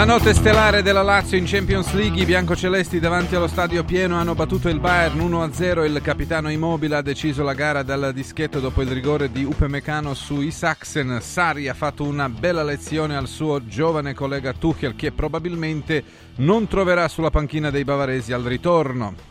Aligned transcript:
La 0.00 0.06
notte 0.06 0.32
stellare 0.32 0.80
della 0.80 1.02
Lazio 1.02 1.36
in 1.36 1.44
Champions 1.44 1.92
League, 1.92 2.22
i 2.22 2.24
biancocelesti 2.24 2.98
davanti 2.98 3.34
allo 3.34 3.46
stadio 3.46 3.84
pieno 3.84 4.16
hanno 4.16 4.34
battuto 4.34 4.70
il 4.70 4.80
Bayern 4.80 5.18
1-0, 5.18 5.84
il 5.84 6.00
capitano 6.02 6.50
Immobile 6.50 6.96
ha 6.96 7.02
deciso 7.02 7.42
la 7.42 7.52
gara 7.52 7.82
dal 7.82 8.10
dischetto 8.14 8.60
dopo 8.60 8.80
il 8.80 8.88
rigore 8.88 9.30
di 9.30 9.44
Upemecano 9.44 10.14
su 10.14 10.40
Isaacsen. 10.40 11.18
Sari 11.20 11.68
ha 11.68 11.74
fatto 11.74 12.04
una 12.04 12.30
bella 12.30 12.62
lezione 12.62 13.14
al 13.14 13.28
suo 13.28 13.66
giovane 13.66 14.14
collega 14.14 14.54
Tuchel 14.54 14.96
che 14.96 15.12
probabilmente 15.12 16.02
non 16.36 16.66
troverà 16.66 17.06
sulla 17.06 17.28
panchina 17.28 17.68
dei 17.68 17.84
bavaresi 17.84 18.32
al 18.32 18.42
ritorno. 18.42 19.29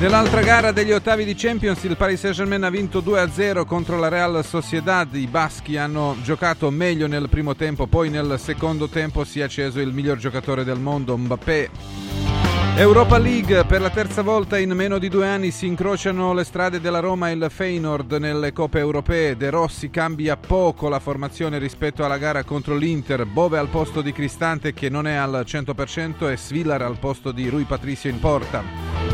Nell'altra 0.00 0.40
gara 0.40 0.72
degli 0.72 0.92
ottavi 0.92 1.26
di 1.26 1.34
Champions 1.34 1.84
il 1.84 1.94
Paris 1.94 2.20
Saint-Germain 2.20 2.64
ha 2.64 2.70
vinto 2.70 3.02
2-0 3.02 3.66
contro 3.66 3.98
la 3.98 4.08
Real 4.08 4.42
Sociedad. 4.42 5.14
I 5.14 5.26
baschi 5.26 5.76
hanno 5.76 6.16
giocato 6.22 6.70
meglio 6.70 7.06
nel 7.06 7.28
primo 7.28 7.54
tempo, 7.54 7.86
poi 7.86 8.08
nel 8.08 8.36
secondo 8.38 8.88
tempo 8.88 9.24
si 9.24 9.40
è 9.40 9.42
acceso 9.42 9.78
il 9.78 9.92
miglior 9.92 10.16
giocatore 10.16 10.64
del 10.64 10.78
mondo, 10.78 11.18
Mbappé. 11.18 11.70
Europa 12.76 13.18
League, 13.18 13.66
per 13.66 13.82
la 13.82 13.90
terza 13.90 14.22
volta 14.22 14.56
in 14.56 14.70
meno 14.70 14.96
di 14.96 15.10
due 15.10 15.28
anni 15.28 15.50
si 15.50 15.66
incrociano 15.66 16.32
le 16.32 16.44
strade 16.44 16.80
della 16.80 17.00
Roma 17.00 17.28
e 17.28 17.34
il 17.34 17.46
Feyenoord 17.50 18.12
nelle 18.12 18.54
coppe 18.54 18.78
europee. 18.78 19.36
De 19.36 19.50
Rossi 19.50 19.90
cambia 19.90 20.38
poco 20.38 20.88
la 20.88 20.98
formazione 20.98 21.58
rispetto 21.58 22.06
alla 22.06 22.16
gara 22.16 22.42
contro 22.42 22.74
l'Inter. 22.74 23.26
Bove 23.26 23.58
al 23.58 23.68
posto 23.68 24.00
di 24.00 24.12
Cristante 24.12 24.72
che 24.72 24.88
non 24.88 25.06
è 25.06 25.16
al 25.16 25.44
100% 25.46 26.30
e 26.30 26.38
Svillar 26.38 26.80
al 26.80 26.98
posto 26.98 27.32
di 27.32 27.50
Rui 27.50 27.64
Patricio 27.64 28.08
in 28.08 28.18
porta. 28.18 29.09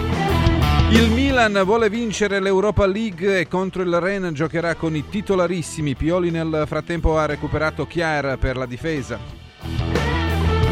Il 0.91 1.11
Milan 1.11 1.63
vuole 1.65 1.91
vincere 1.91 2.41
l'Europa 2.41 2.87
League 2.87 3.41
e 3.41 3.49
contro 3.49 3.83
il 3.83 3.99
Ren 3.99 4.33
giocherà 4.33 4.77
con 4.77 4.95
i 4.95 5.09
titolarissimi. 5.09 5.97
Pioli 5.97 6.31
nel 6.31 6.63
frattempo 6.67 7.19
ha 7.19 7.27
recuperato 7.27 7.89
Chiar 7.89 8.39
per 8.39 8.57
la 8.57 8.67
difesa. 8.67 9.19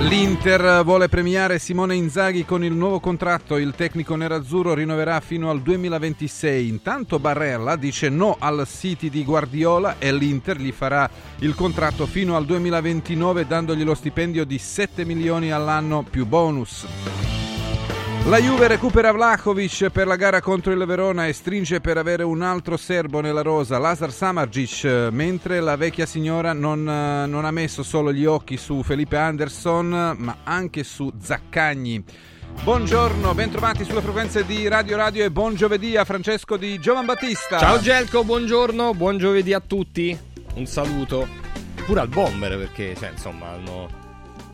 L'Inter 0.09 0.85
vuole 0.85 1.09
premiare 1.09 1.59
Simone 1.59 1.97
Inzaghi 1.97 2.45
con 2.45 2.63
il 2.63 2.75
nuovo 2.75 3.01
contratto. 3.01 3.57
Il 3.57 3.75
tecnico 3.75 4.15
nerazzurro 4.15 4.75
rinnoverà 4.75 5.19
fino 5.19 5.51
al 5.51 5.61
2026. 5.63 6.69
Intanto 6.69 7.19
Barella 7.19 7.75
dice 7.75 8.09
no 8.09 8.37
al 8.39 8.69
City 8.69 9.11
di 9.11 9.25
Guardiola 9.25 9.97
e 9.99 10.13
l'Inter 10.13 10.59
gli 10.59 10.73
farà 10.73 11.11
il 11.41 11.57
contratto 11.57 12.07
fino 12.07 12.37
al 12.37 12.45
2029 12.45 13.47
dandogli 13.47 13.83
lo 13.83 13.95
stipendio 13.95 14.45
di 14.45 14.59
7 14.59 15.05
milioni 15.05 15.51
all'anno 15.51 16.05
più 16.09 16.25
bonus. 16.25 16.87
La 18.27 18.39
Juve 18.39 18.69
recupera 18.69 19.13
Vlahovic 19.13 19.91
per 19.91 20.07
la 20.07 20.17
gara 20.17 20.41
contro 20.41 20.73
il 20.73 20.83
Verona 20.87 21.27
e 21.27 21.35
stringe 21.35 21.83
per 21.83 21.99
avere 21.99 22.23
un 22.23 22.41
altro 22.41 22.79
serbo 22.79 23.21
nella 23.21 23.43
rosa, 23.43 23.77
Lazar 23.77 24.11
Samardzic, 24.11 25.11
mentre 25.11 25.61
la 25.61 25.77
vecchia 25.77 26.07
signora 26.07 26.55
non, 26.55 26.83
non 26.85 27.45
ha 27.45 27.51
messo 27.51 27.83
solo 27.83 28.15
gli 28.15 28.25
occhi 28.25 28.57
su 28.57 28.83
Felipe 28.83 29.19
Anderson, 29.19 30.15
ma 30.17 30.39
anche 30.43 30.85
su 30.85 31.13
Zaccagni. 31.21 32.03
Buongiorno, 32.63 33.35
bentrovati 33.35 33.85
sulle 33.85 34.01
frequenze 34.01 34.47
di 34.47 34.67
Radio 34.69 34.97
Radio 34.97 35.23
e 35.23 35.31
buon 35.31 35.55
giovedì 35.55 35.99
a 35.99 36.07
Francesco 36.07 36.57
di 36.57 36.79
Giovan 36.79 37.05
Battista. 37.05 37.59
Ciao 37.59 37.79
Gelco, 37.79 38.25
buongiorno, 38.25 38.95
buon 38.95 39.19
giovedì 39.19 39.53
a 39.53 39.61
tutti. 39.61 40.19
Un 40.55 40.65
saluto 40.65 41.29
pure 41.85 42.01
al 42.01 42.09
bomber 42.09 42.57
perché 42.57 42.97
cioè, 42.99 43.11
insomma 43.11 43.49
hanno 43.51 44.04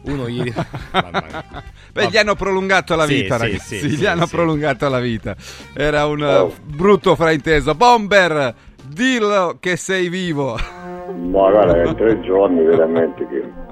uno 0.03 0.29
ieri. 0.29 0.53
Beh, 1.93 2.09
gli 2.09 2.17
hanno 2.17 2.35
prolungato 2.35 2.95
la 2.95 3.07
vita, 3.07 3.37
sì, 3.37 3.43
ragazzi. 3.43 3.79
Sì, 3.79 3.89
sì, 3.91 3.97
gli 3.97 4.07
hanno 4.07 4.27
prolungato 4.27 4.89
la 4.89 5.01
vita. 5.01 5.35
Era 5.75 6.07
un 6.07 6.23
oh. 6.23 6.53
brutto 6.65 7.17
frainteso. 7.17 7.75
Bomber, 7.75 8.55
dillo 8.87 9.57
che 9.61 9.77
sei 9.77 10.09
vivo. 10.09 10.57
Ma 10.57 11.51
guarda, 11.51 11.83
è 11.83 11.95
tre 11.95 12.21
giorni 12.21 12.63
veramente 12.65 13.27
che. 13.27 13.69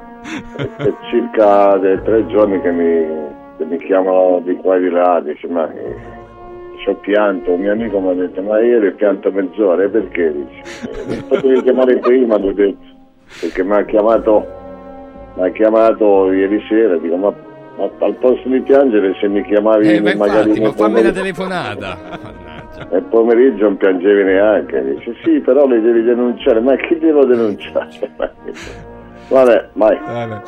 È, 0.56 0.62
è 0.62 0.94
circa 1.10 1.78
tre 1.78 2.26
giorni 2.26 2.60
che 2.60 2.70
mi, 2.70 3.06
che 3.56 3.64
mi 3.64 3.78
chiamano 3.78 4.42
di 4.44 4.54
qua 4.56 4.76
e 4.76 4.80
di 4.80 4.90
là, 4.90 5.22
dice 5.24 5.46
ma 5.46 5.70
ci 6.82 6.88
ho 6.90 6.94
pianto, 6.96 7.52
un 7.52 7.60
mio 7.60 7.72
amico 7.72 7.98
mi 8.00 8.10
ha 8.10 8.14
detto 8.14 8.42
ma 8.42 8.60
ieri 8.60 8.88
ho 8.88 8.94
pianto 8.94 9.30
mezz'ora, 9.32 9.88
perché? 9.88 10.32
Dice, 10.32 11.06
mi 11.06 11.22
potevi 11.22 11.62
chiamare 11.62 11.98
prima, 11.98 12.38
perché 12.38 13.62
mi 13.62 13.72
ha 13.72 13.84
chiamato 13.84 14.46
mi 15.38 15.46
ha 15.46 15.50
chiamato 15.52 16.32
ieri 16.32 16.60
sera, 16.68 16.96
dico 16.96 17.16
ma, 17.16 17.32
ma, 17.76 17.88
al 18.00 18.14
posto 18.14 18.48
di 18.48 18.60
piangere 18.60 19.14
se 19.20 19.28
mi 19.28 19.42
chiamavi 19.44 19.88
eh, 19.88 20.00
ma 20.00 20.14
magari... 20.16 20.48
Infatti, 20.48 20.60
ma 20.60 20.72
fammi 20.72 21.00
una 21.00 21.12
telefonata. 21.12 22.46
E 22.92 23.00
pomeriggio 23.02 23.64
non 23.64 23.76
piangevi 23.76 24.22
neanche, 24.22 24.84
dice 24.94 25.16
sì 25.24 25.40
però 25.40 25.66
le 25.66 25.80
devi 25.80 26.00
denunciare, 26.04 26.60
ma 26.60 26.76
chi 26.76 26.96
devo 26.96 27.24
denunciare? 27.24 27.88
Vabbè, 29.28 29.68
vai. 29.72 29.98
Vabbè. 29.98 30.42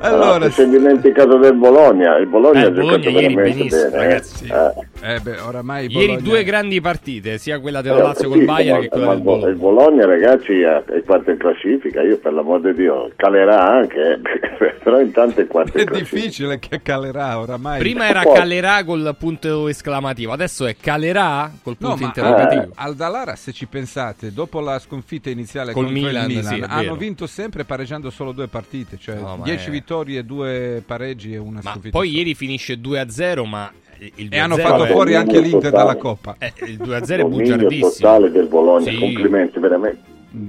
Allora, 0.00 0.46
ah, 0.46 0.50
si 0.50 0.62
è 0.62 0.66
dimenticato 0.66 1.36
del 1.36 1.54
Bologna. 1.54 2.16
Il 2.16 2.26
Bologna 2.26 2.62
eh, 2.62 2.66
ha 2.66 2.70
Bologna 2.70 2.98
giocato 2.98 3.12
veramente 3.12 3.64
bene. 3.64 3.94
Eh. 3.94 3.96
Ragazzi. 3.96 4.46
Eh. 4.46 5.14
Eh 5.14 5.20
beh, 5.20 5.40
oramai 5.40 5.88
Bologna... 5.88 6.10
Ieri 6.10 6.22
due 6.22 6.44
grandi 6.44 6.80
partite, 6.80 7.38
sia 7.38 7.60
quella 7.60 7.82
della 7.82 8.02
Lazio 8.02 8.28
col 8.28 8.44
Bayern 8.44 8.80
che 8.80 8.88
quella 8.88 9.14
del 9.14 9.22
Bologna. 9.22 9.48
Il 9.48 9.56
Bologna, 9.56 10.06
ragazzi, 10.06 10.60
è 10.60 11.02
quarto 11.04 11.30
in 11.30 11.36
classifica. 11.36 12.00
Io, 12.00 12.18
per 12.18 12.32
l'amor 12.32 12.60
di 12.62 12.74
Dio, 12.74 13.10
calerà 13.16 13.68
anche. 13.68 14.20
però 14.82 15.00
intanto 15.00 15.40
è 15.40 15.46
quarto 15.46 15.78
in 15.78 15.84
classifica. 15.84 16.16
È 16.16 16.20
difficile 16.20 16.58
che 16.58 16.80
calerà 16.82 17.38
oramai. 17.38 17.78
Prima 17.78 18.08
era 18.08 18.22
Poi... 18.22 18.36
calerà 18.36 18.82
col 18.84 19.14
punto 19.18 19.68
esclamativo, 19.68 20.32
adesso 20.32 20.64
è 20.64 20.76
calerà 20.80 21.50
col 21.62 21.76
punto 21.76 22.00
no, 22.00 22.06
interrogativo. 22.06 22.62
Eh. 22.62 22.68
Al 22.76 22.94
Dalara, 22.94 23.36
se 23.36 23.52
ci 23.52 23.66
pensate, 23.66 24.32
dopo 24.32 24.60
la 24.60 24.78
sconfitta 24.78 25.28
iniziale 25.28 25.72
col 25.72 25.90
Milan, 25.90 26.26
Milan 26.26 26.44
sì, 26.44 26.64
hanno 26.66 26.96
vinto 26.96 27.26
sempre 27.26 27.64
pareggiando 27.64 28.08
solo 28.08 28.32
due 28.32 28.48
partite, 28.48 28.96
cioè 28.98 29.16
10 29.16 29.66
no, 29.66 29.72
vittorie 29.72 29.89
vittorie, 29.90 30.24
due 30.24 30.82
pareggi 30.86 31.34
e 31.34 31.38
una 31.38 31.60
ma 31.62 31.70
sconfitta. 31.72 31.98
Poi 31.98 32.10
ieri 32.10 32.34
finisce 32.34 32.74
2-0, 32.80 33.44
ma 33.46 33.70
il 33.98 34.28
2-0 34.28 34.32
e 34.32 34.38
hanno 34.38 34.56
fatto 34.56 34.86
fuori 34.86 35.14
anche 35.16 35.40
l'Inter 35.40 35.72
dalla 35.72 35.96
Coppa. 35.96 36.36
Eh, 36.38 36.52
il 36.66 36.78
2-0 36.80 37.18
è 37.18 37.24
bugiardissimo. 37.24 37.90
totale 37.90 38.30
del 38.30 38.46
Bologna, 38.46 38.90
sì. 38.90 38.98
complimenti 38.98 39.58
veramente. 39.58 40.02
Mm. 40.36 40.48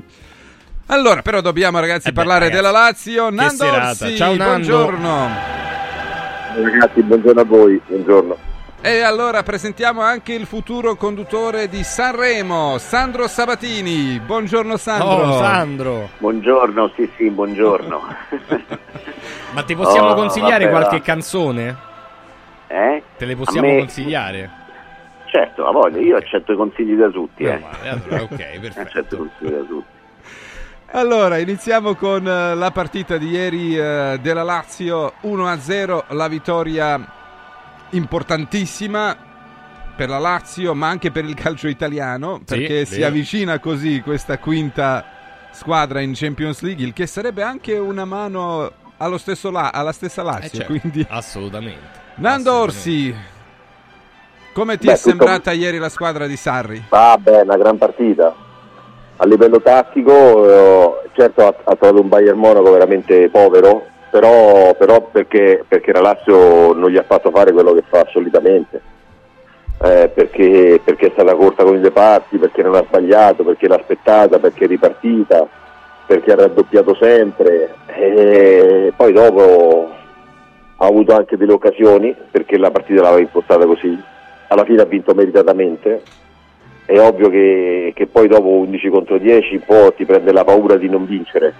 Allora, 0.87 1.21
però 1.21 1.41
dobbiamo 1.41 1.79
ragazzi 1.79 2.09
eh 2.09 2.11
beh, 2.11 2.17
parlare 2.17 2.49
ragazzi, 2.49 2.61
della 2.61 2.71
Lazio. 2.71 3.29
Nando 3.29 3.65
Orsi, 3.65 4.15
Ciao 4.15 4.35
Nando. 4.35 4.67
buongiorno. 4.67 5.29
Ragazzi, 6.55 7.01
buongiorno 7.01 7.41
a 7.41 7.45
voi, 7.45 7.81
buongiorno. 7.87 8.37
E 8.83 9.01
allora 9.01 9.43
presentiamo 9.43 10.01
anche 10.01 10.33
il 10.33 10.47
futuro 10.47 10.95
conduttore 10.95 11.69
di 11.69 11.83
Sanremo, 11.83 12.79
Sandro 12.79 13.27
Sabatini. 13.27 14.19
Buongiorno 14.19 14.75
Sandro. 14.75 15.07
Oh, 15.07 15.37
Sandro. 15.37 16.09
Buongiorno, 16.17 16.91
sì 16.95 17.07
sì, 17.15 17.29
buongiorno. 17.29 18.01
Ma 19.53 19.61
ti 19.61 19.75
possiamo 19.75 20.09
oh, 20.09 20.13
consigliare 20.15 20.65
vabbè, 20.65 20.75
qualche 20.75 20.97
va. 20.97 21.03
canzone? 21.03 21.77
Eh? 22.65 23.03
Te 23.17 23.25
le 23.25 23.35
possiamo 23.35 23.67
me... 23.67 23.77
consigliare? 23.77 24.49
Certo, 25.25 25.67
a 25.67 25.71
voglia, 25.71 25.99
io 25.99 26.17
accetto 26.17 26.53
i 26.53 26.55
consigli 26.55 26.95
da 26.95 27.09
tutti. 27.09 27.43
No, 27.43 27.51
eh. 27.83 27.87
allora, 27.87 28.23
ok, 28.23 28.35
perfetto. 28.59 28.79
accetto 28.79 29.13
i 29.13 29.17
consigli 29.19 29.57
da 29.57 29.63
tutti. 29.63 29.99
Allora, 30.93 31.37
iniziamo 31.37 31.93
con 31.93 32.25
uh, 32.25 32.57
la 32.57 32.71
partita 32.73 33.17
di 33.17 33.29
ieri 33.29 33.77
uh, 33.77 34.17
della 34.17 34.41
Lazio, 34.41 35.13
1-0, 35.21 36.03
la 36.15 36.27
vittoria 36.27 37.19
importantissima 37.91 39.15
per 39.95 40.09
la 40.09 40.17
Lazio, 40.19 40.73
ma 40.73 40.87
anche 40.89 41.11
per 41.11 41.25
il 41.25 41.33
calcio 41.35 41.67
italiano, 41.67 42.41
perché 42.45 42.85
sì, 42.85 42.95
si 42.95 43.03
avvicina 43.03 43.59
così 43.59 44.01
questa 44.01 44.37
quinta 44.39 45.05
squadra 45.51 45.99
in 46.01 46.13
Champions 46.15 46.61
League, 46.61 46.83
il 46.83 46.93
che 46.93 47.05
sarebbe 47.05 47.43
anche 47.43 47.77
una 47.77 48.05
mano 48.05 48.71
allo 48.97 49.17
stesso 49.17 49.51
la- 49.51 49.71
alla 49.71 49.91
stessa 49.91 50.23
Lazio. 50.23 50.45
Eh 50.45 50.65
certo, 50.65 50.79
quindi... 50.79 51.05
Assolutamente. 51.09 51.99
Nando 52.15 52.53
Orsi, 52.53 53.13
come 54.53 54.77
ti 54.77 54.85
Beh, 54.87 54.93
è 54.93 54.95
sembrata 54.95 55.51
tutto... 55.51 55.63
ieri 55.63 55.77
la 55.77 55.89
squadra 55.89 56.27
di 56.27 56.35
Sarri? 56.35 56.83
Ah, 56.89 57.17
beh, 57.17 57.41
una 57.41 57.57
gran 57.57 57.77
partita. 57.77 58.33
A 59.17 59.25
livello 59.25 59.61
tattico, 59.61 60.49
eh, 60.49 61.09
certo 61.13 61.45
ha, 61.45 61.55
ha 61.63 61.75
trovato 61.75 62.01
un 62.01 62.09
Bayern 62.09 62.39
Monaco 62.39 62.71
veramente 62.71 63.29
povero, 63.29 63.87
però, 64.11 64.75
però 64.75 65.01
perché, 65.09 65.63
perché, 65.65 65.93
la 65.93 66.01
Lazio 66.01 66.73
non 66.73 66.89
gli 66.89 66.97
ha 66.97 67.03
fatto 67.03 67.31
fare 67.31 67.53
quello 67.53 67.73
che 67.73 67.83
fa 67.87 68.05
solitamente, 68.11 68.81
eh, 69.81 70.11
perché, 70.13 70.81
perché, 70.83 71.07
è 71.07 71.11
stata 71.13 71.33
corta 71.33 71.63
con 71.63 71.77
i 71.77 71.81
reparti, 71.81 72.37
perché 72.37 72.61
non 72.61 72.75
ha 72.75 72.83
sbagliato, 72.85 73.45
perché 73.45 73.69
l'ha 73.69 73.77
aspettata, 73.77 74.37
perché 74.37 74.65
è 74.65 74.67
ripartita, 74.67 75.47
perché 76.05 76.31
ha 76.33 76.35
raddoppiato 76.35 76.93
sempre. 76.95 77.73
E 77.87 78.91
poi 78.93 79.13
dopo 79.13 79.89
ha 80.75 80.85
avuto 80.85 81.15
anche 81.15 81.37
delle 81.37 81.53
occasioni 81.53 82.13
perché 82.29 82.57
la 82.57 82.71
partita 82.71 83.03
l'aveva 83.03 83.21
impostata 83.21 83.65
così, 83.65 83.97
alla 84.49 84.65
fine 84.65 84.81
ha 84.81 84.85
vinto 84.85 85.13
meritatamente. 85.13 86.01
È 86.83 86.99
ovvio 86.99 87.29
che, 87.29 87.93
che 87.95 88.07
poi 88.07 88.27
dopo 88.27 88.49
11 88.49 88.89
contro 88.89 89.17
10 89.17 89.55
un 89.55 89.61
po' 89.65 89.93
ti 89.95 90.03
prende 90.03 90.33
la 90.33 90.43
paura 90.43 90.75
di 90.75 90.89
non 90.89 91.05
vincere. 91.05 91.53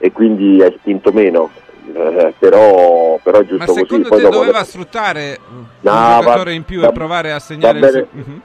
E 0.00 0.10
quindi 0.10 0.60
hai 0.62 0.74
spinto 0.78 1.12
meno 1.12 1.50
eh, 1.94 2.34
però, 2.38 3.18
però 3.22 3.42
giusto 3.42 3.72
Ma 3.72 3.78
secondo 3.78 4.08
così, 4.08 4.22
te 4.22 4.28
doveva 4.28 4.64
sfruttare 4.64 5.38
no, 5.80 5.90
un 5.90 6.20
giocatore 6.20 6.50
va, 6.50 6.56
in 6.56 6.64
più 6.64 6.80
va, 6.80 6.88
e 6.88 6.92
provare 6.92 7.32
a 7.32 7.38
segnare 7.38 7.78
il... 7.78 8.06
uh-huh. 8.10 8.40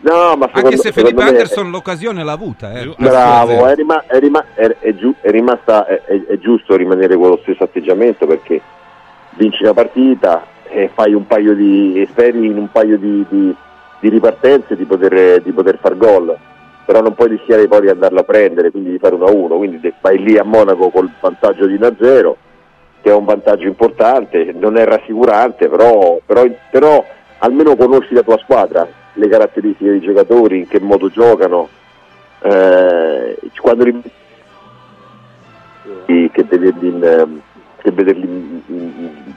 No, 0.00 0.36
ma 0.36 0.48
Anche 0.52 0.76
se 0.76 0.92
Felipe 0.92 1.22
Anderson 1.22 1.66
è... 1.66 1.70
l'occasione 1.70 2.22
l'ha 2.22 2.32
avuta. 2.32 2.72
Eh, 2.72 2.94
Bravo, 2.96 3.66
è, 3.66 3.74
rima- 3.74 4.04
è, 4.06 4.20
rima- 4.20 4.44
è, 4.54 4.94
giu- 4.94 5.16
è 5.20 5.30
rimasta, 5.30 5.86
è, 5.86 6.38
giusto 6.38 6.76
rimanere 6.76 7.16
con 7.16 7.30
lo 7.30 7.40
stesso 7.42 7.64
atteggiamento 7.64 8.24
perché 8.24 8.60
vinci 9.30 9.64
una 9.64 9.74
partita 9.74 10.46
e 10.68 10.90
fai 10.94 11.14
un 11.14 11.26
paio 11.26 11.52
di, 11.54 12.06
speri 12.08 12.46
in 12.46 12.58
un 12.58 12.70
paio 12.70 12.96
di, 12.96 13.26
di, 13.28 13.54
di 13.98 14.08
ripartenze 14.08 14.76
di 14.76 14.84
poter, 14.84 15.42
di 15.42 15.50
poter 15.50 15.78
far 15.80 15.96
gol 15.96 16.38
però 16.88 17.02
non 17.02 17.12
puoi 17.12 17.28
rischiare 17.28 17.68
poi 17.68 17.82
di 17.82 17.90
andarla 17.90 18.20
a 18.20 18.24
prendere, 18.24 18.70
quindi 18.70 18.92
di 18.92 18.98
fare 18.98 19.14
1-1, 19.14 19.56
quindi 19.58 19.92
vai 20.00 20.22
lì 20.22 20.38
a 20.38 20.42
Monaco 20.42 20.88
col 20.88 21.10
vantaggio 21.20 21.66
di 21.66 21.74
1-0, 21.74 22.34
che 23.00 23.10
è 23.10 23.14
un 23.14 23.24
vantaggio 23.24 23.66
importante, 23.66 24.52
non 24.52 24.76
è 24.76 24.84
rassicurante, 24.84 25.68
però, 25.68 26.18
però, 26.24 26.44
però 26.70 27.04
almeno 27.38 27.76
conosci 27.76 28.14
la 28.14 28.22
tua 28.22 28.38
squadra, 28.38 28.86
le 29.12 29.28
caratteristiche 29.28 29.90
dei 29.90 30.00
giocatori, 30.00 30.58
in 30.58 30.68
che 30.68 30.80
modo 30.80 31.08
giocano, 31.08 31.68
eh, 32.40 33.38
quando 33.60 33.84
li 33.84 34.02
che 36.06 36.44
vederli 36.44 36.88
in, 36.88 37.40
che 37.82 37.90
vederli 37.90 38.24
in, 38.24 38.60
in, 38.66 38.92
in 38.96 39.34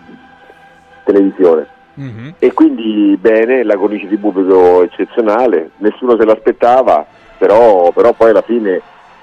televisione. 1.03 1.67
Mm-hmm. 1.99 2.29
E 2.39 2.53
quindi 2.53 3.17
bene, 3.19 3.63
la 3.63 3.75
cornice 3.75 4.07
di 4.07 4.17
pubblico 4.17 4.83
eccezionale, 4.83 5.71
nessuno 5.77 6.17
se 6.17 6.25
l'aspettava, 6.25 7.05
però, 7.37 7.91
però 7.91 8.13
poi 8.13 8.29
alla 8.29 8.41
fine 8.41 8.81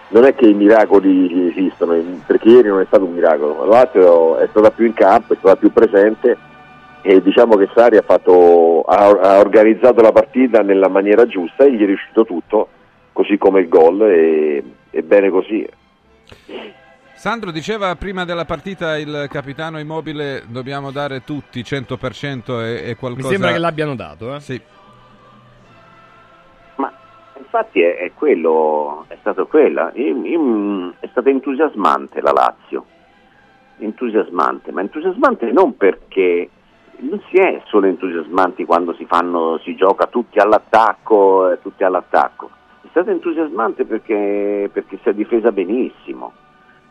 non 0.09 0.25
è 0.25 0.35
che 0.35 0.47
i 0.47 0.55
miracoli 0.55 1.49
esistono, 1.49 1.95
perché 2.27 2.49
ieri 2.49 2.69
non 2.69 2.81
è 2.81 2.85
stato 2.87 3.05
un 3.05 3.13
miracolo, 3.13 3.65
la 3.67 3.83
Lazio 3.83 4.39
è 4.39 4.47
stata 4.51 4.71
più 4.71 4.87
in 4.87 4.95
campo, 4.95 5.35
è 5.35 5.37
stata 5.39 5.57
più 5.57 5.73
presente 5.73 6.37
e 7.03 7.23
diciamo 7.23 7.57
che 7.57 7.69
Sari 7.75 7.97
ha, 7.97 8.03
fatto, 8.03 8.83
ha, 8.83 9.09
ha 9.09 9.39
organizzato 9.39 10.01
la 10.01 10.13
partita 10.13 10.63
nella 10.63 10.89
maniera 10.89 11.27
giusta 11.27 11.65
e 11.65 11.75
gli 11.75 11.83
è 11.83 11.87
riuscito 11.87 12.25
tutto, 12.25 12.69
così 13.13 13.37
come 13.39 13.61
il 13.61 13.69
gol 13.69 14.03
e, 14.03 14.65
e 14.91 15.03
bene 15.03 15.31
così. 15.31 15.67
Sandro 17.15 17.51
diceva 17.51 17.95
prima 17.97 18.25
della 18.25 18.45
partita 18.45 18.97
il 18.97 19.27
capitano 19.29 19.79
immobile 19.79 20.45
dobbiamo 20.47 20.93
dare 20.93 21.25
tutti 21.25 21.61
100% 21.63 22.61
e, 22.63 22.91
e 22.91 22.97
qualcosa... 22.97 23.27
Mi 23.27 23.33
sembra 23.33 23.53
che 23.53 23.59
l'abbiano 23.59 23.97
dato, 23.97 24.37
eh? 24.37 24.41
Sì. 24.41 24.61
Infatti 27.38 27.81
è, 27.81 27.96
è 27.96 28.12
quello, 28.14 29.05
è 29.08 29.17
stato 29.20 29.46
quella, 29.46 29.93
è 29.93 31.06
stata 31.11 31.29
entusiasmante 31.29 32.20
la 32.20 32.32
Lazio, 32.32 32.85
entusiasmante, 33.79 34.73
ma 34.73 34.81
entusiasmante 34.81 35.50
non 35.52 35.76
perché 35.76 36.50
non 37.00 37.20
si 37.31 37.37
è 37.37 37.62
solo 37.67 37.87
entusiasmanti 37.87 38.64
quando 38.64 38.93
si, 38.94 39.05
fanno, 39.06 39.58
si 39.58 39.75
gioca 39.76 40.06
tutti 40.06 40.38
all'attacco, 40.38 41.50
eh, 41.50 41.61
tutti 41.61 41.85
all'attacco. 41.85 42.50
È 42.82 42.87
stata 42.90 43.11
entusiasmante 43.11 43.85
perché, 43.85 44.69
perché 44.73 44.99
si 45.02 45.08
è 45.08 45.14
difesa 45.14 45.52
benissimo 45.52 46.32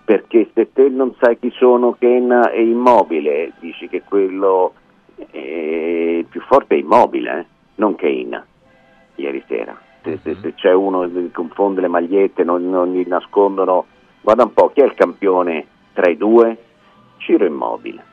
perché 0.08 0.50
se 0.54 0.72
te 0.72 0.88
non 0.88 1.14
sai 1.20 1.38
chi 1.38 1.52
sono 1.52 1.98
Ken 2.00 2.32
e 2.54 2.62
Immobile, 2.62 3.52
dici 3.60 3.90
che 3.90 4.04
quello 4.04 4.74
è 5.18 6.24
più 6.30 6.40
forte 6.44 6.76
è 6.76 6.78
Immobile, 6.78 7.40
eh? 7.40 7.46
non 7.76 7.94
Kane, 7.96 8.46
ieri 9.16 9.44
sera. 9.50 9.78
Se, 10.12 10.20
se, 10.24 10.38
se, 10.42 10.54
c'è 10.54 10.74
uno 10.74 11.02
che 11.10 11.32
confonde 11.32 11.82
le 11.82 11.88
magliette, 11.88 12.44
non, 12.44 12.70
non 12.70 12.94
gli 12.94 13.06
nascondono, 13.08 13.86
guarda 14.22 14.44
un 14.44 14.54
po', 14.54 14.72
chi 14.74 14.82
è 14.82 14.86
il 14.86 14.94
campione 14.94 15.66
tra 15.94 16.10
i 16.10 16.18
due? 16.18 16.58
Ciro 17.18 17.46
Immobile. 17.46 18.04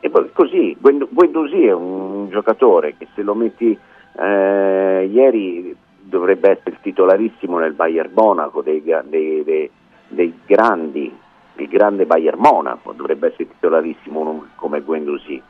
E 0.00 0.10
poi 0.10 0.30
così, 0.32 0.76
Guendouzi 0.80 1.66
è 1.66 1.72
un 1.72 2.28
giocatore 2.30 2.96
che 2.96 3.06
se 3.14 3.22
lo 3.22 3.34
metti 3.34 3.78
eh, 4.18 5.08
ieri 5.10 5.76
dovrebbe 6.00 6.50
essere 6.50 6.78
titolarissimo 6.82 7.58
nel 7.58 7.74
Bayern 7.74 8.10
Monaco 8.12 8.62
dei, 8.62 8.82
dei, 8.82 9.44
dei 9.44 9.70
dei 10.12 10.38
grandi, 10.46 11.14
il 11.56 11.68
grande 11.68 12.06
Bayern 12.06 12.38
Monaco, 12.38 12.92
dovrebbe 12.92 13.28
essere 13.28 13.48
titolarissimo 13.48 14.20
uno 14.20 14.48
come 14.54 14.80
Guendouzi. 14.80 15.42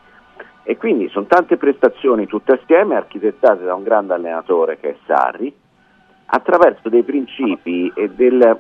E 0.64 0.76
quindi 0.76 1.08
sono 1.08 1.26
tante 1.26 1.56
prestazioni 1.56 2.26
tutte 2.26 2.52
assieme 2.52 2.94
architettate 2.94 3.64
da 3.64 3.74
un 3.74 3.82
grande 3.82 4.14
allenatore 4.14 4.78
che 4.78 4.90
è 4.90 4.96
Sarri, 5.06 5.52
attraverso 6.34 6.88
dei 6.88 7.02
principi 7.02 7.92
e, 7.94 8.08
del, 8.08 8.58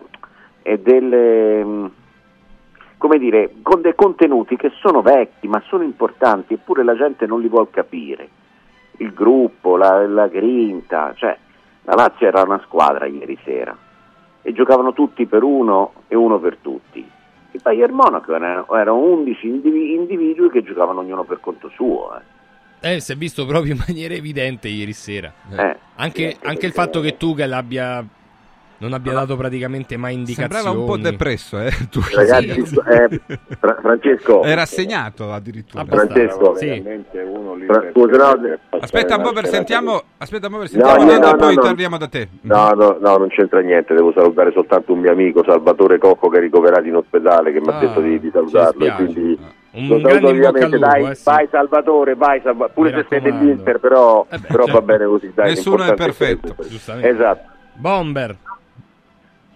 e 0.62 0.78
delle, 0.78 1.64
mm, 1.64 1.86
come 2.98 3.18
dire, 3.18 3.54
con 3.62 3.80
dei 3.80 3.94
contenuti 3.94 4.56
che 4.56 4.70
sono 4.80 5.00
vecchi 5.00 5.48
ma 5.48 5.62
sono 5.66 5.82
importanti 5.82 6.54
eppure 6.54 6.84
la 6.84 6.96
gente 6.96 7.26
non 7.26 7.40
li 7.40 7.48
vuole 7.48 7.68
capire. 7.70 8.28
Il 8.98 9.14
gruppo, 9.14 9.76
la, 9.76 10.06
la 10.06 10.28
grinta, 10.28 11.14
cioè 11.16 11.36
la 11.84 11.94
Lazio 11.94 12.26
era 12.26 12.42
una 12.42 12.60
squadra 12.64 13.06
ieri 13.06 13.38
sera 13.42 13.76
e 14.42 14.52
giocavano 14.52 14.92
tutti 14.92 15.24
per 15.26 15.42
uno 15.42 15.92
e 16.08 16.14
uno 16.14 16.38
per 16.38 16.58
tutti. 16.60 16.98
Il 17.52 17.60
Bayern 17.62 17.94
Monaco 17.94 18.34
erano, 18.34 18.66
erano 18.74 18.98
11 18.98 19.46
individui 19.46 20.50
che 20.50 20.62
giocavano 20.62 21.00
ognuno 21.00 21.24
per 21.24 21.40
conto 21.40 21.70
suo. 21.70 22.16
Eh. 22.16 22.31
Eh, 22.84 23.00
si 23.00 23.12
è 23.12 23.14
visto 23.14 23.46
proprio 23.46 23.74
in 23.74 23.82
maniera 23.86 24.14
evidente 24.14 24.68
ieri 24.68 24.92
sera. 24.92 25.32
Eh. 25.56 25.76
Anche, 25.96 26.36
anche 26.42 26.66
il 26.66 26.72
fatto 26.72 27.00
che 27.00 27.16
Tuchel 27.16 27.52
abbia 27.52 28.04
non 28.82 28.94
abbia 28.94 29.12
dato 29.12 29.36
praticamente 29.36 29.96
mai 29.96 30.14
indicazioni. 30.14 30.52
Sembrava 30.52 30.76
un 30.76 30.86
po' 30.86 30.96
depresso, 30.96 31.60
eh? 31.60 31.70
Tu. 31.88 32.00
Ragazzi, 32.12 32.66
sì. 32.66 32.80
eh, 32.84 33.20
Fra- 33.60 33.78
Francesco. 33.80 34.42
Era 34.42 34.62
assegnato 34.62 35.32
addirittura. 35.32 35.84
Francesco, 35.84 36.56
sì. 36.56 36.82
Fra- 37.66 37.90
scusa, 37.92 38.34
no, 38.34 38.58
aspetta 38.80 39.16
un 39.16 39.22
po' 39.22 39.32
per 39.32 39.46
sentiamo, 39.46 40.02
aspetta 40.18 40.48
un 40.48 40.52
po' 40.52 40.58
per 40.58 40.68
sentiamo 40.68 41.04
no, 41.04 41.16
no, 41.16 41.30
no, 41.30 41.36
poi 41.36 41.54
torniamo 41.54 41.96
da 41.96 42.08
te. 42.08 42.28
No, 42.40 42.70
no, 42.72 42.96
no, 43.00 43.16
non 43.16 43.28
c'entra 43.28 43.60
niente, 43.60 43.94
devo 43.94 44.12
salutare 44.12 44.50
soltanto 44.50 44.92
un 44.92 44.98
mio 44.98 45.12
amico 45.12 45.44
Salvatore 45.44 45.98
Cocco 45.98 46.28
che 46.28 46.38
è 46.38 46.40
ricoverato 46.40 46.88
in 46.88 46.96
ospedale 46.96 47.52
che 47.52 47.60
mi 47.60 47.68
ha 47.68 47.76
ah, 47.76 47.80
detto 47.80 48.00
di, 48.00 48.18
di 48.18 48.30
salutarlo 48.32 48.84
e 48.84 48.92
quindi 48.94 49.38
un 49.72 49.88
lo 49.88 50.00
saluto 50.00 50.28
ovviamente, 50.28 50.78
dai, 50.78 51.10
eh, 51.10 51.14
sì. 51.14 51.24
vai 51.24 51.48
Salvatore, 51.50 52.14
vai 52.14 52.40
Salvatore, 52.42 52.72
pure 52.74 52.90
se 52.90 53.06
sei 53.08 53.20
dell'Inter 53.22 53.80
però, 53.80 54.26
eh 54.28 54.38
beh, 54.38 54.46
però 54.46 54.64
cioè, 54.64 54.74
va 54.74 54.82
bene 54.82 55.06
così, 55.06 55.32
dai, 55.34 55.48
Nessuno 55.50 55.84
è 55.84 55.94
perfetto. 55.94 56.54
Esatto. 57.00 57.50
Bomber. 57.74 58.36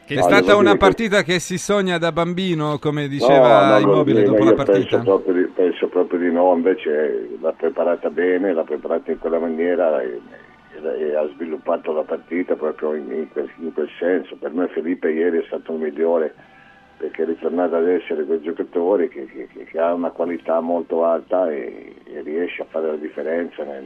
Che 0.07 0.15
è 0.15 0.19
no, 0.19 0.23
stata 0.23 0.57
una 0.57 0.77
partita 0.77 1.19
che... 1.23 1.33
che... 1.35 1.39
si 1.41 1.59
sogna 1.59 1.99
da 1.99 2.13
bambino, 2.13 2.79
come 2.79 3.09
diceva 3.09 3.67
no, 3.67 3.73
no, 3.73 3.79
Immobile 3.79 4.23
dopo 4.23 4.45
la 4.45 4.55
partita? 4.55 4.99
Penso 4.99 5.03
proprio, 5.03 5.35
di, 5.35 5.43
penso 5.53 5.89
proprio, 5.89 6.19
di, 6.21 6.33
no, 6.33 6.55
invece 6.55 7.29
l'ha 7.41 7.53
preparata 7.53 8.09
bene, 8.09 8.55
l'ha 8.55 8.63
preparata 8.63 9.11
in 9.11 9.19
quella 9.19 9.41
maniera 9.41 10.01
e, 10.01 10.21
e, 10.81 11.09
e 11.09 11.17
ha 11.17 11.29
sviluppato 11.35 11.93
la 11.93 12.05
partita 12.05 12.55
proprio 12.55 12.95
in, 12.95 13.11
in, 13.11 13.29
quel, 13.33 13.51
in, 13.59 13.73
quel, 13.75 13.91
senso. 13.99 14.37
Per 14.37 14.53
me 14.53 14.69
Felipe 14.69 15.11
ieri 15.11 15.41
è 15.41 15.45
stato 15.47 15.73
il 15.73 15.81
migliore 15.81 16.35
perché 16.97 17.23
è 17.23 17.27
ritornato 17.27 17.77
ad 17.77 17.89
essere 17.89 18.25
quel 18.25 18.41
giocatore 18.41 19.09
che, 19.09 19.27
che, 19.27 19.65
che 19.65 19.79
ha 19.79 19.93
una 19.93 20.11
qualità 20.11 20.61
molto 20.61 21.05
alta 21.05 21.51
e, 21.51 21.95
e, 22.05 22.23
riesce 22.23 22.63
a 22.63 22.67
fare 22.69 22.87
la 22.87 22.97
differenza 22.97 23.65
nel, 23.65 23.85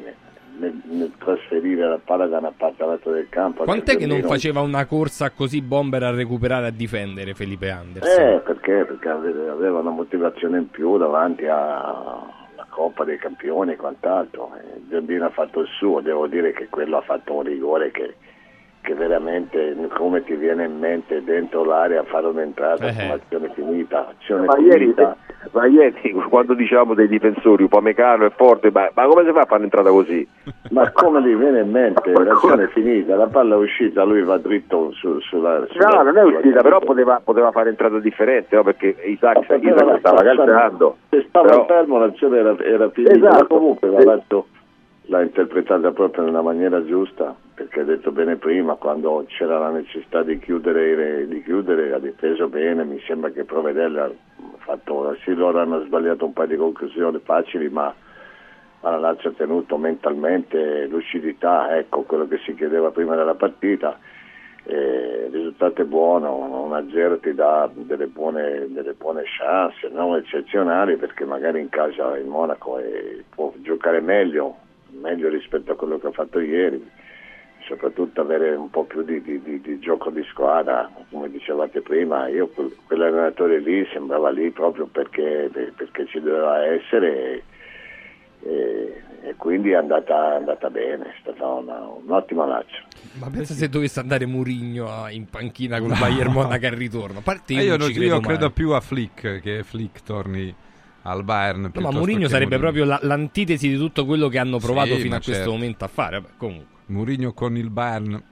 nel, 0.59 0.81
nel, 0.85 1.13
trasferire 1.19 1.89
la 1.89 1.99
palla 2.03 2.27
da 2.27 2.39
una 2.39 2.53
parte 2.57 2.83
all'altra 2.85 3.11
del 3.13 3.29
campo. 3.29 3.65
Quant'è 3.65 3.97
che 3.97 4.07
non 4.07 4.23
faceva 4.23 4.61
una 4.61 4.87
corsa 4.87 5.31
così 5.31 5.61
bomber 5.61 6.05
a 6.05 6.11
recuperare 6.11 6.67
e 6.67 6.69
a 6.69 6.73
difendere 6.73 7.35
Felipe 7.35 7.71
Anderson? 7.71 8.29
Eh, 8.29 8.41
perché? 8.41 8.85
Perché 8.85 9.09
aveva 9.09 9.81
una 9.81 9.91
motivazione 9.91 10.59
in 10.59 10.71
più 10.71 10.97
davanti 10.97 11.47
alla 11.47 12.67
Coppa 12.69 13.05
dei 13.05 13.19
Campioni 13.19 13.73
e 13.73 13.77
quant'altro. 13.77 14.53
Il 14.77 14.89
Giambino 14.89 15.27
ha 15.27 15.31
fatto 15.31 15.61
il 15.61 15.69
suo, 15.79 16.01
devo 16.01 16.29
dire 16.29 16.53
che 16.53 16.69
quello 16.69 16.99
ha 16.99 17.03
fatto 17.03 17.35
un 17.35 17.43
rigore 17.43 17.91
che 17.91 18.15
che 18.81 18.95
veramente 18.95 19.77
come 19.95 20.25
ti 20.25 20.35
viene 20.35 20.65
in 20.65 20.79
mente 20.79 21.23
dentro 21.23 21.65
l'area 21.65 22.03
fare 22.05 22.27
un'entrata 22.27 22.89
eh. 22.89 22.95
con 22.95 23.11
azione 23.11 23.53
finita, 23.55 24.09
azione 24.09 24.47
ma, 24.47 24.55
finita. 24.55 24.75
Ieri, 24.75 24.95
ma 25.53 25.67
ieri 25.67 26.13
quando 26.29 26.55
diciamo 26.55 26.95
dei 26.95 27.09
difensori 27.09 27.65
Upamecano 27.65 28.27
è 28.27 28.31
forte 28.31 28.71
ma, 28.71 28.91
ma, 28.95 29.07
come 29.07 29.25
si 29.25 29.33
fa 29.33 29.41
a 29.41 29.45
fare 29.45 29.59
un'entrata 29.59 29.91
così? 29.91 30.27
ma 30.71 30.91
come 30.93 31.23
ti 31.23 31.35
viene 31.35 31.61
in 31.61 31.71
mente 31.71 32.11
l'azione 32.13 32.65
è 32.65 32.69
finita 32.69 33.17
la 33.17 33.27
palla 33.27 33.55
è 33.55 33.59
uscita 33.59 34.03
lui 34.05 34.23
va 34.23 34.39
dritto 34.39 34.93
su, 34.93 35.21
sulla, 35.21 35.67
sulla 35.69 35.89
no 35.89 36.03
non 36.03 36.17
è 36.17 36.23
uscita 36.23 36.63
però 36.63 36.81
poteva, 36.81 37.21
poteva, 37.23 37.51
fare 37.53 37.71
entrata 37.71 37.99
differente 37.99 38.57
no? 38.57 38.63
perché 38.63 38.97
Isaac, 39.05 39.45
Isaac 39.61 39.99
stava 39.99 40.23
calciando 40.23 40.97
se 41.09 41.25
stava 41.29 41.49
però... 41.49 41.67
fermo 41.67 41.99
l'azione 41.99 42.39
era, 42.39 42.57
era 42.59 42.89
finita 42.91 43.15
esatto. 43.15 43.47
comunque 43.47 43.89
l'ha 43.91 44.15
letto 44.15 44.47
l'ha 45.11 45.23
interpretata 45.23 45.91
proprio 45.91 46.25
nella 46.25 46.41
maniera 46.41 46.85
giusta, 46.85 47.35
perché 47.61 47.81
ha 47.81 47.85
detto 47.85 48.11
bene 48.11 48.37
prima, 48.37 48.77
quando 48.77 49.23
c'era 49.29 49.59
la 49.59 49.69
necessità 49.69 50.23
di 50.23 50.39
chiudere, 50.39 51.29
di 51.29 51.43
chiudere 51.43 51.93
ha 51.93 51.99
difeso 51.99 52.49
bene, 52.49 52.85
mi 52.85 52.99
sembra 53.07 53.29
che 53.29 53.45
Provedella 53.45 54.05
ha 54.05 54.13
fatto, 54.57 55.15
sì 55.23 55.35
loro 55.35 55.61
hanno 55.61 55.85
sbagliato 55.85 56.25
un 56.25 56.33
paio 56.33 56.49
di 56.49 56.57
conclusioni 56.57 57.21
facili, 57.23 57.69
ma, 57.69 57.95
la 58.81 58.97
Lazio 58.97 59.29
ha 59.29 59.35
tenuto 59.35 59.77
mentalmente 59.77 60.87
lucidità, 60.87 61.77
ecco 61.77 62.05
quello 62.05 62.27
che 62.27 62.39
si 62.39 62.55
chiedeva 62.55 62.93
prima 62.93 63.15
della 63.15 63.35
partita. 63.35 63.99
Eh, 64.65 65.27
il 65.27 65.31
risultato 65.31 65.83
è 65.83 65.85
buono, 65.85 66.67
1-0 66.71 67.21
ti 67.21 67.35
dà 67.35 67.69
delle 67.75 68.07
buone, 68.07 68.69
delle 68.69 68.95
buone 68.95 69.25
chance, 69.37 69.87
non 69.91 70.17
eccezionali 70.17 70.97
perché 70.97 71.27
magari 71.27 71.61
in 71.61 71.69
casa 71.69 72.17
il 72.17 72.27
Monaco 72.27 72.79
è, 72.79 73.17
può 73.29 73.53
giocare 73.59 74.01
meglio, 74.01 74.57
meglio 74.99 75.29
rispetto 75.29 75.73
a 75.73 75.77
quello 75.77 75.99
che 75.99 76.07
ha 76.07 76.13
fatto 76.13 76.41
ieri. 76.41 77.00
Soprattutto 77.71 78.21
avere 78.21 78.57
un 78.57 78.69
po' 78.69 78.83
più 78.85 79.03
di, 79.05 79.23
di, 79.23 79.41
di, 79.41 79.61
di 79.61 79.79
gioco 79.79 80.11
di 80.11 80.25
squadra, 80.29 80.91
come 81.09 81.31
dicevate 81.31 81.81
prima, 81.81 82.27
io 82.27 82.51
quell'allenatore 82.87 83.61
lì 83.61 83.87
sembrava 83.93 84.31
lì 84.31 84.51
proprio 84.51 84.87
perché, 84.87 85.49
perché 85.77 86.07
ci 86.09 86.21
doveva 86.21 86.65
essere 86.65 87.45
e, 88.43 89.03
e 89.23 89.35
quindi 89.37 89.71
è 89.71 89.75
andata, 89.75 90.33
è 90.33 90.37
andata, 90.37 90.69
bene, 90.69 91.05
è 91.05 91.15
stata 91.21 91.47
una, 91.47 91.79
un'ottima 91.79 92.45
Lazio. 92.47 92.83
Ma 93.21 93.29
pensa 93.31 93.55
se 93.55 93.69
dovesse 93.69 94.01
andare 94.01 94.27
Murigno 94.27 95.07
in 95.11 95.29
panchina 95.29 95.79
con 95.79 95.91
il 95.91 95.99
Bayern 95.99 96.33
Monaco 96.33 96.67
al 96.67 96.73
ritorno. 96.73 97.19
A 97.19 97.23
parte 97.23 97.53
io, 97.53 97.63
io, 97.63 97.77
non 97.77 97.93
credo, 97.93 98.15
io 98.15 98.21
credo 98.21 98.51
più 98.51 98.71
a 98.71 98.81
Flick 98.81 99.41
che 99.41 99.63
Flick 99.63 100.03
torni 100.03 100.53
al 101.03 101.23
Bayern. 101.23 101.71
No, 101.73 101.81
ma 101.81 101.91
Mourinho 101.91 102.29
sarebbe 102.29 102.57
Mourinho. 102.59 102.59
proprio 102.59 102.85
la, 102.85 102.99
l'antitesi 103.03 103.69
di 103.69 103.77
tutto 103.77 104.05
quello 104.05 104.29
che 104.29 104.39
hanno 104.39 104.59
provato 104.59 104.95
sì, 104.95 105.03
fino 105.03 105.17
a 105.17 105.21
certo. 105.21 105.31
questo 105.31 105.51
momento 105.53 105.85
a 105.85 105.89
fare. 105.89 106.21
Vabbè, 106.21 106.33
comunque. 106.37 106.79
Mourinho 106.91 107.33
con 107.33 107.57
il 107.57 107.71
Bayern 107.71 108.23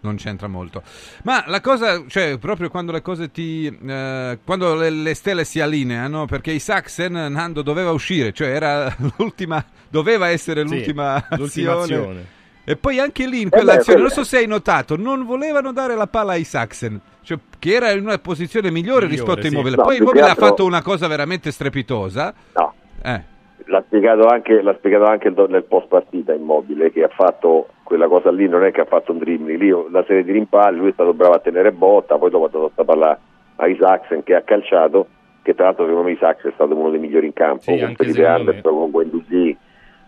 non 0.00 0.16
c'entra 0.16 0.48
molto. 0.48 0.82
Ma 1.22 1.44
la 1.46 1.60
cosa, 1.60 2.04
cioè, 2.08 2.38
proprio 2.38 2.68
quando 2.68 2.92
le 2.92 3.02
cose 3.02 3.30
ti. 3.30 3.66
Eh, 3.66 4.38
quando 4.44 4.74
le, 4.74 4.90
le, 4.90 5.14
stelle 5.14 5.44
si 5.44 5.60
allineano, 5.60 6.26
perché 6.26 6.50
i 6.50 6.58
Saxen 6.58 7.12
Nando 7.12 7.62
doveva 7.62 7.92
uscire, 7.92 8.32
cioè 8.32 8.48
era 8.48 8.94
l'ultima. 9.16 9.64
doveva 9.88 10.28
essere 10.28 10.62
l'ultima, 10.62 11.24
sì, 11.30 11.36
l'ultima 11.36 11.72
azione. 11.72 11.82
azione. 11.82 12.26
E 12.64 12.76
poi 12.76 12.98
anche 13.00 13.26
lì 13.26 13.40
in 13.40 13.48
quell'azione, 13.48 14.00
non 14.00 14.10
so 14.10 14.22
se 14.22 14.38
hai 14.38 14.46
notato, 14.46 14.96
non 14.96 15.24
volevano 15.24 15.72
dare 15.72 15.96
la 15.96 16.06
palla 16.06 16.32
ai 16.32 16.44
Saxen 16.44 17.00
cioè, 17.22 17.38
che 17.58 17.74
era 17.74 17.90
in 17.92 18.04
una 18.04 18.18
posizione 18.18 18.70
migliore, 18.70 19.06
migliore 19.06 19.34
rispetto 19.34 19.46
a 19.46 19.50
Immobile. 19.50 19.76
Sì. 19.76 19.82
Poi 19.82 19.96
no, 19.98 20.02
Immobile 20.02 20.24
altro... 20.26 20.44
ha 20.44 20.48
fatto 20.48 20.64
una 20.64 20.82
cosa 20.82 21.06
veramente 21.06 21.50
strepitosa. 21.50 22.34
No. 22.54 22.74
Eh. 23.02 23.22
L'ha 23.66 23.82
spiegato, 23.86 24.26
anche, 24.26 24.62
l'ha 24.62 24.74
spiegato 24.74 25.04
anche 25.04 25.32
nel 25.48 25.64
post 25.64 25.88
partita 25.88 26.32
Immobile 26.32 26.90
che 26.90 27.02
ha 27.02 27.08
fatto 27.08 27.68
quella 27.82 28.08
cosa 28.08 28.30
lì, 28.30 28.48
non 28.48 28.64
è 28.64 28.70
che 28.70 28.80
ha 28.80 28.86
fatto 28.86 29.12
un 29.12 29.18
dribbling, 29.18 29.58
lì 29.58 29.70
una 29.70 30.04
serie 30.06 30.24
di 30.24 30.32
rimpalli, 30.32 30.78
lui 30.78 30.90
è 30.90 30.92
stato 30.92 31.12
bravo 31.12 31.34
a 31.34 31.40
tenere 31.40 31.72
botta, 31.72 32.16
poi 32.16 32.30
dopo 32.30 32.46
ha 32.46 32.48
dato 32.48 32.70
sta 32.72 32.84
palla 32.84 33.18
a 33.56 33.66
Isaacsen 33.66 34.22
che 34.22 34.34
ha 34.34 34.42
calciato, 34.42 35.06
che 35.42 35.54
tra 35.54 35.66
l'altro 35.66 35.84
secondo 35.84 36.06
me 36.06 36.14
Isaacsen 36.14 36.50
è 36.50 36.54
stato 36.54 36.74
uno 36.74 36.90
dei 36.90 37.00
migliori 37.00 37.26
in 37.26 37.32
campo, 37.32 37.62
sì, 37.62 37.78
con 37.78 37.94
Felipe 37.94 38.26
Anderson, 38.26 38.72
con 38.72 38.90
Guendouzi, 38.90 39.56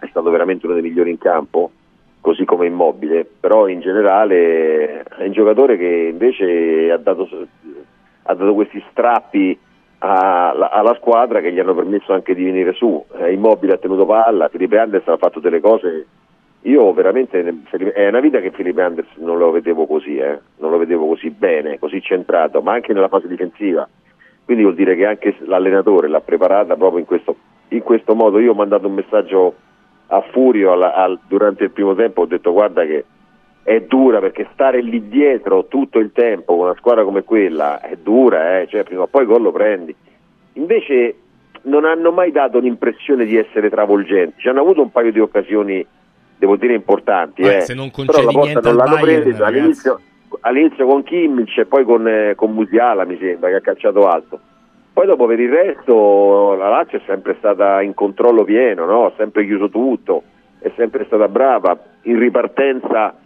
è 0.01 0.07
stato 0.09 0.31
veramente 0.31 0.67
uno 0.67 0.75
dei 0.75 0.85
migliori 0.85 1.11
in 1.11 1.19
campo 1.19 1.71
così 2.25 2.47
come 2.47 2.65
immobile, 2.65 3.27
però 3.39 3.69
in 3.69 3.81
generale 3.81 5.03
è 5.03 5.27
un 5.27 5.33
giocatore 5.33 5.77
che 5.77 6.09
invece 6.11 6.91
ha 6.91 6.97
dato, 6.97 7.29
ha 8.23 8.35
dato 8.35 8.55
questi 8.55 8.83
strappi 8.91 9.59
alla, 10.05 10.71
alla, 10.71 10.95
squadra 10.97 11.41
che 11.41 11.51
gli 11.53 11.59
hanno 11.59 11.75
permesso 11.75 12.13
anche 12.13 12.35
di 12.35 12.45
venire 12.45 12.75
su. 12.75 13.05
È 13.11 13.27
immobile 13.27 13.75
ha 13.75 13.79
tenuto 13.79 14.05
palla, 14.05 14.49
Felipe 14.49 14.79
Anderson 14.79 15.15
ha 15.15 15.19
fatto 15.19 15.41
delle 15.41 15.61
cose. 15.61 16.07
Io 16.63 16.93
veramente 16.93 17.63
è 17.93 18.09
una 18.09 18.21
vita 18.21 18.41
che 18.41 18.51
Felipe 18.51 18.83
Anderson 18.83 19.23
non 19.23 19.39
lo 19.39 19.51
vedevo 19.51 19.87
così, 19.87 20.17
eh? 20.17 20.39
non 20.59 20.71
lo 20.71 20.79
vedevo 20.79 21.07
così 21.07 21.31
bene, 21.31 21.79
così 21.79 22.01
centrato, 22.01 22.63
ma 22.63 22.73
anche 22.73 22.93
nella 22.93 23.09
fase 23.09 23.29
difensiva. 23.29 23.89
Quindi 24.45 24.63
vuol 24.63 24.75
dire 24.75 24.95
che 24.95 25.07
anche 25.07 25.37
l'allenatore 25.41 26.09
l'ha 26.09 26.21
preparata 26.21 26.77
proprio 26.77 27.01
in 27.01 27.07
questo, 27.07 27.37
in 27.69 27.83
questo 27.83 28.15
modo. 28.15 28.39
Io 28.39 28.53
ho 28.53 28.55
mandato 28.55 28.87
un 28.87 28.95
messaggio 28.95 29.55
a 30.09 30.21
Furio 30.33 30.73
al, 30.73 30.83
al, 30.83 31.19
durante 31.27 31.65
il 31.65 31.71
primo 31.71 31.95
tempo 31.95 32.23
ho 32.23 32.27
detto 32.27 32.53
guarda 32.53 32.85
che 32.85 33.05
è 33.65 33.81
dura 33.81 34.21
perché 34.21 34.47
stare 34.53 34.83
lì 34.83 35.09
dietro 35.09 35.67
tutto 35.67 35.99
il 35.99 36.13
tempo 36.13 36.55
con 36.55 36.67
una 36.67 36.77
squadra 36.77 37.03
come 37.03 37.25
quella 37.25 37.81
è 37.81 37.97
dura, 37.97 38.61
eh? 38.61 38.69
cioè 38.69 38.85
prima 38.85 39.03
o 39.03 39.07
poi 39.07 39.25
gol 39.25 39.41
lo 39.41 39.53
prendi. 39.53 39.95
Invece 40.53 41.17
non 41.63 41.87
hanno 41.87 42.13
mai 42.13 42.31
dato 42.31 42.59
l'impressione 42.59 43.25
di 43.25 43.37
essere 43.37 43.71
travolgenti, 43.71 44.43
ci 44.43 44.49
hanno 44.49 44.61
avuto 44.61 44.83
un 44.83 44.93
paio 44.93 45.11
di 45.11 45.19
occasioni, 45.19 45.85
devo 46.37 46.57
dire, 46.57 46.75
importanti. 46.75 47.41
Beh, 47.41 47.57
eh. 47.57 47.61
Se 47.63 47.73
non 47.73 47.91
concedi 47.91 48.27
Però 48.27 48.45
niente 48.45 48.69
non 48.69 48.77
l'hanno 48.77 48.97
Bayern, 48.97 49.23
preso 49.23 49.45
all'inizio, 49.45 50.01
all'inizio, 50.41 50.87
con 50.87 51.03
Kimmich 51.03 51.57
e 51.57 51.65
poi 51.65 51.85
con, 51.85 52.07
eh, 52.07 52.35
con 52.37 52.53
Musiala 52.53 53.05
mi 53.05 53.17
sembra 53.19 53.49
che 53.49 53.57
ha 53.57 53.61
calciato 53.61 54.07
alto. 54.07 54.39
Poi 54.93 55.07
dopo 55.07 55.27
per 55.27 55.41
il 55.41 55.51
resto 55.51 56.55
la 56.55 56.69
Lazio 56.69 56.99
è 56.99 57.03
sempre 57.07 57.35
stata 57.39 57.81
in 57.81 57.95
controllo 57.95 58.45
pieno, 58.45 58.85
no? 58.85 59.07
ha 59.07 59.13
sempre 59.17 59.47
chiuso 59.47 59.71
tutto, 59.71 60.23
è 60.59 60.71
sempre 60.77 61.07
stata 61.07 61.29
brava, 61.29 61.77
in 62.03 62.19
ripartenza 62.19 63.17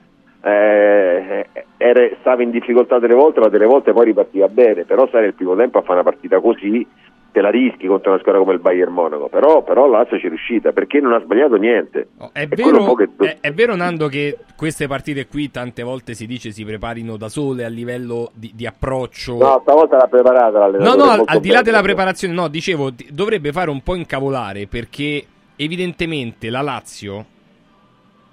eh, 0.42 1.46
era, 1.76 2.08
stava 2.20 2.42
in 2.42 2.50
difficoltà 2.50 2.98
delle 2.98 3.14
volte, 3.14 3.40
ma 3.40 3.48
delle 3.48 3.66
volte 3.66 3.92
poi 3.92 4.06
ripartiva 4.06 4.48
bene, 4.48 4.84
però 4.84 5.06
stare 5.08 5.26
il 5.26 5.34
primo 5.34 5.56
tempo 5.56 5.78
a 5.78 5.82
fare 5.82 6.00
una 6.00 6.02
partita 6.02 6.40
così 6.40 6.86
te 7.30 7.40
la 7.42 7.50
rischi 7.50 7.86
contro 7.86 8.10
una 8.10 8.20
squadra 8.20 8.40
come 8.40 8.54
il 8.54 8.60
Bayern 8.60 8.92
Monaco, 8.92 9.28
però, 9.28 9.62
però 9.62 9.86
Lazio 9.86 10.18
ci 10.18 10.26
è 10.26 10.28
riuscita 10.28 10.72
perché 10.72 10.98
non 11.00 11.12
ha 11.12 11.20
sbagliato 11.20 11.56
niente. 11.56 12.08
È, 12.32 12.40
è, 12.40 12.46
vero, 12.48 12.94
che... 12.94 13.08
è, 13.18 13.36
è, 13.40 13.52
vero, 13.52 13.76
Nando, 13.76 14.08
che 14.08 14.38
queste 14.56 14.86
partite 14.86 15.26
qui 15.26 15.50
tante 15.50 15.82
volte 15.82 16.14
si 16.14 16.26
dice 16.26 16.50
si 16.50 16.64
preparino 16.64 17.16
da 17.16 17.28
sole 17.28 17.64
a 17.64 17.68
livello 17.68 18.30
di, 18.34 18.52
di 18.54 18.66
approccio. 18.66 19.36
No, 19.36 19.60
stavolta 19.62 19.98
l'ha 19.98 20.06
preparata 20.06 20.58
l'allenatore. 20.58 20.96
No, 20.96 21.04
no, 21.04 21.10
al, 21.10 21.22
al 21.26 21.40
di 21.40 21.50
là 21.50 21.62
della 21.62 21.82
preparazione, 21.82 22.32
no, 22.32 22.48
dicevo, 22.48 22.90
dovrebbe 23.10 23.52
fare 23.52 23.70
un 23.70 23.82
po' 23.82 23.94
incavolare 23.94 24.66
perché 24.66 25.24
evidentemente 25.56 26.48
la 26.48 26.62
Lazio 26.62 27.24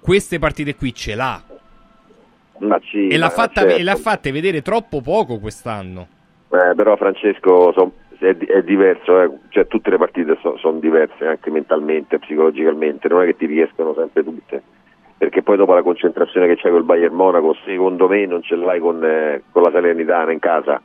queste 0.00 0.38
partite 0.38 0.74
qui 0.74 0.94
ce 0.94 1.14
l'ha. 1.14 1.42
Sì, 2.90 3.08
e, 3.08 3.18
l'ha 3.18 3.28
fatta, 3.30 3.62
certo. 3.62 3.76
e 3.76 3.82
l'ha 3.82 3.96
fatte 3.96 4.32
vedere 4.32 4.62
troppo 4.62 5.00
poco 5.00 5.38
quest'anno. 5.38 6.08
Eh, 6.50 6.74
però 6.74 6.96
Francesco, 6.96 7.72
son, 7.72 7.90
è, 8.18 8.36
è 8.36 8.62
diverso, 8.62 9.20
eh. 9.20 9.30
cioè, 9.50 9.66
tutte 9.66 9.90
le 9.90 9.98
partite 9.98 10.38
so, 10.40 10.56
sono 10.58 10.78
diverse 10.78 11.26
anche 11.26 11.50
mentalmente, 11.50 12.18
psicologicamente, 12.18 13.08
non 13.08 13.22
è 13.22 13.26
che 13.26 13.36
ti 13.36 13.46
riescono 13.46 13.94
sempre 13.94 14.24
tutte, 14.24 14.62
perché 15.18 15.42
poi 15.42 15.56
dopo 15.56 15.74
la 15.74 15.82
concentrazione 15.82 16.46
che 16.46 16.56
c'hai 16.56 16.70
col 16.70 16.84
Bayern 16.84 17.14
Monaco, 17.14 17.56
secondo 17.64 18.08
me 18.08 18.26
non 18.26 18.42
ce 18.42 18.56
l'hai 18.56 18.80
con, 18.80 19.04
eh, 19.04 19.42
con 19.50 19.62
la 19.62 19.70
Salernitana 19.70 20.32
in 20.32 20.38
casa 20.38 20.80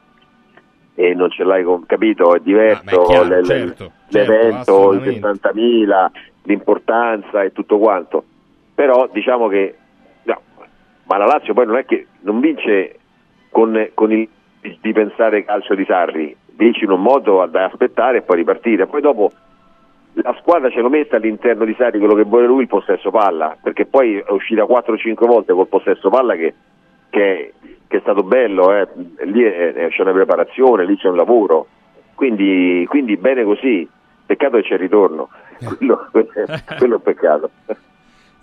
e 0.94 1.13
non 1.13 1.30
ce 1.30 1.44
l'hai 1.44 1.63
con, 1.63 1.86
capito, 1.86 2.36
è 2.36 2.40
diverso 2.40 3.01
ah, 3.01 3.06
chiaro, 3.06 3.28
le, 3.28 3.44
certo, 3.44 3.92
l'evento, 4.10 4.94
certo, 4.94 5.10
i 5.10 5.20
70.000, 5.20 6.08
l'importanza 6.44 7.44
e 7.44 7.51
tutto 7.54 7.78
quanto, 7.78 8.24
però 8.75 9.08
diciamo 9.12 9.48
che 9.48 9.75
ma 11.12 11.18
la 11.18 11.25
Lazio 11.25 11.53
poi 11.53 11.65
non 11.65 11.75
è 11.75 11.84
che 11.84 12.08
non 12.22 12.39
vince 12.39 12.98
con, 13.50 13.89
con 13.94 14.13
il 14.13 14.30
di 14.80 14.94
pensare 14.94 15.44
calcio 15.44 15.75
di 15.75 15.84
Sarri, 15.84 16.34
dici 16.46 16.86
in 16.86 16.91
un 16.91 17.01
modo 17.01 17.46
da 17.48 17.65
aspettare 17.65 18.20
e 18.20 18.22
poi 18.22 18.38
ripartire. 18.38 18.88
Poi 18.88 19.01
dopo 19.01 19.30
la 20.13 20.34
squadra 20.39 20.70
ce 20.70 20.80
lo 20.80 20.89
mette 20.89 21.18
all'interno 21.18 21.65
di 21.65 21.75
Sarri 21.77 22.00
quello 22.00 22.13
che 22.13 22.24
vuole 22.24 22.46
lui 22.46 22.62
il 22.62 22.68
possesso 22.68 23.12
palla, 23.12 23.58
perché 23.62 23.86
poi 23.86 24.20
è 24.20 24.32
uscita 24.32 24.63
4-5 24.63 25.25
volte 25.25 25.51
col 25.51 25.68
possesso 25.68 26.10
palla 26.10 26.36
che, 26.36 26.53
che, 27.10 27.53
che 27.88 27.98
è 27.98 28.00
stato 28.00 28.24
bello, 28.24 28.74
eh. 28.74 28.88
lì 29.25 29.44
è, 29.44 29.74
è, 29.74 29.89
c'è 29.89 30.03
una 30.03 30.13
preparazione, 30.13 30.86
lì 30.86 30.96
c'è 30.96 31.10
un 31.10 31.18
lavoro, 31.18 31.68
quindi, 32.15 32.86
quindi 32.88 33.18
bene 33.18 33.44
così, 33.44 33.86
peccato 34.25 34.58
che 34.58 34.63
c'è 34.63 34.74
il 34.75 34.80
ritorno, 34.80 35.27
quello, 35.58 36.08
quello 36.12 36.94
è 36.94 36.98
un 36.98 37.01
peccato. 37.01 37.50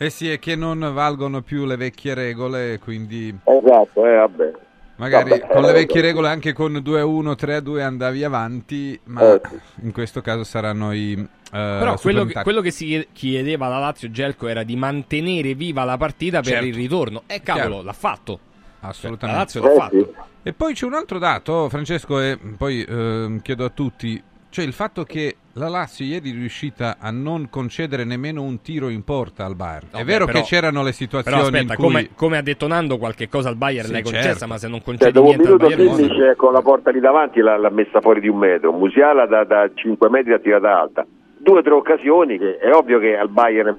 Eh 0.00 0.11
sì, 0.11 0.31
è 0.31 0.38
che 0.38 0.55
non 0.55 0.78
valgono 0.95 1.43
più 1.43 1.67
le 1.67 1.76
vecchie 1.76 2.14
regole, 2.14 2.78
quindi... 2.78 3.37
Esatto, 3.45 4.07
eh, 4.07 4.14
vabbè. 4.14 4.52
Magari 4.99 5.31
Vabbè, 5.31 5.47
con 5.49 5.62
le 5.62 5.73
vecchie 5.73 6.00
regole 6.00 6.28
anche 6.28 6.52
con 6.52 6.73
2-1, 6.73 7.35
3-2 7.37 7.81
andavi 7.81 8.25
avanti, 8.25 8.99
ma 9.05 9.35
eh. 9.35 9.40
in 9.83 9.93
questo 9.93 10.21
caso 10.21 10.45
saranno 10.45 10.93
i... 10.93 11.14
Uh, 11.17 11.28
Però 11.50 11.99
quello 11.99 12.25
che, 12.25 12.43
quello 12.43 12.61
che, 12.61 12.71
si 12.71 13.07
chiedeva 13.12 13.69
la 13.69 13.78
Lazio 13.78 14.11
Gelco 14.11 14.49
era 14.49 14.64
di 14.64 14.76
mantenere 14.76 15.55
viva 15.55 15.85
la 15.85 15.97
partita 15.97 16.40
per 16.40 16.52
certo. 16.52 16.67
il 16.67 16.75
ritorno. 16.75 17.23
E 17.26 17.43
cavolo, 17.43 17.67
Chiaro. 17.67 17.83
l'ha 17.83 17.93
fatto. 17.93 18.38
Assolutamente. 18.81 19.26
Cioè, 19.26 19.31
la 19.31 19.37
Lazio 19.37 19.62
l'ha 19.62 20.14
fatto. 20.14 20.26
E 20.43 20.52
poi 20.52 20.75
c'è 20.75 20.87
un 20.87 20.95
altro 20.95 21.19
dato, 21.19 21.69
Francesco, 21.69 22.21
e 22.21 22.38
poi 22.57 22.81
uh, 22.81 23.40
chiedo 23.40 23.64
a 23.64 23.71
tutti, 23.71 24.23
cioè 24.50 24.64
il 24.64 24.73
fatto 24.73 25.05
che 25.05 25.37
la 25.58 25.68
Lazio 25.68 26.04
ieri 26.04 26.30
è 26.30 26.34
riuscita 26.34 26.96
a 26.98 27.10
non 27.10 27.48
concedere 27.50 28.04
nemmeno 28.04 28.42
un 28.42 28.60
tiro 28.62 28.88
in 28.88 29.04
porta 29.04 29.44
al 29.44 29.54
Bayern. 29.54 29.88
No, 29.92 29.98
è 29.98 30.04
vero 30.04 30.24
però, 30.24 30.38
che 30.38 30.44
c'erano 30.44 30.82
le 30.82 30.92
situazioni 30.92 31.36
però 31.36 31.48
aspetta, 31.48 31.74
cui... 31.74 31.84
come, 31.84 32.08
come, 32.14 32.38
ha 32.38 32.42
detto 32.42 32.66
Nando, 32.66 32.96
qualche 32.96 33.28
cosa 33.28 33.48
al 33.48 33.56
Bayern 33.56 33.86
sì, 33.86 33.92
l'hai 33.92 34.02
concessa, 34.02 34.28
certo. 34.28 34.46
ma 34.46 34.58
se 34.58 34.68
non 34.68 34.82
concedi 34.82 35.12
cioè, 35.12 35.22
niente 35.22 35.48
al 35.48 35.56
Bayern... 35.56 36.06
Dopo 36.06 36.34
con 36.36 36.52
la 36.52 36.62
porta 36.62 36.90
lì 36.90 37.00
davanti 37.00 37.40
l'ha, 37.40 37.56
l'ha, 37.56 37.70
messa 37.70 38.00
fuori 38.00 38.20
di 38.20 38.28
un 38.28 38.38
metro, 38.38 38.72
Musiala 38.72 39.26
da, 39.26 39.44
da 39.44 39.70
5 39.74 40.08
metri 40.08 40.30
l'ha 40.30 40.38
tirata 40.38 40.80
alta. 40.80 41.06
Due 41.36 41.58
o 41.58 41.62
tre 41.62 41.72
occasioni 41.72 42.38
che 42.38 42.58
è 42.58 42.72
ovvio 42.72 42.98
che 42.98 43.16
al 43.16 43.28
Bayern... 43.28 43.78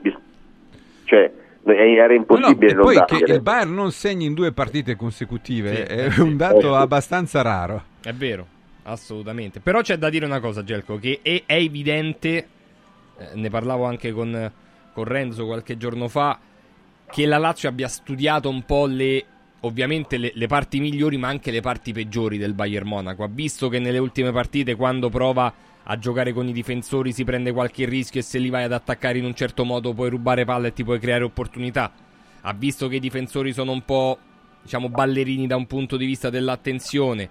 Cioè, 1.05 1.31
era 1.63 2.13
impossibile 2.13 2.74
no, 2.74 2.83
no, 2.83 3.05
poi 3.05 3.24
che 3.24 3.31
il 3.33 3.41
Bayern 3.41 3.74
non 3.74 3.91
segni 3.91 4.25
in 4.25 4.33
due 4.33 4.51
partite 4.53 4.95
consecutive 4.95 5.75
sì, 5.75 5.81
è 5.81 6.09
sì, 6.09 6.21
un 6.21 6.38
dato 6.38 6.75
abbastanza 6.75 7.41
raro. 7.41 7.83
È 8.01 8.12
vero. 8.12 8.57
Assolutamente. 8.89 9.60
Però 9.60 9.81
c'è 9.81 9.98
da 9.98 10.10
dire 10.10 10.25
una 10.25 10.39
cosa, 10.39 10.63
Gelco, 10.63 10.98
che 10.98 11.19
è, 11.22 11.43
è 11.46 11.55
evidente, 11.55 12.48
eh, 13.17 13.29
ne 13.36 13.50
parlavo 13.50 13.86
anche 13.86 14.12
con, 14.12 14.51
con 14.93 15.03
Renzo 15.03 15.46
qualche 15.46 15.77
giorno 15.77 16.08
fa, 16.08 16.39
che 17.10 17.25
la 17.25 17.38
Lazio 17.38 17.69
abbia 17.69 17.88
studiato 17.88 18.50
un 18.50 18.63
po' 18.63 18.86
le 18.86 19.25
ovviamente 19.62 20.17
le, 20.17 20.31
le, 20.36 20.48
parti 20.48 20.79
migliori 20.79 21.17
ma 21.17 21.27
anche 21.27 21.51
le 21.51 21.60
parti 21.60 21.91
peggiori 21.91 22.38
del 22.38 22.53
Bayern 22.53 22.88
Monaco. 22.88 23.24
Ha 23.24 23.29
visto 23.29 23.67
che 23.67 23.77
nelle 23.77 23.98
ultime 23.98 24.31
partite 24.31 24.75
quando 24.75 25.10
prova 25.10 25.53
a 25.84 25.98
giocare 26.00 26.31
con 26.31 26.48
i 26.48 26.53
difensori 26.53 27.12
si 27.12 27.24
prende 27.24 27.51
qualche 27.51 27.86
rischio 27.86 28.22
e 28.22 28.24
se 28.24 28.38
li 28.39 28.50
vai 28.50 28.63
ad 28.63 28.72
attaccare 28.72 29.17
in 29.17 29.25
un 29.25 29.34
certo 29.36 29.65
modo 29.65 29.93
puoi 29.93 30.10
rubare 30.10 30.46
palle 30.46 30.69
e 30.69 30.74
ti 30.74 30.84
puoi 30.84 31.00
creare 31.00 31.24
opportunità. 31.24 31.91
ha 32.41 32.53
visto 32.53 32.88
che 32.88 32.96
i 32.96 33.00
difensori 33.00 33.51
sono 33.51 33.72
un 33.72 33.84
po' 33.84 34.17
diciamo 34.62 34.88
ballerini 34.88 35.46
da 35.46 35.58
un 35.58 35.67
punto 35.67 35.98
di 35.98 36.05
vista 36.05 36.29
dell'attenzione 36.29 37.29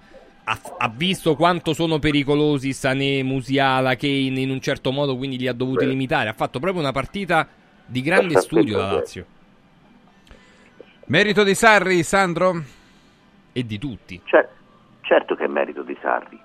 ha, 0.49 0.59
ha 0.79 0.89
visto 0.89 1.37
quanto 1.37 1.75
sono 1.75 1.99
pericolosi 1.99 2.73
Sané, 2.73 3.23
Musiala, 3.23 3.97
Kane 3.97 4.41
in 4.41 4.51
un 4.51 4.61
certo 4.61 4.91
modo 4.91 5.17
quindi 5.17 5.37
li 5.37 5.47
ha 5.47 5.53
dovuti 5.53 5.85
Beh. 5.85 5.91
limitare 5.91 6.31
ha 6.31 6.33
fatto 6.33 6.59
proprio 6.59 6.81
una 6.81 6.93
partita 6.93 7.47
di 7.85 8.01
grande 8.01 8.41
studio 8.41 8.79
la 8.79 8.93
Lazio 8.93 9.27
merito 11.07 11.43
di 11.43 11.55
Sarri 11.55 12.03
Sandro? 12.03 12.63
e 13.53 13.65
di 13.65 13.79
tutti 13.79 14.21
Cer- 14.25 14.49
certo 15.03 15.35
che 15.35 15.45
è 15.45 15.49
merito 15.49 15.83
di 15.83 15.97
Sarri 16.01 16.41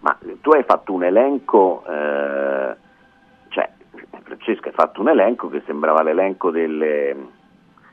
ma 0.00 0.16
tu 0.40 0.50
hai 0.50 0.62
fatto 0.62 0.92
un 0.92 1.04
elenco 1.04 1.84
eh, 1.86 2.76
cioè 3.48 3.70
Francesco 4.22 4.68
hai 4.68 4.74
fatto 4.74 5.00
un 5.00 5.08
elenco 5.08 5.48
che 5.48 5.62
sembrava 5.66 6.02
l'elenco 6.02 6.50
delle, 6.50 7.16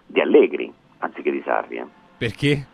di 0.05 0.21
Allegri 0.21 0.71
anziché 1.00 1.31
di 1.31 1.41
Sarri 1.43 1.77
eh. 1.77 1.86
perché? 2.17 2.65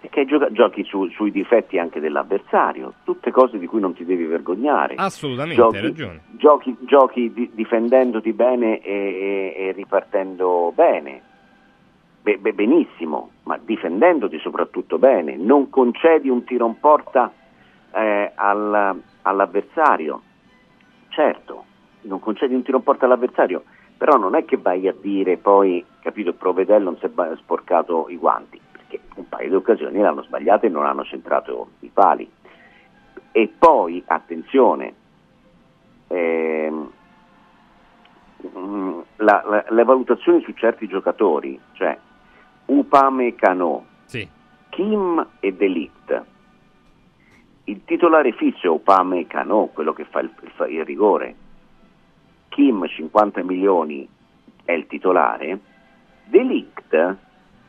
Perché 0.00 0.24
gioca, 0.26 0.50
giochi 0.52 0.84
su, 0.84 1.08
sui 1.08 1.30
difetti 1.30 1.78
anche 1.78 2.00
dell'avversario, 2.00 2.94
tutte 3.04 3.30
cose 3.30 3.58
di 3.58 3.66
cui 3.66 3.80
non 3.80 3.94
ti 3.94 4.04
devi 4.04 4.24
vergognare. 4.24 4.94
Assolutamente, 4.96 5.60
giochi, 5.60 5.76
hai 5.76 5.82
ragione. 5.82 6.20
Giochi, 6.32 6.76
giochi 6.80 7.32
di, 7.32 7.50
difendendoti 7.52 8.32
bene 8.32 8.80
e, 8.80 8.92
e, 8.92 9.54
e 9.56 9.72
ripartendo 9.72 10.72
bene, 10.74 11.22
be, 12.22 12.38
be, 12.38 12.52
benissimo, 12.52 13.30
ma 13.44 13.58
difendendoti 13.60 14.38
soprattutto 14.38 14.98
bene. 14.98 15.36
Non 15.36 15.68
concedi 15.70 16.28
un 16.28 16.44
tiro 16.44 16.66
in 16.66 16.78
porta 16.78 17.32
eh, 17.92 18.32
al, 18.34 19.00
all'avversario. 19.22 20.22
Certo, 21.08 21.64
non 22.02 22.20
concedi 22.20 22.54
un 22.54 22.62
tiro 22.62 22.76
in 22.76 22.82
porta 22.84 23.06
all'avversario, 23.06 23.64
però 23.96 24.16
non 24.16 24.36
è 24.36 24.44
che 24.44 24.56
vai 24.56 24.86
a 24.86 24.94
dire 24.98 25.38
poi, 25.38 25.84
capito, 26.00 26.28
il 26.28 26.36
Provedello 26.36 26.84
non 26.84 26.98
si 26.98 27.06
è 27.06 27.36
sporcato 27.36 28.06
i 28.08 28.16
guanti 28.16 28.60
che 28.88 29.00
un 29.14 29.28
paio 29.28 29.48
di 29.48 29.54
occasioni 29.54 30.00
l'hanno 30.00 30.22
sbagliata 30.22 30.66
e 30.66 30.70
non 30.70 30.86
hanno 30.86 31.04
centrato 31.04 31.70
i 31.80 31.90
pali. 31.92 32.28
E 33.30 33.52
poi, 33.56 34.02
attenzione, 34.06 34.94
ehm, 36.08 36.90
la, 39.16 39.42
la, 39.46 39.64
le 39.68 39.84
valutazioni 39.84 40.42
su 40.42 40.52
certi 40.52 40.86
giocatori, 40.86 41.58
cioè 41.72 41.96
Upame 42.66 43.34
Cano, 43.34 43.86
sì. 44.04 44.28
Kim 44.70 45.26
e 45.40 45.54
Delict, 45.54 46.24
il 47.64 47.84
titolare 47.84 48.32
fisso 48.32 48.66
è 48.66 48.70
Upame 48.70 49.26
Cano, 49.26 49.66
quello 49.66 49.92
che 49.92 50.04
fa 50.04 50.20
il, 50.20 50.30
il, 50.42 50.72
il 50.72 50.84
rigore, 50.84 51.34
Kim 52.48 52.86
50 52.86 53.42
milioni 53.42 54.08
è 54.64 54.72
il 54.72 54.86
titolare, 54.86 55.58
Delict 56.24 57.16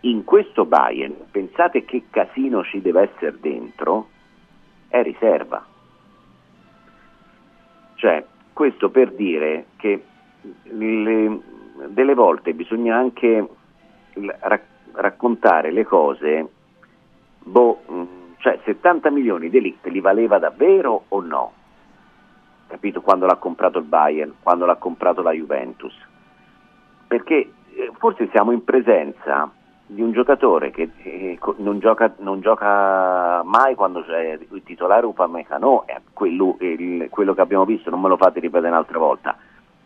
in 0.01 0.24
questo 0.24 0.65
Bayern, 0.65 1.13
pensate 1.29 1.84
che 1.84 2.06
casino 2.10 2.63
ci 2.63 2.82
deve 2.82 3.12
essere 3.12 3.38
dentro, 3.39 4.08
è 4.88 5.01
riserva. 5.03 5.65
Cioè, 7.96 8.25
questo 8.53 8.89
per 8.89 9.12
dire 9.12 9.65
che 9.75 10.03
le, 10.63 11.39
delle 11.88 12.13
volte 12.13 12.53
bisogna 12.53 12.96
anche 12.96 13.48
rac- 14.13 14.63
raccontare 14.94 15.72
le 15.72 15.84
cose, 15.84 16.50
boh, 17.39 17.82
mm, 17.91 18.03
cioè 18.38 18.58
70 18.63 19.10
milioni 19.10 19.50
di 19.50 19.60
Ligt 19.60 19.86
li 19.88 20.00
valeva 20.00 20.39
davvero 20.39 21.06
o 21.10 21.20
no? 21.20 21.53
Capito? 22.68 23.01
Quando 23.01 23.25
l'ha 23.25 23.35
comprato 23.35 23.79
il 23.79 23.85
Bayern, 23.85 24.35
quando 24.42 24.66
l'ha 24.66 24.75
comprato 24.75 25.22
la 25.22 25.31
Juventus. 25.31 25.96
Perché 27.07 27.51
eh, 27.74 27.92
forse 27.98 28.29
siamo 28.31 28.51
in 28.51 28.64
presenza 28.64 29.51
di 29.91 30.03
un 30.03 30.11
giocatore 30.11 30.69
che 30.69 30.91
eh, 31.01 31.39
non, 31.57 31.79
gioca, 31.79 32.13
non, 32.19 32.41
gioca, 32.41 33.41
mai 33.43 33.73
quando 33.73 34.03
c'è 34.03 34.37
il 34.51 34.61
titolare 34.63 35.07
Upamecano, 35.07 35.87
è 35.87 35.99
quello, 36.13 36.57
il, 36.59 37.07
quello 37.09 37.33
che 37.33 37.41
abbiamo 37.41 37.65
visto, 37.65 37.89
non 37.89 37.99
me 37.99 38.07
lo 38.07 38.17
fate 38.17 38.39
ripetere 38.39 38.69
un'altra 38.69 38.99
volta. 38.99 39.35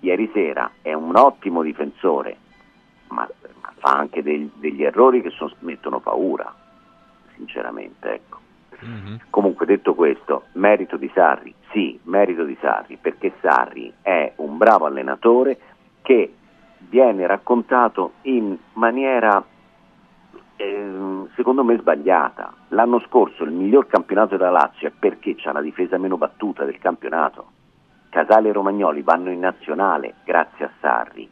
Ieri 0.01 0.29
sera 0.33 0.71
è 0.81 0.91
un 0.91 1.15
ottimo 1.15 1.61
difensore, 1.61 2.35
ma, 3.07 3.25
ma 3.61 3.73
fa 3.77 3.91
anche 3.91 4.21
del, 4.21 4.51
degli 4.55 4.83
errori 4.83 5.21
che 5.21 5.29
son, 5.29 5.53
mettono 5.59 6.01
paura, 6.01 6.53
sinceramente. 7.35 8.13
Ecco. 8.13 8.39
Mm-hmm. 8.85 9.15
Comunque 9.29 9.65
detto 9.65 9.93
questo, 9.93 10.47
merito 10.53 10.97
di 10.97 11.09
Sarri, 11.13 11.55
sì, 11.71 11.97
merito 12.03 12.43
di 12.43 12.57
Sarri, 12.59 12.97
perché 12.97 13.31
Sarri 13.39 13.93
è 14.01 14.33
un 14.37 14.57
bravo 14.57 14.85
allenatore 14.85 15.57
che 16.01 16.33
viene 16.89 17.25
raccontato 17.25 18.15
in 18.23 18.57
maniera 18.73 19.41
secondo 21.35 21.63
me 21.63 21.77
sbagliata. 21.77 22.53
L'anno 22.69 22.99
scorso 22.99 23.43
il 23.43 23.51
miglior 23.51 23.87
campionato 23.87 24.37
della 24.37 24.51
Lazio 24.51 24.87
è 24.87 24.91
perché 24.97 25.35
c'è 25.35 25.51
la 25.51 25.61
difesa 25.61 25.97
meno 25.97 26.17
battuta 26.17 26.63
del 26.63 26.79
campionato. 26.79 27.47
Casale 28.09 28.49
e 28.49 28.53
Romagnoli 28.53 29.01
vanno 29.01 29.31
in 29.31 29.39
nazionale 29.39 30.15
grazie 30.23 30.65
a 30.65 30.71
Sarri. 30.79 31.29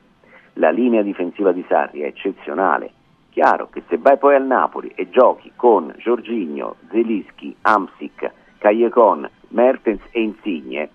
La 0.54 0.72
linea 0.72 1.02
difensiva 1.02 1.52
di 1.52 1.64
Sarri 1.68 2.02
è 2.02 2.08
eccezionale. 2.08 2.92
Chiaro 3.30 3.70
che 3.70 3.84
se 3.88 3.98
vai 3.98 4.18
poi 4.18 4.36
al 4.36 4.46
Napoli 4.46 4.92
e 4.96 5.10
giochi 5.10 5.54
con 5.56 5.94
Giorginio, 5.98 6.76
Zelischi, 6.90 7.56
Amsic, 7.62 8.30
Cagliecon, 8.58 9.30
Mertens 9.50 10.02
e 10.12 10.22
Insigne, 10.22 10.90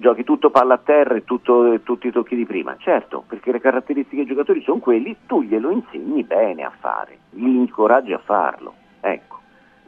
giochi 0.00 0.24
tutto 0.24 0.48
palla 0.48 0.74
a 0.74 0.80
terra 0.82 1.14
e 1.14 1.24
tutto, 1.24 1.78
tutti 1.82 2.06
i 2.06 2.10
tocchi 2.10 2.34
di 2.34 2.46
prima. 2.46 2.74
Certo, 2.78 3.22
perché 3.28 3.52
le 3.52 3.60
caratteristiche 3.60 4.24
dei 4.24 4.26
giocatori 4.26 4.62
sono 4.62 4.78
quelli, 4.78 5.14
tu 5.26 5.42
glielo 5.42 5.70
insegni 5.70 6.24
bene 6.24 6.64
a 6.64 6.72
fare, 6.80 7.18
li 7.32 7.56
incoraggi 7.56 8.14
a 8.14 8.18
farlo. 8.18 8.72
Ecco. 9.00 9.38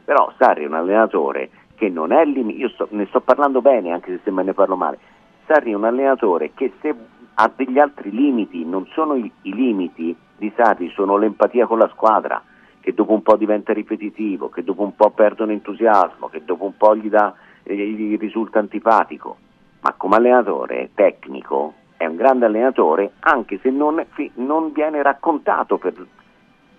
Però 0.05 0.31
Sarri 0.37 0.63
è 0.63 0.67
un 0.67 0.75
allenatore 0.75 1.49
che 1.75 1.89
non 1.89 2.11
è 2.11 2.23
limite, 2.25 2.59
io 2.59 2.69
sto, 2.69 2.87
ne 2.91 3.07
sto 3.07 3.21
parlando 3.21 3.61
bene 3.61 3.91
anche 3.91 4.11
se 4.11 4.19
sembra 4.23 4.43
ne 4.43 4.53
parlo 4.53 4.75
male. 4.75 4.99
Sarri 5.47 5.71
è 5.71 5.75
un 5.75 5.83
allenatore 5.83 6.51
che 6.53 6.73
se 6.79 6.93
ha 7.33 7.51
degli 7.55 7.79
altri 7.79 8.11
limiti, 8.11 8.63
non 8.63 8.85
sono 8.93 9.15
i, 9.15 9.31
i 9.41 9.53
limiti 9.53 10.15
di 10.37 10.53
Sarri, 10.55 10.91
sono 10.91 11.17
l'empatia 11.17 11.65
con 11.65 11.79
la 11.79 11.89
squadra, 11.89 12.39
che 12.79 12.93
dopo 12.93 13.13
un 13.13 13.23
po' 13.23 13.35
diventa 13.35 13.73
ripetitivo, 13.73 14.49
che 14.49 14.63
dopo 14.63 14.83
un 14.83 14.95
po' 14.95 15.09
perdono 15.09 15.51
entusiasmo, 15.51 16.27
che 16.27 16.43
dopo 16.45 16.65
un 16.65 16.77
po' 16.77 16.95
gli, 16.95 17.09
dà, 17.09 17.33
eh, 17.63 17.75
gli 17.75 18.15
risulta 18.19 18.59
antipatico 18.59 19.37
ma 19.83 19.93
come 19.93 20.15
allenatore 20.15 20.91
tecnico 20.95 21.73
è 21.97 22.05
un 22.05 22.15
grande 22.15 22.45
allenatore 22.45 23.11
anche 23.19 23.59
se 23.61 23.69
non, 23.69 24.03
non 24.35 24.71
viene 24.71 25.01
raccontato 25.01 25.77
per, 25.77 25.93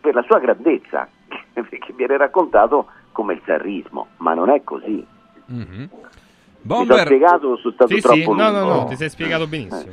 per, 0.00 0.14
la 0.14 0.22
sua 0.22 0.38
grandezza, 0.38 1.06
perché 1.52 1.92
viene 1.94 2.16
raccontato 2.16 2.86
come 3.12 3.34
il 3.34 3.42
sarrismo, 3.44 4.08
ma 4.18 4.34
non 4.34 4.50
è 4.50 4.64
così. 4.64 5.06
Mm-hmm. 5.52 5.84
Bomber... 6.62 6.96
Sono 6.96 7.06
spiegato, 7.06 7.56
sono 7.58 7.74
stato 7.74 7.94
sì, 7.94 8.00
troppo 8.00 8.16
sì, 8.16 8.38
no, 8.38 8.50
no, 8.50 8.64
no, 8.64 8.84
ti 8.86 8.96
sei 8.96 9.10
spiegato 9.10 9.46
benissimo. 9.46 9.92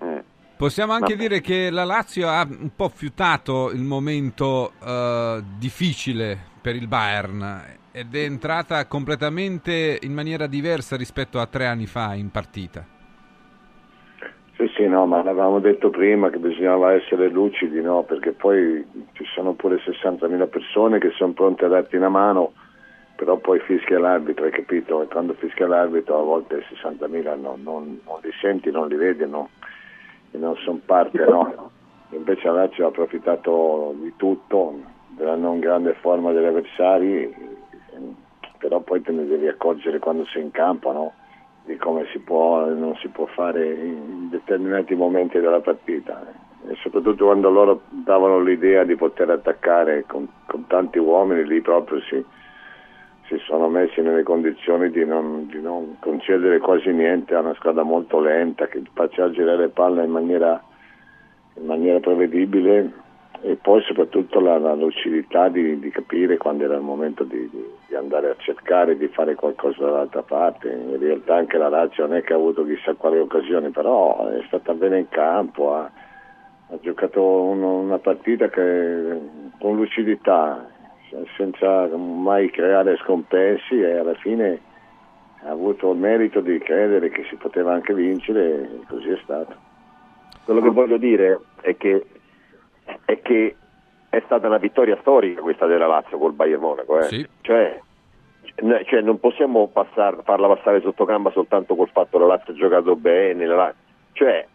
Eh, 0.00 0.06
eh. 0.06 0.24
Possiamo 0.56 0.92
anche 0.92 1.14
Vabbè. 1.14 1.28
dire 1.28 1.40
che 1.40 1.70
la 1.70 1.84
Lazio 1.84 2.28
ha 2.28 2.46
un 2.48 2.70
po' 2.74 2.88
fiutato 2.88 3.70
il 3.70 3.82
momento 3.82 4.72
uh, 4.78 5.42
difficile 5.56 6.36
per 6.60 6.74
il 6.74 6.86
Bayern 6.86 7.78
ed 7.92 8.14
è 8.14 8.20
entrata 8.20 8.86
completamente 8.86 9.98
in 10.02 10.12
maniera 10.12 10.46
diversa 10.46 10.96
rispetto 10.96 11.40
a 11.40 11.46
tre 11.46 11.66
anni 11.66 11.86
fa 11.86 12.14
in 12.14 12.30
partita. 12.30 12.84
Sì, 14.56 14.70
sì, 14.76 14.86
no, 14.86 15.06
ma 15.06 15.22
l'avevamo 15.22 15.58
detto 15.58 15.88
prima 15.88 16.28
che 16.28 16.38
bisognava 16.38 16.92
essere 16.92 17.28
lucidi, 17.28 17.80
no? 17.80 18.02
Perché 18.02 18.32
poi 18.32 18.84
ci 19.12 19.24
sono 19.34 19.54
pure 19.54 19.76
60.000 19.76 20.48
persone 20.48 20.98
che 20.98 21.10
sono 21.16 21.32
pronte 21.32 21.64
a 21.64 21.68
darti 21.68 21.96
una 21.96 22.10
mano, 22.10 22.52
però 23.16 23.38
poi 23.38 23.58
fischia 23.60 23.98
l'arbitro, 23.98 24.44
hai 24.44 24.50
capito? 24.50 25.02
E 25.02 25.06
quando 25.06 25.32
fischia 25.32 25.66
l'arbitro 25.66 26.20
a 26.20 26.22
volte 26.22 26.62
60.000 26.82 27.40
no, 27.40 27.56
non, 27.62 28.00
non, 28.04 28.18
li 28.22 28.30
senti, 28.40 28.70
non 28.70 28.88
li 28.88 28.96
vedi, 28.96 29.26
no? 29.26 29.48
E 30.30 30.36
non 30.36 30.54
sono 30.56 30.80
parte, 30.84 31.24
no? 31.24 31.70
Invece 32.10 32.46
la 32.48 32.64
Lazio 32.64 32.84
ha 32.84 32.88
approfittato 32.88 33.94
di 33.96 34.12
tutto, 34.16 34.78
della 35.16 35.36
non 35.36 35.58
grande 35.58 35.94
forma 36.00 36.32
degli 36.32 36.44
avversari 36.44 37.34
però 38.60 38.80
poi 38.80 39.00
te 39.00 39.10
ne 39.10 39.26
devi 39.26 39.48
accorgere 39.48 39.98
quando 39.98 40.24
sei 40.26 40.42
in 40.42 40.50
campo, 40.50 40.92
no? 40.92 41.12
di 41.64 41.76
come 41.76 42.06
si 42.12 42.18
può 42.18 42.66
e 42.66 42.74
non 42.74 42.94
si 42.96 43.08
può 43.08 43.26
fare 43.26 43.64
in 43.64 44.28
determinati 44.28 44.94
momenti 44.94 45.38
della 45.38 45.60
partita 45.60 46.26
e 46.68 46.74
soprattutto 46.82 47.24
quando 47.24 47.50
loro 47.50 47.82
davano 47.88 48.40
l'idea 48.40 48.84
di 48.84 48.96
poter 48.96 49.30
attaccare 49.30 50.04
con, 50.06 50.28
con 50.46 50.66
tanti 50.66 50.98
uomini 50.98 51.46
lì 51.46 51.60
proprio 51.60 52.00
si, 52.02 52.22
si, 53.26 53.38
sono 53.46 53.68
messi 53.68 54.00
nelle 54.00 54.22
condizioni 54.22 54.90
di 54.90 55.04
non, 55.04 55.46
di 55.46 55.60
non, 55.60 55.96
concedere 56.00 56.58
quasi 56.58 56.90
niente 56.90 57.34
a 57.34 57.40
una 57.40 57.54
squadra 57.54 57.82
molto 57.82 58.20
lenta 58.20 58.66
che 58.66 58.82
faccia 58.92 59.30
girare 59.30 59.58
le 59.58 59.68
palle 59.68 60.04
in 60.04 60.10
maniera, 60.10 60.62
in 61.54 61.66
maniera 61.66 62.00
prevedibile 62.00 62.92
e 63.42 63.56
poi 63.56 63.82
soprattutto 63.82 64.38
la, 64.40 64.58
la 64.58 64.74
lucidità 64.74 65.48
di, 65.48 65.78
di, 65.78 65.90
capire 65.90 66.36
quando 66.36 66.64
era 66.64 66.74
il 66.74 66.82
momento 66.82 67.24
di, 67.24 67.48
di, 67.50 67.94
andare 67.94 68.30
a 68.30 68.36
cercare 68.38 68.96
di 68.96 69.08
fare 69.08 69.34
qualcosa 69.34 69.84
dall'altra 69.84 70.22
parte. 70.22 70.70
In 70.70 70.98
realtà 70.98 71.36
anche 71.36 71.56
la 71.56 71.68
Lazio 71.68 72.06
non 72.06 72.16
è 72.16 72.22
che 72.22 72.34
ha 72.34 72.36
avuto 72.36 72.64
chissà 72.64 72.94
quale 72.94 73.18
occasione, 73.18 73.70
però 73.70 74.28
è 74.28 74.42
stata 74.46 74.74
bene 74.74 74.98
in 74.98 75.08
campo, 75.08 75.74
ha, 75.74 75.90
ha 76.70 76.78
giocato 76.80 77.22
uno, 77.22 77.78
una 77.78 77.98
partita 77.98 78.48
che, 78.48 79.18
con 79.58 79.76
lucidità, 79.76 80.68
senza 81.36 81.86
mai 81.96 82.50
creare 82.50 82.96
scompensi 82.98 83.80
e 83.80 83.96
alla 83.96 84.14
fine 84.14 84.60
ha 85.44 85.50
avuto 85.50 85.90
il 85.92 85.98
merito 85.98 86.40
di 86.40 86.58
credere 86.58 87.08
che 87.08 87.24
si 87.28 87.36
poteva 87.36 87.72
anche 87.72 87.94
vincere 87.94 88.62
e 88.62 88.80
così 88.86 89.08
è 89.08 89.18
stato. 89.22 89.54
Quello 90.44 90.60
che 90.60 90.70
voglio 90.70 90.98
dire 90.98 91.40
è 91.62 91.76
che, 91.76 92.04
è 93.04 93.20
che 93.20 93.56
è 94.08 94.22
stata 94.24 94.48
una 94.48 94.58
vittoria 94.58 94.98
storica 95.00 95.40
questa 95.40 95.66
della 95.66 95.86
Lazio 95.86 96.18
col 96.18 96.32
Bayern 96.32 96.60
Monaco. 96.60 96.98
Eh? 96.98 97.04
Sì. 97.04 97.28
Cioè, 97.42 97.80
cioè, 98.84 99.00
non 99.00 99.20
possiamo 99.20 99.68
passare, 99.68 100.18
farla 100.24 100.48
passare 100.48 100.80
sotto 100.80 101.04
gamba 101.04 101.30
soltanto 101.30 101.74
col 101.74 101.88
fatto 101.92 102.18
che 102.18 102.24
la 102.24 102.34
Lazio 102.34 102.52
ha 102.52 102.56
giocato 102.56 102.96
bene. 102.96 103.46
La, 103.46 103.54
Lazio, 103.54 103.80
cioè, 104.12 104.46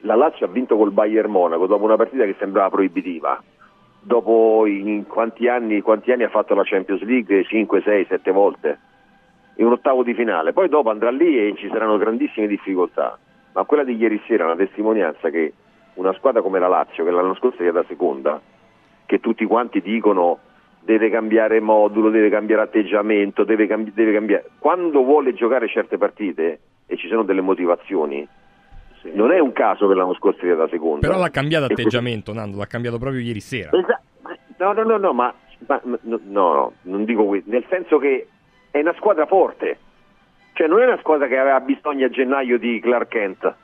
la 0.00 0.14
Lazio 0.14 0.46
ha 0.46 0.48
vinto 0.48 0.76
col 0.76 0.90
Bayern 0.90 1.30
Monaco 1.30 1.66
dopo 1.66 1.84
una 1.84 1.96
partita 1.96 2.24
che 2.24 2.36
sembrava 2.38 2.70
proibitiva. 2.70 3.42
Dopo 4.00 4.64
in 4.66 5.06
quanti 5.06 5.48
anni, 5.48 5.80
quanti 5.80 6.12
anni 6.12 6.24
ha 6.24 6.28
fatto 6.28 6.54
la 6.54 6.62
Champions 6.64 7.02
League? 7.02 7.44
5, 7.44 7.82
6, 7.82 8.06
7 8.08 8.30
volte 8.32 8.78
in 9.58 9.66
un 9.66 9.72
ottavo 9.72 10.02
di 10.02 10.14
finale. 10.14 10.52
Poi 10.52 10.68
dopo 10.68 10.90
andrà 10.90 11.10
lì 11.10 11.38
e 11.38 11.54
ci 11.56 11.68
saranno 11.68 11.98
grandissime 11.98 12.46
difficoltà. 12.46 13.18
Ma 13.52 13.64
quella 13.64 13.84
di 13.84 13.96
ieri 13.96 14.20
sera 14.26 14.44
è 14.44 14.46
una 14.46 14.56
testimonianza 14.56 15.30
che 15.30 15.52
una 15.98 16.12
squadra 16.14 16.42
come 16.42 16.58
la 16.58 16.68
Lazio, 16.68 17.04
che 17.04 17.10
l'anno 17.10 17.34
scorso 17.34 17.62
è 17.62 17.68
stata 17.68 17.84
seconda, 17.88 18.40
che 19.04 19.20
tutti 19.20 19.44
quanti 19.44 19.80
dicono 19.80 20.38
deve 20.80 21.10
cambiare 21.10 21.60
modulo, 21.60 22.08
deve 22.08 22.30
cambiare 22.30 22.62
atteggiamento, 22.62 23.44
deve, 23.44 23.66
cambi- 23.66 23.92
deve 23.92 24.12
cambiare. 24.12 24.50
Quando 24.58 25.02
vuole 25.02 25.34
giocare 25.34 25.68
certe 25.68 25.98
partite 25.98 26.60
e 26.86 26.96
ci 26.96 27.08
sono 27.08 27.24
delle 27.24 27.40
motivazioni, 27.40 28.26
sì. 29.02 29.10
non 29.12 29.32
è 29.32 29.38
un 29.40 29.52
caso 29.52 29.88
che 29.88 29.94
l'anno 29.94 30.14
scorso 30.14 30.40
sia 30.40 30.54
da 30.54 30.68
seconda. 30.68 31.06
Però 31.06 31.18
l'ha 31.18 31.30
cambiato 31.30 31.64
atteggiamento, 31.64 32.32
Nando, 32.32 32.58
l'ha 32.58 32.66
cambiato 32.66 32.98
proprio 32.98 33.20
ieri 33.20 33.40
sera. 33.40 33.70
Esatto. 33.76 34.06
No, 34.58 34.72
no, 34.72 34.82
no, 34.82 34.96
no, 34.96 35.12
ma, 35.12 35.34
ma 35.66 35.80
no, 35.82 36.20
no, 36.24 36.72
non 36.82 37.04
dico 37.04 37.24
questo, 37.24 37.50
nel 37.50 37.64
senso 37.68 37.98
che 37.98 38.28
è 38.70 38.80
una 38.80 38.94
squadra 38.96 39.26
forte, 39.26 39.78
cioè 40.52 40.68
non 40.68 40.80
è 40.80 40.86
una 40.86 40.98
squadra 40.98 41.26
che 41.26 41.38
aveva 41.38 41.60
bisogno 41.60 42.06
a 42.06 42.08
gennaio 42.08 42.58
di 42.58 42.80
Clark 42.80 43.08
Kent, 43.08 43.54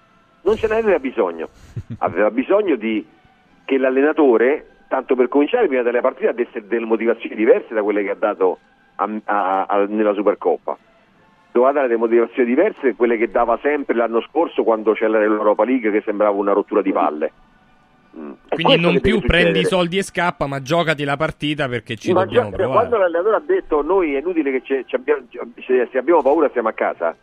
non 0.44 0.56
ce 0.56 0.66
n'aveva 0.66 0.98
bisogno, 0.98 1.48
aveva 1.98 2.30
bisogno 2.30 2.76
di 2.76 3.04
che 3.64 3.78
l'allenatore, 3.78 4.66
tanto 4.88 5.14
per 5.16 5.28
cominciare 5.28 5.66
prima 5.66 5.82
della 5.82 6.00
partita, 6.00 6.32
desse 6.32 6.66
delle 6.66 6.84
motivazioni 6.84 7.34
diverse 7.34 7.74
da 7.74 7.82
quelle 7.82 8.02
che 8.02 8.10
ha 8.10 8.16
dato 8.16 8.58
a, 8.96 9.08
a, 9.24 9.64
a, 9.64 9.84
nella 9.88 10.12
Supercoppa. 10.12 10.76
Doveva 11.50 11.72
dare 11.72 11.86
delle 11.86 11.98
motivazioni 11.98 12.48
diverse 12.48 12.90
da 12.90 12.94
quelle 12.94 13.16
che 13.16 13.30
dava 13.30 13.58
sempre 13.62 13.94
l'anno 13.94 14.20
scorso 14.22 14.64
quando 14.64 14.92
c'era 14.92 15.18
l'Europa 15.18 15.64
League 15.64 15.90
che 15.90 16.02
sembrava 16.04 16.36
una 16.36 16.52
rottura 16.52 16.82
di 16.82 16.92
palle. 16.92 17.32
Mm. 18.16 18.32
Quindi 18.48 18.78
non 18.78 19.00
più 19.00 19.20
prendi 19.20 19.60
i 19.60 19.64
soldi 19.64 19.98
e 19.98 20.02
scappa, 20.02 20.46
ma 20.46 20.60
giocati 20.60 21.04
la 21.04 21.16
partita 21.16 21.68
perché 21.68 21.96
ci 21.96 22.08
sì, 22.08 22.12
dobbiamo 22.12 22.50
gio- 22.50 22.56
provare. 22.56 22.78
Quando 22.78 22.96
l'allenatore 22.98 23.36
ha 23.36 23.42
detto 23.44 23.82
noi 23.82 24.14
è 24.14 24.18
inutile 24.18 24.60
che 24.60 24.84
ci, 24.84 24.94
abbiamo, 24.94 25.22
se 25.64 25.98
abbiamo 25.98 26.22
paura 26.22 26.50
siamo 26.50 26.68
a 26.68 26.72
casa, 26.72 27.16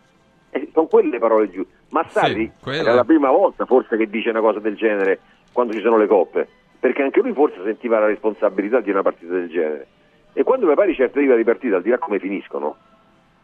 eh, 0.50 0.70
sono 0.74 0.88
quelle 0.88 1.12
le 1.12 1.20
parole 1.20 1.50
giuste. 1.50 1.80
Ma 1.92 2.06
Sarri 2.08 2.52
sì, 2.62 2.70
è 2.70 2.82
la 2.82 3.04
prima 3.04 3.30
volta 3.30 3.66
forse 3.66 3.96
che 3.98 4.10
dice 4.10 4.30
una 4.30 4.42
cosa 4.42 4.60
del 4.60 4.76
genere 4.76 5.20
quando 5.54 5.74
ci 5.74 5.82
sono 5.82 5.98
le 5.98 6.08
coppe, 6.08 6.48
perché 6.80 7.04
anche 7.04 7.22
lui 7.22 7.34
forse 7.34 7.62
sentiva 7.64 8.00
la 8.00 8.08
responsabilità 8.08 8.80
di 8.80 8.90
una 8.90 9.02
partita 9.02 9.34
del 9.34 9.50
genere. 9.50 9.88
E 10.34 10.44
quando 10.44 10.66
prepari 10.66 10.96
certe 10.96 11.20
tipi 11.20 11.36
di 11.36 11.44
partita, 11.44 11.76
al 11.76 11.82
di 11.82 11.90
là 11.90 11.98
come 11.98 12.20
finiscono, 12.20 12.78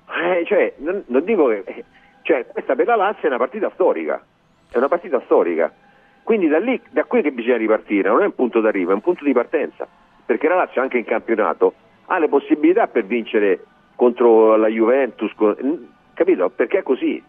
eh, 0.10 0.46
cioè, 0.46 0.74
non, 0.78 1.04
non 1.08 1.24
dico 1.24 1.48
che... 1.48 1.64
Eh, 1.66 1.86
cioè, 2.22 2.46
questa 2.46 2.76
per 2.76 2.88
la 2.88 2.96
Lazio 2.96 3.24
è 3.24 3.28
una 3.28 3.38
partita 3.38 3.72
storica, 3.74 4.22
è 4.70 4.78
una 4.78 4.90
partita 4.90 5.22
storica 5.24 5.72
quindi 6.28 6.50
da 6.50 6.60
lì, 6.60 6.78
da 6.90 7.06
qui 7.06 7.22
che 7.22 7.32
bisogna 7.32 7.56
ripartire, 7.56 8.10
non 8.10 8.22
è 8.22 8.26
un 8.26 8.36
punto 8.36 8.60
d'arrivo, 8.60 8.92
è 8.92 8.96
un 8.96 9.00
punto 9.00 9.24
di 9.24 9.32
partenza, 9.32 9.88
perché 10.26 10.50
la 10.50 10.56
Lazio 10.56 10.82
anche 10.82 10.98
in 10.98 11.06
campionato 11.06 11.74
ha 12.08 12.20
le 12.20 12.28
possibilità 12.28 12.88
per 12.88 13.06
vincere 13.06 13.64
contro 13.96 14.58
la 14.58 14.68
Juventus, 14.68 15.32
capito? 16.14 16.50
Perché 16.50 16.80
è 16.80 16.84
così. 16.84 17.24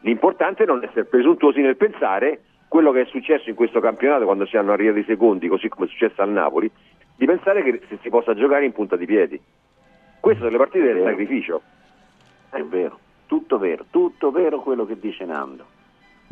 L'importante 0.00 0.62
è 0.62 0.66
non 0.66 0.82
essere 0.82 1.04
presuntuosi 1.04 1.60
nel 1.60 1.76
pensare 1.76 2.42
quello 2.68 2.92
che 2.92 3.02
è 3.02 3.04
successo 3.06 3.48
in 3.48 3.56
questo 3.56 3.80
campionato 3.80 4.24
quando 4.24 4.46
si 4.46 4.56
hanno 4.56 4.72
arrivati 4.72 5.00
i 5.00 5.04
secondi, 5.04 5.48
così 5.48 5.68
come 5.68 5.86
è 5.86 5.88
successo 5.88 6.22
al 6.22 6.30
Napoli, 6.30 6.70
di 7.16 7.26
pensare 7.26 7.62
che 7.62 7.80
si 8.00 8.08
possa 8.10 8.34
giocare 8.34 8.64
in 8.64 8.72
punta 8.72 8.96
di 8.96 9.06
piedi. 9.06 9.40
Queste 10.20 10.40
sono 10.40 10.52
le 10.52 10.58
partite 10.58 10.92
del 10.92 11.04
sacrificio. 11.04 11.62
È 12.50 12.62
vero, 12.62 12.98
tutto 13.26 13.58
vero, 13.58 13.86
tutto 13.90 14.30
vero 14.30 14.60
quello 14.60 14.86
che 14.86 14.98
dice 14.98 15.24
Nando. 15.24 15.64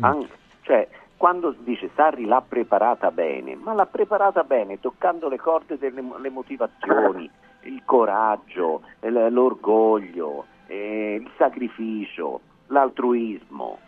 Anche, 0.01 0.29
cioè, 0.63 0.87
quando 1.17 1.55
dice 1.59 1.91
Sarri 1.95 2.27
l'ha 2.27 2.43
preparata 2.47 3.11
bene, 3.11 3.57
ma 3.57 3.73
l'ha 3.73 3.87
preparata 3.87 4.45
bene 4.45 4.79
toccando 4.79 5.29
le 5.29 5.39
corde 5.39 5.79
delle 5.79 6.05
le 6.19 6.31
motivazioni, 6.31 7.29
il 7.63 7.83
coraggio, 7.85 8.83
l'orgoglio, 9.01 10.45
eh, 10.67 11.19
il 11.21 11.31
sacrificio, 11.37 12.41
l'altruismo, 12.69 13.79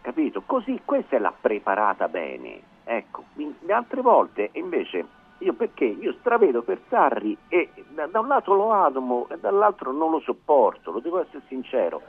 capito? 0.00 0.42
Così 0.44 0.80
questa 0.84 1.16
è 1.16 1.18
la 1.18 1.32
preparata 1.38 2.08
bene. 2.08 2.74
Ecco, 2.84 3.24
le 3.34 3.72
altre 3.72 4.00
volte 4.00 4.50
invece 4.52 5.04
io 5.38 5.52
perché? 5.52 5.84
Io 5.84 6.14
stravedo 6.20 6.62
per 6.62 6.80
Sarri 6.88 7.36
e 7.48 7.70
da, 7.90 8.06
da 8.06 8.20
un 8.20 8.28
lato 8.28 8.54
lo 8.54 8.70
amo 8.70 9.26
e 9.30 9.38
dall'altro 9.38 9.92
non 9.92 10.10
lo 10.10 10.20
sopporto, 10.20 10.92
lo 10.92 11.00
devo 11.00 11.20
essere 11.20 11.42
sincero, 11.48 12.00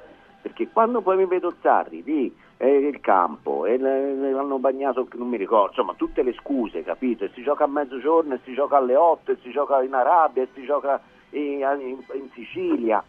perché 0.41 0.69
quando 0.69 1.01
poi 1.01 1.17
mi 1.17 1.25
vedo 1.25 1.53
Sarri 1.61 2.03
di 2.03 2.33
e 2.59 2.69
il 2.69 2.99
campo 3.01 3.65
e 3.65 3.77
l'hanno 3.77 4.57
bagnato, 4.57 5.07
non 5.13 5.27
mi 5.27 5.37
ricordo, 5.37 5.69
insomma 5.69 5.93
tutte 5.95 6.23
le 6.23 6.33
scuse, 6.33 6.83
capito? 6.83 7.25
E 7.25 7.31
si 7.33 7.43
gioca 7.43 7.65
a 7.65 7.67
mezzogiorno, 7.67 8.33
e 8.33 8.39
si 8.43 8.53
gioca 8.53 8.77
alle 8.77 8.95
8, 8.95 9.31
e 9.31 9.37
si 9.43 9.51
gioca 9.51 9.81
in 9.83 9.93
Arabia, 9.93 10.43
e 10.43 10.47
si 10.53 10.63
gioca 10.63 10.99
in, 11.31 11.59
in, 11.79 12.03
in 12.13 12.29
Sicilia. 12.33 13.03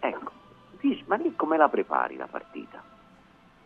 Ecco, 0.00 0.32
dici, 0.80 1.04
ma 1.06 1.16
lì 1.16 1.34
come 1.36 1.56
la 1.56 1.68
prepari 1.68 2.16
la 2.16 2.28
partita? 2.28 2.82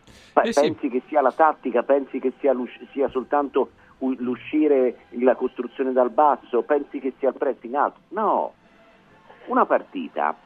Eh 0.06 0.52
pensi 0.52 0.76
sì. 0.80 0.88
che 0.88 1.02
sia 1.06 1.20
la 1.20 1.32
tattica, 1.32 1.82
pensi 1.82 2.18
che 2.18 2.32
sia, 2.40 2.54
sia 2.92 3.08
soltanto 3.08 3.70
l'uscire, 3.98 5.06
la 5.10 5.34
costruzione 5.34 5.92
dal 5.92 6.10
basso, 6.10 6.62
pensi 6.62 6.98
che 6.98 7.14
sia 7.18 7.28
il 7.28 7.36
prezzo 7.36 7.66
in 7.66 7.76
alto? 7.76 8.00
No, 8.08 8.52
una 9.46 9.64
partita 9.64 10.36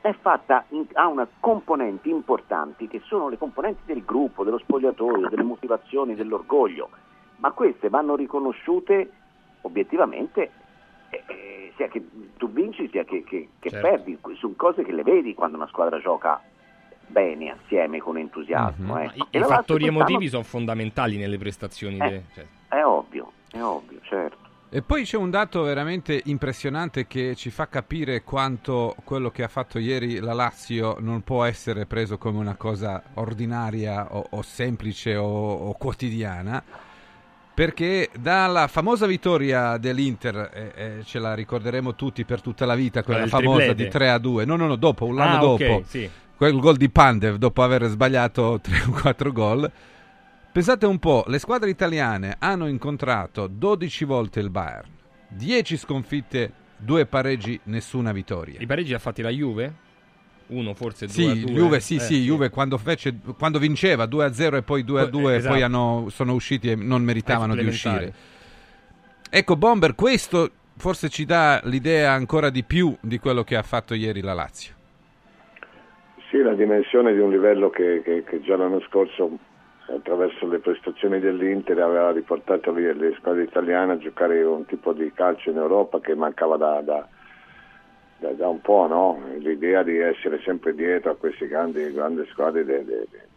è 0.00 0.12
fatta 0.20 0.64
in, 0.70 0.86
ha 0.94 1.06
una 1.06 1.26
componenti 1.40 2.10
importanti 2.10 2.88
che 2.88 3.00
sono 3.04 3.28
le 3.28 3.38
componenti 3.38 3.82
del 3.86 4.04
gruppo, 4.04 4.44
dello 4.44 4.58
spogliatoio, 4.58 5.28
delle 5.28 5.42
motivazioni, 5.42 6.14
dell'orgoglio, 6.14 6.90
ma 7.36 7.52
queste 7.52 7.88
vanno 7.88 8.14
riconosciute 8.14 9.10
obiettivamente 9.62 10.50
eh, 11.14 11.32
eh, 11.32 11.72
sia 11.76 11.88
che 11.88 12.02
tu 12.36 12.50
vinci 12.50 12.88
sia 12.90 13.04
che, 13.04 13.22
che, 13.24 13.48
che 13.58 13.70
certo. 13.70 13.88
perdi, 13.88 14.18
sono 14.38 14.54
cose 14.56 14.82
che 14.82 14.92
le 14.92 15.02
vedi 15.02 15.34
quando 15.34 15.56
una 15.56 15.68
squadra 15.68 16.00
gioca 16.00 16.42
bene 17.06 17.50
assieme 17.50 17.98
con 17.98 18.18
entusiasmo. 18.18 18.94
Mm-hmm. 18.94 19.08
I, 19.30 19.38
i 19.38 19.42
fattori 19.42 19.86
emotivi 19.86 20.28
sono 20.28 20.42
fondamentali 20.42 21.16
nelle 21.16 21.38
prestazioni. 21.38 21.98
È, 21.98 22.08
de... 22.08 22.22
cioè. 22.34 22.46
è 22.68 22.84
ovvio, 22.84 23.32
è 23.50 23.62
ovvio, 23.62 24.00
certo. 24.02 24.44
E 24.74 24.82
poi 24.82 25.04
c'è 25.04 25.16
un 25.16 25.30
dato 25.30 25.62
veramente 25.62 26.20
impressionante 26.24 27.06
che 27.06 27.36
ci 27.36 27.50
fa 27.50 27.68
capire 27.68 28.24
quanto 28.24 28.96
quello 29.04 29.30
che 29.30 29.44
ha 29.44 29.48
fatto 29.48 29.78
ieri 29.78 30.18
la 30.18 30.32
Lazio 30.32 30.96
non 30.98 31.22
può 31.22 31.44
essere 31.44 31.86
preso 31.86 32.18
come 32.18 32.40
una 32.40 32.56
cosa 32.56 33.00
ordinaria 33.14 34.12
o, 34.12 34.26
o 34.30 34.42
semplice 34.42 35.14
o, 35.14 35.24
o, 35.24 35.72
quotidiana. 35.74 36.60
Perché 37.54 38.10
dalla 38.18 38.66
famosa 38.66 39.06
vittoria 39.06 39.76
dell'Inter, 39.76 40.50
eh, 40.52 40.72
eh, 40.74 41.04
ce 41.04 41.20
la 41.20 41.34
ricorderemo 41.34 41.94
tutti 41.94 42.24
per 42.24 42.40
tutta 42.40 42.66
la 42.66 42.74
vita, 42.74 43.04
quella 43.04 43.28
famosa 43.28 43.66
triplete. 43.66 43.84
di 43.84 43.88
3 43.88 44.10
a 44.10 44.18
2, 44.18 44.44
no, 44.44 44.56
no, 44.56 44.66
no, 44.66 44.74
dopo, 44.74 45.06
un 45.06 45.20
anno 45.20 45.36
ah, 45.36 45.40
dopo, 45.40 45.64
okay, 45.64 45.84
sì. 45.86 46.10
quel 46.36 46.58
gol 46.58 46.76
di 46.76 46.90
Pandev 46.90 47.36
dopo 47.36 47.62
aver 47.62 47.84
sbagliato 47.84 48.58
3 48.60 48.82
o 48.88 48.90
4 48.90 49.32
gol 49.32 49.72
Pensate 50.54 50.86
un 50.86 51.00
po', 51.00 51.24
le 51.26 51.40
squadre 51.40 51.68
italiane 51.68 52.36
hanno 52.38 52.68
incontrato 52.68 53.48
12 53.48 54.04
volte 54.04 54.38
il 54.38 54.50
Bayern, 54.50 54.88
10 55.30 55.76
sconfitte, 55.76 56.52
2 56.76 57.06
pareggi, 57.06 57.58
nessuna 57.64 58.12
vittoria. 58.12 58.60
I 58.60 58.66
pareggi 58.66 58.94
ha 58.94 59.00
fatti 59.00 59.20
la 59.20 59.30
Juve? 59.30 59.74
Uno 60.48 60.74
forse 60.74 61.06
2 61.06 61.14
sì, 61.14 61.26
a 61.26 61.34
2. 61.34 61.52
Juve, 61.52 61.80
sì, 61.80 61.96
eh, 61.96 62.00
sì, 62.00 62.22
Juve 62.22 62.50
quando, 62.50 62.76
fece, 62.76 63.14
quando 63.38 63.58
vinceva 63.58 64.06
2 64.06 64.24
a 64.24 64.32
0 64.32 64.56
e 64.58 64.62
poi 64.62 64.84
2 64.84 65.00
a 65.00 65.04
2 65.06 65.32
eh, 65.32 65.36
esatto. 65.36 65.54
poi 65.54 65.62
hanno, 65.62 66.06
sono 66.10 66.34
usciti 66.34 66.70
e 66.70 66.74
non 66.74 67.02
meritavano 67.02 67.54
di 67.54 67.66
uscire. 67.66 68.12
Ecco, 69.30 69.56
Bomber, 69.56 69.94
questo 69.94 70.50
forse 70.76 71.08
ci 71.08 71.24
dà 71.24 71.60
l'idea 71.64 72.12
ancora 72.12 72.50
di 72.50 72.62
più 72.62 72.94
di 73.00 73.18
quello 73.18 73.42
che 73.42 73.56
ha 73.56 73.62
fatto 73.62 73.94
ieri 73.94 74.20
la 74.20 74.34
Lazio. 74.34 74.74
Sì, 76.30 76.38
la 76.42 76.54
dimensione 76.54 77.12
di 77.12 77.20
un 77.20 77.30
livello 77.30 77.70
che, 77.70 78.02
che, 78.04 78.24
che 78.24 78.40
già 78.42 78.56
l'anno 78.56 78.80
scorso 78.88 79.38
attraverso 79.86 80.46
le 80.48 80.58
prestazioni 80.58 81.20
dell'Inter 81.20 81.78
aveva 81.78 82.10
riportato 82.10 82.72
le 82.72 83.14
squadre 83.18 83.42
italiane 83.42 83.92
a 83.92 83.98
giocare 83.98 84.42
un 84.42 84.64
tipo 84.66 84.92
di 84.92 85.12
calcio 85.14 85.50
in 85.50 85.56
Europa 85.56 86.00
che 86.00 86.14
mancava 86.14 86.56
da, 86.56 86.80
da, 86.80 87.06
da, 88.24 88.32
da 88.32 88.48
un 88.48 88.60
po', 88.62 88.86
no? 88.86 89.20
l'idea 89.38 89.82
di 89.82 89.98
essere 89.98 90.40
sempre 90.42 90.74
dietro 90.74 91.10
a 91.10 91.16
queste 91.16 91.46
grandi, 91.46 91.92
grandi 91.92 92.24
squadre. 92.30 92.64
De, 92.64 92.84
de, 92.84 93.06
de. 93.10 93.32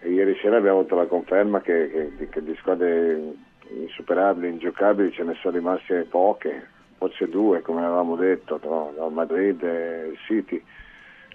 E 0.00 0.10
ieri 0.10 0.36
sera 0.40 0.56
abbiamo 0.56 0.78
avuto 0.78 0.94
la 0.94 1.06
conferma 1.06 1.60
che, 1.60 2.12
che, 2.16 2.28
che 2.28 2.42
di 2.42 2.54
squadre 2.56 3.34
insuperabili, 3.68 4.48
ingiocabili 4.48 5.12
ce 5.12 5.24
ne 5.24 5.34
sono 5.40 5.56
rimaste 5.56 6.06
poche, 6.08 6.68
forse 6.96 7.28
due 7.28 7.60
come 7.60 7.84
avevamo 7.84 8.16
detto, 8.16 8.58
no 8.62 9.08
Madrid 9.10 9.62
e 9.62 10.14
City. 10.26 10.62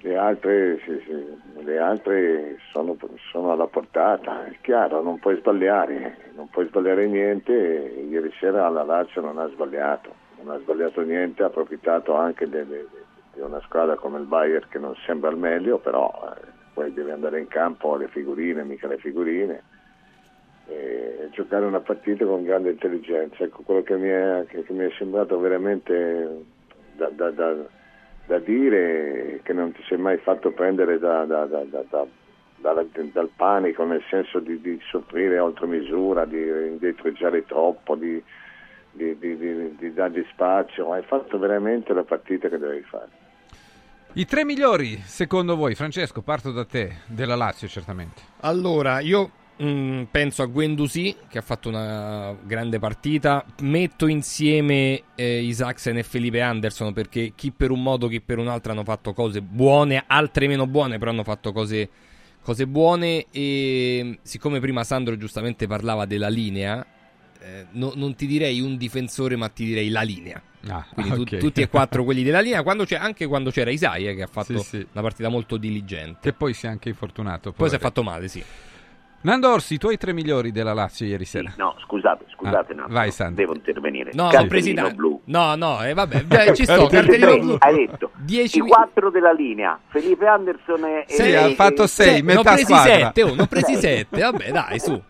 Le 0.04 0.18
altre, 0.18 0.80
sì, 0.84 1.00
sì, 1.06 1.64
le 1.64 1.78
altre 1.78 2.58
sono, 2.72 2.98
sono, 3.30 3.52
alla 3.52 3.68
portata, 3.68 4.46
è 4.46 4.56
chiaro, 4.62 5.04
non 5.04 5.20
puoi 5.20 5.38
sbagliare, 5.38 6.32
non 6.34 6.50
puoi 6.50 6.66
sbagliare 6.66 7.06
niente. 7.06 7.54
Ieri 7.54 8.32
sera 8.40 8.68
la 8.70 8.82
Lazio 8.82 9.22
non 9.22 9.38
ha 9.38 9.48
sbagliato, 9.50 10.16
non 10.44 10.56
ha 10.56 10.60
sbagliato 10.60 11.02
niente, 11.02 11.44
ha 11.44 11.48
approfittato 11.48 12.16
anche 12.16 12.48
di 12.48 13.42
una 13.42 13.62
squadra 13.62 13.96
come 13.96 14.20
il 14.20 14.26
Bayern 14.26 14.68
che 14.70 14.80
non 14.80 14.96
sembra 15.06 15.30
il 15.30 15.38
meglio, 15.38 15.78
però 15.78 16.12
eh, 16.36 16.46
poi 16.74 16.94
devi 16.94 17.12
andare 17.12 17.40
in 17.40 17.48
campo 17.48 17.94
alle 17.94 18.08
figurine, 18.08 18.64
mica 18.64 18.88
le 18.88 18.98
figurine 18.98 19.64
e 20.68 21.30
giocare 21.32 21.66
una 21.66 21.80
partita 21.80 22.26
con 22.26 22.44
grande 22.44 22.72
intelligenza. 22.72 23.44
Ecco 23.44 23.64
quello 23.64 23.84
che 23.84 23.96
mi 23.98 24.10
è, 24.10 24.46
che, 24.48 24.64
che 24.64 24.74
mi 24.74 24.86
è 24.86 24.92
sembrato 24.98 25.40
veramente 25.40 26.46
da, 26.96 27.10
da, 27.10 27.30
da, 27.32 27.56
da, 28.26 28.40
dire 28.40 29.42
che 29.44 29.54
non 29.54 29.72
ti 29.72 29.82
sei 29.88 29.98
mai 29.98 30.18
fatto 30.18 30.52
prendere 30.52 31.00
dal 31.00 32.08
panico, 33.36 33.84
nel 33.86 34.04
senso 34.10 34.40
di, 34.40 34.62
di, 34.62 34.80
soffrire 34.90 35.40
oltre 35.40 35.68
misura, 35.68 36.26
di 36.26 36.40
indietreggiare 36.40 37.46
troppo, 37.46 37.96
di, 37.96 38.24
di, 38.92 39.18
di, 39.18 39.76
di 39.78 39.94
dargli 39.94 40.26
spazio. 40.32 40.92
Hai 40.92 41.04
fatto 41.04 41.38
veramente 41.38 41.94
la 41.94 42.04
partita 42.04 42.50
che 42.50 42.58
dovevi 42.58 42.84
fare. 42.84 43.10
I 44.14 44.26
tre 44.26 44.44
migliori, 44.44 44.98
secondo 45.06 45.56
voi, 45.56 45.74
Francesco, 45.74 46.22
parto 46.22 46.52
da 46.52 46.66
te, 46.66 46.98
della 47.08 47.36
Lazio 47.36 47.68
certamente. 47.68 48.22
Allora, 48.42 49.00
io 49.00 49.32
Mm, 49.64 50.04
penso 50.10 50.42
a 50.42 50.48
Guendouzi 50.48 51.16
che 51.28 51.38
ha 51.38 51.42
fatto 51.42 51.70
una 51.70 52.36
grande 52.42 52.80
partita. 52.80 53.46
Metto 53.60 54.08
insieme 54.08 55.04
eh, 55.14 55.42
Isaacsen 55.44 55.98
e 55.98 56.04
Felipe 56.04 56.42
Anderson 56.42 56.94
perché 56.94 57.34
chi 57.36 57.52
per 57.52 57.70
un 57.70 57.84
modo, 57.84 58.08
chi 58.08 58.22
per 58.22 58.40
un 58.40 58.48
altro 58.48 58.72
hanno 58.72 58.84
fatto 58.84 59.14
cose 59.14 59.42
buone, 59.42 60.04
altre 60.08 60.48
meno 60.48 60.66
buone, 60.66 60.98
però 60.98 61.12
hanno 61.12 61.24
fatto 61.24 61.52
cose, 61.52 61.90
cose 62.42 62.66
buone. 62.66 63.26
E 63.30 64.18
siccome 64.24 64.60
prima 64.60 64.84
Sandro 64.84 65.16
giustamente 65.16 65.68
parlava 65.68 66.06
della 66.06 66.30
linea, 66.30 66.84
eh, 67.42 67.66
no, 67.72 67.94
non 67.96 68.16
ti 68.16 68.28
direi 68.28 68.62
un 68.62 68.78
difensore, 68.78 69.36
ma 69.36 69.50
ti 69.50 69.66
direi 69.66 69.90
la 69.90 70.02
linea. 70.02 70.42
Ah, 70.68 70.86
Quindi 70.94 71.22
okay. 71.22 71.40
tu, 71.40 71.48
tutti 71.48 71.62
e 71.62 71.70
quattro 71.70 72.04
quelli 72.06 72.24
della 72.24 72.40
linea, 72.40 72.62
quando 72.64 72.86
anche 72.98 73.26
quando 73.26 73.50
c'era 73.50 73.72
Isaia 73.72 74.14
che 74.14 74.22
ha 74.22 74.28
fatto 74.28 74.60
sì, 74.60 74.78
sì. 74.78 74.88
una 74.92 75.02
partita 75.02 75.30
molto 75.30 75.58
diligente. 75.58 76.20
Che 76.22 76.34
poi 76.34 76.54
si 76.54 76.68
è 76.68 76.70
anche 76.70 76.90
infortunato. 76.90 77.52
Poi 77.52 77.70
si 77.70 77.76
è 77.76 77.80
fatto 77.80 78.04
male, 78.04 78.28
sì. 78.28 78.44
Nando 79.24 79.52
Orsi, 79.52 79.76
i 79.76 79.78
tuoi 79.78 79.98
tre 79.98 80.14
migliori 80.14 80.52
della 80.52 80.74
Lazio 80.74 81.06
ieri 81.06 81.26
sera. 81.26 81.52
Sì, 81.52 81.60
no, 81.60 81.76
scusate, 81.84 82.26
scusate, 82.32 82.74
ah, 82.74 82.76
no, 82.76 82.86
vai, 82.90 83.12
Sandro. 83.12 83.36
devo 83.36 83.56
intervenire. 83.56 84.10
No, 84.14 84.30
presidente. 84.48 84.96
blu. 84.96 85.22
No, 85.26 85.54
no, 85.54 85.84
eh, 85.84 85.94
vabbè, 85.94 86.24
Beh, 86.24 86.56
ci 86.56 86.64
sto, 86.64 86.88
cartellino 86.90 87.38
blu. 87.38 87.56
Hai 87.60 87.86
detto, 87.86 88.12
Dieci... 88.16 88.58
i 88.58 88.62
quattro 88.62 89.12
della 89.12 89.32
linea, 89.32 89.80
Felipe 89.90 90.26
Anderson 90.26 90.86
e... 90.86 91.06
Sì, 91.08 91.22
e, 91.22 91.36
ha 91.36 91.50
fatto 91.50 91.86
sei, 91.86 92.20
e, 92.20 92.24
metà 92.24 92.34
ne 92.34 92.40
ho 92.40 92.44
presi 92.44 92.64
squadra. 92.64 92.94
sette, 92.94 93.24
oh, 93.24 93.36
ne 93.36 93.42
ho 93.44 93.46
presi 93.46 93.76
sette, 93.76 94.20
vabbè, 94.20 94.52
dai, 94.52 94.80
su. 94.80 95.04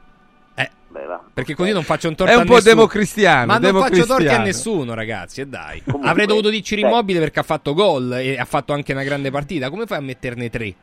Eh, 0.94 1.06
Beh, 1.06 1.20
perché 1.34 1.56
così 1.56 1.72
non 1.72 1.84
faccio 1.84 2.08
un 2.08 2.16
torto 2.16 2.34
a 2.34 2.38
nessuno. 2.38 2.56
È 2.56 2.58
un 2.58 2.64
po' 2.64 2.70
democristiano. 2.70 3.46
Ma 3.46 3.58
non 3.58 3.82
faccio 3.82 4.06
torti 4.06 4.28
a 4.28 4.42
nessuno, 4.42 4.94
ragazzi, 4.94 5.42
e 5.42 5.48
dai. 5.48 5.82
Comunque, 5.84 6.10
Avrei 6.10 6.26
dovuto 6.26 6.50
dirci 6.50 6.80
Immobile 6.80 7.20
perché 7.20 7.40
ha 7.40 7.44
fatto 7.44 7.74
gol 7.74 8.14
e 8.14 8.38
ha 8.38 8.46
fatto 8.46 8.74
anche 8.74 8.94
una 8.94 9.04
grande 9.04 9.32
partita. 9.32 9.70
Come 9.70 9.86
fai 9.86 9.98
a 9.98 10.02
metterne 10.02 10.50
tre? 10.50 10.76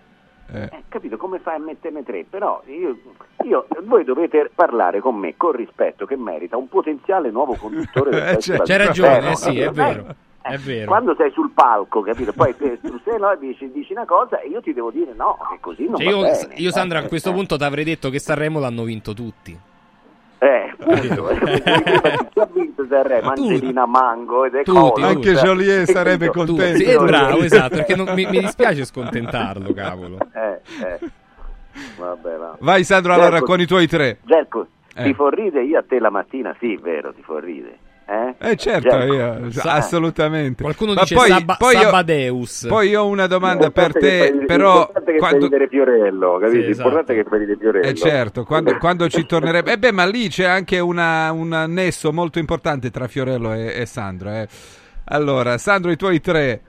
Eh. 0.50 0.62
Eh, 0.62 0.82
capito 0.88 1.18
come 1.18 1.40
fai 1.40 1.56
a 1.56 1.58
metterne 1.58 2.02
tre? 2.04 2.24
Però 2.28 2.62
io, 2.66 2.96
io, 3.44 3.66
voi 3.82 4.04
dovete 4.04 4.50
parlare 4.54 5.00
con 5.00 5.14
me 5.14 5.34
con 5.36 5.52
rispetto 5.52 6.06
che 6.06 6.16
merita 6.16 6.56
un 6.56 6.68
potenziale 6.68 7.30
nuovo 7.30 7.54
conduttore 7.54 8.10
del 8.10 8.28
eh, 8.28 8.36
c'è, 8.38 8.58
c'è 8.60 8.76
ragione, 8.78 9.32
eh, 9.32 9.36
sì, 9.36 9.58
è 9.60 9.70
vero. 9.70 10.14
È 10.40 10.54
eh, 10.54 10.58
vero. 10.58 10.86
Quando 10.86 11.14
sei 11.16 11.30
sul 11.32 11.50
palco, 11.50 12.00
capito? 12.00 12.32
Poi 12.32 12.56
tu 12.56 12.98
sei 13.04 13.18
no, 13.18 13.36
dici, 13.36 13.70
dici, 13.70 13.92
una 13.92 14.06
cosa 14.06 14.40
e 14.40 14.48
io 14.48 14.62
ti 14.62 14.72
devo 14.72 14.90
dire 14.90 15.12
no, 15.12 15.36
che 15.50 15.58
così 15.60 15.84
non 15.84 15.96
cioè, 15.96 16.08
io, 16.08 16.20
bene. 16.22 16.54
io, 16.54 16.70
Sandra, 16.70 17.00
a 17.00 17.02
eh, 17.02 17.08
questo 17.08 17.32
punto 17.32 17.58
ti 17.58 17.64
avrei 17.64 17.84
detto 17.84 18.08
che 18.08 18.18
Sanremo 18.18 18.58
l'hanno 18.58 18.84
vinto 18.84 19.12
tutti. 19.12 19.58
Eh, 20.40 20.72
ha 22.34 22.48
vinto 22.52 22.86
Sanremo? 22.88 23.30
Angelina 23.30 23.86
Mango 23.86 24.44
ed 24.44 24.54
è 24.54 24.62
tutti, 24.62 25.02
Anche 25.02 25.32
Joliet 25.32 25.90
sarebbe 25.90 26.28
contento. 26.28 26.78
Sì, 26.78 26.96
bravo, 26.96 27.38
esatto, 27.38 27.76
perché 27.76 27.96
non, 27.96 28.12
mi, 28.14 28.24
mi, 28.26 28.38
dispiace 28.38 28.84
scontentarlo, 28.84 29.72
cavolo. 29.72 30.18
Eh, 30.32 30.60
eh. 30.84 31.10
Vabbè, 31.98 32.36
va. 32.36 32.56
Vai 32.60 32.84
Sandro, 32.84 33.14
allora 33.14 33.30
Gerco, 33.30 33.46
con 33.46 33.60
i 33.60 33.66
tuoi 33.66 33.88
tre. 33.88 34.18
Gerco, 34.22 34.66
eh. 34.94 35.02
ti 35.02 35.14
forride 35.14 35.62
io 35.62 35.78
a 35.78 35.84
te 35.86 35.98
la 35.98 36.10
mattina? 36.10 36.54
Sì, 36.60 36.76
vero, 36.76 37.12
ti 37.12 37.22
forride. 37.22 37.78
Eh, 38.10 38.34
eh 38.38 38.56
certo, 38.56 38.96
io, 38.96 39.50
assolutamente. 39.64 40.62
Qualcuno 40.62 40.94
Ma 40.94 41.02
dice 41.02 41.14
poi, 41.14 41.28
Sab- 41.28 41.58
poi 41.58 41.74
Sabadeus. 41.74 42.62
Io, 42.62 42.68
poi 42.70 42.88
io 42.88 43.02
ho 43.02 43.06
una 43.06 43.26
domanda 43.26 43.70
per 43.70 43.92
te, 43.92 44.32
fai, 44.34 44.46
però... 44.46 44.90
Quando... 45.18 45.50
Fiorello, 45.68 46.38
capito? 46.38 46.62
Sì, 46.62 46.70
esatto. 46.70 46.88
L'importante 46.88 47.12
è 47.12 47.22
che 47.22 47.28
vedere 47.28 47.58
Fiorello. 47.58 47.86
Eh 47.86 47.94
certo, 47.94 48.44
quando, 48.44 48.76
quando 48.80 49.08
ci 49.10 49.26
tornerebbe... 49.26 49.72
Eh 49.72 49.78
beh, 49.78 49.92
ma 49.92 50.06
lì 50.06 50.28
c'è 50.28 50.46
anche 50.46 50.78
una, 50.78 51.30
un 51.32 51.66
nesso 51.68 52.10
molto 52.10 52.38
importante 52.38 52.90
tra 52.90 53.08
Fiorello 53.08 53.52
e, 53.52 53.74
e 53.78 53.84
Sandro, 53.84 54.30
eh. 54.30 54.48
Allora, 55.10 55.58
Sandro, 55.58 55.90
i 55.90 55.96
tuoi 55.96 56.20
tre 56.22 56.62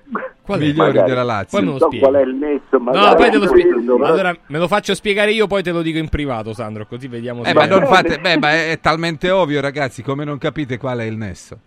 qual 0.49 0.59
migliori 0.59 0.89
magari, 0.89 1.09
della 1.09 1.23
Lazio. 1.23 1.57
Poi 1.57 1.67
me 1.67 1.73
lo 1.73 1.85
spieghi. 1.85 1.99
qual 1.99 2.13
è 2.15 2.21
il 2.21 2.35
nesso, 2.35 2.77
no, 2.77 3.15
poi 3.15 3.29
te 3.29 3.37
lo 3.37 3.47
spiego. 3.47 4.03
Allora, 4.03 4.35
me 4.47 4.57
lo 4.57 4.67
faccio 4.67 4.95
spiegare 4.95 5.31
io, 5.31 5.45
poi 5.45 5.61
te 5.61 5.71
lo 5.71 5.81
dico 5.81 5.99
in 5.99 6.09
privato, 6.09 6.53
Sandro, 6.53 6.85
così 6.87 7.07
vediamo 7.07 7.43
eh, 7.43 7.53
ma 7.53 7.65
non 7.65 7.85
fate, 7.85 8.19
beh, 8.19 8.37
ma 8.39 8.51
è, 8.51 8.71
è, 8.71 8.79
talmente 8.79 9.29
ovvio, 9.29 9.61
ragazzi, 9.61 10.01
come 10.01 10.23
non 10.23 10.37
capite 10.37 10.77
qual 10.77 10.99
è 10.99 11.03
il 11.03 11.17
nesso. 11.17 11.57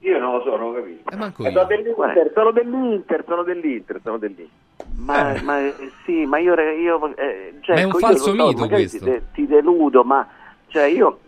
Io 0.00 0.18
non 0.18 0.36
lo 0.36 0.42
so, 0.42 0.56
non 0.56 0.72
lo 0.72 0.80
capisco. 0.80 1.10
Eh, 1.10 1.16
manco 1.16 1.42
io. 1.44 1.50
Sono 1.50 1.64
dell'Inter, 1.66 2.30
sono 2.34 2.52
dell'Inter, 2.52 3.24
sono 3.26 3.42
dell'Inter, 3.42 4.00
sono 4.02 4.18
dell'Inter. 4.18 4.48
Ma, 4.96 5.34
eh. 5.34 5.42
ma 5.42 5.58
sì, 6.04 6.24
ma 6.24 6.38
io, 6.38 6.54
io 6.54 7.16
eh, 7.16 7.54
cioè, 7.60 7.76
ma 7.76 7.80
è 7.80 7.84
un 7.84 7.92
falso 7.92 8.34
so, 8.34 8.46
mito 8.46 8.68
questo. 8.68 9.04
Ti, 9.04 9.20
ti 9.32 9.46
deludo, 9.46 10.02
ma 10.02 10.26
cioè 10.68 10.84
io 10.84 11.20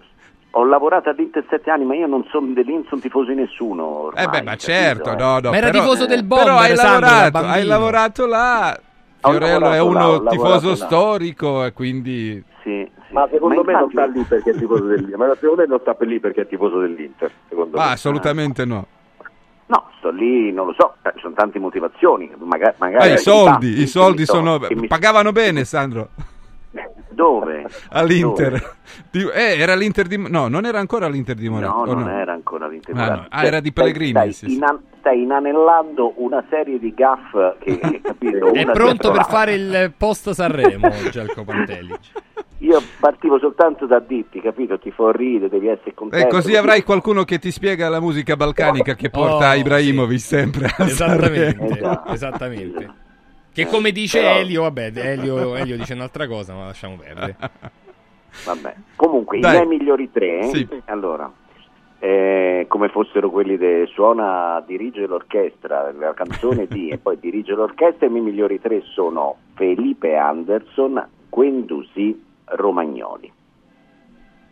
ho 0.50 0.64
lavorato 0.64 1.10
all'Inter 1.10 1.44
sette 1.50 1.70
anni, 1.70 1.84
ma 1.84 1.94
io 1.94 2.06
non 2.06 2.24
sono 2.30 2.52
dell'Inter, 2.52 2.88
sono 2.88 3.00
tifoso 3.00 3.30
di 3.30 3.36
nessuno. 3.36 3.84
Ormai, 3.84 4.24
eh 4.24 4.28
beh, 4.28 4.42
ma 4.42 4.56
certo, 4.56 5.12
eh. 5.12 5.16
no, 5.16 5.38
no. 5.38 5.50
Ma 5.50 5.56
era 5.56 5.70
però, 5.70 5.82
tifoso 5.82 6.06
del 6.06 6.24
Bomber, 6.24 6.44
però 6.46 6.58
hai 6.58 6.76
Sandro, 6.76 7.10
lavorato, 7.10 7.38
hai 7.38 7.64
lavorato 7.64 8.26
là. 8.26 8.80
Fiorello 9.18 9.72
è 9.72 9.80
uno 9.80 10.22
là, 10.22 10.30
tifoso 10.30 10.74
storico 10.76 11.64
e 11.64 11.72
quindi... 11.72 12.42
Sì, 12.62 12.88
sì. 13.08 13.14
Ma 13.14 13.28
secondo 13.30 13.62
ma 13.62 13.72
me 13.72 13.78
non 13.80 13.90
sta 13.90 14.06
lì 14.06 14.22
perché 14.22 14.50
è 14.50 14.54
tifoso 14.54 14.84
dell'Inter. 14.84 15.16
Ma 15.16 15.34
secondo 15.34 15.62
me 15.62 15.66
non 15.66 15.80
sta 15.80 15.94
per 15.94 16.06
lì 16.06 16.20
perché 16.20 16.42
è 16.42 16.46
tifoso 16.46 16.78
dell'Inter. 16.80 17.30
Ah, 17.50 17.54
me. 17.54 17.92
assolutamente 17.92 18.64
no. 18.64 18.86
No, 19.66 19.90
sto 19.98 20.10
lì, 20.10 20.52
non 20.52 20.66
lo 20.66 20.74
so, 20.78 20.94
eh, 21.02 21.10
ci 21.14 21.20
sono 21.22 21.34
tante 21.34 21.58
motivazioni. 21.58 22.30
Magari, 22.38 22.74
magari 22.78 23.10
ah, 23.10 23.14
i 23.14 23.18
soldi, 23.18 23.80
i 23.80 23.86
soldi 23.86 24.24
sono... 24.24 24.60
Pagavano 24.86 25.32
bene, 25.32 25.64
Sandro. 25.64 26.08
Dove? 27.10 27.66
All'Inter. 27.90 28.50
Dove? 28.50 28.74
Eh, 29.10 29.58
era 29.58 29.74
l'Inter 29.74 30.06
di... 30.06 30.16
No, 30.16 30.46
non 30.46 30.64
era 30.64 30.78
ancora 30.78 31.08
l'Inter 31.08 31.34
di 31.34 31.48
Moratti. 31.48 31.76
No, 31.76 31.84
non 31.94 32.02
no? 32.04 32.10
era 32.10 32.32
ancora 32.32 32.68
l'Inter 32.68 32.94
di 32.94 33.00
Moratti. 33.00 33.18
Ah, 33.18 33.36
no. 33.36 33.42
ah, 33.42 33.44
era 33.44 33.60
di 33.60 33.72
Pellegrini. 33.72 34.10
Stai, 34.10 34.32
sì, 34.32 34.54
inan- 34.54 34.80
stai 35.00 35.22
inanellando 35.22 36.14
una 36.16 36.44
serie 36.48 36.78
di 36.78 36.94
gaff 36.94 37.32
che, 37.58 37.78
che 37.78 38.00
capito, 38.00 38.52
È 38.52 38.64
pronto 38.66 39.10
per 39.10 39.26
fare 39.26 39.54
il 39.54 39.92
post 39.96 40.30
Sanremo, 40.30 40.88
Gelco 41.10 41.44
Pantelic. 41.44 41.98
Io 42.60 42.80
partivo 42.98 43.38
soltanto 43.38 43.86
da 43.86 44.00
dirti, 44.00 44.40
capito? 44.40 44.78
Ti 44.78 44.90
fa 44.90 45.10
ridere, 45.12 45.50
devi 45.50 45.68
essere 45.68 45.92
contento. 45.94 46.26
E 46.26 46.30
così 46.30 46.56
avrai 46.56 46.82
qualcuno 46.82 47.24
che 47.24 47.38
ti 47.38 47.50
spiega 47.50 47.88
la 47.88 48.00
musica 48.00 48.34
balcanica 48.34 48.94
che 48.94 49.10
porta 49.10 49.50
oh, 49.50 49.54
Ibrahimovic 49.54 50.20
sì. 50.20 50.26
sempre 50.26 50.66
a 50.74 50.84
Esattamente, 50.84 51.64
esatto. 51.64 52.12
esattamente. 52.12 52.94
Che 53.56 53.62
eh, 53.62 53.66
come 53.68 53.90
dice 53.90 54.20
Però... 54.20 54.34
Elio, 54.34 54.62
vabbè, 54.62 54.92
Elio, 54.94 55.54
Elio, 55.56 55.78
dice 55.78 55.94
un'altra 55.94 56.26
cosa, 56.26 56.52
ma 56.52 56.66
lasciamo 56.66 56.96
perdere. 56.96 57.36
Vabbè, 58.44 58.74
comunque 58.96 59.38
Dai. 59.38 59.54
i 59.54 59.64
miei 59.64 59.78
migliori 59.78 60.10
tre, 60.12 60.42
sì. 60.52 60.68
allora, 60.84 61.32
eh, 61.98 62.66
come 62.68 62.90
fossero 62.90 63.30
quelli 63.30 63.56
che 63.56 63.88
suona, 63.94 64.62
dirige 64.66 65.06
l'orchestra, 65.06 65.90
la 65.90 66.12
canzone 66.12 66.66
di 66.66 66.90
e 66.92 66.98
poi 66.98 67.18
dirige 67.18 67.54
l'orchestra, 67.54 68.06
i 68.06 68.10
miei 68.10 68.24
migliori 68.24 68.60
tre 68.60 68.82
sono 68.92 69.36
Felipe 69.54 70.14
Anderson, 70.16 71.08
Guendouzi, 71.30 72.22
Romagnoli. 72.44 73.32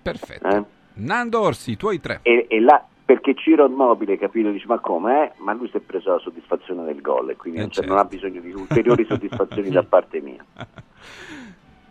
Perfetto. 0.00 0.48
Eh? 0.48 0.64
Nando 0.94 1.42
Orsi, 1.42 1.72
i 1.72 1.76
tuoi 1.76 2.00
tre. 2.00 2.20
E, 2.22 2.46
e, 2.48 2.58
la, 2.58 2.82
perché 3.04 3.34
Ciro 3.34 3.66
Immobile, 3.66 4.16
capito, 4.16 4.50
dice 4.50 4.66
ma 4.66 4.78
come? 4.78 5.24
Eh? 5.24 5.32
Ma 5.38 5.52
lui 5.52 5.68
si 5.68 5.76
è 5.76 5.80
preso 5.80 6.12
la 6.12 6.18
soddisfazione 6.18 6.84
del 6.84 7.00
gol 7.02 7.30
e 7.30 7.36
quindi 7.36 7.60
eh 7.60 7.68
certo. 7.68 7.90
non 7.90 7.98
ha 7.98 8.04
bisogno 8.04 8.40
di 8.40 8.52
ulteriori 8.52 9.04
soddisfazioni 9.04 9.68
da 9.70 9.82
parte 9.88 10.20
mia. 10.20 10.44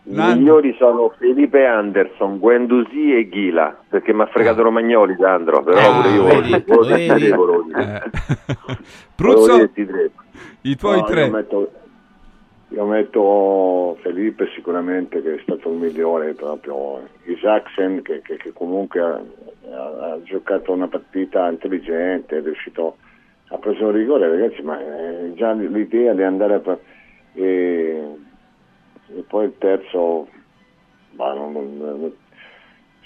I 0.05 0.15
migliori 0.15 0.75
sono 0.77 1.13
Felipe 1.17 1.65
Anderson, 1.65 2.37
Guendouzi 2.37 3.15
e 3.15 3.29
Ghila, 3.29 3.83
perché 3.87 4.11
mi 4.11 4.21
ha 4.21 4.25
fregato 4.25 4.59
ah. 4.59 4.63
Romagnoli, 4.63 5.15
Sandro, 5.17 5.63
però 5.63 5.79
ah, 5.79 6.01
pure 6.01 6.13
io 6.13 6.23
vedi, 6.25 6.51
vedi. 6.51 7.27
Eh. 7.29 8.01
Pruzzo, 9.15 9.69
i 10.61 10.75
tuoi 10.75 10.99
no, 10.99 11.05
tre. 11.05 11.25
Io 11.25 11.31
metto, 11.31 11.71
io 12.73 12.85
metto 12.85 13.97
Felipe 14.01 14.49
sicuramente 14.55 15.21
che 15.21 15.35
è 15.35 15.39
stato 15.43 15.69
il 15.69 15.77
migliore 15.77 16.33
proprio, 16.33 17.07
Isaacsen 17.25 18.01
che, 18.01 18.21
che, 18.23 18.37
che 18.37 18.51
comunque 18.51 18.99
ha, 18.99 19.21
ha, 19.71 20.21
giocato 20.23 20.71
una 20.71 20.87
partita 20.87 21.49
intelligente, 21.49 22.37
è 22.37 22.41
riuscito, 22.41 22.97
ha 23.49 23.57
preso 23.59 23.85
un 23.85 23.91
rigore 23.91 24.27
ragazzi, 24.27 24.63
ma 24.63 24.79
già 25.35 25.51
l'idea 25.51 26.13
di 26.13 26.23
andare 26.23 26.61
a... 26.63 26.77
E, 27.35 28.03
e 29.15 29.21
poi 29.27 29.45
il 29.45 29.55
terzo, 29.59 30.27
bah, 31.11 31.33
non, 31.33 31.51
non, 31.51 32.11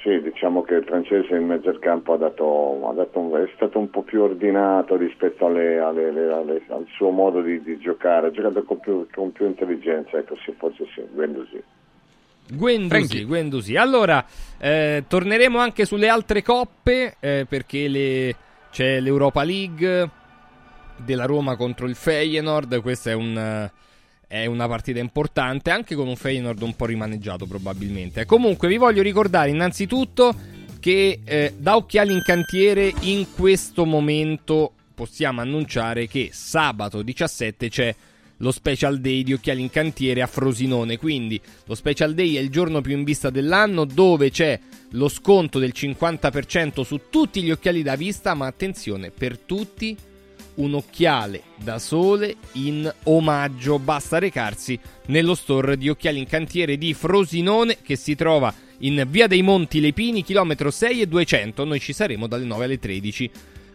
sì, 0.08 0.22
diciamo 0.22 0.62
che 0.62 0.76
il 0.76 0.86
francese 0.86 1.36
in 1.36 1.48
mezzo 1.48 1.67
al 1.67 1.80
campo 1.80 2.13
ha 2.13 2.17
dato, 2.17 2.88
ha 2.89 2.93
dato 2.93 3.20
un, 3.20 3.34
è 3.34 3.52
stato 3.56 3.78
un 3.78 3.89
po' 3.89 4.04
più 4.04 4.22
ordinato 4.22 4.96
rispetto 4.96 5.48
alle, 5.48 5.80
alle, 5.80 6.08
alle, 6.08 6.62
al 6.70 6.86
suo 6.96 7.10
modo 7.10 7.41
di, 7.41 7.62
di, 7.62 7.78
giocare, 7.78 8.28
ha 8.28 8.32
giocato 8.32 8.63
con 8.63 8.80
più, 8.80 9.06
con 9.13 9.34
più 9.34 9.48
intelligenza, 9.48 10.17
ecco 10.17 10.38
sì, 10.38 10.54
forse 10.58 10.86
sì, 10.96 11.06
Guendouzi. 11.12 11.62
Guendouzi, 12.54 13.26
Guendouzi. 13.26 13.76
Allora, 13.76 14.26
eh, 14.58 15.04
torneremo 15.06 15.60
anche 15.60 15.84
sulle 15.84 16.08
altre 16.08 16.41
coppe 16.41 17.17
eh, 17.20 17.46
perché 17.50 17.89
le, 17.89 18.36
c'è 18.72 19.02
l'Europa 19.02 19.43
League 19.43 20.10
della 21.04 21.26
Roma 21.26 21.58
contro 21.58 21.86
il 21.86 21.96
Feyenoord, 21.96 22.82
questo 22.82 23.10
è 23.10 23.13
un 23.13 23.70
è 24.28 24.46
una 24.46 24.68
partita 24.68 25.00
importante, 25.00 25.72
anche 25.72 25.96
con 25.96 26.08
un 26.08 26.18
Feyenoord 26.18 26.62
un 26.62 26.76
po' 26.76 26.86
rimaneggiato 26.86 27.46
probabilmente. 27.46 28.26
Comunque 28.26 28.68
vi 28.68 28.78
voglio 28.78 29.02
ricordare 29.02 29.50
innanzitutto 29.50 30.36
che 30.80 31.22
eh, 31.24 31.54
da 31.58 31.78
Occhiali 31.78 32.13
in 32.13 32.22
Cantiere 32.22 32.94
in 33.02 33.28
questo 33.34 33.86
momento 33.86 34.74
possiamo 34.94 35.42
annunciare 35.42 36.08
che 36.08 36.30
sabato 36.34 37.02
17 37.02 37.70
c'è 37.70 37.96
lo 38.38 38.52
special 38.52 39.00
day 39.00 39.24
di 39.24 39.34
Occhiali 39.34 39.62
in 39.62 39.70
Cantiere 39.70 40.22
a 40.22 40.28
Frosinone. 40.28 40.98
Quindi 40.98 41.40
lo 41.66 41.76
special 41.76 42.13
day 42.13 42.36
è 42.36 42.40
il 42.40 42.50
giorno 42.50 42.82
più 42.82 42.96
in 42.98 43.04
vista 43.04 43.30
dell'anno 43.30 43.86
dove 43.86 44.30
c'è 44.30 44.60
lo 44.92 45.08
sconto 45.08 45.58
del 45.60 45.74
50% 45.74 46.82
su 46.82 47.02
tutti 47.10 47.42
gli 47.42 47.52
occhiali 47.52 47.82
da 47.82 47.96
vista, 47.96 48.34
ma 48.34 48.46
attenzione, 48.46 49.12
per 49.12 49.38
tutti 49.38 49.96
un 50.58 50.76
occhiale 50.76 51.43
da 51.56 51.80
sole 51.80 52.36
in 52.54 52.91
omaggio. 53.04 53.80
Basta 53.80 54.20
recarsi 54.20 54.80
nello 55.08 55.36
store 55.36 55.78
di 55.78 55.89
Occhiali 55.89 56.20
in 56.20 56.28
Cantiere 56.28 56.78
di 56.78 56.93
Frosinone 56.93 57.78
che 57.82 57.96
si 57.96 58.15
trova 58.15 58.54
in 58.80 59.06
via 59.10 59.28
dei 59.28 59.41
Monti 59.41 59.80
Lepini, 59.80 60.24
chilometro 60.24 60.72
6 60.72 61.02
e 61.02 61.08
200. 61.08 61.63
Noi 61.63 61.80
ci 61.80 61.93
saremo 61.93 62.28
dalle 62.28 62.46
9 62.46 62.65
alle 62.65 62.80
13 62.80 63.32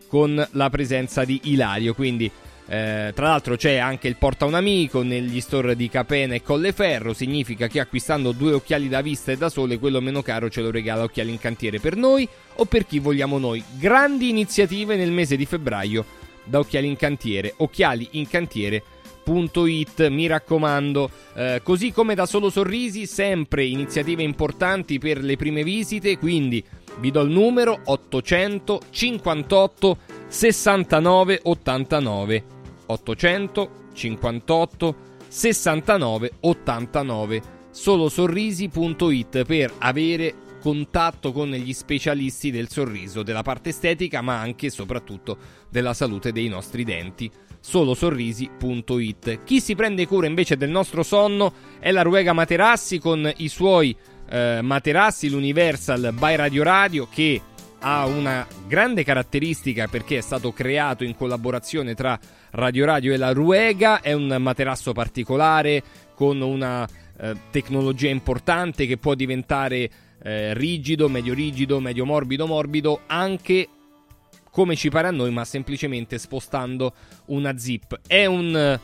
con 0.06 0.46
la 0.52 0.70
presenza 0.70 1.24
di 1.24 1.40
Ilario. 1.44 1.94
Quindi, 1.94 2.30
eh, 2.66 3.12
tra 3.14 3.28
l'altro, 3.28 3.56
c'è 3.56 3.76
anche 3.76 4.08
il 4.08 4.16
Porta 4.16 4.44
un 4.44 4.54
Amico 4.54 5.02
negli 5.02 5.40
store 5.40 5.74
di 5.74 5.88
Capena 5.88 6.34
e 6.34 6.42
Colleferro. 6.42 7.14
Significa 7.14 7.66
che 7.66 7.80
acquistando 7.80 8.32
due 8.32 8.52
occhiali 8.52 8.88
da 8.88 9.00
vista 9.00 9.32
e 9.32 9.36
da 9.36 9.48
sole, 9.48 9.78
quello 9.78 10.00
meno 10.00 10.22
caro 10.22 10.50
ce 10.50 10.60
lo 10.60 10.70
regala 10.70 11.04
Occhiali 11.04 11.30
in 11.30 11.38
Cantiere 11.38 11.80
per 11.80 11.96
noi 11.96 12.28
o 12.56 12.64
per 12.64 12.86
chi 12.86 12.98
vogliamo 12.98 13.38
noi. 13.38 13.62
Grandi 13.78 14.28
iniziative 14.28 14.96
nel 14.96 15.10
mese 15.10 15.36
di 15.36 15.46
febbraio 15.46 16.20
da 16.44 16.58
Occhiali 16.58 16.86
in 16.86 16.96
Cantiere, 16.96 17.54
occhialiincantiere.it, 17.56 20.08
mi 20.08 20.26
raccomando, 20.26 21.10
eh, 21.34 21.60
così 21.62 21.92
come 21.92 22.14
da 22.14 22.26
Solo 22.26 22.50
Sorrisi, 22.50 23.06
sempre 23.06 23.64
iniziative 23.64 24.22
importanti 24.22 24.98
per 24.98 25.22
le 25.22 25.36
prime 25.36 25.62
visite, 25.62 26.18
quindi 26.18 26.62
vi 26.98 27.10
do 27.10 27.22
il 27.22 27.30
numero 27.30 27.80
858 27.84 29.96
69 30.28 31.40
89 31.42 32.44
858 32.86 34.94
69 35.28 36.32
89 36.40 37.42
solosorrisi.it 37.70 39.44
per 39.44 39.72
avere 39.78 40.34
contatto 40.60 41.32
con 41.32 41.50
gli 41.50 41.72
specialisti 41.72 42.50
del 42.52 42.68
sorriso, 42.68 43.24
della 43.24 43.42
parte 43.42 43.70
estetica, 43.70 44.20
ma 44.20 44.38
anche 44.38 44.66
e 44.66 44.70
soprattutto 44.70 45.36
della 45.72 45.94
salute 45.94 46.30
dei 46.30 46.48
nostri 46.48 46.84
denti. 46.84 47.30
Solosorrisi.it. 47.58 49.44
Chi 49.44 49.60
si 49.60 49.74
prende 49.74 50.06
cura 50.06 50.26
invece 50.26 50.56
del 50.56 50.70
nostro 50.70 51.02
sonno 51.02 51.52
è 51.80 51.90
la 51.90 52.02
Ruega 52.02 52.32
Materassi 52.32 52.98
con 52.98 53.32
i 53.38 53.48
suoi 53.48 53.96
eh, 54.28 54.60
materassi, 54.62 55.30
l'Universal 55.30 56.12
by 56.16 56.36
Radio 56.36 56.62
Radio, 56.62 57.08
che 57.10 57.40
ha 57.80 58.06
una 58.06 58.46
grande 58.66 59.02
caratteristica 59.02 59.88
perché 59.88 60.18
è 60.18 60.20
stato 60.20 60.52
creato 60.52 61.04
in 61.04 61.16
collaborazione 61.16 61.94
tra 61.94 62.18
Radio 62.50 62.84
Radio 62.84 63.12
e 63.14 63.16
la 63.16 63.32
Ruega. 63.32 64.00
È 64.00 64.12
un 64.12 64.36
materasso 64.38 64.92
particolare 64.92 65.82
con 66.14 66.40
una 66.40 66.86
eh, 67.18 67.34
tecnologia 67.50 68.10
importante 68.10 68.86
che 68.86 68.98
può 68.98 69.14
diventare 69.14 69.90
eh, 70.22 70.54
rigido, 70.54 71.08
medio 71.08 71.32
rigido, 71.32 71.80
medio 71.80 72.04
morbido, 72.04 72.46
morbido, 72.46 73.00
anche 73.06 73.68
come 74.52 74.76
ci 74.76 74.90
pare 74.90 75.08
a 75.08 75.10
noi, 75.10 75.30
ma 75.30 75.46
semplicemente 75.46 76.18
spostando 76.18 76.92
una 77.26 77.56
zip. 77.56 77.98
È 78.06 78.26
un 78.26 78.78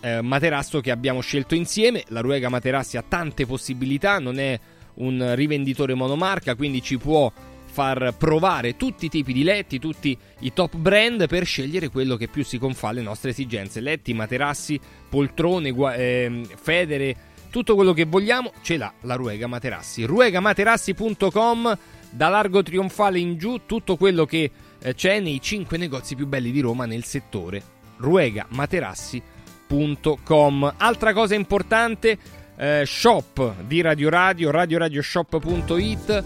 eh, 0.00 0.20
materasso 0.20 0.80
che 0.80 0.90
abbiamo 0.90 1.22
scelto 1.22 1.54
insieme. 1.54 2.04
La 2.08 2.20
Ruega 2.20 2.50
Materassi 2.50 2.98
ha 2.98 3.04
tante 3.06 3.46
possibilità, 3.46 4.18
non 4.18 4.38
è 4.38 4.60
un 4.96 5.32
rivenditore 5.34 5.94
monomarca, 5.94 6.54
quindi 6.54 6.82
ci 6.82 6.98
può 6.98 7.32
far 7.64 8.14
provare 8.16 8.76
tutti 8.76 9.06
i 9.06 9.08
tipi 9.08 9.32
di 9.32 9.42
letti, 9.42 9.78
tutti 9.78 10.16
i 10.40 10.52
top 10.52 10.76
brand 10.76 11.26
per 11.26 11.44
scegliere 11.46 11.88
quello 11.88 12.16
che 12.16 12.28
più 12.28 12.44
si 12.44 12.58
confà 12.58 12.88
alle 12.88 13.00
nostre 13.00 13.30
esigenze. 13.30 13.80
Letti, 13.80 14.12
materassi, 14.12 14.78
poltrone, 15.08 15.70
gua- 15.70 15.94
eh, 15.94 16.42
federe 16.60 17.16
tutto 17.48 17.74
quello 17.74 17.94
che 17.94 18.04
vogliamo 18.04 18.52
ce 18.62 18.76
l'ha 18.76 18.92
la 19.00 19.14
Ruega 19.14 19.46
Materassi. 19.46 20.04
RuegaMaterassi.com 20.04 21.78
da 22.10 22.28
Largo 22.28 22.62
Trionfale 22.62 23.18
in 23.18 23.38
giù 23.38 23.62
tutto 23.64 23.96
quello 23.96 24.24
che 24.24 24.50
c'è 24.92 25.20
nei 25.20 25.40
5 25.40 25.78
negozi 25.78 26.14
più 26.14 26.26
belli 26.26 26.50
di 26.50 26.60
Roma 26.60 26.84
nel 26.84 27.04
settore. 27.04 27.62
RuegaMaterassi.com 27.96 30.74
Altra 30.76 31.14
cosa 31.14 31.34
importante, 31.34 32.18
eh, 32.56 32.82
shop 32.84 33.62
di 33.62 33.80
Radio 33.80 34.10
Radio, 34.10 34.50
radioradioshop.it 34.50 36.24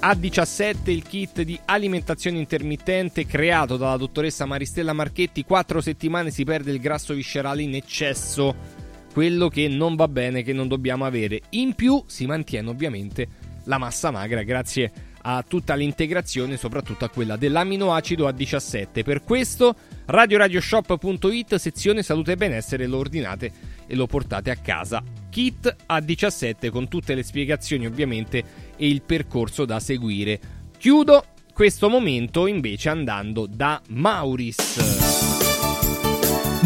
A17 0.00 0.90
il 0.90 1.04
kit 1.04 1.42
di 1.42 1.56
alimentazione 1.64 2.38
intermittente 2.38 3.24
creato 3.24 3.76
dalla 3.76 3.96
dottoressa 3.96 4.46
Maristella 4.46 4.92
Marchetti. 4.92 5.44
4 5.44 5.80
settimane 5.80 6.32
si 6.32 6.42
perde 6.42 6.72
il 6.72 6.80
grasso 6.80 7.14
viscerale 7.14 7.62
in 7.62 7.76
eccesso 7.76 8.80
quello 9.12 9.48
che 9.48 9.68
non 9.68 9.94
va 9.94 10.08
bene, 10.08 10.42
che 10.42 10.52
non 10.52 10.66
dobbiamo 10.66 11.04
avere. 11.04 11.42
In 11.50 11.74
più 11.74 12.02
si 12.06 12.26
mantiene 12.26 12.68
ovviamente 12.68 13.28
la 13.64 13.78
massa 13.78 14.10
magra 14.10 14.42
grazie 14.42 14.84
a 14.84 14.90
tutta 15.46 15.74
l'integrazione, 15.74 16.56
soprattutto 16.56 17.04
a 17.04 17.08
quella 17.08 17.36
dell'aminoacido 17.36 18.28
A17. 18.28 19.02
Per 19.02 19.22
questo 19.22 19.74
radioradioshop.it, 20.06 21.54
sezione 21.56 22.02
salute 22.02 22.32
e 22.32 22.36
benessere, 22.36 22.86
lo 22.86 22.98
ordinate 22.98 23.52
e 23.86 23.94
lo 23.94 24.06
portate 24.06 24.50
a 24.50 24.56
casa. 24.56 25.02
Kit 25.30 25.76
A17 25.88 26.70
con 26.70 26.88
tutte 26.88 27.14
le 27.14 27.22
spiegazioni 27.22 27.86
ovviamente 27.86 28.44
e 28.76 28.88
il 28.88 29.02
percorso 29.02 29.64
da 29.64 29.80
seguire. 29.80 30.40
Chiudo 30.76 31.24
questo 31.54 31.88
momento 31.88 32.46
invece 32.46 32.88
andando 32.88 33.46
da 33.46 33.80
Mauris. 33.88 35.51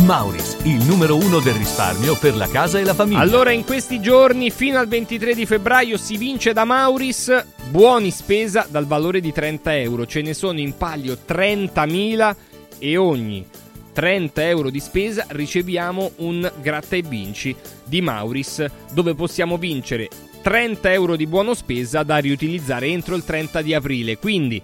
Mauris, 0.07 0.59
il 0.63 0.85
numero 0.85 1.17
uno 1.17 1.41
del 1.41 1.55
risparmio 1.55 2.17
per 2.17 2.37
la 2.37 2.47
casa 2.47 2.79
e 2.79 2.85
la 2.85 2.95
famiglia. 2.95 3.19
Allora, 3.19 3.51
in 3.51 3.65
questi 3.65 4.01
giorni, 4.01 4.53
fino 4.53 4.79
al 4.79 4.87
23 4.87 5.35
di 5.35 5.45
febbraio, 5.47 5.97
si 5.97 6.17
vince 6.17 6.53
da 6.53 6.65
Mauris 6.65 7.45
buoni 7.71 8.13
spesa 8.13 8.69
dal 8.71 8.87
valore 8.87 9.19
di 9.19 9.33
30 9.33 9.77
euro. 9.79 10.07
Ce 10.07 10.23
ne 10.23 10.33
sono 10.33 10.61
in 10.61 10.77
palio 10.77 11.19
30.000 11.27 12.37
e 12.79 12.97
ogni 12.97 13.45
30 13.93 14.47
euro 14.47 14.71
di 14.71 14.79
spesa 14.79 15.25
riceviamo 15.27 16.13
un 16.19 16.53
gratta 16.61 16.95
e 16.95 17.03
vinci 17.03 17.57
di 17.85 18.01
Mauris, 18.01 18.65
dove 18.93 19.17
possiamo 19.17 19.59
vincere 19.59 20.09
30 20.41 20.93
euro 20.93 21.17
di 21.17 21.27
buono 21.27 21.53
spesa 21.53 22.05
da 22.05 22.19
riutilizzare 22.19 22.87
entro 22.87 23.17
il 23.17 23.25
30 23.25 23.61
di 23.61 23.75
aprile. 23.75 24.19
Quindi 24.19 24.63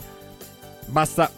basta 0.86 1.28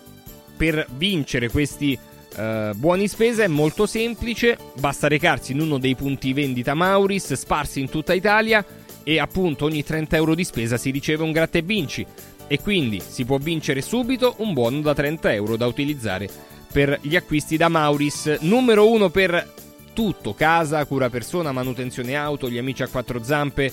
per 0.58 0.86
vincere 0.94 1.48
questi 1.48 1.98
Uh, 2.36 2.74
buoni 2.74 3.06
spese 3.06 3.44
è 3.44 3.48
molto 3.48 3.86
semplice, 3.86 4.58
basta 4.80 5.06
recarsi 5.06 5.52
in 5.52 5.60
uno 5.60 5.78
dei 5.78 5.94
punti 5.94 6.32
vendita 6.32 6.74
Mauris 6.74 7.34
sparsi 7.34 7.78
in 7.78 7.88
tutta 7.88 8.12
Italia 8.12 8.64
e 9.04 9.20
appunto 9.20 9.66
ogni 9.66 9.84
30 9.84 10.16
euro 10.16 10.34
di 10.34 10.42
spesa 10.42 10.76
si 10.76 10.90
riceve 10.90 11.22
un 11.22 11.30
gratta 11.30 11.58
e 11.58 11.62
vinci 11.62 12.04
e 12.48 12.60
quindi 12.60 13.00
si 13.00 13.24
può 13.24 13.38
vincere 13.38 13.82
subito 13.82 14.34
un 14.38 14.52
buono 14.52 14.80
da 14.80 14.94
30 14.94 15.32
euro 15.32 15.56
da 15.56 15.66
utilizzare 15.66 16.28
per 16.72 16.98
gli 17.02 17.14
acquisti 17.14 17.56
da 17.56 17.68
Mauris. 17.68 18.38
Numero 18.40 18.90
1 18.90 19.08
per 19.10 19.52
tutto, 19.92 20.34
casa, 20.34 20.84
cura 20.86 21.08
persona, 21.08 21.52
manutenzione 21.52 22.16
auto, 22.16 22.50
gli 22.50 22.58
amici 22.58 22.82
a 22.82 22.88
quattro 22.88 23.22
zampe, 23.22 23.72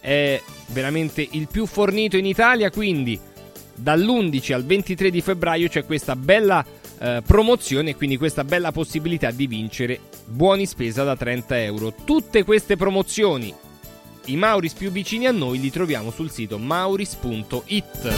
è 0.00 0.42
veramente 0.68 1.26
il 1.30 1.46
più 1.48 1.64
fornito 1.66 2.16
in 2.16 2.26
Italia, 2.26 2.70
quindi 2.70 3.18
dall'11 3.72 4.52
al 4.52 4.64
23 4.64 5.10
di 5.10 5.20
febbraio 5.20 5.68
c'è 5.68 5.84
questa 5.84 6.16
bella 6.16 6.64
eh, 7.00 7.22
promozione 7.26 7.90
e 7.90 7.96
quindi 7.96 8.18
questa 8.18 8.44
bella 8.44 8.72
possibilità 8.72 9.30
di 9.30 9.46
vincere 9.46 10.00
buoni 10.26 10.66
spesa 10.66 11.02
da 11.02 11.16
30 11.16 11.62
euro. 11.62 11.94
Tutte 12.04 12.44
queste 12.44 12.76
promozioni, 12.76 13.52
i 14.26 14.36
Mauris 14.36 14.74
più 14.74 14.90
vicini 14.90 15.26
a 15.26 15.32
noi, 15.32 15.58
li 15.58 15.70
troviamo 15.70 16.10
sul 16.10 16.30
sito 16.30 16.58
mauris.it. 16.58 18.12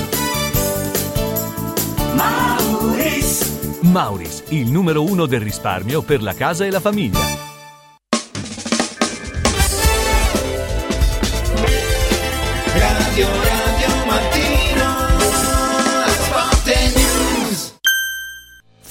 Mauris. 2.15 3.81
Mauris, 3.83 4.45
il 4.49 4.71
numero 4.71 5.03
uno 5.03 5.27
del 5.27 5.41
risparmio 5.41 6.03
per 6.03 6.23
la 6.23 6.35
casa 6.35 6.65
e 6.65 6.71
la 6.71 6.81
famiglia. 6.81 7.52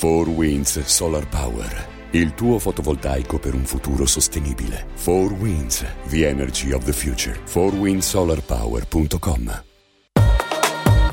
4 0.02 0.32
Winds 0.32 0.80
Solar 0.86 1.28
Power 1.28 1.90
il 2.14 2.34
tuo 2.34 2.58
fotovoltaico 2.58 3.38
per 3.38 3.54
un 3.54 3.66
futuro 3.66 4.08
sostenibile. 4.08 4.88
4 5.02 5.36
Winds, 5.36 5.86
the 6.08 6.28
energy 6.28 6.72
of 6.72 6.84
the 6.84 6.92
future. 6.92 7.40
4windsolarpower.com 7.46 9.64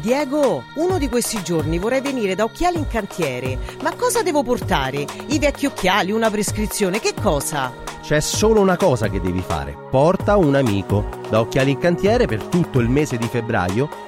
Diego, 0.01 0.62
uno 0.76 0.97
di 0.97 1.11
questi 1.11 1.43
giorni 1.43 1.78
vorrei 1.78 2.01
venire 2.01 2.34
da 2.34 2.45
Occhiali 2.45 2.78
in 2.78 2.89
Cantiere. 2.89 3.59
Ma 3.82 3.95
cosa 3.95 4.22
devo 4.22 4.43
portare? 4.43 5.05
I 5.26 5.39
vecchi 5.39 5.66
occhiali, 5.66 6.11
una 6.11 6.30
prescrizione, 6.30 6.99
che 6.99 7.12
cosa? 7.12 7.74
C'è 8.01 8.20
solo 8.20 8.62
una 8.62 8.78
cosa 8.78 9.11
che 9.11 9.20
devi 9.20 9.43
fare. 9.47 9.76
Porta 9.91 10.39
un 10.39 10.55
amico. 10.55 11.07
Da 11.28 11.41
Occhiali 11.41 11.72
in 11.72 11.78
Cantiere 11.78 12.24
per 12.24 12.45
tutto 12.45 12.80
il 12.80 12.89
mese 12.89 13.18
di 13.18 13.28
febbraio 13.28 14.07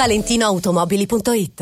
ValentinoAutomobili.it 0.01 1.61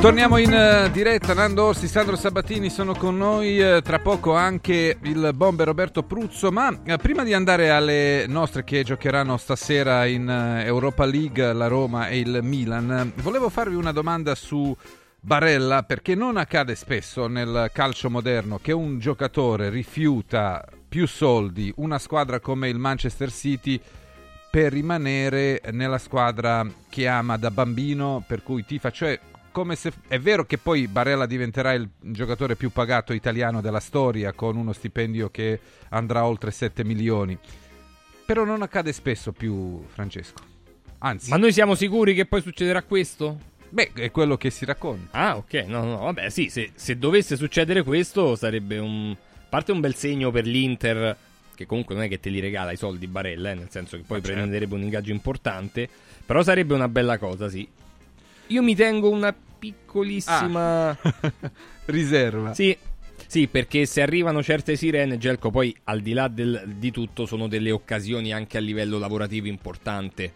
Torniamo. 0.00 0.38
In 0.38 0.50
uh, 0.50 0.90
diretta, 0.90 1.34
Nando 1.34 1.66
Orsi, 1.66 1.86
Sandro 1.86 2.16
Sabatini 2.16 2.70
sono 2.70 2.94
con 2.94 3.18
noi, 3.18 3.60
uh, 3.60 3.82
tra 3.82 3.98
poco 3.98 4.34
anche 4.34 4.96
il 5.02 5.30
bomber 5.34 5.66
Roberto 5.66 6.02
Pruzzo, 6.04 6.50
ma 6.50 6.68
uh, 6.70 6.96
prima 6.96 7.22
di 7.22 7.34
andare 7.34 7.68
alle 7.68 8.24
nostre 8.26 8.64
che 8.64 8.82
giocheranno 8.82 9.36
stasera 9.36 10.06
in 10.06 10.26
Europa 10.64 11.04
League, 11.04 11.52
la 11.52 11.66
Roma 11.66 12.08
e 12.08 12.18
il 12.18 12.38
Milan, 12.42 13.12
volevo 13.16 13.50
farvi 13.50 13.74
una 13.74 13.92
domanda 13.92 14.34
su 14.34 14.74
Barella 15.20 15.82
perché 15.82 16.14
non 16.14 16.38
accade 16.38 16.74
spesso 16.76 17.26
nel 17.26 17.70
calcio 17.70 18.08
moderno 18.08 18.58
che 18.62 18.72
un 18.72 18.98
giocatore 18.98 19.68
rifiuta 19.68 20.64
più 20.88 21.06
soldi 21.06 21.70
una 21.76 21.98
squadra 21.98 22.40
come 22.40 22.70
il 22.70 22.78
Manchester 22.78 23.30
City 23.30 23.78
per 24.50 24.72
rimanere 24.72 25.60
nella 25.72 25.98
squadra 25.98 26.66
che 26.88 27.06
ama 27.06 27.36
da 27.36 27.50
bambino, 27.50 28.24
per 28.26 28.42
cui 28.42 28.64
tifa, 28.64 28.90
cioè 28.90 29.18
come 29.52 29.76
se 29.76 29.92
è 30.08 30.18
vero 30.18 30.44
che 30.44 30.58
poi 30.58 30.86
Barella 30.88 31.26
diventerà 31.26 31.72
il 31.72 31.88
giocatore 32.00 32.56
più 32.56 32.70
pagato 32.70 33.12
italiano 33.12 33.60
della 33.60 33.80
storia 33.80 34.32
con 34.32 34.56
uno 34.56 34.72
stipendio 34.72 35.30
che 35.30 35.60
andrà 35.90 36.24
oltre 36.24 36.50
7 36.50 36.84
milioni. 36.84 37.36
Però 38.24 38.44
non 38.44 38.62
accade 38.62 38.92
spesso 38.92 39.32
più, 39.32 39.82
Francesco. 39.92 40.42
Anzi, 40.98 41.30
Ma 41.30 41.36
noi 41.36 41.52
siamo 41.52 41.74
sicuri 41.74 42.14
che 42.14 42.26
poi 42.26 42.42
succederà 42.42 42.82
questo? 42.82 43.48
beh, 43.70 43.92
è 43.94 44.10
quello 44.10 44.36
che 44.36 44.50
si 44.50 44.64
racconta. 44.64 45.16
Ah, 45.16 45.36
ok. 45.36 45.52
No, 45.66 45.84
no, 45.84 45.98
vabbè, 45.98 46.28
sì, 46.28 46.48
se, 46.48 46.72
se 46.74 46.98
dovesse 46.98 47.36
succedere 47.36 47.82
questo 47.82 48.36
sarebbe 48.36 48.78
un... 48.78 49.12
A 49.12 49.46
parte 49.50 49.72
un 49.72 49.80
bel 49.80 49.94
segno 49.96 50.30
per 50.30 50.46
l'Inter, 50.46 51.16
che 51.54 51.66
comunque 51.66 51.94
non 51.94 52.04
è 52.04 52.08
che 52.08 52.20
te 52.20 52.30
li 52.30 52.38
regala 52.38 52.70
i 52.70 52.76
soldi 52.76 53.06
Barella, 53.08 53.50
eh, 53.50 53.54
nel 53.54 53.68
senso 53.70 53.96
che 53.96 54.04
poi 54.06 54.18
Ma 54.18 54.24
certo. 54.24 54.40
prenderebbe 54.40 54.74
un 54.74 54.82
ingaggio 54.82 55.10
importante, 55.10 55.88
però 56.24 56.42
sarebbe 56.42 56.74
una 56.74 56.88
bella 56.88 57.18
cosa, 57.18 57.48
sì. 57.48 57.66
Io 58.50 58.62
mi 58.62 58.74
tengo 58.74 59.10
una 59.10 59.32
piccolissima... 59.32 60.96
Riserva. 61.86 62.54
Sì, 62.54 62.76
sì, 63.26 63.46
perché 63.46 63.86
se 63.86 64.02
arrivano 64.02 64.42
certe 64.42 64.76
sirene, 64.76 65.18
Gelco, 65.18 65.50
poi 65.50 65.74
al 65.84 66.00
di 66.00 66.12
là 66.12 66.28
del- 66.28 66.74
di 66.76 66.90
tutto 66.90 67.26
sono 67.26 67.46
delle 67.48 67.70
occasioni 67.70 68.32
anche 68.32 68.56
a 68.58 68.60
livello 68.60 68.98
lavorativo 68.98 69.46
importante. 69.46 70.32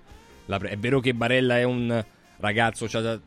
La 0.46 0.58
è 0.58 0.76
vero 0.76 1.00
che 1.00 1.14
Barella 1.14 1.58
è 1.58 1.64
un 1.64 2.04
ragazzo, 2.38 2.86
ha 2.92 3.20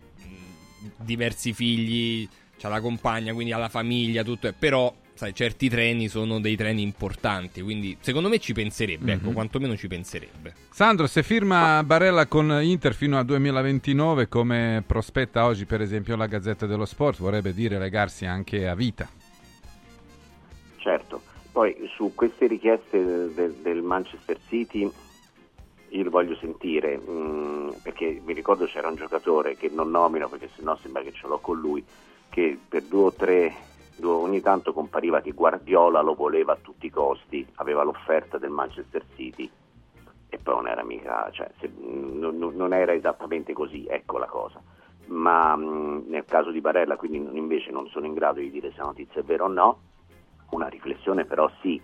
diversi 0.98 1.54
figli, 1.54 2.28
ha 2.62 2.68
la 2.70 2.80
compagna, 2.80 3.34
quindi 3.34 3.52
ha 3.52 3.58
la 3.58 3.70
famiglia, 3.70 4.24
tutto 4.24 4.48
è, 4.48 4.54
però 4.54 4.94
sai, 5.18 5.34
certi 5.34 5.68
treni 5.68 6.08
sono 6.08 6.40
dei 6.40 6.56
treni 6.56 6.82
importanti, 6.84 7.62
quindi 7.62 7.98
secondo 8.00 8.30
me 8.30 8.38
ci 8.40 8.54
penserebbe, 8.54 9.14
ecco, 9.14 9.28
Mhm. 9.28 9.34
quantomeno 9.34 9.76
ci 9.76 9.88
penserebbe. 9.88 10.54
Sandro, 10.70 11.08
se 11.08 11.24
firma 11.24 11.84
Barella 11.84 12.28
con 12.28 12.60
Inter 12.62 12.94
fino 12.94 13.18
al 13.18 13.26
2029, 13.26 14.28
come 14.30 14.84
prospetta 14.86 15.46
oggi 15.46 15.66
per 15.66 15.82
esempio 15.82 16.16
la 16.16 16.28
Gazzetta 16.28 16.66
dello 16.68 16.86
Sport, 16.86 17.20
vorrebbe 17.20 17.54
dire 17.54 17.80
legarsi 17.80 18.26
anche 18.26 18.68
a 18.68 18.76
vita. 18.76 19.10
Certo, 20.78 21.22
poi 21.52 21.76
su 21.96 22.14
queste 22.16 22.48
richieste 22.48 23.04
del, 23.34 23.54
del- 23.62 23.82
Manchester 23.82 24.38
City 24.48 24.90
io 25.90 26.04
le 26.04 26.10
voglio 26.10 26.36
sentire, 26.36 26.98
mm, 26.98 27.70
perché 27.82 28.22
mi 28.24 28.34
ricordo 28.34 28.66
c'era 28.66 28.88
un 28.90 28.96
giocatore 28.96 29.56
che 29.58 29.70
non 29.74 29.90
nomino 29.90 30.28
perché 30.30 30.50
sennò 30.56 30.78
sembra 30.82 31.02
che 31.02 31.14
ce 31.14 31.28
l'ho 31.28 31.40
con 31.40 31.58
lui, 31.60 31.84
che 32.30 32.58
per 32.68 32.84
due 32.84 33.04
o 33.06 33.14
tre, 33.14 33.54
ogni 34.04 34.42
tanto 34.42 34.74
compariva 34.74 35.22
che 35.22 35.32
Guardiola 35.32 36.02
lo 36.02 36.14
voleva 36.14 36.54
a 36.54 36.58
tutti 36.62 36.86
i 36.86 36.92
costi, 36.92 37.46
aveva 37.56 37.84
l'offerta 37.84 38.38
del 38.38 38.52
Manchester 38.52 39.04
City 39.16 39.50
e 40.30 40.38
poi 40.38 40.56
non 40.56 40.68
era 40.68 40.84
mica, 40.84 41.30
cioè, 41.32 41.50
se- 41.60 41.72
non, 41.78 42.38
non- 42.38 42.74
era 42.74 42.94
esattamente 42.94 43.54
così, 43.54 43.86
ecco 43.88 44.18
la 44.18 44.26
cosa. 44.28 44.62
Ma 45.06 45.56
mm, 45.56 46.10
nel 46.10 46.26
caso 46.26 46.52
di 46.52 46.60
Barella, 46.62 46.98
quindi 46.98 47.20
non- 47.20 47.38
invece 47.38 47.72
non 47.72 47.88
sono 47.88 48.06
in 48.06 48.14
grado 48.14 48.40
di 48.40 48.52
dire 48.52 48.72
se 48.72 48.78
la 48.80 48.86
notizia 48.86 49.22
è 49.22 49.24
vera 49.24 49.46
o 49.46 49.48
no, 49.48 49.80
una 50.50 50.68
riflessione 50.68 51.26
però 51.26 51.50
sì, 51.62 51.82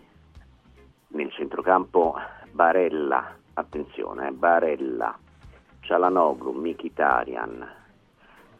nel 1.09 1.31
centrocampo 1.31 2.15
Barella, 2.51 3.35
attenzione, 3.53 4.27
eh, 4.27 4.31
Barella, 4.31 5.17
Cialanoglu, 5.81 6.51
Mkhitaryan, 6.51 7.67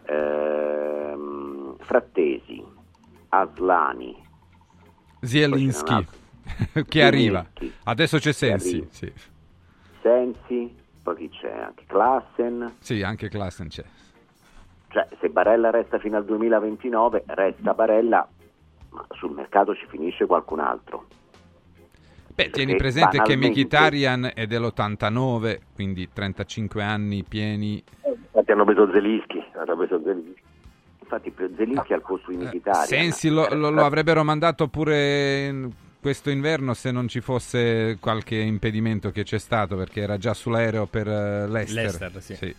ehm, 0.05 1.75
Frattesi, 1.79 2.63
Aslani, 3.33 4.15
Zielinski, 5.21 5.95
che 6.73 6.85
Zielinski. 6.85 7.01
arriva. 7.01 7.45
Adesso 7.85 8.19
c'è 8.19 8.31
Sensi. 8.31 8.85
Sì. 8.91 9.11
Sensi, 10.01 10.75
poi 11.01 11.15
chi 11.15 11.29
c'è? 11.29 11.51
Anche 11.51 11.83
Klassen. 11.87 12.75
Sì, 12.79 13.01
anche 13.01 13.29
Klassen 13.29 13.69
c'è. 13.69 13.83
Cioè, 14.89 15.07
se 15.19 15.29
Barella 15.29 15.71
resta 15.71 15.97
fino 15.97 16.17
al 16.17 16.25
2029, 16.25 17.23
resta 17.27 17.73
Barella, 17.73 18.27
ma 18.89 19.05
sul 19.15 19.31
mercato 19.31 19.73
ci 19.73 19.87
finisce 19.87 20.27
qualcun 20.27 20.59
altro. 20.59 21.07
Beh, 22.35 22.49
tieni 22.51 22.75
presente 22.75 23.21
che 23.21 23.35
Mkhitaryan 23.35 24.31
è 24.35 24.45
dell'89, 24.45 25.59
quindi 25.73 26.09
35 26.11 26.83
anni 26.83 27.23
pieni. 27.23 27.83
Infatti 28.05 28.51
hanno 28.51 28.65
preso 28.65 28.91
Zelischi, 28.91 29.43
hanno 29.55 29.75
preso 29.75 30.01
Zelischi. 30.03 30.41
Infatti 31.15 31.31
per 31.31 31.51
Zelischi 31.55 31.93
al 31.93 32.01
posto 32.01 32.31
di 32.31 32.37
Mkhitaryan. 32.37 32.85
Sensi 32.87 33.29
lo, 33.29 33.47
lo- 33.53 33.69
lo 33.69 33.85
avrebbero 33.85 34.23
mandato 34.23 34.67
pure 34.67 35.45
in 35.47 35.71
questo 36.01 36.29
inverno 36.29 36.73
se 36.73 36.91
non 36.91 37.07
ci 37.07 37.21
fosse 37.21 37.97
qualche 37.99 38.35
impedimento 38.35 39.11
che 39.11 39.23
c'è 39.23 39.37
stato, 39.37 39.75
perché 39.75 40.01
era 40.01 40.17
già 40.17 40.33
sull'aereo 40.33 40.85
per 40.87 41.07
eh, 41.07 41.47
l'Ester. 41.47 41.83
L'Ester, 41.83 42.21
sì. 42.21 42.55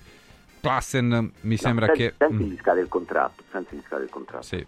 Klassen 0.61 1.09
mi 1.43 1.51
No, 1.51 1.57
sembra 1.57 1.87
Sensi- 1.87 2.01
che... 2.03 2.15
Sensi 2.17 2.35
mm, 2.45 2.51
gli 2.51 2.57
scade 2.59 2.81
il 2.81 2.89
contratto, 2.89 3.43
Sensi 3.51 3.77
gli 3.77 3.83
scade 3.87 4.05
il 4.05 4.11
contratto. 4.11 4.45
sì. 4.45 4.67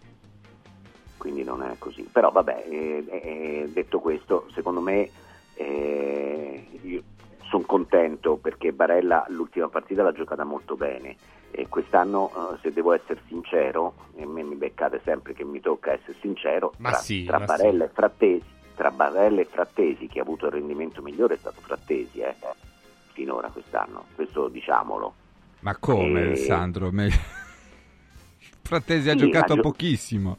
quindi 1.16 1.42
non 1.44 1.62
è 1.62 1.74
così. 1.78 2.06
Però 2.10 2.30
vabbè, 2.30 2.64
eh, 2.68 3.04
eh, 3.08 3.70
detto 3.72 4.00
questo, 4.00 4.48
secondo 4.54 4.80
me 4.80 5.08
eh, 5.54 6.66
io 6.82 7.02
sono 7.48 7.64
contento 7.64 8.36
perché 8.36 8.72
Barella 8.72 9.24
l'ultima 9.28 9.68
partita 9.68 10.02
l'ha 10.02 10.12
giocata 10.12 10.44
molto 10.44 10.76
bene 10.76 11.16
e 11.50 11.68
quest'anno, 11.68 12.30
eh, 12.54 12.58
se 12.60 12.72
devo 12.72 12.92
essere 12.92 13.20
sincero, 13.28 13.94
e 14.16 14.22
a 14.22 14.26
me 14.26 14.42
mi 14.42 14.56
beccate 14.56 15.00
sempre 15.04 15.32
che 15.32 15.44
mi 15.44 15.60
tocca 15.60 15.92
essere 15.92 16.16
sincero, 16.20 16.72
Ma 16.78 16.90
tra, 16.90 16.98
sì, 16.98 17.24
tra 17.24 17.38
Barella 17.40 17.84
e 17.84 17.88
Frattesi, 17.88 18.44
tra 18.74 18.90
Barella 18.90 19.40
e 19.40 19.46
Frattesi 19.46 20.06
chi 20.06 20.18
ha 20.18 20.22
avuto 20.22 20.46
il 20.46 20.52
rendimento 20.52 21.00
migliore 21.02 21.34
è 21.34 21.38
stato 21.38 21.60
Frattesi, 21.62 22.20
eh, 22.20 22.34
finora 23.12 23.48
quest'anno, 23.48 24.04
questo 24.14 24.48
diciamolo. 24.48 25.14
Ma 25.60 25.76
come, 25.76 26.32
Eh, 26.32 26.36
Sandro? 26.36 26.90
Me- 26.90 27.08
Frattesi 28.62 29.08
ha 29.08 29.12
Sì, 29.12 29.18
giocato 29.18 29.52
ha 29.52 29.56
gio- 29.56 29.62
pochissimo. 29.62 30.36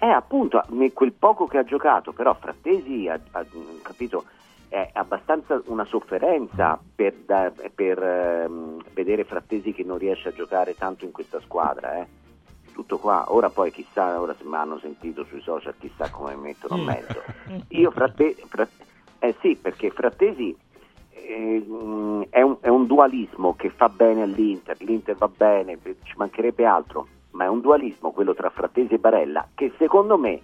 Eh, 0.00 0.06
appunto, 0.06 0.62
quel 0.94 1.12
poco 1.12 1.46
che 1.46 1.58
ha 1.58 1.64
giocato, 1.64 2.12
però 2.12 2.34
Frattesi 2.34 3.08
ha, 3.08 3.18
ha, 3.32 3.44
capito, 3.82 4.24
è 4.68 4.90
abbastanza 4.92 5.60
una 5.66 5.84
sofferenza 5.84 6.78
per, 6.94 7.14
da- 7.24 7.52
per, 7.74 8.02
ehm, 8.02 8.82
vedere 8.92 9.24
Frattesi 9.24 9.72
che 9.72 9.82
non 9.82 9.98
riesce 9.98 10.28
a 10.28 10.32
giocare 10.32 10.74
tanto 10.74 11.04
in 11.04 11.12
questa 11.12 11.40
squadra. 11.40 11.98
Eh. 11.98 12.06
Tutto 12.72 12.98
qua, 12.98 13.24
ora 13.28 13.50
poi 13.50 13.72
chissà, 13.72 14.20
ora 14.20 14.34
se 14.34 14.44
mi 14.44 14.54
hanno 14.54 14.78
sentito 14.78 15.24
sui 15.24 15.40
social, 15.40 15.74
chissà 15.78 16.10
come 16.10 16.34
mi 16.36 16.42
mettono 16.42 16.80
in 16.80 16.86
mezzo. 16.86 17.22
Io 17.68 17.90
Frattesi, 17.90 18.44
eh 19.18 19.34
sì, 19.40 19.56
perché 19.60 19.90
Frattesi 19.90 20.56
eh, 21.10 21.64
mm, 21.66 22.22
è, 22.30 22.40
un, 22.40 22.56
è 22.60 22.68
un 22.68 22.86
dualismo 22.86 23.56
che 23.56 23.70
fa 23.70 23.88
bene 23.88 24.22
all'Inter, 24.22 24.76
l'Inter 24.80 25.16
va 25.16 25.28
bene, 25.28 25.78
ci 26.02 26.14
mancherebbe 26.16 26.64
altro, 26.64 27.08
ma 27.32 27.44
è 27.44 27.48
un 27.48 27.60
dualismo 27.60 28.12
quello 28.12 28.34
tra 28.34 28.50
Frattesi 28.50 28.94
e 28.94 28.98
Barella 28.98 29.48
che 29.54 29.72
secondo 29.76 30.16
me 30.16 30.40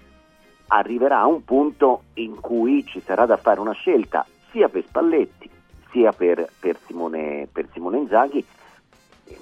arriverà 0.69 1.21
a 1.21 1.27
un 1.27 1.45
punto 1.45 2.05
in 2.15 2.41
cui 2.41 2.85
ci 2.85 3.01
sarà 3.01 3.27
da 3.27 3.37
fare 3.37 3.61
una 3.61 3.73
scelta 3.73 4.27
sia 4.51 4.69
per 4.69 4.85
Spalletti 4.87 5.51
sia 5.91 6.13
per, 6.13 6.49
per 6.59 6.77
Simone, 6.87 7.47
per 7.51 7.69
Simone 7.73 7.99
Inzaghi, 7.99 8.45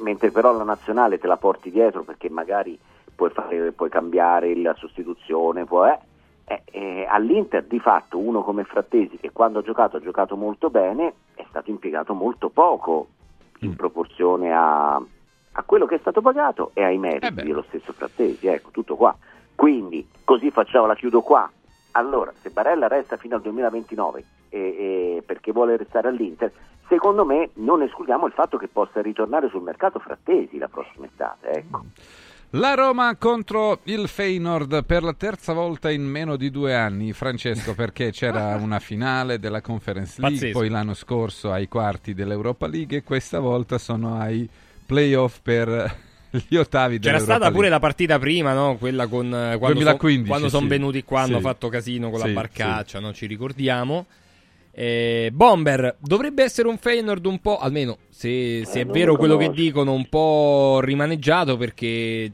mentre 0.00 0.30
però 0.30 0.52
la 0.52 0.64
nazionale 0.64 1.18
te 1.18 1.26
la 1.26 1.38
porti 1.38 1.70
dietro 1.70 2.02
perché 2.02 2.28
magari 2.28 2.78
puoi, 3.14 3.30
fare, 3.30 3.72
puoi 3.72 3.88
cambiare 3.88 4.54
la 4.56 4.74
sostituzione, 4.74 5.64
puoi, 5.64 5.90
eh, 5.90 5.98
eh, 6.44 6.62
eh, 6.70 7.06
all'Inter 7.08 7.64
di 7.64 7.78
fatto 7.80 8.18
uno 8.18 8.42
come 8.42 8.64
Frattesi 8.64 9.16
che 9.16 9.32
quando 9.32 9.60
ha 9.60 9.62
giocato 9.62 9.96
ha 9.96 10.00
giocato 10.00 10.36
molto 10.36 10.68
bene 10.68 11.14
è 11.34 11.44
stato 11.48 11.70
impiegato 11.70 12.14
molto 12.14 12.50
poco 12.50 13.08
in 13.60 13.76
proporzione 13.76 14.52
a, 14.52 14.96
a 14.96 15.62
quello 15.64 15.86
che 15.86 15.94
è 15.94 15.98
stato 15.98 16.20
pagato 16.20 16.72
e 16.74 16.82
ai 16.82 16.98
meriti 16.98 17.32
dello 17.32 17.64
stesso 17.68 17.92
Frattesi, 17.92 18.46
ecco 18.46 18.70
tutto 18.70 18.96
qua. 18.96 19.16
Quindi 19.54 20.06
così 20.24 20.50
facciamo, 20.50 20.86
la 20.86 20.94
chiudo 20.94 21.20
qua. 21.20 21.50
Allora, 21.92 22.32
se 22.40 22.50
Barella 22.50 22.88
resta 22.88 23.16
fino 23.16 23.36
al 23.36 23.42
2029 23.42 24.24
e- 24.48 24.58
e 24.58 25.22
perché 25.24 25.52
vuole 25.52 25.76
restare 25.76 26.08
all'Inter, 26.08 26.50
secondo 26.88 27.24
me 27.24 27.50
non 27.54 27.82
escludiamo 27.82 28.26
il 28.26 28.32
fatto 28.32 28.56
che 28.56 28.68
possa 28.68 29.00
ritornare 29.02 29.48
sul 29.50 29.62
mercato 29.62 29.98
Frattesi 29.98 30.58
la 30.58 30.68
prossima 30.68 31.06
estate, 31.06 31.50
ecco. 31.50 31.84
La 32.56 32.74
Roma 32.74 33.16
contro 33.16 33.78
il 33.84 34.08
Feyenoord 34.08 34.84
per 34.84 35.02
la 35.02 35.14
terza 35.14 35.54
volta 35.54 35.90
in 35.90 36.02
meno 36.02 36.36
di 36.36 36.50
due 36.50 36.74
anni, 36.74 37.12
Francesco, 37.14 37.72
perché 37.74 38.10
c'era 38.10 38.56
una 38.56 38.78
finale 38.78 39.38
della 39.38 39.62
Conference 39.62 40.20
League, 40.20 40.36
Pazzesco. 40.38 40.58
poi 40.58 40.68
l'anno 40.68 40.92
scorso 40.92 41.50
ai 41.50 41.66
quarti 41.68 42.12
dell'Europa 42.12 42.66
League 42.66 42.98
e 42.98 43.02
questa 43.04 43.38
volta 43.38 43.78
sono 43.78 44.18
ai 44.18 44.46
playoff 44.84 45.38
per 45.40 46.10
gli 46.48 46.56
ottavi 46.56 46.98
C'era 46.98 47.18
stata 47.18 47.46
pure 47.46 47.52
League. 47.52 47.68
la 47.70 47.78
partita 47.78 48.18
prima, 48.18 48.52
no? 48.54 48.76
Quella 48.78 49.06
con 49.06 49.26
eh, 49.26 49.58
quando, 49.58 49.78
2015, 49.80 50.16
son- 50.18 50.26
quando 50.26 50.48
sono 50.48 50.62
sì. 50.62 50.68
venuti 50.68 51.02
qua, 51.04 51.20
hanno 51.22 51.36
Sì. 51.36 51.42
fatto 51.42 51.68
casino 51.68 52.10
con 52.10 52.20
Sì, 52.20 52.26
la 52.28 52.32
barcaccia, 52.32 52.98
no? 53.00 53.12
Ci 53.12 53.26
ricordiamo. 53.26 54.06
Eh, 54.74 55.30
Bomber 55.32 55.96
dovrebbe 56.00 56.42
essere 56.42 56.66
un 56.68 56.78
Feyenoord 56.78 57.26
un 57.26 57.38
po', 57.40 57.58
almeno 57.58 57.98
se, 58.08 58.64
se 58.64 58.78
Eh, 58.78 58.80
è 58.80 58.84
non 58.84 58.92
vero 58.94 59.12
lo 59.12 59.18
quello 59.18 59.36
che 59.36 59.50
dicono, 59.50 59.92
un 59.92 60.08
po' 60.08 60.80
rimaneggiato 60.82 61.58
perché 61.58 62.32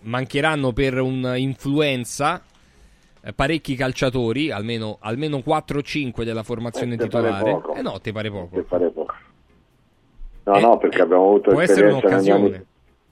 mancheranno 0.00 0.72
per 0.72 0.98
un'influenza 1.00 2.42
eh, 3.22 3.32
parecchi 3.34 3.74
calciatori, 3.74 4.50
almeno, 4.50 4.96
almeno 5.00 5.42
4 5.42 5.78
o 5.78 5.82
5 5.82 6.24
della 6.24 6.42
formazione 6.42 6.94
Eh, 6.94 6.98
titolare. 6.98 7.60
Eh 7.76 7.82
no, 7.82 8.00
te 8.00 8.12
pare 8.12 8.30
poco. 8.30 8.56
Te 8.56 8.62
pare 8.62 8.88
poco. 8.90 9.14
No, 10.44 10.54
Eh, 10.56 10.60
no, 10.60 10.76
perché 10.78 10.98
eh, 10.98 11.02
abbiamo 11.02 11.24
avuto 11.24 11.50
può 11.50 11.60
essere 11.60 11.88
un'occasione. 11.88 12.46
anni... 12.46 12.64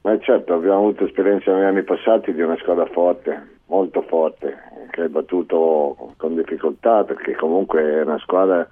Ma 0.03 0.18
certo, 0.18 0.55
abbiamo 0.55 0.78
avuto 0.78 1.05
esperienza 1.05 1.55
negli 1.55 1.64
anni 1.64 1.82
passati 1.84 2.32
di 2.34 2.42
una 2.42 2.57
squadra 2.57 2.86
forte, 2.86 3.61
molto 3.66 4.03
forte, 4.03 4.59
che 4.90 5.03
ha 5.03 5.09
battuto 5.09 6.14
con 6.16 6.34
difficoltà, 6.34 7.05
perché 7.05 7.36
comunque 7.36 7.82
è 7.82 8.03
una 8.03 8.18
squadra 8.18 8.68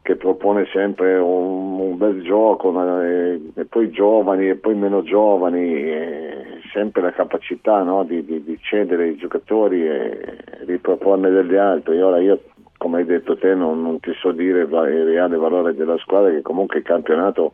che 0.00 0.16
propone 0.16 0.66
sempre 0.72 1.16
un, 1.16 1.80
un 1.80 1.96
bel 1.98 2.22
gioco, 2.22 2.70
ma, 2.70 3.06
eh, 3.06 3.40
e 3.54 3.64
poi 3.66 3.90
giovani 3.90 4.48
e 4.48 4.54
poi 4.54 4.74
meno 4.74 5.02
giovani, 5.02 5.70
e 5.70 6.60
sempre 6.72 7.02
la 7.02 7.12
capacità 7.12 7.82
no, 7.82 8.04
di, 8.04 8.24
di- 8.24 8.42
di 8.42 8.58
cedere 8.62 9.08
i 9.08 9.16
giocatori 9.16 9.86
e 9.86 10.36
riproporne 10.64 11.28
degli 11.28 11.56
altri. 11.56 12.00
Ora 12.00 12.20
io, 12.20 12.40
come 12.78 12.98
hai 12.98 13.04
detto 13.04 13.36
te, 13.36 13.54
non, 13.54 13.82
non 13.82 14.00
ti 14.00 14.12
so 14.14 14.32
dire 14.32 14.62
il 14.62 14.68
reale 14.68 15.36
valore 15.36 15.74
della 15.74 15.98
squadra, 15.98 16.30
che 16.30 16.40
comunque 16.40 16.78
il 16.78 16.84
campionato 16.84 17.52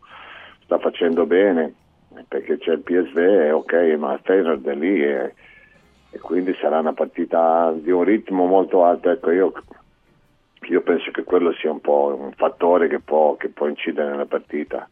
sta 0.62 0.78
facendo 0.78 1.26
bene, 1.26 1.74
perché 2.28 2.58
c'è 2.58 2.72
il 2.72 2.80
PSV, 2.80 3.50
ok, 3.54 3.72
ma 3.98 4.18
Feyenoord 4.22 4.66
è 4.66 4.74
lì 4.74 5.02
e, 5.02 5.34
e 6.10 6.18
quindi 6.18 6.54
sarà 6.60 6.78
una 6.78 6.92
partita 6.92 7.72
di 7.74 7.90
un 7.90 8.04
ritmo 8.04 8.46
molto 8.46 8.84
alto. 8.84 9.10
Ecco, 9.10 9.30
io 9.30 9.52
io 10.70 10.82
penso 10.82 11.10
che 11.10 11.24
quello 11.24 11.52
sia 11.54 11.70
un 11.70 11.80
po' 11.80 12.16
un 12.18 12.32
fattore 12.32 12.88
che 12.88 13.00
può, 13.00 13.36
che 13.36 13.48
può 13.48 13.66
incidere 13.66 14.10
nella 14.10 14.26
partita, 14.26 14.88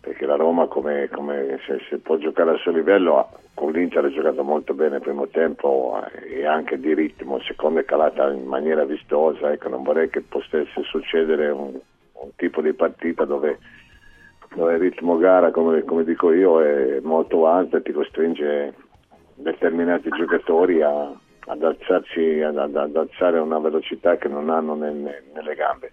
perché 0.00 0.26
la 0.26 0.36
Roma 0.36 0.66
come, 0.66 1.08
come 1.08 1.60
se, 1.66 1.78
se 1.88 1.98
può 1.98 2.16
giocare 2.16 2.50
al 2.50 2.58
suo 2.58 2.72
livello, 2.72 3.28
con 3.54 3.70
l'Inter 3.70 4.04
ha 4.04 4.10
giocato 4.10 4.42
molto 4.42 4.74
bene 4.74 4.96
il 4.96 5.02
primo 5.02 5.28
tempo 5.28 6.02
eh, 6.12 6.40
e 6.40 6.46
anche 6.46 6.80
di 6.80 6.94
ritmo, 6.94 7.38
secondo 7.40 7.80
è 7.80 7.84
calata 7.84 8.30
in 8.30 8.44
maniera 8.44 8.84
vistosa, 8.84 9.52
ecco, 9.52 9.68
non 9.68 9.82
vorrei 9.82 10.10
che 10.10 10.22
potesse 10.22 10.82
succedere 10.82 11.50
un, 11.50 11.78
un 12.12 12.30
tipo 12.36 12.60
di 12.60 12.72
partita 12.72 13.24
dove, 13.24 13.58
dove 14.54 14.74
il 14.74 14.80
ritmo 14.80 15.16
gara, 15.18 15.50
come, 15.50 15.82
come 15.84 16.04
dico 16.04 16.32
io, 16.32 16.60
è 16.62 17.00
molto 17.00 17.46
alto 17.46 17.76
e 17.76 17.82
ti 17.82 17.92
costringe 17.92 18.74
determinati 19.34 20.08
giocatori 20.10 20.80
a, 20.80 21.12
ad, 21.46 21.62
alzarsi, 21.62 22.40
ad, 22.40 22.56
ad- 22.56 22.96
alzare 22.96 23.38
una 23.38 23.58
velocità 23.58 24.16
che 24.16 24.28
non 24.28 24.50
hanno 24.50 24.74
nel- 24.74 24.94
nel- 24.94 25.22
nelle 25.34 25.54
gambe. 25.54 25.92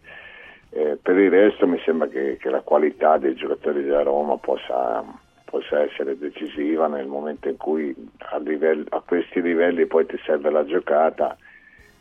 Eh, 0.70 0.97
per 1.01 1.18
il 1.18 1.30
resto 1.30 1.68
mi 1.68 1.80
sembra 1.84 2.07
che, 2.07 2.38
che 2.38 2.49
la 2.49 2.62
qualità 2.62 3.18
dei 3.18 3.36
giocatori 3.36 3.84
della 3.84 4.03
Roma 4.03 4.38
possa, 4.38 5.03
possa 5.43 5.82
essere 5.82 6.18
decisiva 6.18 6.88
nel 6.88 7.07
momento 7.07 7.49
in 7.49 7.57
cui 7.57 7.93
a, 8.32 8.38
livello- 8.38 8.86
a 8.89 9.01
questi 9.05 9.41
livelli 9.41 9.86
poi 9.86 10.05
ti 10.05 10.18
serve 10.24 10.49
la 10.49 10.64
giocata 10.64 11.36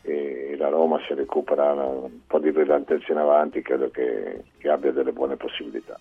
e 0.03 0.55
la 0.57 0.69
Roma 0.69 0.99
se 1.07 1.15
recupera 1.15 1.73
un 1.73 2.25
po' 2.25 2.39
di 2.39 2.51
brillantezza 2.51 3.11
in 3.11 3.17
avanti 3.17 3.61
credo 3.61 3.89
che, 3.91 4.43
che 4.57 4.69
abbia 4.69 4.91
delle 4.91 5.11
buone 5.11 5.35
possibilità. 5.35 5.99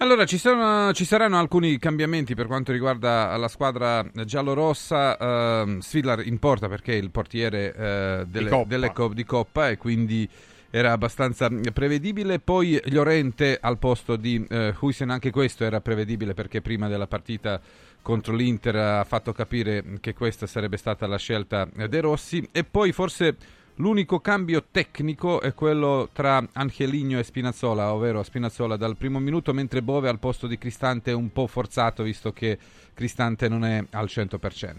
Allora, 0.00 0.24
ci, 0.26 0.38
sono- 0.38 0.92
ci 0.92 1.04
saranno 1.04 1.38
alcuni 1.38 1.76
cambiamenti 1.78 2.36
per 2.36 2.46
quanto 2.46 2.70
riguarda 2.70 3.36
la 3.36 3.48
squadra 3.48 4.08
giallorossa. 4.24 5.18
Ehm, 5.18 5.80
Svidlar 5.80 6.24
in 6.24 6.38
porta 6.38 6.68
perché 6.68 6.92
è 6.92 6.96
il 6.96 7.10
portiere 7.10 7.74
eh, 7.74 8.24
delle, 8.28 8.48
Coppa. 8.48 8.68
delle 8.68 8.92
co- 8.92 9.12
di 9.12 9.24
Coppa 9.24 9.70
e 9.70 9.76
quindi 9.76 10.28
era 10.70 10.92
abbastanza 10.92 11.48
prevedibile. 11.72 12.38
Poi 12.38 12.80
Llorente 12.84 13.58
al 13.60 13.78
posto 13.78 14.14
di 14.14 14.46
eh, 14.48 14.72
Huisen, 14.78 15.10
anche 15.10 15.30
questo 15.32 15.64
era 15.64 15.80
prevedibile 15.80 16.32
perché 16.32 16.60
prima 16.62 16.86
della 16.86 17.08
partita 17.08 17.60
contro 18.00 18.34
l'Inter 18.36 18.76
ha 18.76 19.04
fatto 19.04 19.32
capire 19.32 19.82
che 20.00 20.14
questa 20.14 20.46
sarebbe 20.46 20.76
stata 20.76 21.08
la 21.08 21.18
scelta 21.18 21.68
eh, 21.76 21.88
De 21.88 22.00
Rossi. 22.00 22.48
E 22.52 22.62
poi 22.62 22.92
forse 22.92 23.34
L'unico 23.80 24.18
cambio 24.18 24.64
tecnico 24.72 25.40
è 25.40 25.54
quello 25.54 26.08
tra 26.12 26.42
Angeligno 26.54 27.20
e 27.20 27.22
Spinazzola, 27.22 27.94
ovvero 27.94 28.24
Spinazzola 28.24 28.76
dal 28.76 28.96
primo 28.96 29.20
minuto, 29.20 29.52
mentre 29.52 29.82
Bove 29.82 30.08
al 30.08 30.18
posto 30.18 30.48
di 30.48 30.58
Cristante 30.58 31.12
è 31.12 31.14
un 31.14 31.30
po' 31.30 31.46
forzato 31.46 32.02
visto 32.02 32.32
che 32.32 32.58
Cristante 32.92 33.48
non 33.48 33.64
è 33.64 33.84
al 33.92 34.06
100%. 34.06 34.74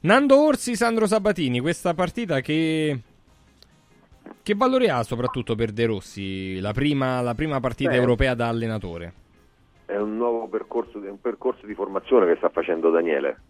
Nando 0.00 0.44
Orsi, 0.44 0.74
Sandro 0.74 1.06
Sabatini, 1.06 1.60
questa 1.60 1.94
partita 1.94 2.40
che... 2.40 2.98
Che 4.42 4.54
valore 4.54 4.90
ha 4.90 5.04
soprattutto 5.04 5.54
per 5.54 5.70
De 5.70 5.86
Rossi, 5.86 6.58
la 6.58 6.72
prima, 6.72 7.20
la 7.20 7.34
prima 7.34 7.60
partita 7.60 7.90
Beh. 7.90 7.96
europea 7.96 8.34
da 8.34 8.48
allenatore? 8.48 9.12
È 9.86 9.96
un 9.96 10.16
nuovo 10.16 10.48
percorso, 10.48 11.00
è 11.00 11.08
un 11.08 11.20
percorso 11.20 11.66
di 11.66 11.74
formazione 11.74 12.26
che 12.26 12.36
sta 12.38 12.48
facendo 12.48 12.90
Daniele. 12.90 13.40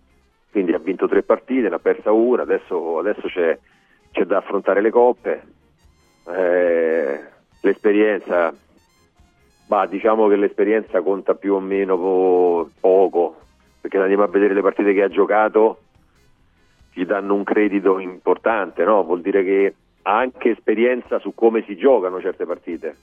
Quindi 0.51 0.73
ha 0.73 0.79
vinto 0.79 1.09
tre 1.09 1.23
partite, 1.23 1.71
ne 1.71 1.75
ha 1.75 1.79
persa 1.79 2.13
una, 2.13 2.43
adesso, 2.43 2.99
adesso 2.99 3.27
c'è, 3.29 3.59
c'è 4.15 4.25
da 4.25 4.39
affrontare 4.39 4.81
le 4.81 4.91
coppe. 4.91 5.43
Eh, 6.29 7.21
l'esperienza, 7.61 8.55
ma 9.67 9.87
diciamo 9.87 10.29
che 10.29 10.37
l'esperienza 10.37 11.01
conta 11.03 11.35
più 11.35 11.55
o 11.55 11.61
meno 11.61 11.99
po- 11.99 12.71
poco, 12.81 13.41
perché 13.81 13.97
se 13.97 14.03
andiamo 14.03 14.23
a 14.23 14.29
vedere 14.29 14.55
le 14.55 14.63
partite 14.63 14.95
che 14.95 15.03
ha 15.03 15.09
giocato, 15.09 15.81
gli 16.93 17.05
danno 17.05 17.35
un 17.35 17.43
credito 17.43 17.99
importante, 17.99 18.85
no? 18.85 19.03
vuol 19.03 19.21
dire 19.21 19.43
che 19.43 19.75
ha 20.03 20.17
anche 20.17 20.51
esperienza 20.51 21.19
su 21.19 21.35
come 21.35 21.65
si 21.65 21.77
giocano 21.77 22.21
certe 22.21 22.47
partite. 22.47 22.97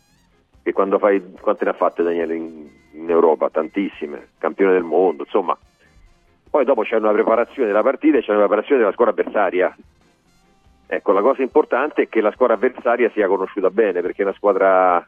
Che 0.63 0.71
quando 0.71 0.97
fai, 0.97 1.21
quante 1.41 1.65
ne 1.65 1.71
ha 1.71 1.73
fatte 1.73 2.03
Daniele 2.03 2.35
in, 2.35 2.69
in 2.93 3.09
Europa? 3.09 3.49
Tantissime, 3.49 4.29
campione 4.37 4.71
del 4.71 4.83
mondo, 4.83 5.23
insomma. 5.23 5.57
Poi 6.49 6.63
dopo 6.63 6.83
c'è 6.83 6.95
una 6.95 7.11
preparazione 7.11 7.67
della 7.67 7.81
partita 7.81 8.17
e 8.17 8.21
c'è 8.21 8.29
una 8.29 8.45
preparazione 8.45 8.79
della 8.79 8.93
squadra 8.93 9.13
avversaria. 9.13 9.75
Ecco, 10.93 11.13
la 11.13 11.21
cosa 11.21 11.41
importante 11.41 12.01
è 12.01 12.09
che 12.09 12.19
la 12.19 12.33
squadra 12.33 12.57
avversaria 12.57 13.09
sia 13.11 13.25
conosciuta 13.27 13.69
bene, 13.69 14.01
perché 14.01 14.23
è 14.23 14.25
una 14.25 14.35
squadra... 14.35 15.07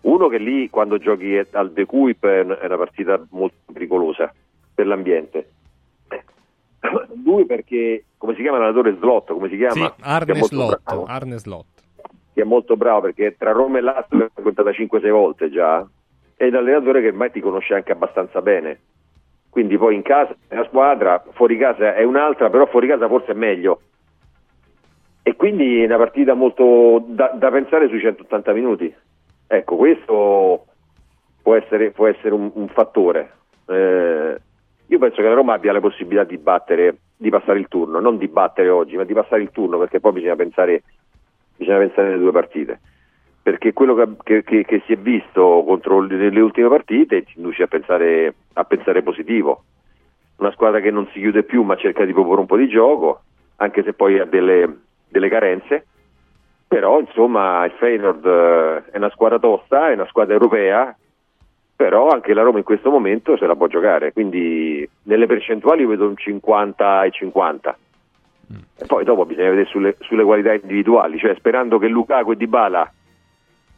Uno 0.00 0.26
che 0.26 0.38
lì 0.38 0.68
quando 0.68 0.98
giochi 0.98 1.40
al 1.52 1.70
De 1.70 1.84
Kuip 1.84 2.26
è 2.26 2.40
una 2.40 2.76
partita 2.76 3.24
molto 3.30 3.54
pericolosa 3.72 4.34
per 4.74 4.88
l'ambiente. 4.88 5.50
Due 7.14 7.46
perché, 7.46 8.06
come 8.16 8.34
si 8.34 8.42
chiama 8.42 8.58
l'allenatore 8.58 8.96
Slot, 8.98 9.32
come 9.32 9.48
si 9.48 9.56
chiama? 9.56 9.94
Sì, 9.94 10.02
Arne 10.02 10.42
Slot, 10.42 10.80
bravo 10.82 11.04
Arne 11.04 11.38
Slot. 11.38 11.66
che 12.32 12.42
è 12.42 12.44
molto 12.44 12.76
bravo 12.76 13.02
perché 13.02 13.36
tra 13.38 13.52
Roma 13.52 13.78
e 13.78 13.82
Lazio 13.82 14.16
l'ho 14.16 14.30
incontrata 14.36 14.70
5-6 14.70 15.10
volte 15.10 15.48
già, 15.48 15.86
è 16.34 16.46
un 16.46 16.56
allenatore 16.56 17.02
che 17.02 17.08
ormai 17.08 17.30
ti 17.30 17.40
conosce 17.40 17.74
anche 17.74 17.92
abbastanza 17.92 18.42
bene. 18.42 18.80
Quindi 19.48 19.78
poi 19.78 19.94
in 19.94 20.02
casa 20.02 20.34
è 20.48 20.54
una 20.54 20.64
squadra, 20.64 21.22
fuori 21.34 21.56
casa 21.56 21.94
è 21.94 22.02
un'altra, 22.02 22.50
però 22.50 22.66
fuori 22.66 22.88
casa 22.88 23.06
forse 23.06 23.30
è 23.30 23.34
meglio. 23.34 23.82
E 25.30 25.36
quindi 25.36 25.80
è 25.80 25.84
una 25.84 25.96
partita 25.96 26.34
molto 26.34 27.04
da, 27.06 27.28
da 27.28 27.52
pensare 27.52 27.86
sui 27.86 28.00
180 28.00 28.52
minuti. 28.52 28.92
Ecco, 29.46 29.76
questo 29.76 30.64
può 31.40 31.54
essere, 31.54 31.92
può 31.92 32.08
essere 32.08 32.34
un, 32.34 32.50
un 32.52 32.66
fattore. 32.66 33.30
Eh, 33.68 34.36
io 34.86 34.98
penso 34.98 35.16
che 35.22 35.28
la 35.28 35.34
Roma 35.34 35.52
abbia 35.52 35.70
la 35.70 35.78
possibilità 35.78 36.24
di 36.24 36.36
battere, 36.36 36.96
di 37.16 37.28
passare 37.28 37.60
il 37.60 37.68
turno, 37.68 38.00
non 38.00 38.18
di 38.18 38.26
battere 38.26 38.70
oggi, 38.70 38.96
ma 38.96 39.04
di 39.04 39.12
passare 39.12 39.42
il 39.42 39.52
turno, 39.52 39.78
perché 39.78 40.00
poi 40.00 40.10
bisogna 40.14 40.34
pensare, 40.34 40.82
bisogna 41.56 41.78
pensare 41.78 42.08
alle 42.08 42.18
due 42.18 42.32
partite. 42.32 42.80
Perché 43.40 43.72
quello 43.72 43.94
che, 43.94 44.42
che- 44.42 44.64
che- 44.64 44.82
si 44.84 44.94
è 44.94 44.96
visto 44.96 45.62
contro 45.64 46.00
le, 46.00 46.30
le 46.30 46.40
ultime 46.40 46.66
partite 46.68 47.22
ci 47.22 47.34
induce 47.36 47.62
a 47.62 47.66
pensare, 47.68 48.34
a 48.54 48.64
pensare 48.64 49.04
positivo. 49.04 49.62
Una 50.38 50.50
squadra 50.50 50.80
che 50.80 50.90
non 50.90 51.06
si 51.12 51.20
chiude 51.20 51.44
più, 51.44 51.62
ma 51.62 51.76
cerca 51.76 52.04
di 52.04 52.12
proporre 52.12 52.40
un 52.40 52.46
po' 52.46 52.56
di 52.56 52.66
gioco, 52.68 53.20
anche 53.58 53.84
se 53.84 53.92
poi 53.92 54.18
ha 54.18 54.24
delle, 54.24 54.88
delle 55.10 55.28
carenze. 55.28 55.86
Però 56.66 57.00
insomma 57.00 57.64
il 57.64 57.72
Feyenoord 57.72 58.24
eh, 58.24 58.90
è 58.92 58.96
una 58.96 59.10
squadra 59.10 59.38
tosta, 59.38 59.90
è 59.90 59.94
una 59.94 60.06
squadra 60.06 60.34
europea, 60.34 60.96
però 61.74 62.10
anche 62.10 62.32
la 62.34 62.42
Roma 62.42 62.58
in 62.58 62.64
questo 62.64 62.90
momento 62.90 63.36
se 63.36 63.46
la 63.46 63.56
può 63.56 63.66
giocare, 63.66 64.12
quindi 64.12 64.88
nelle 65.04 65.26
percentuali 65.26 65.82
io 65.82 65.88
vedo 65.88 66.06
un 66.06 66.16
50 66.16 67.04
e 67.04 67.10
50. 67.10 67.78
E 68.78 68.86
poi 68.86 69.04
dopo 69.04 69.24
bisogna 69.24 69.50
vedere 69.50 69.68
sulle, 69.68 69.96
sulle 70.00 70.24
qualità 70.24 70.52
individuali, 70.52 71.18
cioè 71.18 71.34
sperando 71.36 71.78
che 71.78 71.88
Lukaku 71.88 72.32
e 72.32 72.36
Dybala 72.36 72.92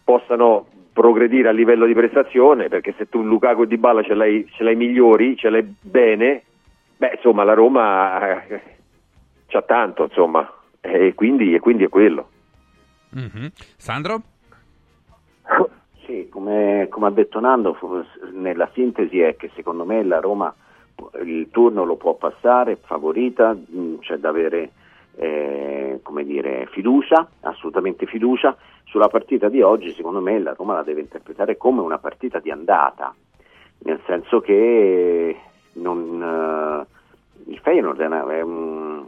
possano 0.05 0.67
progredire 0.93 1.49
a 1.49 1.53
livello 1.53 1.87
di 1.87 1.95
prestazione, 1.95 2.69
perché 2.69 2.95
se 2.97 3.09
tu 3.09 3.23
Lukaku 3.23 3.63
e 3.63 3.67
Dybala 3.67 4.03
ce 4.03 4.15
l'hai, 4.15 4.47
ce 4.51 4.63
l'hai 4.63 4.77
migliori, 4.77 5.37
ce 5.37 5.51
l'hai 5.51 5.63
bene, 5.63 6.43
beh 6.97 7.13
insomma 7.17 7.45
la 7.45 7.55
Roma 7.55 8.45
eh, 8.47 8.61
c'ha 9.47 9.63
tanto 9.63 10.05
insomma, 10.05 10.51
e 10.83 11.15
quindi, 11.15 11.55
e 11.55 11.61
quindi 11.61 11.85
è 11.85 11.89
quello. 11.89 12.29
Mhm. 13.11 13.51
Sandro? 13.77 14.23
Sì, 16.05 16.29
come, 16.29 16.89
come 16.91 17.07
ha 17.07 17.11
detto 17.11 17.39
Nando, 17.39 17.79
nella 18.33 18.69
sintesi 18.75 19.21
è 19.21 19.37
che 19.37 19.51
secondo 19.55 19.85
me 19.85 20.03
la 20.03 20.19
Roma 20.19 20.53
il 21.23 21.49
turno 21.53 21.85
lo 21.85 21.95
può 21.95 22.15
passare, 22.15 22.75
favorita, 22.75 23.53
mh, 23.55 24.01
c'è 24.01 24.17
da 24.17 24.31
avere 24.31 24.73
eh, 25.15 26.01
come 26.03 26.25
dire, 26.25 26.67
fiducia, 26.73 27.29
assolutamente 27.43 28.07
fiducia. 28.07 28.57
Sulla 28.83 29.07
partita 29.09 29.49
di 29.49 29.63
oggi 29.63 29.93
secondo 29.93 30.21
me 30.21 30.41
la 30.41 30.55
Roma 30.57 30.75
la 30.75 30.83
deve 30.83 31.03
interpretare 31.03 31.57
come 31.57 31.81
una 31.81 31.99
partita 31.99 32.41
di 32.41 32.51
andata, 32.51 33.15
nel 33.85 34.01
senso 34.05 34.41
che 34.41 35.37
non, 35.75 36.21
eh, 36.21 37.51
il 37.53 37.59
Feyenoord 37.61 38.01
è, 38.01 38.07
una- 38.07 38.35
è 38.35 38.41
un... 38.43 39.05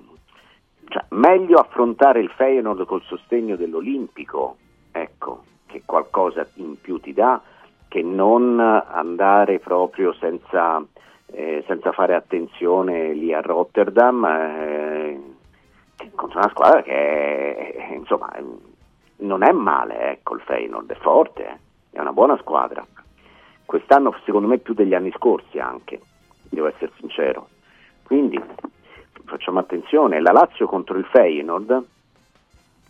cioè, 0.88 1.04
meglio 1.10 1.58
affrontare 1.58 2.20
il 2.20 2.30
Feyenoord 2.30 2.84
col 2.84 3.02
sostegno 3.02 3.56
dell'Olimpico, 3.56 4.56
ecco, 4.92 5.44
che 5.66 5.82
qualcosa 5.84 6.46
in 6.54 6.80
più 6.80 7.00
ti 7.00 7.12
dà, 7.12 7.40
che 7.88 8.02
non 8.02 8.58
andare 8.58 9.58
proprio 9.58 10.12
senza, 10.14 10.84
eh, 11.26 11.64
senza 11.66 11.92
fare 11.92 12.14
attenzione 12.14 13.12
lì 13.12 13.32
a 13.32 13.40
Rotterdam 13.40 14.24
eh, 14.24 15.20
contro 16.14 16.38
una 16.38 16.48
squadra 16.48 16.82
che 16.82 16.92
è- 17.72 17.94
insomma 17.94 18.32
non 19.18 19.42
è 19.42 19.52
male, 19.52 20.10
ecco, 20.10 20.34
il 20.34 20.40
Feyenoord 20.40 20.90
è 20.90 20.96
forte, 20.96 21.46
eh, 21.46 21.58
è 21.92 22.00
una 22.00 22.12
buona 22.12 22.36
squadra. 22.38 22.84
Quest'anno 23.64 24.14
secondo 24.24 24.48
me 24.48 24.58
più 24.58 24.74
degli 24.74 24.94
anni 24.94 25.12
scorsi 25.12 25.58
anche, 25.58 26.00
devo 26.50 26.66
essere 26.66 26.92
sincero. 26.98 27.48
Quindi 28.02 28.40
facciamo 29.24 29.58
attenzione, 29.58 30.20
la 30.20 30.32
Lazio 30.32 30.66
contro 30.66 30.98
il 30.98 31.04
Feyenoord 31.04 31.84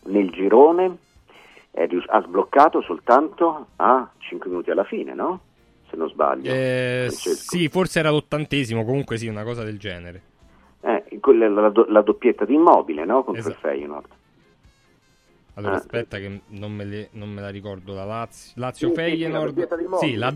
nel 0.06 0.30
girone 0.30 0.96
è 1.70 1.86
rius- 1.86 2.08
ha 2.08 2.20
sbloccato 2.20 2.82
soltanto 2.82 3.68
a 3.76 4.08
5 4.18 4.48
minuti 4.50 4.70
alla 4.70 4.84
fine, 4.84 5.14
no? 5.14 5.40
Se 5.88 5.96
non 5.96 6.08
sbaglio. 6.08 6.50
Eh, 6.52 7.08
sì, 7.10 7.68
forse 7.68 7.98
era 7.98 8.10
l'ottantesimo, 8.10 8.84
comunque 8.84 9.16
sì, 9.16 9.26
una 9.28 9.44
cosa 9.44 9.64
del 9.64 9.78
genere. 9.78 10.22
Eh, 10.82 11.04
la, 11.38 11.68
do- 11.70 11.86
la 11.88 12.02
doppietta 12.02 12.44
di 12.44 12.54
Immobile, 12.54 13.04
no? 13.04 13.24
Contro 13.24 13.40
Esatto. 13.40 13.54
il 13.54 13.60
Feyenoord. 13.60 14.06
Allora, 15.56 15.74
Ah. 15.74 15.78
aspetta 15.78 16.18
che 16.18 16.40
non 16.48 16.72
me, 16.72 16.84
le- 16.84 17.08
non 17.12 17.30
me 17.30 17.40
la 17.40 17.48
ricordo. 17.48 17.94
La 17.94 18.04
Lazio, 18.04 18.52
Lazio 18.56 18.88
Sì, 18.88 18.94
sì, 18.94 19.00
sì, 19.00 19.06
la 19.06 19.16
Feyenoord. 19.16 19.46
doppietta 19.54 19.76
di 19.76 19.82
Immobile. 19.84 20.08
Sì, 20.12 20.16
la 20.18 20.30
Sì, 20.30 20.34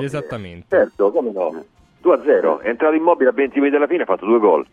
la 0.00 0.04
esattamente. 0.04 0.66
Certo, 0.76 1.10
come 1.10 1.30
no? 1.32 1.64
2-0, 2.02 2.58
è 2.60 2.68
entrato 2.68 2.94
immobile 2.94 3.30
a 3.30 3.32
20 3.32 3.58
minuti 3.58 3.76
alla 3.76 3.86
fine, 3.86 4.02
ha 4.02 4.06
fatto 4.06 4.26
due 4.26 4.38
gol. 4.38 4.66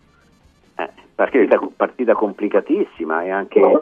Partita, 1.20 1.60
partita 1.76 2.14
complicatissima 2.14 3.24
e 3.26 3.30
anche... 3.30 3.60
No, 3.60 3.82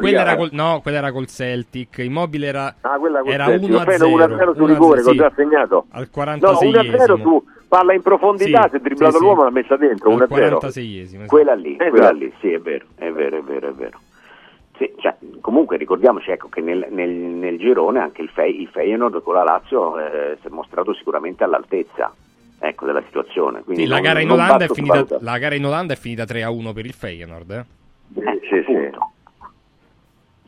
quella 0.00 0.20
era 0.22 0.34
col, 0.34 0.48
no, 0.50 0.80
quella 0.82 0.98
era 0.98 1.12
col 1.12 1.26
Celtic. 1.28 1.98
Immobile 1.98 2.46
era, 2.46 2.74
Ah, 2.80 2.98
era 3.26 3.44
Celtic. 3.46 3.68
1 3.68 3.78
Lo 3.78 3.84
prendo 3.84 4.06
1-0 4.08 4.54
su 4.54 4.62
1-0, 4.62 4.66
rigore, 4.66 5.02
sì. 5.02 5.08
cos'ha 5.16 5.32
segnato? 5.36 5.86
Al 5.90 6.00
No, 6.02 6.08
46 6.10 6.70
1-0 6.72 7.20
su 7.22 7.44
palla 7.68 7.92
in 7.94 8.02
profondità, 8.02 8.62
Sì, 8.64 8.68
si 8.70 8.76
è 8.76 8.80
dribblato 8.80 9.12
sì, 9.12 9.18
sì. 9.18 9.24
l'uomo 9.24 9.40
e 9.42 9.44
l'ha 9.44 9.50
messa 9.52 9.76
dentro, 9.76 10.10
Al 10.10 10.16
1-0. 10.28 10.58
46esimo. 10.58 11.26
Quella 11.26 11.54
lì, 11.54 11.74
Esatto. 11.74 11.90
quella 11.90 12.10
lì, 12.10 12.32
sì, 12.40 12.52
è 12.52 12.58
vero, 12.58 12.84
è 12.96 13.10
vero, 13.12 13.36
è 13.38 13.42
vero, 13.42 13.68
è 13.68 13.72
vero. 13.72 13.98
Sì, 14.76 14.92
cioè, 14.98 15.14
comunque 15.40 15.76
ricordiamoci 15.76 16.32
ecco, 16.32 16.48
che 16.48 16.60
nel, 16.60 16.88
nel- 16.90 17.08
nel 17.08 17.56
girone 17.58 18.00
anche 18.00 18.22
il, 18.22 18.28
Fe- 18.30 18.48
il 18.48 18.66
Feyenoord 18.66 19.22
con 19.22 19.34
la 19.34 19.44
Lazio 19.44 19.96
eh, 20.00 20.36
si 20.40 20.48
è 20.48 20.50
mostrato 20.50 20.92
sicuramente 20.94 21.44
all'altezza 21.44 22.12
ecco, 22.68 22.86
della 22.86 23.02
situazione. 23.06 23.62
Quindi 23.62 23.82
Sì, 23.82 23.88
la, 23.88 23.94
non- 23.96 24.04
gara 24.04 24.20
in 24.20 24.28
non 24.28 24.36
Olanda 24.36 24.64
è 24.64 24.66
basta 24.68 24.74
finita, 24.74 25.18
la 25.20 25.38
gara 25.38 25.54
in 25.54 25.64
Olanda 25.66 25.92
è 25.92 25.96
finita 25.96 26.24
3 26.24 26.42
a 26.42 26.50
1 26.50 26.72
per 26.72 26.86
il 26.86 26.92
Feyenoord. 26.92 27.50
Eh? 27.50 27.64
Sì, 28.48 28.62
sì. 28.66 28.90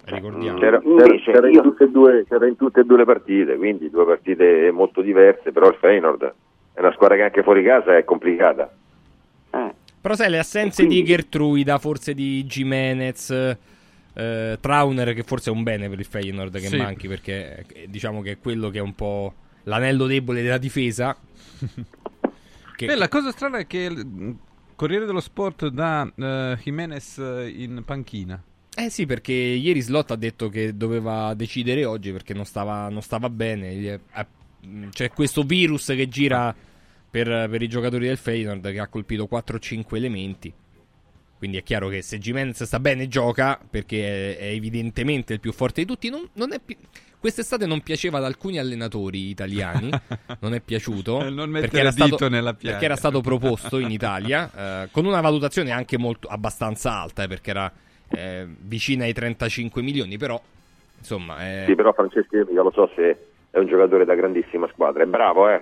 Ricordiamo. 0.09 0.59
C'era, 0.59 0.81
c'era- 0.81 1.17
c'era 1.19 1.49
in 1.49 1.63
tutte 1.63 1.85
e 1.85 1.89
due, 1.91 2.25
c'era 2.29 2.47
in 2.47 2.57
tutte 2.57 2.81
e 2.81 2.85
due 2.85 2.99
le 2.99 3.05
partite, 3.05 3.57
quindi 3.57 3.91
due 3.91 4.05
partite 4.05 4.71
molto 4.71 5.01
diverse, 5.01 5.51
però 5.51 5.69
il 5.69 5.77
Feyenoord 5.81 6.35
è 6.75 6.81
una 6.81 6.93
squadra 6.93 7.17
che 7.17 7.23
anche 7.23 7.43
fuori 7.43 7.65
casa 7.65 7.97
è 7.97 8.05
complicata. 8.05 8.71
Però 10.01 10.15
sai, 10.15 10.31
le 10.31 10.39
assenze 10.39 10.87
di 10.87 11.03
Gertruida, 11.03 11.79
forse 11.79 12.15
di 12.15 12.45
Jimenez, 12.45 13.31
eh, 14.15 14.59
Trauner, 14.61 15.13
che 15.15 15.25
forse 15.25 15.51
è 15.51 15.53
un 15.53 15.65
bene 15.65 15.89
per 15.89 15.99
il 15.99 16.05
Feyenoord 16.05 16.53
che 16.53 16.67
Sì. 16.69 16.77
manchi, 16.77 17.09
perché 17.09 17.65
eh, 17.75 17.87
diciamo 17.89 18.23
che 18.23 18.33
è 18.33 18.39
quello 18.39 18.71
che 18.71 18.79
è 18.79 18.83
un 18.83 18.95
po' 18.95 19.33
l'anello 19.65 20.07
debole 20.07 20.43
della 20.43 20.59
difesa. 20.59 21.17
Che- 22.77 22.87
Beh, 22.87 22.95
la 22.95 23.09
cosa 23.09 23.31
strana 23.33 23.59
è 23.59 23.67
che 23.67 23.79
il 23.79 24.07
mm, 24.07 24.31
Corriere 24.77 25.07
dello 25.07 25.21
Sport 25.21 25.69
dà 25.69 26.11
eh, 26.15 26.59
Jimenez 26.63 27.19
eh, 27.19 27.49
in 27.49 27.83
panchina. 27.85 28.41
Eh 28.79 28.91
sì, 28.91 29.07
perché 29.07 29.33
ieri 29.33 29.81
Slot 29.81 30.11
ha 30.11 30.17
detto 30.17 30.51
che 30.51 30.77
doveva 30.77 31.33
decidere 31.35 31.87
oggi 31.87 32.13
perché 32.13 32.35
non 32.35 32.45
stava, 32.45 32.89
non 32.91 33.01
stava 33.01 33.31
bene. 33.31 33.99
Ha- 34.13 34.27
C'è 34.91 35.11
questo 35.11 35.43
virus 35.45 35.87
che 35.87 36.09
gira 36.09 36.55
per, 37.11 37.49
per 37.49 37.63
i 37.63 37.69
giocatori 37.69 38.07
del 38.07 38.19
Feyenoord 38.19 38.71
che 38.71 38.79
ha 38.79 38.89
colpito 38.89 39.27
4-5 39.31 39.95
elementi. 39.97 40.53
Quindi 41.39 41.57
è 41.59 41.63
chiaro 41.63 41.89
che 41.89 42.03
se 42.03 42.19
Jimenez 42.19 42.63
sta 42.65 42.79
bene 42.81 43.09
gioca 43.09 43.59
perché 43.71 44.37
è, 44.37 44.39
è 44.39 44.47
evidentemente 44.49 45.33
il 45.35 45.41
più 45.41 45.53
forte 45.53 45.81
di 45.83 45.87
tutti. 45.87 46.11
Non, 46.11 46.29
non 46.35 46.53
è 46.53 46.61
pi- 46.61 46.77
Quest'estate 47.27 47.67
non 47.67 47.81
piaceva 47.81 48.19
ad 48.19 48.25
alcuni 48.25 48.61
allenatori 48.61 49.31
italiani, 49.31 49.91
non 50.39 50.55
è 50.55 50.61
piaciuto 50.61 51.29
Non 51.29 51.51
perché 51.51 51.81
era, 51.81 51.91
stato, 51.91 52.17
perché 52.17 52.85
era 52.85 52.95
stato 52.95 53.21
proposto 53.21 53.79
in 53.79 53.91
Italia 53.91 54.49
eh, 54.85 54.89
con 54.93 55.07
una 55.07 55.21
valutazione 55.21 55.73
anche 55.73 55.99
molto 55.99 56.29
abbastanza 56.29 56.93
alta 56.93 57.25
eh, 57.25 57.27
perché 57.27 57.51
era 57.51 57.73
eh, 58.11 58.47
vicina 58.47 59.07
ai 59.07 59.13
35 59.13 59.83
milioni, 59.83 60.17
però 60.19 60.41
insomma 60.99 61.45
eh, 61.45 61.65
Sì, 61.67 61.75
però 61.75 61.93
Francesco 61.93 62.37
io 62.37 62.63
lo 62.63 62.71
so 62.71 62.93
se 62.95 63.19
è 63.51 63.59
un 63.59 63.67
giocatore 63.67 64.05
da 64.05 64.15
grandissima 64.15 64.69
squadra. 64.69 65.03
È 65.03 65.07
bravo, 65.07 65.49
eh? 65.49 65.61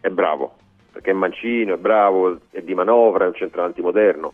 È 0.00 0.08
bravo. 0.08 0.56
Perché 0.92 1.10
è 1.10 1.14
mancino, 1.14 1.74
è 1.74 1.76
bravo, 1.76 2.40
è 2.48 2.62
di 2.62 2.72
manovra, 2.72 3.24
è 3.24 3.28
un 3.28 3.34
centravanti 3.34 3.82
moderno. 3.82 4.32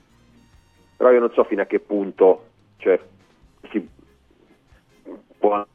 Però 0.97 1.11
io 1.11 1.19
non 1.19 1.33
so 1.35 1.43
fino 1.43 1.63
a 1.63 1.67
che 1.67 1.81
punto 1.81 2.51
cioè, 2.77 3.01
si 3.73 3.85
può 5.39 5.67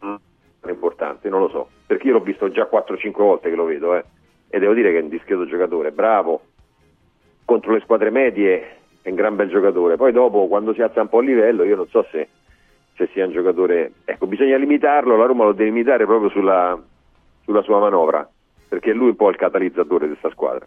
importante, 0.71 1.29
non 1.29 1.41
lo 1.41 1.49
so. 1.49 1.69
Perché 1.85 2.07
io 2.07 2.13
l'ho 2.13 2.21
visto 2.21 2.49
già 2.49 2.67
4-5 2.71 3.11
volte 3.13 3.49
che 3.49 3.55
lo 3.55 3.65
vedo, 3.65 3.95
eh. 3.95 4.03
E 4.49 4.59
devo 4.59 4.73
dire 4.73 4.91
che 4.91 4.99
è 4.99 5.01
un 5.01 5.09
discreto 5.09 5.45
giocatore, 5.45 5.91
bravo. 5.91 6.41
Contro 7.45 7.73
le 7.73 7.81
squadre 7.81 8.09
medie 8.09 8.77
è 9.01 9.09
un 9.09 9.15
gran 9.15 9.35
bel 9.35 9.49
giocatore. 9.49 9.95
Poi 9.95 10.11
dopo, 10.11 10.47
quando 10.47 10.73
si 10.73 10.81
alza 10.81 11.01
un 11.01 11.09
po' 11.09 11.21
il 11.21 11.27
livello, 11.27 11.63
io 11.63 11.75
non 11.75 11.87
so 11.87 12.05
se 12.11 12.27
se 12.97 13.09
sia 13.13 13.25
un 13.25 13.31
giocatore. 13.31 13.93
Ecco, 14.03 14.25
bisogna 14.25 14.57
limitarlo, 14.57 15.15
la 15.15 15.25
Roma 15.25 15.45
lo 15.45 15.53
deve 15.53 15.69
limitare 15.69 16.05
proprio 16.05 16.29
sulla, 16.29 16.77
sulla 17.43 17.61
sua 17.61 17.79
manovra, 17.79 18.27
perché 18.67 18.91
è 18.91 18.93
lui 18.93 19.09
un 19.09 19.15
po' 19.15 19.29
il 19.29 19.37
catalizzatore 19.37 20.07
di 20.07 20.11
questa 20.17 20.31
squadra. 20.31 20.65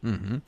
Mhm. 0.00 0.40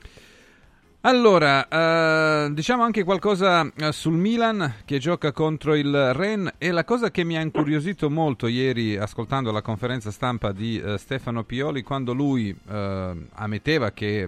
Allora, 1.03 1.65
eh, 1.69 2.53
diciamo 2.53 2.83
anche 2.83 3.05
qualcosa 3.05 3.65
eh, 3.73 3.93
sul 3.93 4.17
Milan 4.17 4.81
che 4.83 4.99
gioca 4.99 5.31
contro 5.31 5.73
il 5.73 6.13
Ren 6.13 6.51
e 6.57 6.71
la 6.71 6.83
cosa 6.83 7.09
che 7.09 7.23
mi 7.23 7.37
ha 7.37 7.41
incuriosito 7.41 8.09
molto 8.09 8.47
ieri 8.47 8.97
ascoltando 8.97 9.49
la 9.53 9.61
conferenza 9.61 10.11
stampa 10.11 10.51
di 10.51 10.77
eh, 10.77 10.97
Stefano 10.97 11.45
Pioli 11.45 11.83
quando 11.83 12.11
lui 12.11 12.49
eh, 12.49 13.15
ammetteva 13.31 13.91
che 13.91 14.27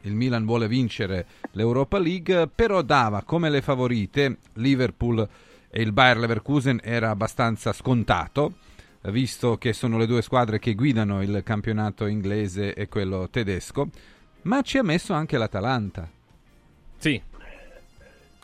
il 0.00 0.14
Milan 0.14 0.46
vuole 0.46 0.68
vincere 0.68 1.26
l'Europa 1.50 1.98
League, 1.98 2.48
però 2.48 2.80
dava 2.80 3.20
come 3.22 3.50
le 3.50 3.60
favorite 3.60 4.38
Liverpool 4.54 5.28
e 5.68 5.82
il 5.82 5.92
Bayer 5.92 6.16
Leverkusen 6.16 6.80
era 6.82 7.10
abbastanza 7.10 7.74
scontato, 7.74 8.54
visto 9.02 9.58
che 9.58 9.74
sono 9.74 9.98
le 9.98 10.06
due 10.06 10.22
squadre 10.22 10.60
che 10.60 10.74
guidano 10.74 11.20
il 11.20 11.42
campionato 11.44 12.06
inglese 12.06 12.72
e 12.72 12.88
quello 12.88 13.28
tedesco, 13.28 13.90
ma 14.46 14.62
ci 14.62 14.78
ha 14.78 14.82
messo 14.82 15.12
anche 15.12 15.36
l'Atalanta. 15.36 16.08
Sì, 16.98 17.20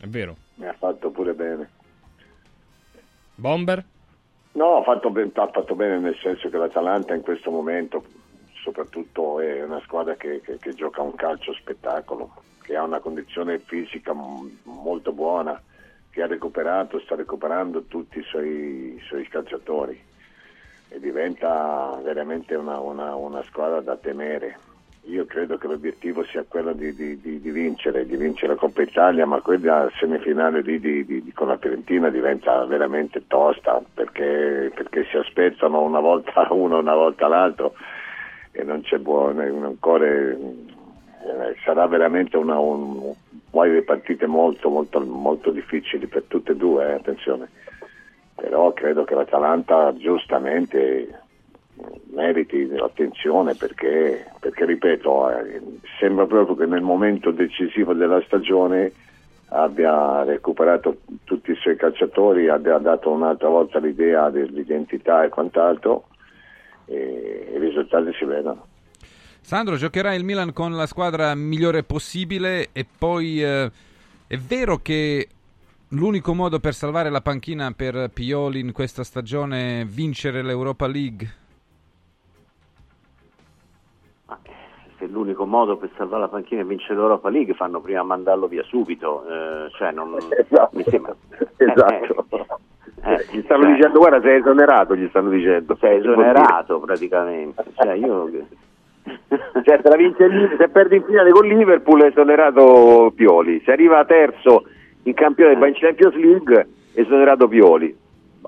è 0.01 0.07
vero. 0.07 0.37
Mi 0.57 0.67
ha 0.67 0.75
fatto 0.75 1.11
pure 1.11 1.33
bene. 1.33 1.71
Bomber? 3.37 3.85
No, 4.53 4.77
ha 4.79 4.83
fatto, 4.83 5.11
ben- 5.11 5.31
ha 5.35 5.49
fatto 5.51 5.75
bene 5.75 5.99
nel 5.99 6.17
senso 6.21 6.49
che 6.51 6.57
l'Atalanta 6.59 7.15
in 7.15 7.23
questo 7.23 7.51
momento 7.51 8.05
soprattutto 8.63 9.41
è 9.41 9.63
una 9.65 9.81
squadra 9.81 10.15
che, 10.17 10.41
che- 10.41 10.59
che 10.59 10.75
gioca 10.75 11.03
un 11.03 11.15
calcio 11.15 11.53
spettacolo, 11.55 12.33
che 12.63 12.77
ha 12.77 12.83
una 12.83 13.01
condizione 13.01 13.59
fisica 13.61 14.13
m- 14.13 14.59
molto 14.65 15.13
buona, 15.13 15.61
che 16.11 16.23
ha 16.23 16.27
recuperato, 16.27 17.01
sta 17.01 17.15
recuperando 17.17 17.83
tutti 17.85 18.19
i 18.19 18.23
suoi, 18.25 18.95
i 18.97 19.01
suoi 19.07 19.27
calciatori 19.29 20.01
e 20.89 21.01
diventa 21.01 21.99
veramente 22.03 22.55
una, 22.55 22.79
una- 22.79 23.15
una 23.15 23.43
squadra 23.45 23.81
da 23.81 23.97
temere. 23.97 24.59
Io 25.07 25.25
credo 25.27 25.59
che 25.59 25.67
l'obiettivo 25.67 26.23
sia 26.25 26.45
quello 26.47 26.73
di, 26.73 26.95
di- 26.95 27.21
di- 27.21 27.41
di 27.41 27.51
vincere, 27.51 28.07
di 28.07 28.17
vincere 28.17 28.53
la 28.53 28.59
Coppa 28.59 28.83
Italia, 28.83 29.27
ma 29.27 29.41
quella 29.41 29.91
semifinale 29.99 30.63
con 31.35 31.49
la 31.49 31.57
Fiorentina 31.57 32.09
diventa 32.09 32.65
veramente 32.67 33.27
tosta 33.27 33.83
perché, 33.95 34.71
perché 34.73 35.05
si 35.11 35.17
aspettano 35.17 35.83
una 35.83 35.99
volta 35.99 36.47
uno, 36.55 36.79
una 36.79 36.95
volta 36.95 37.27
l'altro 37.27 37.75
e 38.53 38.63
non 38.63 38.83
c'è 38.83 38.99
buono, 38.99 39.43
ancora 39.67 40.07
eh, 40.07 41.57
sarà 41.65 41.87
veramente 41.89 42.37
una, 42.37 42.59
un, 42.61 42.97
un 42.99 43.15
paio 43.51 43.75
di 43.75 43.83
partite 43.83 44.27
molto, 44.27 44.69
molto, 44.69 45.01
molto 45.01 45.51
difficili 45.51 46.07
per 46.07 46.25
tutte 46.29 46.53
e 46.53 46.57
due, 46.57 46.89
eh, 46.89 46.93
attenzione. 46.93 47.49
Però 48.37 48.73
credo 48.73 49.03
che 49.05 49.15
l'Atalanta 49.15 49.93
giustamente 49.97 51.22
meriti 52.13 52.67
l'attenzione 52.67 53.55
perché, 53.55 54.27
perché 54.39 54.65
ripeto, 54.65 55.31
eh, 55.31 55.63
sembra 55.99 56.27
proprio 56.27 56.57
che 56.57 56.67
nel 56.67 56.83
momento 56.83 57.31
decisivo 57.31 57.95
della 57.95 58.23
stagione 58.23 58.93
abbia 59.49 60.25
recuperato 60.25 60.99
tutti 61.25 61.51
i 61.51 61.57
suoi 61.57 61.77
calciatori, 61.77 62.49
abbia 62.49 62.79
dato 62.79 63.11
un'altra 63.11 63.49
volta 63.49 63.79
l'idea 63.79 64.31
dell'identità 64.31 65.25
e 65.25 65.29
quant'altro 65.29 66.07
e 66.87 67.53
i 67.55 67.59
risultati 67.59 68.13
si 68.15 68.25
vedono. 68.25 68.67
Sandro, 69.41 69.77
giocherà 69.77 70.15
il 70.15 70.25
Milan 70.25 70.53
con 70.53 70.75
la 70.75 70.87
squadra 70.87 71.35
migliore 71.35 71.83
possibile 71.83 72.69
e 72.73 72.87
poi 72.99 73.43
eh, 73.43 73.71
è 74.27 74.37
vero 74.37 74.79
che 74.79 75.29
l'unico 75.89 76.33
modo 76.33 76.59
per 76.61 76.75
salvare 76.75 77.11
la 77.11 77.21
panchina 77.21 77.73
per 77.73 78.09
Pioli 78.15 78.61
in 78.61 78.73
questa 78.73 79.05
stagione 79.05 79.81
è 79.81 79.85
vincere 79.85 80.43
l'Europa 80.43 80.87
League? 80.87 81.41
Se 85.03 85.09
l'unico 85.09 85.47
modo 85.47 85.77
per 85.77 85.91
salvare 85.97 86.23
la 86.23 86.29
panchina 86.29 86.61
è 86.61 86.65
vincere 86.65 86.95
l'Europa 86.95 87.29
League 87.29 87.55
fanno 87.55 87.81
prima 87.81 88.05
mandarlo 88.05 88.47
via 88.47 88.63
subito 88.63 89.25
eh, 89.27 89.71
cioè 89.73 89.91
non 89.91 90.11
mi 90.73 90.85
sembra 90.85 91.15
Esatto. 91.57 92.27
eh, 93.05 93.27
gli 93.33 93.43
stanno 93.43 93.65
cioè, 93.65 93.73
dicendo 93.75 93.99
guarda 93.99 94.21
sei 94.21 94.39
esonerato, 94.39 94.95
gli 94.95 95.09
stanno 95.09 95.31
dicendo. 95.31 95.77
sei 95.81 95.99
esonerato 95.99 96.79
praticamente 96.79 97.65
cioè 97.75 97.93
io 97.95 98.31
Cioè, 99.65 99.81
se, 99.83 99.89
la 99.89 99.97
vince 99.97 100.57
se 100.57 100.69
perdi 100.69 100.97
in 100.97 101.05
finale 101.05 101.31
con 101.31 101.47
Liverpool 101.47 102.03
è 102.03 102.07
esonerato 102.07 103.13
Pioli, 103.15 103.61
se 103.65 103.73
arriva 103.73 104.05
terzo 104.05 104.65
in 105.05 105.15
campione 105.15 105.57
va 105.57 105.67
in 105.67 105.75
Champions 105.75 106.15
League 106.15 106.69
è 106.95 107.01
esonerato 107.01 107.49
Pioli. 107.49 107.97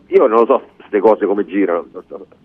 Io 0.08 0.26
non 0.26 0.40
lo 0.40 0.46
so 0.46 0.62
queste 0.94 1.00
cose 1.00 1.26
come 1.26 1.44
girano. 1.44 1.86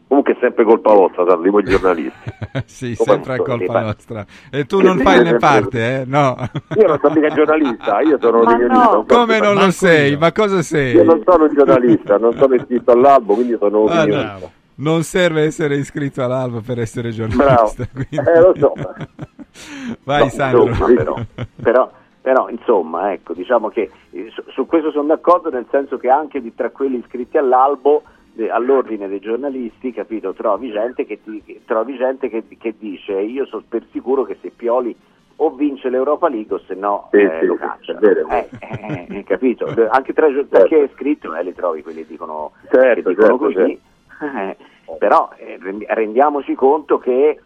Comunque 0.07 0.33
è 0.33 0.37
sempre 0.39 0.63
colpa 0.63 0.93
vostra, 0.93 1.25
salvo 1.27 1.51
voi 1.51 1.63
giornalisti. 1.63 2.31
sì, 2.65 2.95
Come 2.95 3.11
sempre 3.11 3.35
è 3.35 3.37
colpa 3.37 3.81
nostra. 3.81 4.25
E 4.51 4.65
tu 4.65 4.81
non 4.81 4.97
fai 4.97 5.23
né 5.23 5.37
parte, 5.37 6.01
eh? 6.01 6.05
No. 6.05 6.35
Io 6.75 6.87
non 6.87 6.99
sono 7.01 7.13
mica 7.15 7.29
giornalista, 7.29 8.01
io 8.01 8.17
sono 8.19 8.41
Ma 8.41 8.53
un 8.53 8.65
no. 8.65 8.97
un- 8.99 9.05
Come 9.05 9.39
non 9.39 9.55
lo 9.55 9.71
sei? 9.71 10.17
Ma 10.17 10.31
cosa 10.31 10.61
sei? 10.61 10.95
Io 10.95 11.03
non 11.03 11.21
sono 11.25 11.43
un 11.45 11.53
giornalista, 11.53 12.17
non 12.17 12.33
sono 12.37 12.55
iscritto 12.55 12.91
all'albo, 12.91 13.35
quindi 13.35 13.55
sono 13.59 13.81
un 13.83 13.89
Ah, 13.89 14.05
no. 14.05 14.51
Non 14.75 15.03
serve 15.03 15.43
essere 15.43 15.75
iscritto 15.75 16.23
all'albo 16.23 16.61
per 16.61 16.79
essere 16.79 17.11
Bravo. 17.11 17.35
giornalista. 17.35 17.87
quindi- 17.91 18.17
Eh, 18.29 18.39
lo 18.39 18.53
so. 18.57 18.73
Vai 20.03 20.23
No, 20.23 20.29
Sandro. 20.29 20.67
insomma, 20.67 20.93
però, 20.95 21.15
però, 21.61 21.91
però, 22.21 22.49
insomma, 22.49 23.11
ecco, 23.11 23.33
diciamo 23.33 23.69
che 23.69 23.89
eh, 24.11 24.29
su, 24.33 24.41
su 24.53 24.65
questo 24.65 24.91
sono 24.91 25.07
d'accordo, 25.07 25.49
nel 25.49 25.65
senso 25.69 25.97
che 25.97 26.09
anche 26.09 26.39
di, 26.41 26.53
tra 26.55 26.69
quelli 26.69 26.97
iscritti 26.97 27.37
all'albo, 27.37 28.03
all'ordine 28.51 29.07
dei 29.07 29.19
giornalisti, 29.19 29.91
capito, 29.91 30.33
trovi 30.33 30.71
gente 30.71 31.05
che, 31.05 31.19
ti- 31.23 31.61
trovi 31.65 31.97
gente 31.97 32.29
che, 32.29 32.43
che 32.57 32.75
dice 32.77 33.13
io 33.19 33.45
sono 33.45 33.63
per 33.67 33.85
sicuro 33.91 34.23
che 34.23 34.37
se 34.41 34.49
Pioli 34.51 34.95
o 35.41 35.51
vince 35.51 35.89
l'Europa 35.89 36.27
League 36.29 36.55
o 36.55 36.59
se 36.67 36.73
no 36.75 37.07
Sì, 37.11 37.17
eh, 37.17 37.37
sì, 37.39 37.45
lo 37.45 37.55
caccia. 37.55 37.93
è 37.93 37.95
vero. 37.95 38.27
Eh, 38.29 38.49
eh, 38.59 39.07
eh, 39.09 39.23
capito? 39.23 39.65
Anche 39.89 40.13
tra 40.13 40.27
i 40.27 40.33
gio- 40.33 40.45
perché 40.45 40.83
è 40.83 40.89
scritto, 40.93 41.33
eh, 41.35 41.43
li 41.43 41.53
trovi 41.53 41.81
quelli 41.81 42.01
che 42.01 42.07
dicono, 42.07 42.51
Certo, 42.69 43.09
che 43.09 43.15
dicono 43.15 43.37
certo, 43.39 43.59
così. 43.61 43.79
Eh, 44.21 44.57
però 44.97 45.29
eh, 45.37 45.57
rendi- 45.61 45.85
rendiamoci 45.87 46.53
conto 46.55 46.97
che 46.97 47.39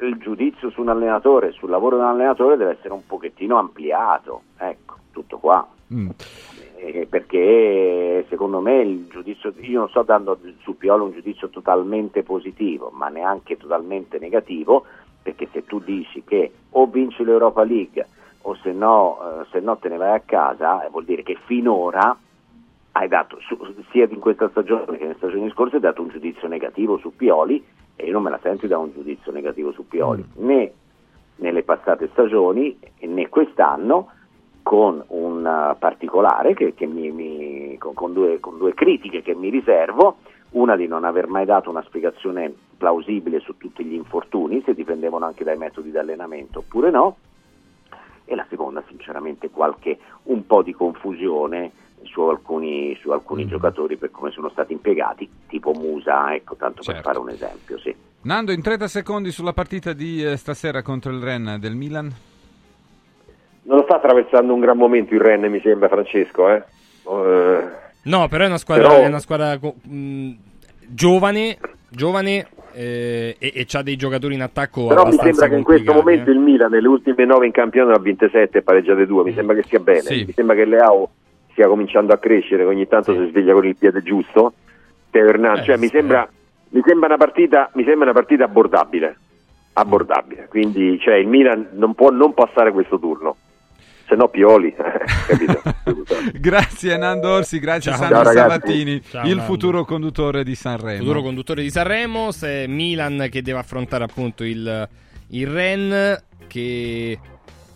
il 0.00 0.16
giudizio 0.18 0.70
su 0.70 0.80
un 0.80 0.88
allenatore, 0.88 1.52
sul 1.52 1.70
lavoro 1.70 1.96
di 1.96 2.02
un 2.02 2.08
allenatore 2.08 2.56
deve 2.56 2.72
essere 2.72 2.92
un 2.92 3.06
pochettino 3.06 3.56
ampliato, 3.58 4.42
ecco, 4.58 4.96
tutto 5.12 5.38
qua. 5.38 5.66
Mm. 5.94 6.08
Eh, 6.78 7.06
perché 7.08 8.26
secondo 8.28 8.60
me 8.60 8.80
il 8.80 9.06
giudizio, 9.08 9.52
io 9.60 9.78
non 9.78 9.88
sto 9.88 10.02
dando 10.02 10.38
su 10.60 10.76
Piolo 10.76 11.04
un 11.04 11.12
giudizio 11.12 11.48
totalmente 11.48 12.22
positivo, 12.22 12.90
ma 12.92 13.08
neanche 13.08 13.56
totalmente 13.56 14.18
negativo, 14.18 14.84
perché 15.22 15.48
se 15.52 15.64
tu 15.64 15.80
dici 15.80 16.22
che 16.22 16.52
o 16.70 16.86
vinci 16.86 17.24
l'Europa 17.24 17.64
League 17.64 18.06
o 18.42 18.54
se 18.56 18.72
no, 18.72 19.18
eh, 19.20 19.46
se 19.50 19.60
no 19.60 19.76
te 19.78 19.88
ne 19.88 19.96
vai 19.96 20.14
a 20.14 20.20
casa, 20.20 20.84
eh, 20.84 20.90
vuol 20.90 21.04
dire 21.04 21.22
che 21.22 21.36
finora 21.46 22.16
hai 22.92 23.08
dato, 23.08 23.38
su- 23.40 23.58
sia 23.90 24.06
in 24.08 24.20
questa 24.20 24.48
stagione 24.50 24.84
che 24.98 25.04
nelle 25.04 25.16
stagioni 25.16 25.50
scorse, 25.50 25.76
hai 25.76 25.80
dato 25.82 26.02
un 26.02 26.08
giudizio 26.08 26.46
negativo 26.46 26.98
su 26.98 27.14
Pioli 27.16 27.64
e 27.96 28.04
io 28.04 28.12
non 28.12 28.22
me 28.22 28.30
la 28.30 28.38
sento 28.42 28.62
di 28.62 28.68
dare 28.68 28.82
un 28.82 28.92
giudizio 28.92 29.32
negativo 29.32 29.72
su 29.72 29.88
Pioli, 29.88 30.24
né 30.36 30.72
nelle 31.36 31.62
passate 31.62 32.08
stagioni 32.12 32.78
né 33.00 33.28
quest'anno 33.28 34.10
con 34.66 35.00
un 35.06 35.46
eh, 35.46 35.76
particolare 35.78 36.52
che, 36.54 36.74
che 36.74 36.86
mi, 36.86 37.12
mi- 37.12 37.78
con, 37.78 37.94
con 37.94 38.12
due, 38.12 38.40
con 38.40 38.58
due 38.58 38.74
critiche 38.74 39.22
che 39.22 39.32
mi 39.32 39.48
riservo, 39.48 40.16
una 40.50 40.74
di 40.74 40.88
non 40.88 41.04
aver 41.04 41.28
mai 41.28 41.44
dato 41.44 41.70
una 41.70 41.84
spiegazione 41.86 42.52
plausibile 42.76 43.38
su 43.38 43.56
tutti 43.58 43.84
gli 43.84 43.94
infortuni, 43.94 44.60
se 44.66 44.74
dipendevano 44.74 45.24
anche 45.24 45.44
dai 45.44 45.56
metodi 45.56 45.92
di 45.92 45.98
allenamento 45.98 46.58
oppure 46.58 46.90
no, 46.90 47.16
e 48.24 48.34
la 48.34 48.44
seconda 48.50 48.82
sinceramente 48.88 49.50
qualche 49.50 49.98
un 50.24 50.44
po' 50.44 50.62
di 50.62 50.72
confusione 50.72 51.70
su 52.02 52.22
alcuni, 52.22 52.98
su 53.00 53.10
alcuni 53.10 53.46
giocatori 53.46 53.96
per 53.96 54.10
come 54.10 54.32
sono 54.32 54.48
stati 54.48 54.72
impiegati, 54.72 55.30
tipo 55.46 55.74
Musa, 55.74 56.34
ecco 56.34 56.56
tanto 56.56 56.82
per 56.84 57.02
fare 57.02 57.18
un 57.18 57.30
esempio. 57.30 57.78
Sì. 57.78 57.94
Nando, 58.22 58.50
in 58.50 58.62
30 58.62 58.88
secondi 58.88 59.30
sulla 59.30 59.52
partita 59.52 59.92
di 59.92 60.24
eh, 60.24 60.36
stasera 60.36 60.82
contro 60.82 61.12
il 61.12 61.22
Ren 61.22 61.58
del 61.60 61.76
Milan. 61.76 62.34
Non 63.66 63.78
lo 63.78 63.82
sta 63.84 63.96
attraversando 63.96 64.54
un 64.54 64.60
gran 64.60 64.76
momento 64.76 65.14
il 65.14 65.20
Ren, 65.20 65.42
mi 65.50 65.60
sembra, 65.60 65.88
Francesco, 65.88 66.48
eh? 66.48 66.62
Eh, 67.08 67.84
No, 68.02 68.28
però 68.28 68.44
è 68.44 68.46
una 68.46 68.58
squadra, 68.58 68.88
Però- 68.88 69.02
è 69.02 69.06
una 69.06 69.18
squadra 69.18 69.58
mh, 69.58 70.30
giovane, 70.86 71.58
giovane 71.88 72.46
eh, 72.72 73.34
e, 73.38 73.52
e 73.52 73.64
c'ha 73.66 73.82
dei 73.82 73.96
giocatori 73.96 74.34
in 74.34 74.42
attacco 74.42 74.86
Però 74.86 75.04
mi 75.06 75.16
sembra 75.16 75.48
che 75.48 75.56
in 75.56 75.64
questo 75.64 75.92
complicati, 75.92 75.98
momento 75.98 76.30
eh. 76.30 76.34
il 76.34 76.38
Milan 76.38 76.70
nelle 76.70 76.86
ultime 76.86 77.24
nove 77.24 77.46
in 77.46 77.52
campionato 77.52 77.96
ha 77.98 78.00
vinte 78.00 78.28
sette 78.30 78.58
e 78.58 78.62
pareggiate 78.62 79.06
due, 79.06 79.24
mi 79.24 79.34
sembra 79.34 79.56
che 79.56 79.64
sia 79.66 79.80
bene. 79.80 80.02
Sì. 80.02 80.24
Mi 80.26 80.32
sembra 80.32 80.54
che 80.54 80.64
Leao 80.64 81.10
stia 81.50 81.66
cominciando 81.66 82.12
a 82.12 82.18
crescere, 82.18 82.62
che 82.62 82.68
ogni 82.68 82.86
tanto 82.86 83.12
si 83.14 83.26
sveglia 83.30 83.52
con 83.54 83.66
il 83.66 83.74
piede 83.76 84.02
giusto. 84.02 84.52
Teo 85.10 85.26
Hernandez, 85.26 85.62
Eh, 85.62 85.66
cioè, 85.66 85.76
mi, 85.78 85.88
sembra, 85.88 86.28
mi 86.68 86.82
sembra 86.84 87.08
una 87.08 87.16
partita, 87.16 87.70
mi 87.74 87.82
sembra 87.82 88.04
una 88.04 88.12
partita 88.12 88.44
abbordabile. 88.44 89.16
Abbordabile. 89.72 90.46
Quindi 90.48 90.98
cioè, 91.00 91.14
il 91.14 91.26
Milan 91.26 91.70
non 91.72 91.94
può 91.94 92.10
non 92.10 92.34
passare 92.34 92.70
questo 92.70 92.98
turno. 93.00 93.36
Se 94.08 94.14
no 94.14 94.28
Pioli, 94.28 94.72
capito? 95.26 95.60
Grazie 96.38 96.96
Nando 96.96 97.28
Orsi, 97.30 97.58
grazie 97.58 97.90
Ciao. 97.90 98.00
Sandro 98.00 98.16
Ciao, 98.22 98.24
ragazzi. 98.32 98.50
Sabattini, 98.50 99.02
Ciao, 99.02 99.22
il 99.26 99.28
Nando. 99.36 99.42
futuro 99.52 99.84
conduttore 99.84 100.44
di 100.44 100.54
Sanremo. 100.54 100.98
futuro 100.98 101.22
conduttore 101.22 101.62
di 101.62 101.70
Sanremo, 101.70 102.30
se 102.30 102.66
Milan 102.68 103.26
che 103.30 103.42
deve 103.42 103.58
affrontare 103.58 104.04
appunto 104.04 104.44
il, 104.44 104.88
il 105.28 105.46
Ren 105.48 106.22
che 106.46 107.18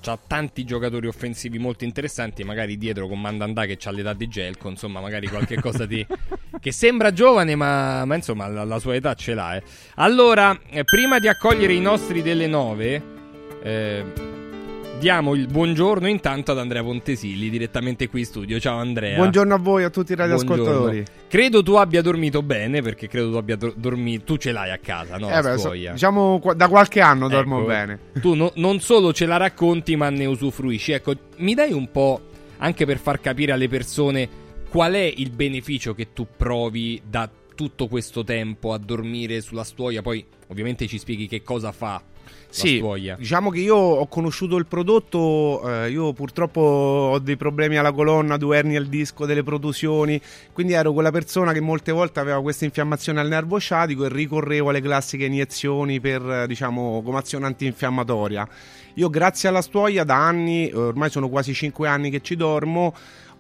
ha 0.07 0.18
tanti 0.26 0.64
giocatori 0.64 1.09
offensivi 1.09 1.59
molto 1.59 1.85
interessanti, 1.85 2.45
magari 2.45 2.78
dietro 2.78 3.07
con 3.09 3.20
Mandandà 3.20 3.64
che 3.66 3.76
ha 3.85 3.91
l'età 3.91 4.14
di 4.14 4.28
Gelco, 4.28 4.68
insomma 4.68 5.01
magari 5.01 5.26
qualche 5.26 5.57
cosa 5.61 5.85
di... 5.85 6.07
che 6.61 6.72
sembra 6.72 7.12
giovane 7.12 7.55
ma, 7.57 8.05
ma 8.05 8.14
insomma 8.14 8.47
la, 8.47 8.62
la 8.64 8.78
sua 8.78 8.95
età 8.95 9.14
ce 9.14 9.35
l'ha. 9.35 9.57
eh. 9.57 9.62
Allora, 9.97 10.57
eh, 10.70 10.85
prima 10.85 11.18
di 11.18 11.26
accogliere 11.28 11.72
i 11.72 11.81
nostri 11.81 12.22
delle 12.22 12.47
nove, 12.47 13.03
eh, 13.62 14.05
diamo 15.01 15.34
il 15.34 15.46
buongiorno 15.46 16.07
intanto 16.07 16.53
ad 16.53 16.59
Andrea 16.59 16.82
Pontesilli 16.82 17.48
direttamente 17.48 18.07
qui 18.11 18.20
in 18.20 18.26
studio. 18.26 18.61
Ciao 18.61 18.76
Andrea. 18.76 19.16
Buongiorno 19.16 19.55
a 19.55 19.59
voi, 19.59 19.82
a 19.82 19.88
tutti 19.88 20.12
i 20.12 20.14
radioascoltatori. 20.14 20.74
Buongiorno. 21.03 21.05
Credo 21.26 21.62
tu 21.62 21.72
abbia 21.76 22.03
dormito 22.03 22.42
bene 22.42 22.82
perché 22.82 23.09
credo 23.09 23.30
tu 23.30 23.36
abbia 23.38 23.57
do- 23.57 23.72
dormito. 23.74 24.24
Tu 24.24 24.36
ce 24.36 24.53
l'hai 24.53 24.70
a 24.70 24.76
casa, 24.78 25.16
no? 25.16 25.28
Eh 25.30 25.40
la 25.40 25.53
beh, 25.53 25.59
so- 25.59 25.70
diciamo 25.70 26.40
da 26.55 26.68
qualche 26.68 27.01
anno 27.01 27.28
dormo 27.28 27.59
Ecco, 27.61 27.66
bene. 27.66 27.98
Tu 28.20 28.34
no- 28.34 28.53
non 28.57 28.80
solo 28.80 29.14
ce 29.14 29.24
la 29.24 29.38
racconti, 29.38 29.96
ma 29.96 30.11
ne 30.11 30.26
usufruisci. 30.26 30.92
Ecco, 30.92 31.14
mi 31.38 31.55
dai 31.55 31.72
un 31.72 31.90
po' 31.90 32.20
anche 32.59 32.84
per 32.84 32.98
far 32.98 33.20
capire 33.20 33.53
alle 33.53 33.68
persone 33.68 34.28
qual 34.68 34.92
è 34.92 35.12
il 35.16 35.30
beneficio 35.30 35.94
che 35.94 36.12
tu 36.12 36.26
provi 36.36 37.01
da 37.09 37.28
tutto 37.55 37.88
questo 37.88 38.22
tempo 38.22 38.74
a 38.74 38.78
dormire 38.78 39.40
sulla 39.40 39.64
stuoia. 39.64 40.03
Poi, 40.03 40.22
ovviamente, 40.48 40.86
ci 40.86 40.98
spieghi 40.98 41.26
che 41.26 41.42
cosa 41.42 41.72
fa 41.72 42.03
Sì, 42.51 42.76
stuoia. 42.76 43.16
diciamo 43.16 43.51
che 43.51 43.61
io 43.61 43.76
ho 43.76 44.07
conosciuto 44.09 44.57
il 44.57 44.66
prodotto, 44.66 45.62
eh, 45.68 45.90
io 45.90 46.12
purtroppo 46.12 46.61
ho 46.61 47.18
dei 47.20 47.36
problemi 47.36 47.76
alla 47.76 47.92
colonna, 47.92 48.36
due 48.36 48.59
ernie 48.59 48.76
al 48.76 48.86
disco, 48.86 49.24
delle 49.24 49.42
protusioni, 49.42 50.20
quindi 50.53 50.72
ero 50.72 50.92
quella 50.92 51.11
persona 51.11 51.53
che 51.53 51.61
molte 51.61 51.92
volte 51.92 52.20
aveva 52.20 52.42
questa 52.42 52.64
infiammazione 52.64 53.20
al 53.20 53.28
nervo 53.28 53.59
sciatico 53.59 54.05
e 54.05 54.09
ricorrevo 54.09 54.70
alle 54.70 54.80
classiche 54.80 55.24
iniezioni 55.26 56.01
per, 56.01 56.28
eh, 56.28 56.46
diciamo, 56.46 57.03
come 57.03 57.18
azione 57.18 57.46
antinfiammatoria. 57.46 58.48
Io 58.94 59.09
grazie 59.09 59.48
alla 59.48 59.62
stuoia 59.62 60.05
da 60.05 60.16
anni, 60.16 60.70
ormai 60.72 61.11
sono 61.11 61.28
quasi 61.28 61.55
5 61.55 61.86
anni 61.88 62.11
che 62.11 62.20
ci 62.20 62.34
dormo, 62.34 62.92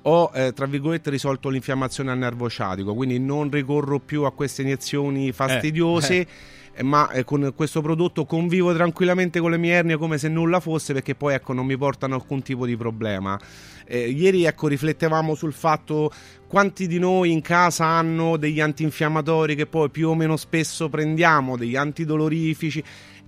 ho 0.02 0.30
eh, 0.32 0.52
tra 0.54 0.66
virgolette 0.66 1.10
risolto 1.10 1.48
l'infiammazione 1.48 2.10
al 2.10 2.18
nervo 2.18 2.48
sciatico, 2.48 2.94
quindi 2.94 3.18
non 3.18 3.50
ricorro 3.50 3.98
più 3.98 4.22
a 4.22 4.32
queste 4.32 4.62
iniezioni 4.62 5.32
fastidiose. 5.32 6.14
eh. 6.14 6.20
eh, 6.20 6.26
Ma 6.82 7.10
eh, 7.10 7.24
con 7.24 7.52
questo 7.54 7.82
prodotto 7.82 8.24
convivo 8.24 8.72
tranquillamente 8.72 9.38
con 9.38 9.50
le 9.50 9.58
mie 9.58 9.72
ernie 9.74 9.96
come 9.96 10.16
se 10.16 10.28
nulla 10.28 10.60
fosse 10.60 10.94
perché 10.94 11.14
poi 11.14 11.34
ecco 11.34 11.52
non 11.52 11.66
mi 11.66 11.76
portano 11.76 12.14
alcun 12.14 12.42
tipo 12.42 12.64
di 12.64 12.76
problema. 12.76 13.38
Eh, 13.86 14.08
ieri 14.08 14.44
ecco 14.44 14.68
riflettevamo 14.68 15.34
sul 15.34 15.52
fatto 15.52 16.10
quanti 16.46 16.86
di 16.86 16.98
noi 16.98 17.32
in 17.32 17.42
casa 17.42 17.84
hanno 17.84 18.36
degli 18.36 18.60
antinfiammatori 18.60 19.54
che 19.56 19.66
poi 19.66 19.90
più 19.90 20.08
o 20.08 20.14
meno 20.14 20.36
spesso 20.36 20.88
prendiamo, 20.88 21.56
degli 21.56 21.76
antidolorifici 21.76 22.82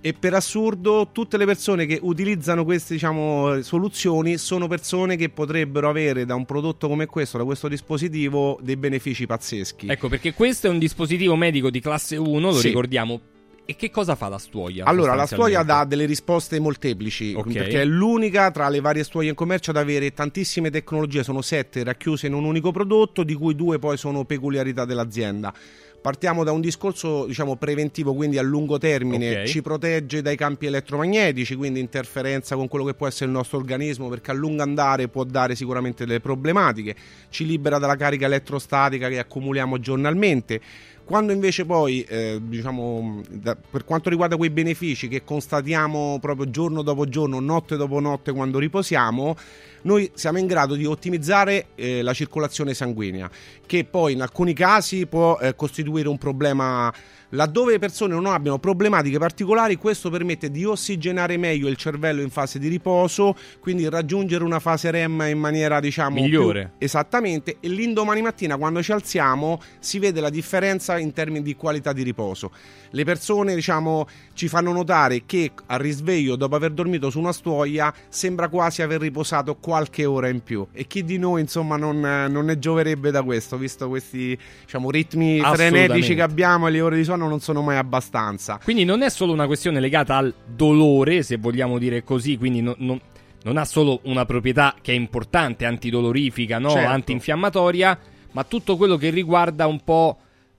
e 0.05 0.13
per 0.13 0.33
assurdo 0.33 1.09
tutte 1.13 1.37
le 1.37 1.45
persone 1.45 1.85
che 1.85 1.97
utilizzano 2.01 2.65
queste 2.65 2.93
diciamo, 2.95 3.61
soluzioni 3.61 4.37
sono 4.37 4.67
persone 4.67 5.15
che 5.15 5.29
potrebbero 5.29 5.87
avere 5.87 6.25
da 6.25 6.35
un 6.35 6.43
prodotto 6.45 6.89
come 6.89 7.05
questo, 7.05 7.37
da 7.37 7.45
questo 7.45 7.69
dispositivo, 7.69 8.59
dei 8.61 8.75
benefici 8.75 9.25
pazzeschi. 9.25 9.87
Ecco, 9.87 10.09
perché 10.09 10.33
questo 10.33 10.67
è 10.67 10.69
un 10.69 10.77
dispositivo 10.79 11.37
medico 11.37 11.69
di 11.69 11.79
classe 11.79 12.17
1, 12.17 12.49
lo 12.49 12.57
Sì. 12.57 12.67
ricordiamo, 12.67 13.21
e 13.65 13.75
che 13.75 13.89
cosa 13.89 14.15
fa 14.15 14.27
la 14.27 14.37
stuoia? 14.37 14.85
Allora, 14.85 15.15
la 15.15 15.25
stuoia 15.25 15.63
dà 15.63 15.85
delle 15.85 16.05
risposte 16.05 16.59
molteplici, 16.59 17.33
Ok. 17.33 17.53
perché 17.53 17.81
è 17.81 17.85
l'unica 17.85 18.51
tra 18.51 18.67
le 18.67 18.81
varie 18.81 19.03
stuoie 19.03 19.29
in 19.29 19.35
commercio 19.35 19.71
ad 19.71 19.77
avere 19.77 20.13
tantissime 20.13 20.69
tecnologie, 20.69 21.23
sono 21.23 21.41
sette 21.41 21.83
racchiuse 21.83 22.27
in 22.27 22.33
un 22.33 22.43
unico 22.43 22.71
prodotto, 22.71 23.23
di 23.23 23.33
cui 23.33 23.55
due 23.55 23.79
poi 23.79 23.97
sono 23.97 24.25
peculiarità 24.25 24.83
dell'azienda. 24.85 25.53
Partiamo 26.03 26.43
da 26.43 26.51
un 26.51 26.59
discorso 26.59 27.25
diciamo 27.25 27.55
preventivo, 27.55 28.13
quindi 28.13 28.37
a 28.37 28.41
lungo 28.41 28.77
termine, 28.77 29.43
Ok. 29.43 29.47
ci 29.47 29.61
protegge 29.61 30.21
dai 30.21 30.35
campi 30.35 30.65
elettromagnetici, 30.65 31.55
quindi 31.55 31.79
interferenza 31.79 32.57
con 32.57 32.67
quello 32.67 32.83
che 32.83 32.93
può 32.93 33.07
essere 33.07 33.27
il 33.27 33.31
nostro 33.31 33.57
organismo, 33.57 34.09
perché 34.09 34.31
a 34.31 34.33
lungo 34.33 34.63
andare 34.63 35.07
può 35.07 35.23
dare 35.23 35.55
sicuramente 35.55 36.05
delle 36.05 36.19
problematiche, 36.19 36.93
ci 37.29 37.45
libera 37.45 37.77
dalla 37.77 37.95
carica 37.95 38.25
elettrostatica 38.25 39.07
che 39.07 39.17
accumuliamo 39.19 39.79
giornalmente. 39.79 40.59
Quando 41.05 41.33
invece 41.33 41.65
poi, 41.65 42.01
eh, 42.03 42.39
diciamo, 42.41 43.21
da- 43.29 43.55
per 43.55 43.83
quanto 43.83 44.09
riguarda 44.09 44.37
quei 44.37 44.49
benefici 44.49 45.09
che 45.09 45.23
constatiamo 45.23 46.17
proprio 46.21 46.49
giorno 46.49 46.81
dopo 46.81 47.07
giorno, 47.09 47.39
notte 47.39 47.75
dopo 47.75 47.99
notte 47.99 48.31
quando 48.31 48.57
riposiamo, 48.57 49.35
noi 49.81 50.09
siamo 50.13 50.37
in 50.37 50.47
grado 50.47 50.75
di 50.75 50.85
ottimizzare 50.85 51.67
eh, 51.75 52.01
la 52.01 52.13
circolazione 52.13 52.73
sanguigna, 52.73 53.29
che 53.65 53.83
poi 53.83 54.13
in 54.13 54.21
alcuni 54.21 54.53
casi 54.53 55.05
può 55.05 55.37
eh, 55.39 55.55
costituire 55.55 56.07
un 56.07 56.17
problema 56.17 56.91
laddove 57.33 57.73
le 57.73 57.79
persone 57.79 58.13
non 58.13 58.25
abbiano 58.25 58.59
problematiche 58.59 59.17
particolari, 59.17 59.75
questo 59.75 60.09
permette 60.09 60.49
di 60.49 60.65
ossigenare 60.65 61.37
meglio 61.37 61.67
il 61.67 61.75
cervello 61.75 62.21
in 62.21 62.29
fase 62.29 62.59
di 62.59 62.67
riposo, 62.67 63.35
quindi 63.59 63.87
raggiungere 63.89 64.43
una 64.43 64.59
fase 64.59 64.91
REM 64.91 65.25
in 65.29 65.39
maniera 65.39 65.79
diciamo 65.79 66.21
Migliore. 66.21 66.73
esattamente 66.77 67.57
e 67.59 67.67
l'indomani 67.67 68.21
mattina 68.21 68.57
quando 68.57 68.81
ci 68.81 68.91
alziamo 68.91 69.61
si 69.79 69.99
vede 69.99 70.21
la 70.21 70.29
differenza 70.29 70.97
in 70.97 71.13
termini 71.13 71.43
di 71.43 71.55
qualità 71.55 71.93
di 71.93 72.03
riposo. 72.03 72.51
Le 72.91 73.03
persone 73.03 73.55
diciamo 73.55 74.07
ci 74.33 74.47
fanno 74.47 74.71
notare 74.71 75.23
che 75.25 75.51
al 75.67 75.79
risveglio 75.79 76.35
dopo 76.35 76.55
aver 76.55 76.71
dormito 76.71 77.09
su 77.09 77.19
una 77.19 77.33
stuoia 77.33 77.93
sembra 78.09 78.47
quasi 78.47 78.81
aver 78.81 79.01
riposato 79.01 79.55
qualche 79.55 80.05
ora 80.05 80.27
in 80.27 80.43
più 80.43 80.65
e 80.71 80.85
chi 80.85 81.03
di 81.03 81.17
noi 81.17 81.41
insomma 81.41 81.75
non, 81.75 81.99
non 81.99 82.45
ne 82.45 82.59
gioverebbe 82.59 83.09
da 83.11 83.23
questo 83.23 83.57
visto 83.57 83.87
questi 83.87 84.37
diciamo 84.63 84.91
ritmi 84.91 85.41
frenetici 85.41 86.13
che 86.15 86.21
abbiamo 86.21 86.67
e 86.67 86.71
le 86.71 86.81
ore 86.81 86.97
di 86.97 87.03
sonno 87.03 87.22
non 87.27 87.39
sono 87.39 87.61
mai 87.61 87.77
abbastanza. 87.77 88.59
Quindi 88.63 88.85
non 88.85 89.01
è 89.01 89.09
solo 89.09 89.33
una 89.33 89.45
questione 89.45 89.79
legata 89.79 90.15
al 90.17 90.33
dolore, 90.45 91.23
se 91.23 91.37
vogliamo 91.37 91.77
dire 91.77 92.03
così, 92.03 92.37
quindi 92.37 92.61
no- 92.61 92.75
non- 92.77 92.99
non 93.43 93.57
ha 93.57 93.65
solo 93.65 93.99
una 94.03 94.25
proprietà 94.25 94.75
che 94.81 94.93
è 94.93 94.95
importante, 94.95 95.65
antidolorifica, 95.65 96.59
no? 96.59 96.69
Certo. 96.69 96.89
antinfiammatoria, 96.89 97.99
ma 98.31 98.43
tutto 98.43 98.77
quello 98.77 98.97
che 98.97 99.09
riguarda 99.09 99.67
un 99.67 99.83
po' 99.83 100.17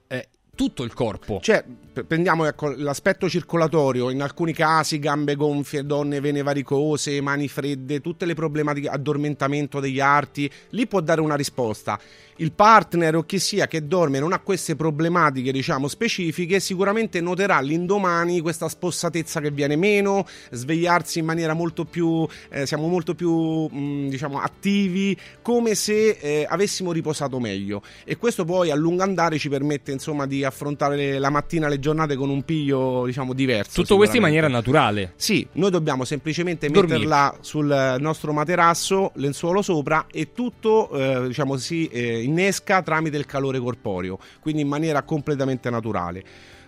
eh, 0.09 0.29
tutto 0.55 0.83
il 0.83 0.93
corpo. 0.93 1.41
Cioè, 1.43 1.65
prendiamo 2.07 2.45
ecco, 2.45 2.75
l'aspetto 2.77 3.29
circolatorio, 3.29 4.11
in 4.11 4.21
alcuni 4.23 4.53
casi 4.53 4.99
gambe 4.99 5.35
gonfie, 5.35 5.85
donne 5.85 6.21
vene 6.21 6.43
varicose, 6.43 7.21
mani 7.21 7.49
fredde, 7.49 8.01
tutte 8.01 8.27
le 8.27 8.35
problematiche, 8.35 8.89
addormentamento 8.89 9.81
degli 9.81 10.01
arti, 10.01 10.51
lì 10.71 10.87
può 10.87 11.01
dare 11.01 11.21
una 11.21 11.37
risposta. 11.37 11.99
Il 12.37 12.53
partner 12.53 13.15
o 13.17 13.23
chi 13.23 13.39
sia 13.39 13.67
che 13.67 13.87
dorme 13.87 14.19
non 14.19 14.33
ha 14.33 14.41
queste 14.41 14.75
problematiche, 14.75 15.53
diciamo, 15.53 15.87
specifiche, 15.87 16.59
sicuramente 16.59 17.21
noterà 17.21 17.61
l'indomani 17.61 18.41
questa 18.41 18.69
spossatezza 18.69 19.41
che 19.41 19.51
viene 19.51 19.77
meno, 19.77 20.27
svegliarsi 20.51 21.21
in 21.21 21.27
maniera 21.27 21.55
molto 21.55 21.85
più, 21.85 22.27
eh, 22.51 22.67
siamo 22.67 22.89
molto 22.89 23.15
più, 23.15 23.67
mh, 23.67 24.09
diciamo, 24.09 24.41
attivi, 24.41 25.17
come 25.43 25.75
se 25.75 26.19
eh, 26.21 26.47
avessimo 26.49 26.91
riposato 26.91 27.39
meglio. 27.39 27.83
E 28.05 28.17
questo 28.17 28.45
poi 28.45 28.71
a 28.71 28.75
lungo 28.75 29.03
andare 29.05 29.39
ci 29.39 29.49
permette, 29.49 29.93
insomma, 29.93 30.27
di 30.27 30.45
affrontare 30.45 30.97
le- 30.97 31.19
la 31.19 31.31
mattina 31.31 31.69
le 31.69 31.79
giornate 31.79 32.17
con 32.17 32.31
un 32.31 32.43
piglio, 32.43 33.05
diciamo, 33.07 33.33
diverso. 33.33 33.81
Tutto 33.81 33.97
questo 33.97 34.17
in 34.17 34.23
maniera 34.23 34.49
naturale. 34.49 35.13
Sì, 35.17 35.47
noi 35.53 35.71
dobbiamo 35.71 36.05
semplicemente 36.05 36.69
Dormire. 36.69 36.99
metterla 36.99 37.37
sul 37.41 37.97
nostro 38.01 38.33
materasso, 38.33 39.13
lenzuolo 39.15 39.63
sopra 39.63 40.07
e 40.11 40.33
tutto 40.33 40.91
eh, 40.91 41.29
diciamo, 41.29 41.57
si 41.57 41.87
eh, 41.87 42.23
innesca 42.25 42.83
tramite 42.83 43.17
il 43.17 43.27
calore 43.27 43.59
corporeo, 43.59 44.19
quindi 44.41 44.63
in 44.63 44.69
maniera 44.69 45.03
completamente 45.03 45.71
naturale. 45.71 46.25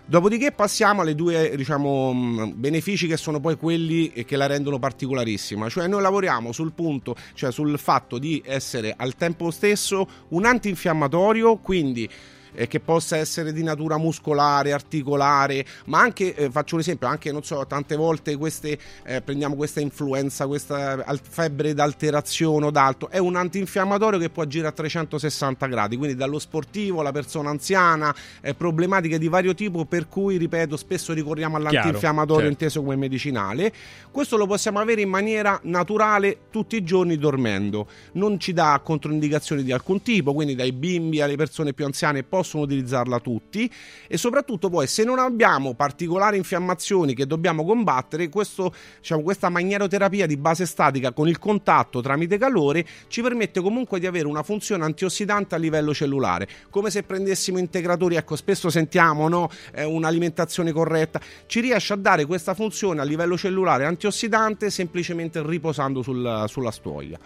Dopodiché 0.09 0.53
passiamo 0.53 1.01
alle 1.01 1.15
due 1.15 1.53
diciamo, 1.57 2.13
mh, 2.13 2.53
benefici 2.55 3.07
che 3.07 3.17
sono 3.17 3.41
poi 3.41 3.57
quelli 3.57 4.09
che 4.25 4.37
la 4.37 4.45
rendono 4.45 4.79
particolarissima, 4.79 5.67
cioè 5.67 5.87
noi 5.87 6.01
lavoriamo 6.01 6.53
sul 6.53 6.71
punto, 6.71 7.13
cioè 7.33 7.51
sul 7.51 7.77
fatto 7.77 8.17
di 8.17 8.41
essere 8.45 8.93
al 8.95 9.15
tempo 9.15 9.51
stesso 9.51 10.07
un 10.29 10.45
antinfiammatorio, 10.45 11.57
quindi 11.57 12.09
eh, 12.57 12.67
che 12.67 12.79
possa 12.79 13.17
essere 13.17 13.53
di 13.53 13.61
natura 13.61 13.97
muscolare, 13.97 14.73
articolare, 14.73 15.63
ma 15.85 15.99
anche, 15.99 16.33
eh, 16.33 16.49
faccio 16.49 16.75
un 16.75 16.81
esempio, 16.81 17.07
anche, 17.07 17.31
non 17.31 17.43
so, 17.43 17.65
tante 17.67 17.95
volte 17.95 18.35
queste, 18.35 18.77
eh, 19.05 19.21
prendiamo 19.21 19.55
questa 19.55 19.79
influenza, 19.79 20.47
questa 20.47 21.05
febbre 21.21 21.75
d'alterazione 21.75 22.65
o 22.65 22.71
d'altro, 22.71 23.09
è 23.09 23.19
un 23.19 23.35
antinfiammatorio 23.35 24.17
che 24.17 24.31
può 24.31 24.41
agire 24.43 24.67
a 24.67 24.71
360 24.71 25.67
gradi, 25.67 25.97
quindi 25.97 26.15
dallo 26.15 26.39
sportivo 26.39 27.01
alla 27.01 27.11
persona 27.11 27.51
anziana, 27.51 28.13
eh, 28.41 28.55
problematiche 28.55 29.19
di 29.19 29.27
vario 29.27 29.53
tipo, 29.53 29.85
per 29.85 30.07
cui, 30.07 30.37
ripeto, 30.37 30.75
spesso 30.75 31.13
ricorriamo 31.13 31.57
all'antinfiammatorio 31.57 32.47
certo. 32.47 32.63
inteso 32.63 32.81
come 32.81 32.95
medicinale. 32.95 33.71
Questo 34.09 34.35
lo 34.35 34.47
possiamo 34.47 34.79
avere 34.79 35.01
in 35.01 35.09
maniera 35.09 35.59
naturale 35.63 36.45
tutti 36.49 36.75
i 36.75 36.83
giorni 36.83 37.17
dormendo, 37.17 37.87
non 38.13 38.39
ci 38.39 38.51
dà 38.51 38.81
controindicazioni 38.83 39.63
di 39.63 39.71
alcun 39.71 40.01
tipo, 40.01 40.33
quindi 40.33 40.55
dai 40.55 40.71
bimbi 40.71 41.21
alle 41.21 41.35
persone 41.35 41.73
più 41.73 41.85
anziane 41.85 42.23
possono 42.23 42.46
utilizzarla 42.55 43.19
tutti 43.19 43.71
e 44.07 44.17
soprattutto 44.17 44.69
poi 44.69 44.87
se 44.87 45.03
non 45.03 45.19
abbiamo 45.19 45.73
particolari 45.73 46.37
infiammazioni 46.37 47.13
che 47.13 47.27
dobbiamo 47.27 47.65
combattere, 47.65 48.29
questo, 48.29 48.73
diciamo, 48.99 49.21
questa 49.21 49.49
magneroterapia 49.49 50.25
di 50.25 50.37
base 50.37 50.65
statica 50.65 51.11
con 51.11 51.27
il 51.27 51.39
contatto 51.39 52.01
tramite 52.01 52.37
calore 52.37 52.85
ci 53.07 53.21
permette 53.21 53.61
comunque 53.61 53.99
di 53.99 54.07
avere 54.07 54.27
una 54.27 54.43
funzione 54.43 54.83
antiossidante 54.83 55.55
a 55.55 55.57
livello 55.57 55.93
cellulare, 55.93 56.47
come 56.69 56.89
se 56.89 57.03
prendessimo 57.03 57.57
integratori, 57.57 58.15
ecco 58.15 58.35
spesso 58.35 58.69
sentiamo 58.69 59.27
no? 59.27 59.49
Eh, 59.73 59.83
un'alimentazione 59.83 60.71
corretta, 60.71 61.19
ci 61.45 61.59
riesce 61.59 61.93
a 61.93 61.97
dare 61.97 62.25
questa 62.25 62.53
funzione 62.53 63.01
a 63.01 63.03
livello 63.03 63.37
cellulare 63.37 63.85
antiossidante 63.85 64.69
semplicemente 64.69 65.41
riposando 65.43 66.01
sul- 66.01 66.45
sulla 66.47 66.71
stuoia. 66.71 67.19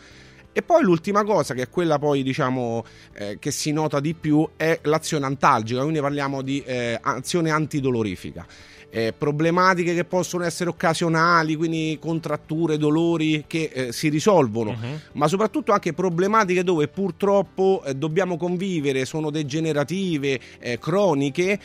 E 0.54 0.62
poi 0.62 0.84
l'ultima 0.84 1.24
cosa, 1.24 1.54
che 1.54 1.64
è 1.64 1.70
quella 1.70 1.98
poi 1.98 2.24
diciamo 2.24 2.84
eh, 3.14 3.38
che 3.40 3.52
si 3.52 3.72
nota 3.72 4.02
di 4.02 4.14
più, 4.14 4.48
è 4.58 4.80
l'azione 4.84 5.26
antalgica, 5.26 5.82
quindi 5.82 6.02
parliamo 6.02 6.42
di 6.42 6.62
eh, 6.66 7.00
azione 7.02 7.52
antidolorifica. 7.52 8.46
Eh, 8.94 9.14
problematiche 9.18 9.96
che 9.96 10.04
possono 10.04 10.44
essere 10.44 10.70
occasionali, 10.70 11.56
quindi 11.56 11.98
contratture, 12.02 12.78
dolori 12.78 13.46
che 13.48 13.70
eh, 13.72 13.92
si 13.94 14.10
risolvono, 14.10 14.76
ma 15.14 15.30
soprattutto 15.30 15.72
anche 15.72 15.94
problematiche 15.94 16.62
dove 16.62 16.90
purtroppo 16.90 17.82
eh, 17.86 17.96
dobbiamo 17.96 18.36
convivere, 18.36 19.06
sono 19.06 19.30
degenerative, 19.30 20.38
eh, 20.60 20.78
croniche. 20.78 21.58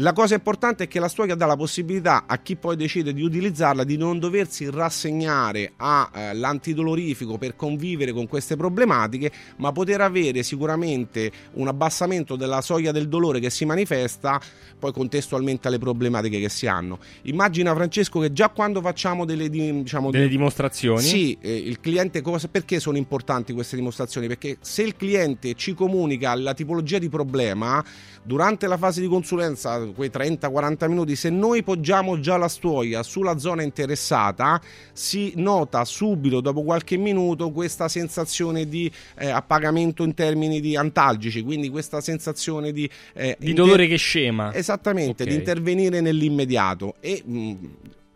La 0.00 0.12
cosa 0.12 0.34
importante 0.34 0.84
è 0.84 0.88
che 0.88 1.00
la 1.00 1.08
stuoia 1.08 1.34
dà 1.34 1.46
la 1.46 1.56
possibilità 1.56 2.24
a 2.26 2.36
chi 2.38 2.56
poi 2.56 2.76
decide 2.76 3.14
di 3.14 3.22
utilizzarla 3.22 3.82
di 3.82 3.96
non 3.96 4.18
doversi 4.18 4.68
rassegnare 4.68 5.72
all'antidolorifico 5.76 7.38
per 7.38 7.56
convivere 7.56 8.12
con 8.12 8.26
queste 8.26 8.56
problematiche, 8.56 9.32
ma 9.56 9.72
poter 9.72 10.02
avere 10.02 10.42
sicuramente 10.42 11.32
un 11.54 11.68
abbassamento 11.68 12.36
della 12.36 12.60
soglia 12.60 12.92
del 12.92 13.08
dolore 13.08 13.40
che 13.40 13.48
si 13.48 13.64
manifesta 13.64 14.38
poi 14.78 14.92
contestualmente 14.92 15.68
alle 15.68 15.78
problematiche 15.78 16.40
che 16.40 16.50
si 16.50 16.66
hanno. 16.66 16.98
Immagina 17.22 17.74
Francesco 17.74 18.20
che 18.20 18.34
già 18.34 18.50
quando 18.50 18.82
facciamo 18.82 19.24
delle, 19.24 19.48
di- 19.48 19.82
diciamo, 19.82 20.10
Delle 20.10 20.24
di- 20.24 20.30
dimostrazioni. 20.36 21.00
sì, 21.00 21.38
eh, 21.40 21.56
il 21.56 21.80
cliente 21.80 22.20
cosa, 22.20 22.48
perché 22.48 22.80
sono 22.80 22.98
importanti 22.98 23.54
queste 23.54 23.76
dimostrazioni? 23.76 24.26
Perché 24.26 24.58
se 24.60 24.82
il 24.82 24.94
cliente 24.94 25.54
ci 25.54 25.72
comunica 25.72 26.34
la 26.34 26.52
tipologia 26.52 26.98
di 26.98 27.08
problema 27.08 27.82
durante 28.26 28.66
la 28.66 28.76
fase 28.76 29.00
di 29.00 29.06
consulenza, 29.06 29.78
quei 29.94 30.10
30-40 30.10 30.88
minuti, 30.88 31.14
se 31.14 31.30
noi 31.30 31.62
poggiamo 31.62 32.18
già 32.18 32.36
la 32.36 32.48
stuoia 32.48 33.02
sulla 33.04 33.38
zona 33.38 33.62
interessata, 33.62 34.60
si 34.92 35.32
nota 35.36 35.84
subito 35.84 36.40
dopo 36.40 36.62
qualche 36.62 36.96
minuto 36.96 37.52
questa 37.52 37.88
sensazione 37.88 38.68
di 38.68 38.90
eh, 39.16 39.28
appagamento 39.30 40.02
in 40.02 40.14
termini 40.14 40.60
di 40.60 40.76
antalgici, 40.76 41.42
quindi 41.42 41.68
questa 41.68 42.00
sensazione 42.00 42.72
di, 42.72 42.90
eh, 43.14 43.36
Di 43.38 43.50
inter- 43.50 43.64
dolore 43.64 43.86
che 43.86 43.96
scema. 43.96 44.52
Esattamente, 44.52 45.22
Ok. 45.22 45.28
di 45.28 45.34
intervenire 45.36 46.00
nell'immediato 46.00 46.94
e 47.00 47.22
mh, 47.24 47.54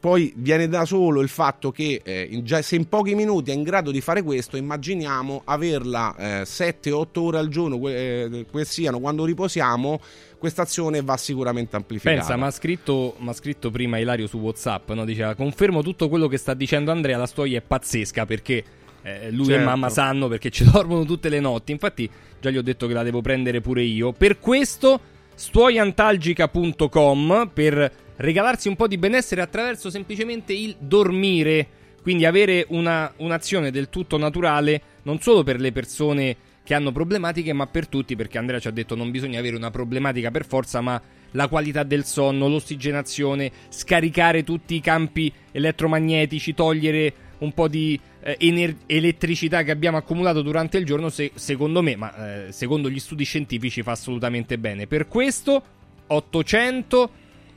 poi 0.00 0.32
viene 0.36 0.66
da 0.66 0.86
solo 0.86 1.20
il 1.20 1.28
fatto 1.28 1.70
che 1.70 2.00
eh, 2.02 2.40
già- 2.42 2.62
se 2.62 2.76
in 2.76 2.88
pochi 2.88 3.14
minuti 3.14 3.50
è 3.50 3.54
in 3.54 3.62
grado 3.62 3.90
di 3.90 4.00
fare 4.00 4.22
questo, 4.22 4.56
immaginiamo 4.56 5.42
averla 5.44 6.14
7-8 6.44 7.20
ore 7.20 7.36
al 7.38 7.48
giorno, 7.48 7.78
que- 7.78 8.46
eh, 8.50 8.64
siano 8.64 8.98
quando 8.98 9.26
riposiamo, 9.26 10.00
questa 10.38 10.62
azione 10.62 11.02
va 11.02 11.18
sicuramente 11.18 11.76
amplificata. 11.76 12.16
Pensa, 12.16 12.36
mi 12.36 12.44
ha 12.44 12.50
scritto, 12.50 13.16
scritto 13.34 13.70
prima 13.70 13.98
Ilario 13.98 14.26
su 14.26 14.38
WhatsApp, 14.38 14.90
no? 14.92 15.04
diceva 15.04 15.34
confermo 15.34 15.82
tutto 15.82 16.08
quello 16.08 16.28
che 16.28 16.38
sta 16.38 16.54
dicendo 16.54 16.90
Andrea, 16.90 17.18
la 17.18 17.26
storia 17.26 17.58
è 17.58 17.62
pazzesca 17.62 18.24
perché 18.24 18.64
eh, 19.02 19.30
lui 19.30 19.48
e 19.48 19.52
Certo. 19.52 19.64
mamma 19.64 19.90
sanno 19.90 20.28
perché 20.28 20.48
ci 20.50 20.64
dormono 20.64 21.04
tutte 21.04 21.28
le 21.28 21.40
notti, 21.40 21.72
infatti 21.72 22.08
già 22.40 22.48
gli 22.48 22.56
ho 22.56 22.62
detto 22.62 22.86
che 22.86 22.94
la 22.94 23.02
devo 23.02 23.20
prendere 23.20 23.60
pure 23.60 23.82
io. 23.82 24.12
Per 24.12 24.38
questo 24.38 24.98
stuoiantalgica.com 25.34 27.50
per 27.52 27.92
regalarsi 28.20 28.68
un 28.68 28.76
po' 28.76 28.86
di 28.86 28.98
benessere 28.98 29.40
attraverso 29.40 29.90
semplicemente 29.90 30.52
il 30.52 30.76
dormire, 30.78 31.66
quindi 32.02 32.26
avere 32.26 32.66
una, 32.68 33.12
un'azione 33.16 33.70
del 33.70 33.88
tutto 33.88 34.18
naturale 34.18 34.82
non 35.02 35.20
solo 35.20 35.42
per 35.42 35.58
le 35.58 35.72
persone 35.72 36.36
che 36.62 36.74
hanno 36.74 36.92
problematiche, 36.92 37.52
ma 37.52 37.66
per 37.66 37.88
tutti, 37.88 38.16
perché 38.16 38.38
Andrea 38.38 38.60
ci 38.60 38.68
ha 38.68 38.72
detto 38.72 38.94
non 38.94 39.10
bisogna 39.10 39.38
avere 39.38 39.56
una 39.56 39.70
problematica 39.70 40.30
per 40.30 40.46
forza, 40.46 40.80
ma 40.80 41.00
la 41.32 41.48
qualità 41.48 41.82
del 41.82 42.04
sonno, 42.04 42.48
l'ossigenazione, 42.48 43.50
scaricare 43.70 44.44
tutti 44.44 44.74
i 44.74 44.80
campi 44.80 45.32
elettromagnetici, 45.52 46.54
togliere 46.54 47.12
un 47.38 47.52
po' 47.54 47.68
di 47.68 47.98
eh, 48.20 48.36
ener- 48.38 48.82
elettricità 48.84 49.62
che 49.62 49.70
abbiamo 49.70 49.96
accumulato 49.96 50.42
durante 50.42 50.76
il 50.76 50.84
giorno, 50.84 51.08
se- 51.08 51.32
secondo 51.34 51.80
me, 51.80 51.96
ma 51.96 52.46
eh, 52.46 52.52
secondo 52.52 52.90
gli 52.90 52.98
studi 52.98 53.24
scientifici 53.24 53.82
fa 53.82 53.92
assolutamente 53.92 54.58
bene. 54.58 54.86
Per 54.86 55.08
questo 55.08 55.62
800 56.06 57.10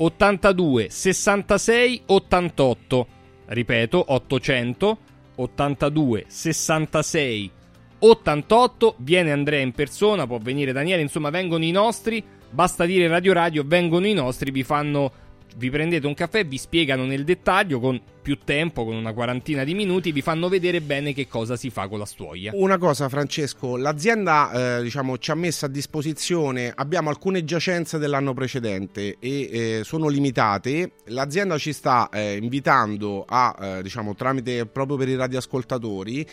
82 0.04 0.90
66 0.90 2.02
88. 2.06 3.08
Ripeto, 3.46 4.06
800 4.08 4.98
82 5.36 6.26
66 6.28 7.52
88. 8.00 8.96
Viene 8.98 9.32
Andrea 9.32 9.62
in 9.62 9.72
persona, 9.72 10.28
può 10.28 10.38
venire 10.40 10.72
Daniele, 10.72 11.02
insomma, 11.02 11.30
vengono 11.30 11.64
i 11.64 11.72
nostri. 11.72 12.24
Basta 12.50 12.86
dire 12.86 13.08
Radio 13.08 13.34
Radio, 13.34 13.64
vengono 13.66 14.06
i 14.06 14.14
nostri, 14.14 14.52
vi 14.52 14.64
fanno 14.64 15.12
vi 15.58 15.70
prendete 15.70 16.08
un 16.08 16.14
caffè, 16.14 16.46
vi 16.46 16.58
spiegano 16.58 17.06
nel 17.06 17.24
dettaglio 17.24 17.80
con 17.80 18.00
più 18.24 18.40
tempo, 18.44 18.86
con 18.86 18.96
una 18.96 19.14
quarantina 19.14 19.64
di 19.64 19.74
minuti, 19.74 20.12
vi 20.12 20.22
fanno 20.22 20.48
vedere 20.48 20.82
bene 20.82 21.14
che 21.14 21.28
cosa 21.28 21.56
si 21.56 21.70
fa 21.70 21.88
con 21.88 22.00
la 22.00 22.06
stuoia. 22.06 22.52
Una 22.56 22.78
cosa, 22.78 23.10
Francesco, 23.10 23.76
l'azienda 23.76 24.78
eh, 24.78 24.84
diciamo, 24.84 25.18
ci 25.18 25.32
ha 25.32 25.36
messo 25.36 25.66
a 25.66 25.68
disposizione, 25.68 26.72
abbiamo 26.74 27.10
alcune 27.10 27.44
giacenze 27.44 27.98
dell'anno 27.98 28.34
precedente 28.34 29.18
e 29.20 29.50
eh, 29.52 29.82
sono 29.84 30.08
limitate. 30.08 30.94
L'azienda 31.08 31.58
ci 31.58 31.74
sta 31.74 32.10
eh, 32.10 32.38
invitando 32.38 33.26
a, 33.28 33.56
eh, 33.60 33.84
diciamo, 33.84 34.16
tramite 34.16 34.66
proprio 34.66 34.98
per 34.98 35.10
i 35.10 35.16
radioascoltatori. 35.16 36.26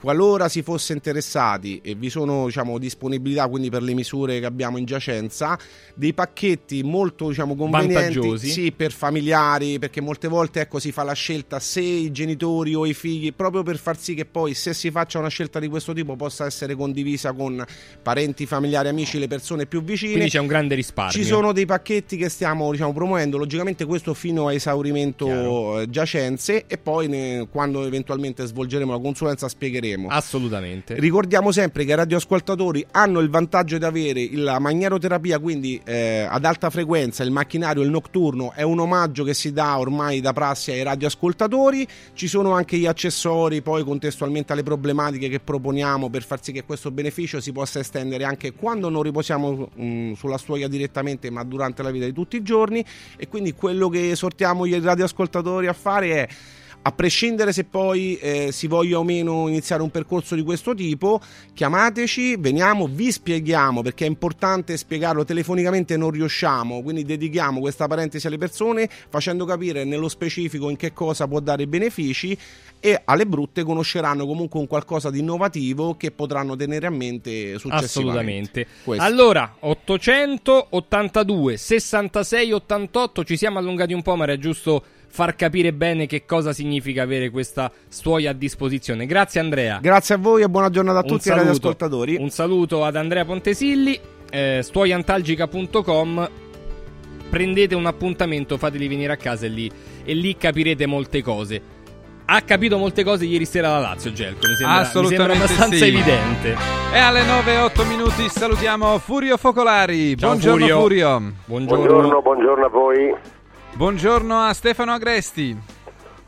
Qualora 0.00 0.48
si 0.48 0.62
fosse 0.62 0.94
interessati 0.94 1.78
e 1.84 1.94
vi 1.94 2.08
sono 2.08 2.46
diciamo, 2.46 2.78
disponibilità 2.78 3.46
quindi 3.48 3.68
per 3.68 3.82
le 3.82 3.92
misure 3.92 4.40
che 4.40 4.46
abbiamo 4.46 4.78
in 4.78 4.86
giacenza, 4.86 5.58
dei 5.94 6.14
pacchetti 6.14 6.82
molto 6.82 7.28
diciamo, 7.28 7.54
convenienti 7.54 8.38
sì, 8.38 8.72
per 8.72 8.92
familiari, 8.92 9.78
perché 9.78 10.00
molte 10.00 10.26
volte 10.26 10.60
ecco, 10.60 10.78
si 10.78 10.90
fa 10.90 11.02
la 11.02 11.12
scelta 11.12 11.60
se 11.60 11.82
i 11.82 12.10
genitori 12.12 12.74
o 12.74 12.86
i 12.86 12.94
figli, 12.94 13.34
proprio 13.34 13.62
per 13.62 13.76
far 13.76 13.98
sì 13.98 14.14
che 14.14 14.24
poi 14.24 14.54
se 14.54 14.72
si 14.72 14.90
faccia 14.90 15.18
una 15.18 15.28
scelta 15.28 15.58
di 15.58 15.68
questo 15.68 15.92
tipo 15.92 16.16
possa 16.16 16.46
essere 16.46 16.74
condivisa 16.74 17.34
con 17.34 17.62
parenti, 18.02 18.46
familiari, 18.46 18.88
amici, 18.88 19.18
le 19.18 19.28
persone 19.28 19.66
più 19.66 19.82
vicine. 19.82 20.12
Quindi 20.12 20.30
c'è 20.30 20.38
un 20.38 20.46
grande 20.46 20.76
risparmio. 20.76 21.12
Ci 21.12 21.24
sono 21.24 21.52
dei 21.52 21.66
pacchetti 21.66 22.16
che 22.16 22.30
stiamo 22.30 22.70
diciamo, 22.70 22.94
promuovendo, 22.94 23.36
logicamente 23.36 23.84
questo 23.84 24.14
fino 24.14 24.48
a 24.48 24.54
esaurimento 24.54 25.80
eh, 25.80 25.90
giacenze 25.90 26.64
e 26.66 26.78
poi 26.78 27.06
ne- 27.06 27.48
quando 27.50 27.84
eventualmente 27.84 28.46
svolgeremo 28.46 28.92
la 28.92 28.98
consulenza 28.98 29.46
spiegheremo. 29.46 29.88
Assolutamente. 30.08 30.94
Ricordiamo 30.98 31.52
sempre 31.52 31.84
che 31.84 31.92
i 31.92 31.94
radioascoltatori 31.94 32.84
hanno 32.92 33.20
il 33.20 33.30
vantaggio 33.30 33.78
di 33.78 33.84
avere 33.84 34.28
la 34.32 34.58
magneroterapia, 34.58 35.38
quindi 35.38 35.80
eh, 35.84 36.26
ad 36.28 36.44
alta 36.44 36.70
frequenza, 36.70 37.22
il 37.22 37.30
macchinario, 37.30 37.82
il 37.82 37.90
notturno, 37.90 38.52
è 38.54 38.62
un 38.62 38.78
omaggio 38.80 39.24
che 39.24 39.34
si 39.34 39.52
dà 39.52 39.78
ormai 39.78 40.20
da 40.20 40.32
prassi 40.32 40.70
ai 40.70 40.82
radioascoltatori. 40.82 41.86
Ci 42.12 42.28
sono 42.28 42.52
anche 42.52 42.76
gli 42.76 42.86
accessori, 42.86 43.62
poi 43.62 43.84
contestualmente 43.84 44.52
alle 44.52 44.62
problematiche 44.62 45.28
che 45.28 45.40
proponiamo 45.40 46.10
per 46.10 46.22
far 46.22 46.42
sì 46.42 46.52
che 46.52 46.64
questo 46.64 46.90
beneficio 46.90 47.40
si 47.40 47.52
possa 47.52 47.78
estendere 47.80 48.24
anche 48.24 48.52
quando 48.52 48.88
non 48.88 49.02
riposiamo 49.02 49.70
mh, 49.74 50.12
sulla 50.12 50.38
stuoia 50.38 50.68
direttamente, 50.68 51.30
ma 51.30 51.42
durante 51.44 51.82
la 51.82 51.90
vita 51.90 52.04
di 52.04 52.12
tutti 52.12 52.36
i 52.36 52.42
giorni. 52.42 52.84
E 53.16 53.28
quindi 53.28 53.52
quello 53.54 53.88
che 53.88 54.10
esortiamo 54.10 54.66
gli 54.66 54.78
radioascoltatori 54.78 55.66
a 55.66 55.72
fare 55.72 56.10
è 56.10 56.28
a 56.82 56.92
prescindere 56.92 57.52
se 57.52 57.64
poi 57.64 58.16
eh, 58.16 58.52
si 58.52 58.66
voglia 58.66 58.98
o 58.98 59.04
meno 59.04 59.48
iniziare 59.48 59.82
un 59.82 59.90
percorso 59.90 60.34
di 60.34 60.42
questo 60.42 60.74
tipo, 60.74 61.20
chiamateci, 61.52 62.36
veniamo, 62.36 62.88
vi 62.90 63.12
spieghiamo 63.12 63.82
perché 63.82 64.06
è 64.06 64.08
importante 64.08 64.76
spiegarlo 64.76 65.24
telefonicamente 65.24 65.96
non 65.96 66.10
riusciamo, 66.10 66.82
quindi 66.82 67.04
dedichiamo 67.04 67.60
questa 67.60 67.86
parentesi 67.86 68.26
alle 68.26 68.38
persone 68.38 68.88
facendo 69.08 69.44
capire 69.44 69.84
nello 69.84 70.08
specifico 70.08 70.70
in 70.70 70.76
che 70.76 70.92
cosa 70.94 71.28
può 71.28 71.40
dare 71.40 71.66
benefici 71.66 72.36
e 72.80 73.02
alle 73.04 73.26
brutte 73.26 73.62
conosceranno 73.62 74.24
comunque 74.24 74.58
un 74.58 74.66
qualcosa 74.66 75.10
di 75.10 75.18
innovativo 75.18 75.96
che 75.96 76.10
potranno 76.10 76.56
tenere 76.56 76.86
a 76.86 76.90
mente 76.90 77.58
successivamente. 77.58 77.84
Assolutamente. 77.84 78.66
Questo. 78.82 79.04
Allora, 79.04 79.56
882 79.60 81.56
66 81.58 82.52
88, 82.52 83.24
ci 83.24 83.36
siamo 83.36 83.58
allungati 83.58 83.92
un 83.92 84.00
po', 84.00 84.16
ma 84.16 84.24
era 84.24 84.38
giusto 84.38 84.82
far 85.12 85.34
capire 85.34 85.72
bene 85.72 86.06
che 86.06 86.24
cosa 86.24 86.52
significa 86.52 87.02
avere 87.02 87.30
questa 87.30 87.70
stuoia 87.88 88.30
a 88.30 88.32
disposizione. 88.32 89.06
Grazie 89.06 89.40
Andrea. 89.40 89.78
Grazie 89.82 90.14
a 90.14 90.18
voi 90.18 90.42
e 90.42 90.48
buona 90.48 90.70
giornata 90.70 90.98
a 90.98 91.02
Un 91.02 91.08
tutti 91.08 91.20
i 91.22 91.24
saluto. 91.24 91.44
radioascoltatori. 91.44 92.16
Un 92.16 92.30
saluto 92.30 92.84
ad 92.84 92.96
Andrea 92.96 93.24
Pontesilli, 93.24 93.98
eh, 94.30 94.60
stuoiantalgica.com. 94.62 96.30
Prendete 97.28 97.74
un 97.74 97.86
appuntamento, 97.86 98.56
fateli 98.56 98.88
venire 98.88 99.12
a 99.12 99.16
casa 99.16 99.46
e 99.46 99.48
lì, 99.48 99.70
e 100.04 100.14
lì 100.14 100.36
capirete 100.36 100.86
molte 100.86 101.22
cose. 101.22 101.78
Ha 102.32 102.40
capito 102.42 102.78
molte 102.78 103.02
cose 103.02 103.24
ieri 103.24 103.44
sera 103.44 103.70
la 103.70 103.78
Lazio, 103.80 104.12
Gelco. 104.12 104.46
Mi 104.46 104.54
sembra, 104.54 104.78
mi 104.78 104.84
sembra 104.84 105.00
Assolutamente 105.00 105.44
abbastanza 105.44 105.76
sì. 105.76 105.84
evidente. 105.88 106.56
E 106.92 106.98
alle 106.98 107.24
9 107.24 107.52
e 107.52 107.58
8 107.58 107.84
minuti 107.84 108.28
salutiamo 108.28 108.98
Furio 108.98 109.36
Focolari. 109.36 110.16
Ciao, 110.16 110.30
Buongiorno 110.30 110.58
Furio. 110.66 110.80
Furio. 110.80 111.32
Buongiorno. 111.44 112.22
buongiorno 112.22 112.66
a 112.66 112.68
voi. 112.68 113.14
Buongiorno 113.74 114.38
a 114.38 114.52
Stefano 114.52 114.92
Agresti. 114.92 115.56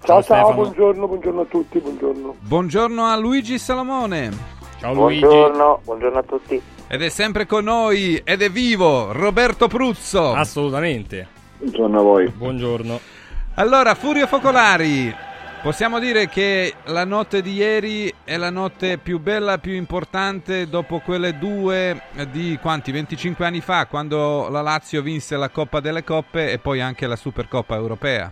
Ciao, 0.04 0.22
ciao, 0.22 0.52
buongiorno, 0.54 1.06
buongiorno 1.06 1.40
a 1.42 1.44
tutti, 1.44 1.78
buongiorno. 1.78 2.36
Buongiorno 2.40 3.04
a 3.04 3.16
Luigi 3.16 3.58
Salomone. 3.58 4.30
Ciao 4.78 4.94
Buongiorno, 4.94 5.80
buongiorno 5.84 6.18
a 6.18 6.22
tutti. 6.22 6.60
Ed 6.88 7.02
è 7.02 7.08
sempre 7.08 7.46
con 7.46 7.64
noi, 7.64 8.20
ed 8.24 8.42
è 8.42 8.50
vivo, 8.50 9.12
Roberto 9.12 9.68
Pruzzo. 9.68 10.32
Assolutamente. 10.32 11.28
Buongiorno 11.58 11.98
a 11.98 12.02
voi. 12.02 12.28
Buongiorno. 12.28 12.98
Allora, 13.54 13.94
Furio 13.94 14.26
Focolari, 14.26 15.14
possiamo 15.62 15.98
dire 16.00 16.28
che 16.28 16.74
la 16.86 17.04
notte 17.04 17.40
di 17.40 17.54
ieri 17.54 18.12
è 18.24 18.36
la 18.36 18.50
notte 18.50 18.98
più 18.98 19.18
bella, 19.20 19.58
più 19.58 19.72
importante 19.72 20.68
dopo 20.68 20.98
quelle 20.98 21.38
due 21.38 22.00
di 22.30 22.58
quanti? 22.60 22.90
25 22.90 23.46
anni 23.46 23.60
fa, 23.60 23.86
quando 23.86 24.48
la 24.50 24.60
Lazio 24.60 25.02
vinse 25.02 25.36
la 25.36 25.48
Coppa 25.48 25.80
delle 25.80 26.02
Coppe 26.04 26.50
e 26.50 26.58
poi 26.58 26.80
anche 26.80 27.06
la 27.06 27.16
Supercoppa 27.16 27.76
europea. 27.76 28.30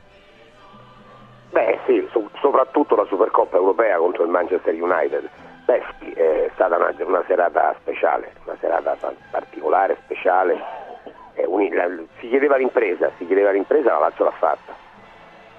Beh 1.51 1.78
sì, 1.86 2.07
so- 2.12 2.31
soprattutto 2.40 2.94
la 2.97 3.05
Supercoppa 3.07 3.57
europea 3.57 3.97
contro 3.98 4.24
il 4.24 4.31
Manchester 4.31 4.74
United. 4.74 5.28
Beh 5.65 5.82
sì, 5.98 6.11
è 6.11 6.51
stata 6.55 6.77
una, 6.77 6.93
una 6.98 7.23
serata 7.27 7.74
speciale, 7.81 8.32
una 8.44 8.57
serata 8.61 8.97
pa- 8.98 9.12
particolare, 9.31 9.98
speciale. 10.05 10.59
È 11.35 11.44
uni- 11.47 11.73
la- 11.73 11.89
si 12.19 12.28
chiedeva 12.28 12.57
l'impresa, 12.57 13.11
si 13.19 13.27
chiedeva 13.27 13.51
l'impresa, 13.52 13.93
la 13.93 13.98
Lazio 13.98 14.24
l'ha 14.24 14.32
fatta. 14.32 14.80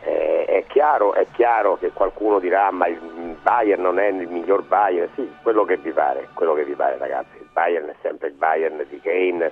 Eh, 0.03 0.45
è, 0.45 0.65
chiaro, 0.67 1.13
è 1.13 1.27
chiaro 1.33 1.77
che 1.77 1.91
qualcuno 1.91 2.39
dirà 2.39 2.71
ma 2.71 2.87
il 2.87 2.97
Bayern 3.41 3.81
non 3.83 3.99
è 3.99 4.07
il 4.07 4.27
miglior 4.27 4.63
Bayern, 4.63 5.09
sì, 5.13 5.31
quello 5.43 5.63
che 5.63 5.77
vi 5.77 5.91
pare, 5.91 6.29
quello 6.33 6.53
che 6.53 6.63
vi 6.63 6.73
pare 6.73 6.97
ragazzi, 6.97 7.37
il 7.37 7.47
Bayern 7.51 7.87
è 7.87 7.95
sempre 8.01 8.29
il 8.29 8.33
Bayern 8.33 8.83
di 8.89 8.99
Kane, 8.99 9.51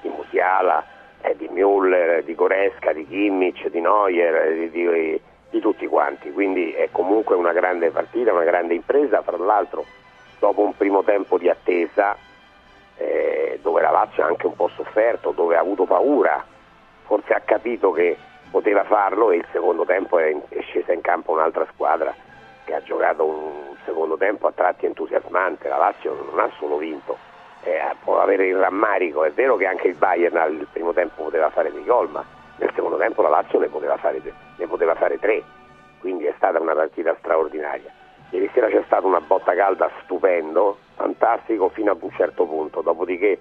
di 0.00 0.08
Musiala, 0.08 0.84
eh, 1.20 1.36
di 1.36 1.48
Müller, 1.48 2.24
di 2.24 2.34
Goresca, 2.34 2.92
di 2.92 3.06
Kimmich, 3.06 3.68
di 3.68 3.80
Neuer, 3.80 4.34
eh, 4.34 4.70
di, 4.70 4.70
di- 4.70 5.20
di 5.48 5.60
tutti 5.60 5.86
quanti, 5.86 6.32
quindi 6.32 6.72
è 6.72 6.88
comunque 6.90 7.36
una 7.36 7.52
grande 7.52 7.90
partita, 7.90 8.32
una 8.32 8.42
grande 8.42 8.74
impresa, 8.74 9.22
fra 9.22 9.36
l'altro 9.36 9.84
dopo 10.40 10.62
un 10.62 10.76
primo 10.76 11.04
tempo 11.04 11.38
di 11.38 11.48
attesa 11.48 12.16
eh, 12.96 13.58
dove 13.62 13.80
la 13.80 13.90
Lazio 13.90 14.24
ha 14.24 14.26
anche 14.26 14.46
un 14.46 14.56
po' 14.56 14.68
sofferto, 14.74 15.30
dove 15.30 15.56
ha 15.56 15.60
avuto 15.60 15.84
paura, 15.84 16.44
forse 17.04 17.32
ha 17.32 17.40
capito 17.40 17.92
che 17.92 18.16
poteva 18.50 18.84
farlo 18.84 19.30
e 19.30 19.36
il 19.36 19.46
secondo 19.52 19.84
tempo 19.84 20.18
è, 20.18 20.34
scesa 20.60 20.92
in 20.92 21.00
campo 21.00 21.32
un'altra 21.32 21.66
squadra 21.72 22.14
che 22.64 22.74
ha 22.74 22.82
giocato 22.82 23.24
un 23.24 23.76
secondo 23.84 24.16
tempo 24.16 24.48
a 24.48 24.52
tratti 24.52 24.86
entusiasmante, 24.86 25.68
la 25.68 25.76
Lazio 25.76 26.14
non 26.30 26.40
ha 26.40 26.50
solo 26.58 26.76
vinto, 26.76 27.16
eh, 27.62 27.80
può 28.02 28.20
avere 28.20 28.46
il 28.46 28.56
rammarico, 28.56 29.24
è 29.24 29.30
vero 29.30 29.56
che 29.56 29.66
anche 29.66 29.88
il 29.88 29.94
Bayern 29.94 30.36
al 30.36 30.66
primo 30.72 30.92
tempo 30.92 31.22
poteva 31.22 31.48
fare 31.50 31.72
dei 31.72 31.84
gol, 31.84 32.10
ma 32.10 32.24
nel 32.56 32.72
secondo 32.74 32.96
tempo 32.96 33.22
la 33.22 33.28
Lazio 33.28 33.60
ne 33.60 33.68
poteva 33.68 33.96
fare, 33.96 34.20
ne 34.56 34.66
poteva 34.66 34.94
fare 34.94 35.18
tre, 35.18 35.42
quindi 36.00 36.24
è 36.24 36.34
stata 36.36 36.60
una 36.60 36.74
partita 36.74 37.14
straordinaria. 37.18 37.90
Ieri 38.30 38.50
sera 38.52 38.68
c'è 38.68 38.82
stata 38.86 39.06
una 39.06 39.20
botta 39.20 39.54
calda 39.54 39.88
stupendo, 40.02 40.76
fantastico 40.96 41.68
fino 41.68 41.92
ad 41.92 42.02
un 42.02 42.10
certo 42.10 42.44
punto, 42.46 42.80
dopodiché 42.80 43.38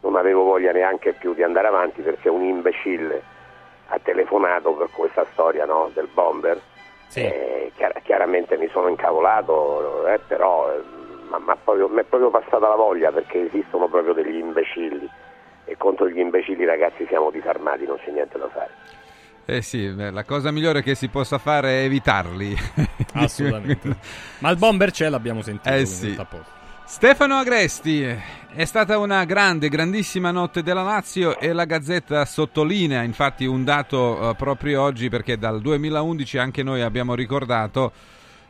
non 0.00 0.16
avevo 0.16 0.44
voglia 0.44 0.72
neanche 0.72 1.12
più 1.12 1.34
di 1.34 1.42
andare 1.42 1.66
avanti 1.66 2.00
perché 2.00 2.28
un 2.28 2.42
imbecille 2.42 3.22
ha 3.92 3.98
telefonato 4.02 4.72
per 4.72 4.88
questa 4.90 5.24
storia 5.32 5.66
no, 5.66 5.90
del 5.92 6.08
bomber. 6.12 6.58
Eh, 7.20 7.72
chiar- 7.76 8.00
chiaramente 8.02 8.56
mi 8.56 8.68
sono 8.72 8.88
incavolato, 8.88 10.06
eh, 10.08 10.18
però 10.26 10.72
eh, 10.72 10.80
ma- 11.28 11.38
ma 11.38 11.56
proprio- 11.56 11.88
mi 11.88 12.00
è 12.00 12.04
proprio 12.04 12.30
passata 12.30 12.68
la 12.68 12.74
voglia 12.74 13.12
perché 13.12 13.46
esistono 13.46 13.88
proprio 13.88 14.14
degli 14.14 14.36
imbecilli 14.36 15.08
e 15.66 15.76
contro 15.76 16.08
gli 16.08 16.18
imbecilli 16.18 16.64
ragazzi 16.64 17.04
siamo 17.06 17.30
disarmati, 17.30 17.84
non 17.84 17.98
c'è 17.98 18.10
niente 18.10 18.38
da 18.38 18.48
fare. 18.48 18.70
Eh 19.44 19.60
sì, 19.60 19.88
beh, 19.88 20.10
la 20.10 20.24
cosa 20.24 20.50
migliore 20.50 20.82
che 20.82 20.94
si 20.94 21.08
possa 21.08 21.36
fare 21.36 21.80
è 21.82 21.84
evitarli. 21.84 22.56
Assolutamente. 23.14 23.96
Ma 24.38 24.48
il 24.50 24.56
bomber 24.56 24.90
c'è, 24.90 25.10
l'abbiamo 25.10 25.42
sentito. 25.42 25.74
Eh 25.74 25.84
sì. 25.84 26.16
Stefano 26.92 27.36
Agresti, 27.36 28.04
è 28.54 28.64
stata 28.66 28.98
una 28.98 29.24
grande, 29.24 29.70
grandissima 29.70 30.30
notte 30.30 30.62
della 30.62 30.82
Lazio 30.82 31.38
e 31.38 31.54
la 31.54 31.64
Gazzetta 31.64 32.22
sottolinea 32.26 33.02
infatti 33.02 33.46
un 33.46 33.64
dato 33.64 34.28
eh, 34.28 34.34
proprio 34.36 34.82
oggi 34.82 35.08
perché 35.08 35.38
dal 35.38 35.62
2011 35.62 36.36
anche 36.36 36.62
noi 36.62 36.82
abbiamo 36.82 37.14
ricordato 37.14 37.92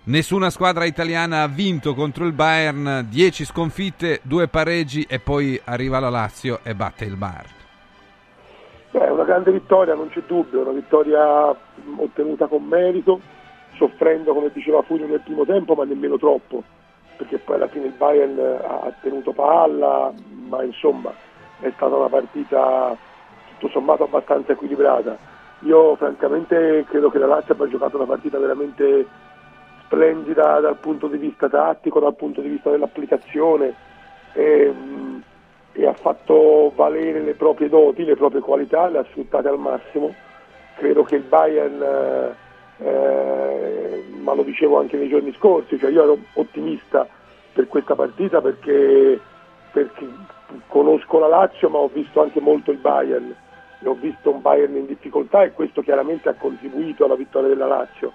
nessuna 0.07 0.51
squadra 0.51 0.85
italiana 0.87 1.43
ha 1.43 1.47
vinto 1.47 1.95
contro 1.95 2.27
il 2.27 2.33
Bayern, 2.33 3.07
10 3.09 3.45
sconfitte, 3.45 4.19
2 4.25 4.49
pareggi 4.49 5.07
e 5.09 5.21
poi 5.21 5.59
arriva 5.65 6.01
la 6.01 6.11
Lazio 6.11 6.59
e 6.65 6.75
batte 6.75 7.05
il 7.05 7.17
Bayern. 7.17 7.55
Beh, 8.91 9.09
una 9.09 9.25
grande 9.25 9.53
vittoria, 9.53 9.95
non 9.95 10.09
c'è 10.09 10.21
dubbio, 10.27 10.63
una 10.63 10.73
vittoria 10.73 11.57
ottenuta 11.97 12.49
con 12.49 12.65
merito, 12.65 13.21
soffrendo 13.77 14.35
come 14.35 14.51
diceva 14.53 14.83
Furio 14.83 15.07
nel 15.07 15.21
primo 15.21 15.47
tempo, 15.47 15.75
ma 15.75 15.85
nemmeno 15.85 16.19
troppo, 16.19 16.65
perché 17.23 17.39
poi 17.39 17.57
alla 17.57 17.69
fine 17.69 17.87
il 17.87 17.93
Bayern 17.93 18.39
ha 18.39 18.93
tenuto 19.01 19.33
palla, 19.33 20.13
ma 20.49 20.63
insomma 20.65 21.13
è 21.61 21.71
stata 21.77 21.95
una 21.95 22.09
partita 22.09 22.97
tutto 23.59 23.69
sommato 23.73 24.05
abbastanza 24.05 24.53
equilibrata. 24.53 25.17
Io 25.61 25.95
francamente 25.95 26.85
credo 26.89 27.09
che 27.11 27.19
la 27.19 27.27
Lazio 27.27 27.55
abbia 27.55 27.69
giocato 27.69 27.97
una 27.97 28.07
partita 28.07 28.39
veramente 28.39 29.07
splendida 29.85 30.59
dal 30.59 30.79
punto 30.79 31.07
di 31.07 31.19
vista 31.19 31.49
tattico, 31.49 32.01
dal 32.01 32.17
punto 32.17 32.41
di 32.41 32.49
vista 32.49 32.71
dell'applicazione 32.71 33.73
e, 34.33 34.73
mh, 34.73 35.23
e 35.73 35.87
ha 35.87 35.93
fatto 35.93 36.73
valere 36.75 37.21
le 37.21 37.35
proprie 37.35 37.69
doti, 37.69 38.05
le 38.05 38.17
proprie 38.17 38.41
qualità, 38.41 38.89
le 38.89 38.99
ha 38.99 39.05
sfruttate 39.05 39.49
al 39.49 39.59
massimo. 39.59 40.13
Credo 40.75 41.05
che 41.05 41.17
il 41.17 41.23
Bayern, 41.23 42.35
eh, 42.85 44.05
ma 44.21 44.35
lo 44.35 44.43
dicevo 44.43 44.79
anche 44.79 44.97
nei 44.97 45.09
giorni 45.09 45.33
scorsi, 45.35 45.79
cioè 45.79 45.91
io 45.91 46.03
ero 46.03 46.19
ottimista 46.35 47.07
per 47.53 47.69
questa 47.69 47.95
partita 47.95 48.41
perché, 48.41 49.21
perché 49.73 50.09
conosco 50.69 51.19
la 51.19 51.29
Lazio 51.29 51.69
ma 51.69 51.79
ho 51.79 51.89
visto 51.93 52.23
anche 52.23 52.41
molto 52.41 52.71
il 52.71 52.79
Bayern 52.79 53.35
e 53.81 53.89
ho 53.89 53.95
visto 53.95 54.31
un 54.31 54.41
Bayern 54.41 54.77
in 54.77 54.87
difficoltà 54.87 55.43
e 55.43 55.53
questo 55.53 55.83
chiaramente 55.83 56.29
ha 56.29 56.35
contribuito 56.35 57.05
alla 57.05 57.17
vittoria 57.17 57.49
della 57.49 57.67
Lazio. 57.67 58.13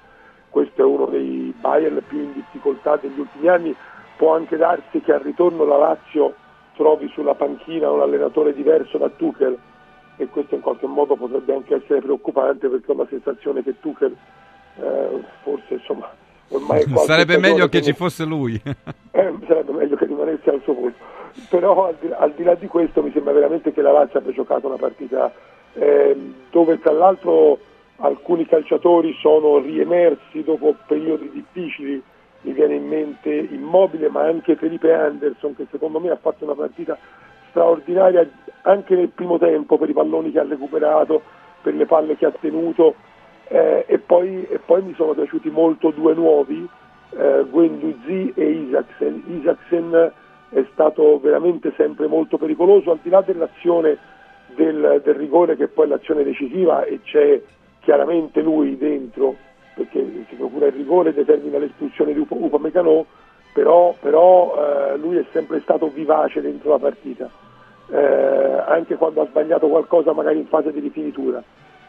Questo 0.50 0.82
è 0.82 0.86
uno 0.86 1.06
dei 1.06 1.54
Bayern 1.60 2.02
più 2.08 2.20
in 2.20 2.34
difficoltà 2.34 2.96
degli 2.96 3.20
ultimi 3.20 3.48
anni. 3.48 3.76
Può 4.16 4.34
anche 4.34 4.56
darsi 4.56 5.02
che 5.02 5.14
al 5.14 5.20
ritorno 5.20 5.66
la 5.66 5.78
Lazio 5.78 6.34
trovi 6.76 7.08
sulla 7.10 7.36
panchina 7.36 7.92
un 7.92 8.02
allenatore 8.02 8.54
diverso 8.54 8.98
da 8.98 9.10
Tuchel 9.10 9.58
e 10.16 10.28
questo 10.28 10.56
in 10.56 10.62
qualche 10.62 10.88
modo 10.88 11.16
potrebbe 11.16 11.54
anche 11.54 11.76
essere 11.76 12.02
preoccupante 12.02 12.70
perché 12.70 12.92
ho 12.92 12.96
la 12.96 13.08
sensazione 13.08 13.62
che 13.62 13.80
Tuchel 13.80 14.16
eh, 14.80 15.24
forse 15.44 15.74
insomma 15.74 16.10
ormai 16.50 16.84
Sarebbe 17.06 17.38
meglio 17.38 17.68
che 17.68 17.78
non- 17.78 17.88
ci 17.88 17.94
fosse 17.94 18.26
lui. 18.26 18.54
eh, 19.12 19.34
sarebbe 19.48 19.72
meglio 19.72 19.96
che 19.96 20.06
rimanesse 20.06 20.50
al 20.50 20.62
suo 20.64 20.74
posto. 20.74 21.16
Però 21.50 21.88
al 21.88 21.96
di, 22.00 22.10
al 22.12 22.34
di 22.34 22.44
là 22.44 22.56
di 22.56 22.68
questo 22.68 23.04
mi 23.04 23.12
sembra 23.12 23.34
veramente 23.34 23.72
che 23.72 23.82
la 23.82 23.92
Lazio 23.92 24.20
abbia 24.20 24.34
giocato 24.34 24.68
una 24.68 24.78
partita 24.78 25.32
ehm, 25.74 26.34
dove 26.50 26.80
tra 26.80 26.94
l'altro 26.94 27.60
alcuni 27.98 28.46
calciatori 28.46 29.16
sono 29.20 29.60
riemersi 29.60 30.44
dopo 30.44 30.76
periodi 30.88 31.30
difficili, 31.32 32.02
mi 32.42 32.52
viene 32.54 32.76
in 32.76 32.88
mente 32.88 33.30
Immobile 33.30 34.10
ma 34.10 34.22
anche 34.24 34.56
Felipe 34.56 34.94
Anderson 34.94 35.56
che 35.56 35.68
secondo 35.72 36.00
me 36.00 36.10
ha 36.10 36.18
fatto 36.18 36.44
una 36.44 36.54
partita 36.54 36.98
straordinaria 37.50 38.28
anche 38.64 38.96
nel 38.96 39.10
primo 39.10 39.38
tempo 39.38 39.78
per 39.78 39.90
i 39.90 39.94
palloni 39.94 40.32
che 40.32 40.40
ha 40.40 40.46
recuperato, 40.48 41.22
per 41.62 41.74
le 41.74 41.86
palle 41.86 42.16
che 42.18 42.26
ha 42.26 42.34
tenuto 42.40 42.96
eh, 43.50 43.86
e, 43.88 44.00
poi, 44.00 44.46
e 44.50 44.60
poi 44.60 44.82
mi 44.82 44.94
sono 44.96 45.14
piaciuti 45.14 45.50
molto 45.50 45.92
due 45.92 46.14
nuovi, 46.14 46.68
eh, 47.12 47.46
Guendouzi 47.50 48.34
e 48.36 48.44
Isaacsen. 48.44 49.24
Isaacsen 49.28 50.12
è 50.50 50.66
stato 50.72 51.20
veramente 51.20 51.74
sempre 51.76 52.08
molto 52.08 52.38
pericoloso, 52.38 52.92
al 52.92 53.00
di 53.02 53.10
là 53.10 53.22
dell'azione 53.22 53.98
del, 54.56 55.02
del 55.04 55.16
rigore 55.16 55.56
che 55.56 55.68
poi 55.68 55.86
è 55.86 55.90
l'azione 55.90 56.24
decisiva 56.24 56.84
e 56.84 57.02
c'è 57.04 57.42
chiaramente 57.82 58.42
lui 58.42 58.78
dentro, 58.78 59.36
perché 59.76 60.26
si 60.28 60.36
procura 60.36 60.68
il 60.68 60.74
rigore 60.74 61.10
e 61.10 61.14
determina 61.14 61.58
l'espulsione 61.58 62.14
di 62.14 62.26
Upamecano, 62.28 63.06
però, 63.54 63.96
però 64.00 64.56
eh, 64.56 64.98
lui 64.98 65.18
è 65.18 65.26
sempre 65.32 65.62
stato 65.62 65.88
vivace 65.88 66.42
dentro 66.42 66.72
la 66.72 66.80
partita, 66.80 67.30
eh, 67.90 68.64
anche 68.68 68.96
quando 68.96 69.22
ha 69.22 69.28
sbagliato 69.28 69.68
qualcosa 69.68 70.14
magari 70.14 70.38
in 70.38 70.48
fase 70.48 70.72
di 70.72 70.80
rifinitura. 70.80 71.44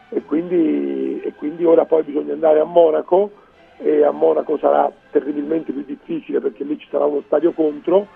E 0.09 0.23
quindi, 0.23 1.21
e 1.21 1.33
quindi 1.35 1.65
ora 1.65 1.85
poi 1.85 2.03
bisogna 2.03 2.33
andare 2.33 2.59
a 2.59 2.63
Monaco 2.63 3.31
e 3.77 4.03
a 4.03 4.11
Monaco 4.11 4.57
sarà 4.57 4.91
terribilmente 5.11 5.71
più 5.71 5.83
difficile 5.85 6.39
perché 6.41 6.63
lì 6.63 6.77
ci 6.77 6.87
sarà 6.89 7.05
uno 7.05 7.21
stadio 7.25 7.51
contro, 7.51 8.07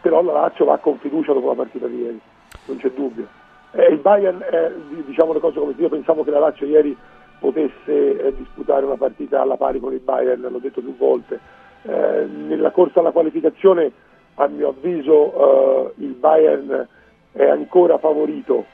però 0.00 0.22
la 0.22 0.32
Lazio 0.32 0.64
va 0.64 0.78
con 0.78 0.98
fiducia 0.98 1.32
dopo 1.32 1.48
la 1.48 1.54
partita 1.54 1.86
di 1.86 2.00
ieri, 2.00 2.20
non 2.66 2.76
c'è 2.78 2.90
dubbio. 2.90 3.26
Eh, 3.72 3.86
il 3.86 3.98
Bayern, 3.98 4.42
eh, 4.50 4.72
di- 4.88 5.04
diciamo 5.04 5.32
le 5.32 5.40
cose 5.40 5.58
come 5.58 5.74
io 5.76 5.88
pensavo 5.88 6.24
che 6.24 6.30
la 6.30 6.40
Lazio 6.40 6.66
ieri 6.66 6.96
potesse 7.38 8.26
eh, 8.26 8.34
disputare 8.36 8.84
una 8.84 8.96
partita 8.96 9.40
alla 9.40 9.56
pari 9.56 9.80
con 9.80 9.92
il 9.92 10.00
Bayern, 10.00 10.40
l'ho 10.40 10.58
detto 10.58 10.80
più 10.80 10.96
volte. 10.96 11.38
Eh, 11.82 12.26
nella 12.26 12.70
corsa 12.70 13.00
alla 13.00 13.10
qualificazione, 13.10 13.90
a 14.36 14.46
mio 14.46 14.68
avviso, 14.68 15.92
eh, 15.96 16.04
il 16.04 16.12
Bayern 16.14 16.86
è 17.32 17.44
ancora 17.44 17.98
favorito, 17.98 18.64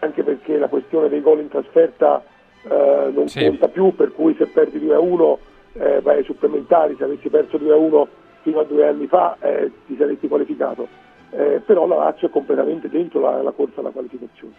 anche 0.00 0.22
perché 0.22 0.58
la 0.58 0.68
questione 0.68 1.08
dei 1.08 1.20
gol 1.20 1.40
in 1.40 1.48
trasferta 1.48 2.22
eh, 2.62 3.10
non 3.14 3.28
Sì. 3.28 3.44
conta 3.46 3.68
più, 3.68 3.94
per 3.94 4.12
cui 4.12 4.34
se 4.38 4.46
perdi 4.46 4.78
2-1 4.78 5.36
eh, 5.74 6.00
vai 6.00 6.18
ai 6.18 6.24
supplementari, 6.24 6.96
se 6.98 7.04
avessi 7.04 7.28
perso 7.28 7.56
2-1 7.58 8.06
fino 8.42 8.60
a 8.60 8.64
due 8.64 8.86
anni 8.88 9.06
fa 9.06 9.36
eh, 9.40 9.70
ti 9.86 9.96
saresti 9.98 10.28
qualificato. 10.28 10.86
Eh, 11.30 11.60
però 11.64 11.86
la 11.86 11.96
Lazio 11.96 12.28
è 12.28 12.30
completamente 12.30 12.88
dentro 12.88 13.20
la, 13.20 13.42
la 13.42 13.50
corsa 13.50 13.80
alla 13.80 13.90
qualificazione. 13.90 14.54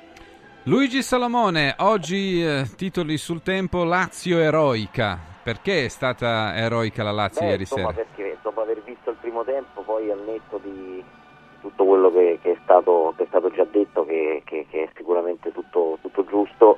Luigi 0.64 1.02
Salomone, 1.02 1.76
oggi 1.80 2.44
eh, 2.44 2.64
titoli 2.76 3.18
sul 3.18 3.42
tempo 3.42 3.84
Lazio 3.86 4.38
eroica. 4.40 5.18
Perché 5.42 5.86
è 5.86 5.88
stata 5.88 6.54
eroica 6.58 7.04
la 7.04 7.12
Lazio 7.12 7.42
Beh, 7.46 7.52
ieri 7.52 7.62
insomma, 7.62 7.92
sera? 7.94 8.04
perché 8.06 8.38
dopo 8.44 8.62
aver 8.62 8.82
visto 8.84 9.12
il 9.12 9.16
primo 9.22 9.46
tempo, 9.46 9.82
poi 9.82 10.12
al 10.12 10.20
netto 10.26 10.60
di 10.62 11.02
tutto 11.62 11.86
quello 11.86 12.12
che, 12.12 12.40
che 12.42 12.52
è, 12.52 12.58
stato, 12.64 13.14
che 13.18 13.24
è 13.24 13.28
stato 13.28 13.50
già 13.52 13.66
detto, 13.70 14.06
che, 14.06 14.42
che- 14.46 14.66
è 14.70 14.90
sicuramente 14.96 15.52
tutto, 15.52 15.98
tutto 16.02 16.24
giusto, 16.26 16.78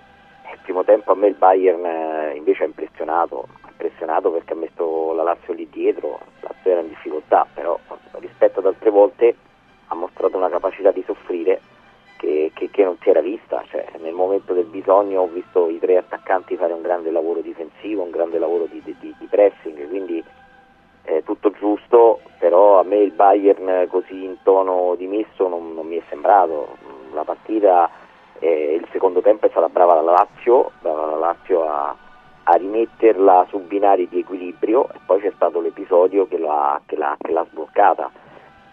il 0.51 0.60
primo 0.64 0.84
tempo 0.84 1.11
a 1.11 1.15
me 1.15 1.27
il 1.27 1.35
Bayern 1.35 1.85
eh, 1.85 2.34
invece 2.35 2.64
ha 2.64 2.68
impressionato, 2.68 3.47
impressionato 3.68 4.31
perché 4.31 4.53
ha 4.53 4.56
messo 4.56 5.14
la 5.14 5.23
Lazio 5.23 5.53
lì 5.53 5.68
dietro, 5.69 6.19
la 6.41 6.49
Lazio 6.49 6.72
era 6.72 6.81
in 6.81 6.89
difficoltà, 6.89 7.45
però 7.53 7.77
rispetto 8.14 8.60
ad 8.60 8.65
altre 8.65 8.89
volte 8.89 9.35
ha 9.88 9.95
mostrato 9.95 10.38
una 10.38 10.49
capacità 10.49 10.91
di 10.91 11.03
soffrire 11.06 11.61
che, 12.18 12.51
che- 12.53 12.69
che 12.69 12.84
non 12.84 12.97
si 13.01 13.10
era 13.10 13.22
vista, 13.22 13.64
cioè, 13.69 13.85
nel 13.99 14.14
momento 14.14 14.53
del 14.53 14.65
bisogno 14.65 15.22
ho 15.22 15.27
visto 15.27 15.69
i 15.69 15.80
tre 15.80 15.97
attaccanti 15.97 16.57
fare 16.57 16.73
un 16.73 16.81
grande 16.81 17.11
lavoro 17.11 17.39
difensivo, 17.41 18.03
un 18.03 18.11
grande 18.11 18.39
lavoro 18.39 18.65
di, 18.65 18.81
di- 18.84 18.95
di 18.99 19.26
pressing, 19.30 19.88
quindi 19.88 20.23
eh, 21.10 21.23
tutto 21.23 21.52
giusto, 21.52 22.22
però 22.38 22.80
a 22.80 22.84
me 22.84 22.98
il 22.98 23.11
Bayern 23.11 23.88
così 23.90 24.23
in 24.23 24.38
tono 24.44 24.94
dimesso 24.95 25.48
non, 25.48 25.73
non 25.73 25.88
mi 25.88 25.98
è 25.98 26.03
sembrato, 26.10 26.77
la 27.14 27.23
partita, 27.23 27.90
eh, 28.40 28.76
il 28.76 28.88
secondo 28.91 29.22
tempo 29.22 29.48
è 29.48 29.49
stata 29.49 29.69
brava 29.69 29.95
la 29.95 30.11
Lazio, 30.11 30.72
brava 30.81 31.06
la 31.07 31.15
Lazio 31.18 31.64
a, 31.68 31.95
a 32.44 32.53
rimetterla 32.53 33.48
su 33.49 33.60
binari 33.60 34.07
di 34.07 34.19
equilibrio 34.19 34.88
e 34.94 34.99
poi 35.06 35.19
c'è 35.22 35.31
stato 35.36 35.60
l'episodio 35.60 36.27
che 36.27 36.38
l'ha, 36.38 36.80
che 36.86 36.95
l'ha- 36.95 37.18
che 37.19 37.31
l'ha 37.31 37.45
sbloccata. 37.49 38.11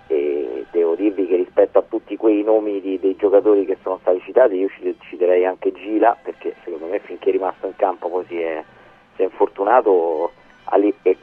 E 0.08 0.66
devo 0.70 0.94
dirvi 0.94 1.26
che 1.26 1.34
rispetto 1.36 1.78
a 1.78 1.82
tutti 1.82 2.16
quei 2.16 2.44
nomi 2.44 2.80
di- 2.80 3.00
dei 3.00 3.16
giocatori 3.16 3.64
che 3.64 3.76
sono 3.82 3.98
stati 4.02 4.20
citati 4.20 4.54
io 4.54 4.68
ci- 4.68 4.96
citerei 5.00 5.44
anche 5.44 5.72
Gila 5.72 6.16
perché 6.22 6.54
secondo 6.62 6.86
me 6.86 7.00
finché 7.00 7.30
è 7.30 7.32
rimasto 7.32 7.66
in 7.66 7.74
campo 7.74 8.08
poi 8.08 8.24
si 8.26 8.40
è, 8.40 8.62
si 9.16 9.22
è 9.22 9.24
infortunato 9.24 10.30
ali- 10.66 10.94
per- 11.02 11.16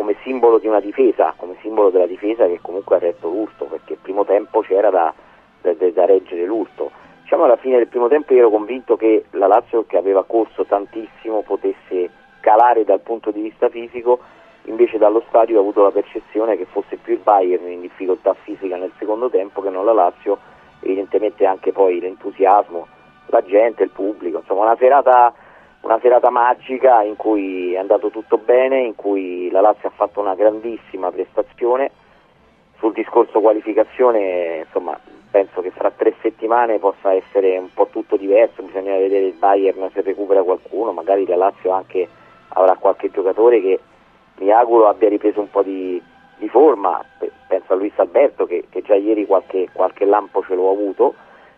come 0.00 0.16
simbolo 0.22 0.56
di 0.56 0.66
una 0.66 0.80
difesa 0.80 1.34
come 1.36 1.56
simbolo 1.60 1.90
della 1.90 2.06
difesa 2.06 2.46
che 2.46 2.58
comunque 2.62 2.96
ha 2.96 3.00
retto 3.00 3.28
l'urto 3.28 3.66
perché 3.66 3.92
il 3.92 3.98
primo 4.00 4.24
tempo 4.24 4.62
c'era 4.62 4.88
da, 4.88 5.12
da- 5.60 5.74
da- 5.74 6.06
reggere 6.06 6.46
l'urto. 6.46 6.90
Diciamo 7.20 7.44
alla 7.44 7.58
fine 7.58 7.76
del 7.76 7.88
primo 7.88 8.08
tempo 8.08 8.32
io 8.32 8.38
ero 8.38 8.48
convinto 8.48 8.96
che 8.96 9.26
la 9.32 9.46
Lazio 9.46 9.84
che 9.86 9.98
aveva 9.98 10.24
corso 10.24 10.64
tantissimo 10.64 11.42
potesse 11.42 12.08
calare 12.40 12.84
dal 12.84 13.00
punto 13.00 13.30
di 13.30 13.42
vista 13.42 13.68
fisico 13.68 14.20
invece 14.64 14.96
dallo 14.96 15.22
stadio 15.28 15.58
ho 15.58 15.60
avuto 15.60 15.82
la 15.82 15.90
percezione 15.90 16.56
che 16.56 16.64
fosse 16.64 16.96
più 16.96 17.12
il 17.12 17.20
Bayern 17.20 17.70
in 17.70 17.82
difficoltà 17.82 18.32
fisica 18.32 18.76
nel 18.76 18.92
secondo 18.98 19.28
tempo 19.28 19.60
che 19.60 19.68
non 19.68 19.84
la 19.84 19.92
Lazio, 19.92 20.38
evidentemente 20.80 21.44
anche 21.44 21.72
poi 21.72 22.00
l'entusiasmo, 22.00 22.86
la 23.26 23.42
gente, 23.42 23.82
il 23.82 23.90
pubblico, 23.90 24.38
insomma 24.38 24.62
una 24.62 24.76
serata, 24.76 25.34
una 25.82 25.98
serata 26.00 26.30
magica 26.30 27.02
in 27.02 27.16
cui 27.16 27.74
è 27.74 27.78
andato 27.78 28.10
tutto 28.10 28.38
bene, 28.38 28.80
in 28.80 28.94
cui 28.94 29.50
la 29.50 29.60
Lazio 29.60 29.88
ha 29.88 29.92
fatto 29.94 30.20
una 30.20 30.34
grandissima 30.34 31.10
prestazione, 31.10 31.90
sul 32.78 32.92
discorso 32.92 33.40
qualificazione 33.40 34.64
insomma 34.64 34.98
penso 35.30 35.60
che 35.60 35.70
fra 35.70 35.90
tre 35.90 36.14
settimane 36.22 36.78
possa 36.78 37.12
essere 37.12 37.56
un 37.56 37.72
po' 37.72 37.86
tutto 37.86 38.16
diverso, 38.16 38.62
bisogna 38.62 38.96
vedere 38.96 39.26
il 39.26 39.34
Bayern 39.34 39.88
se 39.92 40.02
recupera 40.02 40.42
qualcuno, 40.42 40.92
magari 40.92 41.26
la 41.26 41.36
Lazio 41.36 41.70
anche 41.70 42.08
avrà 42.48 42.74
qualche 42.76 43.10
giocatore 43.10 43.60
che 43.60 43.78
mi 44.38 44.50
auguro 44.50 44.88
abbia 44.88 45.08
ripreso 45.08 45.40
un 45.40 45.50
po' 45.50 45.62
di, 45.62 46.02
di 46.36 46.48
forma, 46.48 47.04
Pe- 47.18 47.30
penso 47.46 47.72
a 47.72 47.76
Luis 47.76 47.92
Alberto 47.96 48.46
che, 48.46 48.64
che 48.70 48.82
già 48.82 48.94
ieri 48.94 49.26
qualche, 49.26 49.68
qualche 49.72 50.04
lampo 50.04 50.42
ce 50.42 50.54
l'ho 50.54 50.70
avuto 50.70 51.14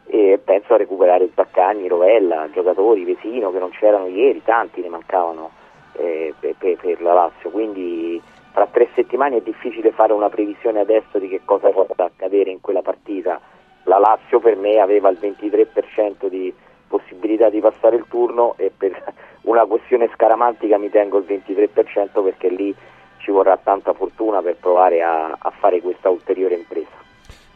e 0.07 0.41
penso 0.43 0.75
a 0.75 0.77
recuperare 0.77 1.31
Zaccagni, 1.35 1.89
Rovella, 1.89 2.49
giocatori, 2.53 3.05
Vesino 3.05 3.51
che 3.51 3.59
non 3.59 3.71
c'erano 3.71 4.07
ieri, 4.07 4.43
tanti 4.43 4.81
ne 4.81 4.89
mancavano 4.89 5.51
eh, 5.93 6.35
per, 6.39 6.55
per- 6.59 7.01
la 7.01 7.13
Lazio, 7.13 7.51
quindi 7.51 8.21
tra 8.53 8.67
tre 8.67 8.89
settimane 8.95 9.39
è 9.39 9.41
difficile 9.41 9.93
fare 9.93 10.13
una 10.13 10.29
previsione 10.29 10.81
adesso 10.81 11.19
di 11.19 11.29
che 11.29 11.41
cosa 11.45 11.71
possa 11.71 12.05
accadere 12.05 12.51
in 12.51 12.61
quella 12.61 12.83
partita. 12.83 13.41
La 13.85 13.99
Lazio 13.99 14.39
per 14.39 14.57
me 14.57 14.79
aveva 14.79 15.09
il 15.09 15.19
23% 15.21 16.27
di 16.27 16.53
possibilità 16.87 17.49
di 17.49 17.61
passare 17.61 17.97
il 17.97 18.05
turno 18.09 18.55
e 18.59 18.71
per 18.77 19.15
una 19.43 19.65
questione 19.65 20.11
scaramantica 20.13 20.77
mi 20.77 20.91
tengo 20.91 21.19
il 21.19 21.25
23% 21.27 22.23
perché 22.23 22.49
lì 22.49 22.75
ci 23.19 23.31
vorrà 23.31 23.57
tanta 23.57 23.95
fortuna 23.95 24.43
per 24.43 24.57
provare 24.57 25.03
a, 25.03 25.37
a 25.39 25.51
fare 25.51 25.81
questa 25.81 26.11
ulteriore 26.11 26.55
impresa. 26.57 27.02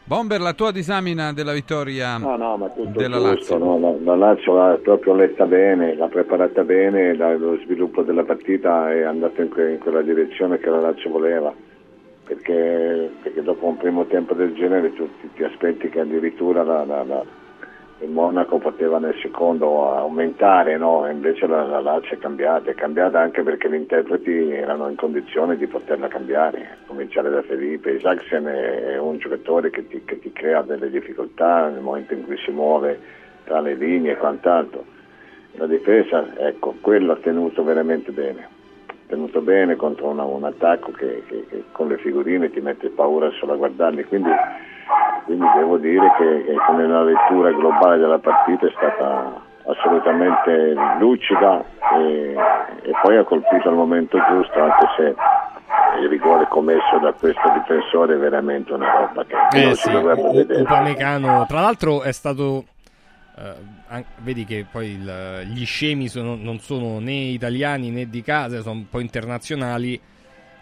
Bomber, 0.07 0.39
la 0.39 0.53
tua 0.53 0.71
disamina 0.71 1.33
della 1.33 1.51
vittoria 1.51 2.17
No, 2.17 2.37
no, 2.37 2.55
ma 2.55 2.69
tutto 2.69 2.97
della 2.97 3.17
giusto, 3.17 3.57
Lazio. 3.57 3.57
no? 3.57 3.77
la, 3.77 3.93
la 4.03 4.15
Lazio 4.15 4.53
l'ha 4.55 4.79
proprio 4.81 5.13
letta 5.13 5.45
bene, 5.45 5.95
l'ha 5.95 6.07
preparata 6.07 6.63
bene, 6.63 7.13
la- 7.13 7.35
lo 7.35 7.57
sviluppo 7.65 8.03
della 8.03 8.23
partita 8.23 8.89
è 8.93 9.01
andato 9.03 9.41
in, 9.41 9.49
que- 9.49 9.71
in 9.73 9.79
quella 9.79 10.01
direzione 10.01 10.59
che 10.59 10.69
la 10.69 10.79
Lazio 10.79 11.09
voleva, 11.09 11.53
perché, 12.23 13.09
perché 13.21 13.43
dopo 13.43 13.65
un 13.65 13.75
primo 13.75 14.05
tempo 14.05 14.33
del 14.33 14.53
genere 14.53 14.93
tu 14.93 15.09
ti, 15.19 15.29
ti 15.35 15.43
aspetti 15.43 15.89
che 15.89 15.99
addirittura 15.99 16.63
la- 16.63 16.85
il 17.99 18.09
Monaco 18.09 18.59
poteva 18.59 18.99
nel 18.99 19.15
secondo 19.21 19.91
aumentare, 19.95 20.77
no? 20.77 21.09
Invece 21.09 21.47
la, 21.47 21.63
la 21.65 21.79
Lazio 21.79 22.15
è 22.15 22.19
cambiata, 22.19 22.69
è 22.69 22.75
cambiata 22.75 23.19
anche 23.19 23.41
perché 23.41 23.69
gli 23.69 23.73
interpreti 23.75 24.51
erano 24.51 24.87
in 24.87 24.95
condizione 24.95 25.57
di 25.57 25.65
poterla 25.65 26.07
cambiare, 26.07 26.77
cominciare 26.85 27.29
da 27.31 27.41
Felipe, 27.41 27.91
Isaacsen 27.91 28.45
è, 28.45 28.83
è 28.93 28.99
un 28.99 29.17
giocatore 29.17 29.71
che 29.71 29.87
ti, 29.87 30.03
che 30.05 30.19
ti 30.19 30.31
crea 30.31 30.61
delle 30.61 30.91
difficoltà 30.91 31.69
nel 31.69 31.81
momento 31.81 32.13
in 32.13 32.23
cui 32.25 32.37
si 32.37 32.51
muove 32.51 32.99
tra 33.45 33.61
le 33.61 33.73
linee 33.73 34.11
e 34.11 34.17
quant'altro. 34.17 34.85
La 35.53 35.65
difesa, 35.65 36.23
ecco, 36.37 36.75
quello 36.81 37.13
ha 37.13 37.17
tenuto 37.17 37.63
veramente 37.63 38.11
bene, 38.11 38.47
ha 38.87 38.93
tenuto 39.07 39.41
bene 39.41 39.75
contro 39.75 40.09
una- 40.09 40.23
un 40.23 40.43
attacco 40.43 40.91
che, 40.91 41.23
che- 41.25 41.45
che 41.49 41.63
con 41.71 41.87
le 41.87 41.97
figurine 41.97 42.51
ti 42.51 42.59
mette 42.61 42.89
paura 42.89 43.31
solo 43.31 43.53
a 43.53 43.57
guardarli, 43.57 44.03
quindi, 44.03 44.29
quindi 45.25 45.45
devo 45.55 45.77
dire 45.77 46.11
che, 46.17 46.43
che 46.45 46.55
come 46.65 46.83
una 46.85 47.03
lettura 47.03 47.51
globale 47.51 47.97
della 47.97 48.19
partita 48.19 48.65
è 48.67 48.71
stata 48.75 49.33
assolutamente 49.65 50.73
lucida 50.99 51.63
e, 51.97 52.35
e 52.83 52.91
poi 53.01 53.17
ha 53.17 53.23
colpito 53.23 53.67
al 53.69 53.75
momento 53.75 54.17
giusto 54.29 54.61
anche 54.61 54.87
se 54.95 55.15
il 56.01 56.07
rigore 56.09 56.47
commesso 56.49 56.97
da 57.01 57.11
questo 57.13 57.41
difensore 57.53 58.15
è 58.15 58.17
veramente 58.17 58.71
una 58.73 58.91
roba 58.91 59.25
che 59.25 59.35
Eh 59.57 59.63
non 59.65 59.75
sì, 59.75 59.81
si 59.89 59.91
dovrebbe 59.91 60.29
vedere. 60.31 60.61
Upamecano, 60.61 61.45
tra 61.47 61.61
l'altro 61.61 62.03
è 62.03 62.11
stato 62.11 62.63
eh, 63.39 64.05
vedi 64.17 64.45
che 64.45 64.65
poi 64.71 64.91
il- 64.91 65.41
gli 65.47 65.65
scemi 65.65 66.07
sono- 66.07 66.35
non 66.39 66.59
sono 66.59 66.99
né 66.99 67.11
italiani 67.11 67.89
né 67.91 68.09
di 68.09 68.21
casa, 68.23 68.61
sono 68.61 68.75
un 68.75 68.89
po' 68.89 68.99
internazionali. 68.99 69.99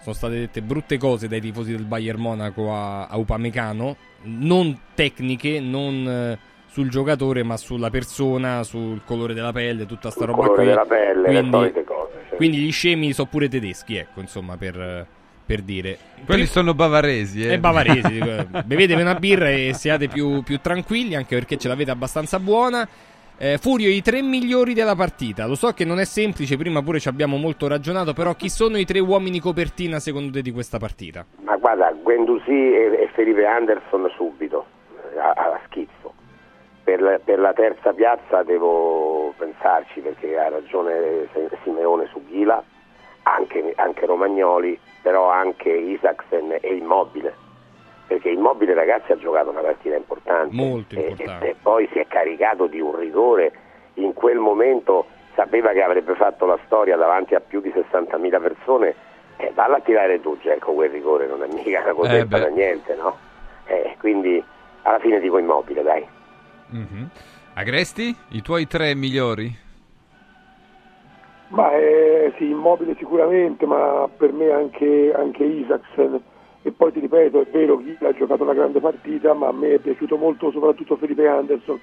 Sono 0.06 0.18
state 0.18 0.38
dette 0.38 0.62
brutte 0.62 1.00
cose 1.00 1.28
dai 1.28 1.42
tifosi 1.42 1.72
del 1.72 1.84
Bayern 1.84 2.22
Monaco 2.22 2.72
a, 2.72 3.08
a 3.08 3.18
Upamecano, 3.18 3.96
non 4.26 4.80
tecniche, 4.94 5.60
non 5.60 6.08
eh, 6.08 6.38
sul 6.68 6.92
giocatore, 6.92 7.42
ma 7.42 7.58
sulla 7.58 7.90
persona, 7.90 8.62
sul 8.62 9.02
colore 9.04 9.34
della 9.34 9.52
pelle, 9.52 9.88
tutta 9.88 10.12
sta 10.12 10.26
roba 10.26 10.44
colore 10.44 10.58
qui. 10.58 10.66
della 10.66 10.86
pelle, 10.86 11.32
le 11.32 11.50
quindi, 11.50 11.84
cose, 11.84 12.26
sì. 12.30 12.36
quindi 12.36 12.58
gli 12.58 12.72
scemi 12.72 13.14
sono 13.14 13.28
pure 13.28 13.50
tedeschi, 13.50 13.96
ecco, 13.96 14.20
insomma, 14.20 14.56
per, 14.58 15.08
per 15.44 15.62
dire. 15.64 15.98
Quelli 16.24 16.46
sono 16.46 16.76
bavaresi, 16.76 17.44
eh. 17.44 17.54
È 17.54 17.58
bavaresi, 17.58 18.08
dico, 18.08 18.46
bevetevi 18.64 19.02
una 19.02 19.16
birra 19.16 19.50
e 19.50 19.72
siate 19.74 20.08
più, 20.08 20.44
più 20.44 20.60
tranquilli, 20.60 21.16
anche 21.16 21.34
perché 21.34 21.58
ce 21.58 21.68
l'avete 21.68 21.90
abbastanza 21.90 22.38
buona. 22.38 22.88
Eh, 23.38 23.58
Furio, 23.58 23.90
i 23.90 24.02
tre 24.02 24.22
migliori 24.22 24.74
della 24.74 24.96
partita. 24.96 25.46
Lo 25.46 25.56
so 25.56 25.72
che 25.74 25.84
non 25.84 26.00
è 26.00 26.06
semplice, 26.06 26.56
prima 26.56 26.82
pure 26.82 27.00
ci 27.00 27.10
abbiamo 27.10 27.36
molto 27.36 27.68
ragionato, 27.68 28.14
però 28.14 28.34
chi 28.34 28.48
sono 28.48 28.78
i 28.78 28.86
tre 28.86 29.00
uomini 29.00 29.40
copertina 29.40 30.00
secondo 30.00 30.32
te 30.32 30.42
di 30.42 30.52
questa 30.52 30.78
partita? 30.78 31.26
Ma 31.44 31.58
guarda, 31.58 31.92
Guendouzi 31.92 32.50
e, 32.74 33.10
Felipe 33.14 33.46
Anderson 33.46 34.10
subito, 34.16 34.66
a, 35.18 35.32
a 35.32 35.60
schizzo. 35.66 36.14
Per, 36.86 37.02
la- 37.02 37.20
per 37.20 37.40
la 37.40 37.52
terza 37.52 37.92
piazza 37.92 38.44
devo 38.44 39.34
pensarci 39.38 40.00
perché 40.00 40.38
ha 40.38 40.48
ragione 40.50 41.28
Simeone 41.64 42.08
su 42.12 42.24
Ghila, 42.30 42.64
anche, 43.24 43.74
anche 43.76 44.06
Romagnoli, 44.06 44.80
però 45.02 45.30
anche 45.30 45.70
Isaacsen 45.70 46.58
e 46.62 46.76
Immobile. 46.76 47.36
Perché 48.08 48.30
Immobile 48.30 48.74
ragazzi 48.74 49.12
ha 49.12 49.18
giocato 49.18 49.50
una 49.50 49.62
partita 49.62 49.96
importante. 49.96 50.56
Molto 50.56 50.96
E- 50.96 51.08
importante. 51.10 51.46
E, 51.48 51.50
e 51.50 51.56
poi 51.62 51.90
si 51.92 52.00
è 52.00 52.08
caricato 52.08 52.68
di 52.68 52.80
un 52.80 52.96
rigore. 52.98 53.52
In 53.96 54.14
quel 54.14 54.38
momento 54.38 55.08
sapeva 55.34 55.72
che 55.72 55.82
avrebbe 55.82 56.14
fatto 56.16 56.46
la 56.46 56.58
storia 56.66 56.96
davanti 56.98 57.34
a 57.36 57.40
più 57.40 57.62
di 57.62 57.70
60.000 57.70 58.42
persone. 58.42 58.96
Eh, 59.38 59.52
valla 59.54 59.78
a 59.78 59.82
tirare 59.82 60.22
tu, 60.22 60.38
Gelco, 60.40 60.72
quel 60.74 60.90
rigore, 60.92 61.28
non 61.28 61.44
è 61.44 61.48
mica 61.48 61.82
una 61.82 61.94
cosetta 61.94 62.38
Eh, 62.38 62.40
da 62.42 62.48
niente, 62.48 62.96
no? 62.96 63.18
Eh, 63.66 63.96
quindi 64.00 64.42
alla 64.84 65.00
fine 65.00 65.20
dico 65.20 65.38
immobile, 65.38 65.82
dai. 65.82 66.08
Mhm. 66.70 67.10
Agresti, 67.56 68.16
i 68.30 68.42
tuoi 68.42 68.68
tre 68.68 68.94
migliori? 68.96 69.64
Ma 71.50 71.72
eh, 71.74 72.34
sì, 72.38 72.50
immobile 72.50 72.96
sicuramente, 72.98 73.66
ma 73.66 74.08
per 74.16 74.32
me 74.34 74.52
anche, 74.52 75.14
anche 75.16 75.44
Isaacsen. 75.44 76.22
E 76.66 76.72
poi 76.72 76.92
ti 76.92 77.00
ripeto, 77.00 77.42
è 77.42 77.46
vero 77.52 77.78
che 77.78 78.04
ha 78.04 78.12
giocato 78.12 78.42
una 78.42 78.56
grande 78.56 78.80
partita, 78.80 79.36
ma 79.36 79.50
a 79.50 79.52
me 79.52 79.76
è 79.76 79.78
piaciuto 79.78 80.18
molto 80.18 80.50
soprattutto 80.50 80.96
Felipe 80.96 81.28
Anderson. 81.28 81.80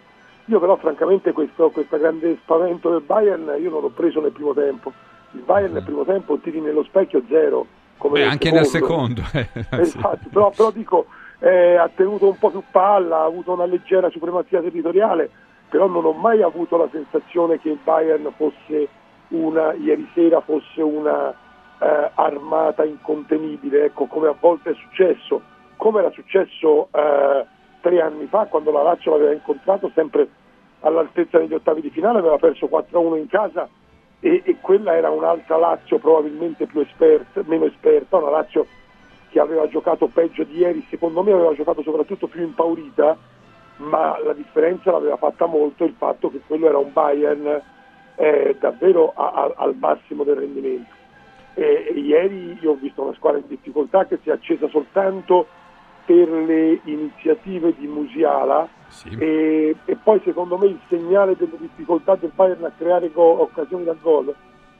Io 0.46 0.58
però 0.58 0.74
francamente 0.74 1.30
questo, 1.30 1.70
questo 1.70 1.96
grande 1.98 2.36
spavento 2.42 2.90
del 2.90 3.02
Bayern 3.02 3.54
io 3.60 3.70
non 3.70 3.80
l'ho 3.80 3.90
preso 3.90 4.20
nel 4.20 4.32
primo 4.32 4.52
tempo. 4.52 4.92
Il 5.34 5.42
Bayern 5.42 5.74
nel 5.74 5.84
primo 5.84 6.04
tempo 6.04 6.36
tiri 6.38 6.60
nello 6.60 6.82
specchio 6.82 7.22
zero. 7.28 7.64
Come 7.96 8.14
Beh, 8.14 8.20
nel 8.22 8.30
anche 8.30 8.50
nel 8.50 8.66
secondo. 8.66 9.22
eh. 9.34 9.48
Esatto, 9.70 10.28
però, 10.32 10.50
però 10.50 10.72
dico, 10.72 11.06
eh, 11.38 11.76
ha 11.76 11.88
tenuto 11.94 12.26
un 12.26 12.36
po' 12.36 12.50
più 12.50 12.64
palla, 12.68 13.18
ha 13.18 13.24
avuto 13.24 13.52
una 13.52 13.66
leggera 13.66 14.10
supremazia 14.10 14.60
territoriale, 14.60 15.30
però 15.68 15.86
non 15.86 16.04
ho 16.04 16.12
mai 16.12 16.42
avuto 16.42 16.76
la 16.76 16.88
sensazione 16.90 17.60
che 17.60 17.68
il 17.68 17.78
Bayern 17.80 18.32
fosse 18.36 18.88
una, 19.28 19.74
ieri 19.74 20.10
sera 20.12 20.40
fosse 20.40 20.82
una 20.82 21.32
eh, 21.82 22.10
armata 22.14 22.84
incontenibile, 22.84 23.86
ecco, 23.86 24.06
come 24.06 24.28
a 24.28 24.36
volte 24.38 24.70
è 24.70 24.74
successo, 24.74 25.42
come 25.76 25.98
era 25.98 26.10
successo 26.10 26.88
eh, 26.92 27.44
tre 27.80 28.00
anni 28.00 28.26
fa 28.26 28.46
quando 28.46 28.70
la 28.70 28.82
Lazio 28.82 29.10
l'aveva 29.10 29.32
incontrato 29.32 29.90
sempre 29.94 30.28
all'altezza 30.80 31.38
degli 31.38 31.54
ottavi 31.54 31.80
di 31.80 31.90
finale, 31.90 32.18
aveva 32.20 32.38
perso 32.38 32.66
4-1 32.66 33.16
in 33.16 33.26
casa 33.26 33.68
e, 34.20 34.42
e 34.44 34.56
quella 34.60 34.94
era 34.94 35.10
un'altra 35.10 35.56
Lazio 35.56 35.98
probabilmente 35.98 36.68
esperta, 36.72 37.42
meno 37.46 37.64
esperta, 37.64 38.18
una 38.18 38.30
Lazio 38.30 38.66
che 39.30 39.40
aveva 39.40 39.66
giocato 39.66 40.06
peggio 40.06 40.44
di 40.44 40.58
ieri, 40.58 40.86
secondo 40.88 41.22
me 41.22 41.32
aveva 41.32 41.54
giocato 41.54 41.82
soprattutto 41.82 42.28
più 42.28 42.42
impaurita, 42.42 43.16
ma 43.78 44.20
la 44.22 44.34
differenza 44.34 44.92
l'aveva 44.92 45.16
fatta 45.16 45.46
molto 45.46 45.84
il 45.84 45.94
fatto 45.96 46.30
che 46.30 46.42
quello 46.46 46.68
era 46.68 46.78
un 46.78 46.92
Bayern 46.92 47.60
eh, 48.16 48.56
davvero 48.60 49.12
a- 49.16 49.32
a- 49.32 49.52
al 49.56 49.74
massimo 49.74 50.22
del 50.22 50.36
rendimento. 50.36 51.00
E, 51.54 51.92
e 51.94 51.98
ieri 51.98 52.58
io 52.60 52.72
ho 52.72 52.78
visto 52.80 53.02
una 53.02 53.14
squadra 53.14 53.40
in 53.40 53.46
difficoltà 53.48 54.06
che 54.06 54.18
si 54.22 54.30
è 54.30 54.32
accesa 54.32 54.68
soltanto 54.68 55.46
per 56.04 56.28
le 56.28 56.80
iniziative 56.84 57.74
di 57.76 57.86
Musiala. 57.86 58.68
E, 59.18 59.74
e 59.86 59.96
poi 59.96 60.20
secondo 60.22 60.58
me 60.58 60.66
il 60.66 60.80
segnale 60.88 61.34
delle 61.36 61.56
difficoltà 61.58 62.14
del 62.16 62.30
Bayern 62.34 62.64
a 62.64 62.72
creare 62.76 63.10
go- 63.10 63.40
occasioni 63.40 63.84
da 63.84 63.96
gol 63.98 64.34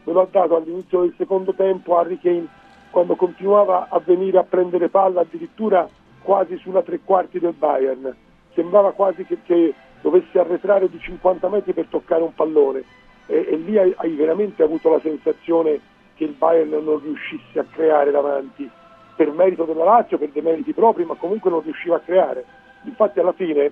me 0.05 0.12
lo 0.12 0.23
ha 0.23 0.28
dato 0.31 0.57
all'inizio 0.57 1.03
del 1.03 1.15
secondo 1.16 1.55
tempo 1.55 1.97
Harry 1.97 2.19
Kane 2.19 2.47
quando 2.90 3.15
continuava 3.15 3.86
a 3.89 4.01
venire 4.05 4.39
a 4.39 4.43
prendere 4.43 4.89
palla 4.89 5.20
addirittura 5.20 5.89
quasi 6.23 6.57
sulla 6.59 6.82
tre 6.82 7.01
quarti 7.03 7.39
del 7.39 7.55
Bayern. 7.55 8.15
Sembrava 8.55 8.93
quasi 8.93 9.24
che, 9.24 9.39
che 9.44 9.73
dovesse 10.03 10.39
arretrare 10.39 10.90
di 10.90 10.99
50 10.99 11.49
metri 11.49 11.73
per 11.73 11.86
toccare 11.86 12.23
un 12.23 12.35
pallone. 12.35 12.85
E, 13.27 13.47
e 13.51 13.57
lì 13.57 13.78
hai, 13.78 13.94
hai 13.97 14.15
veramente 14.15 14.62
avuto 14.62 14.90
la 14.90 15.01
sensazione 15.01 15.81
che 16.15 16.25
il 16.25 16.33
Bayern 16.33 16.71
non 16.71 17.01
riuscisse 17.01 17.59
a 17.59 17.65
creare 17.71 18.11
davanti 18.11 18.69
per 19.15 19.31
merito 19.31 19.65
della 19.65 19.85
Lazio, 19.85 20.19
per 20.19 20.31
dei 20.31 20.43
meriti 20.43 20.73
propri, 20.73 21.05
ma 21.05 21.15
comunque 21.15 21.51
non 21.51 21.63
riusciva 21.63 21.97
a 21.97 22.01
creare. 22.01 22.45
Infatti 22.85 23.21
alla 23.21 23.33
fine, 23.33 23.71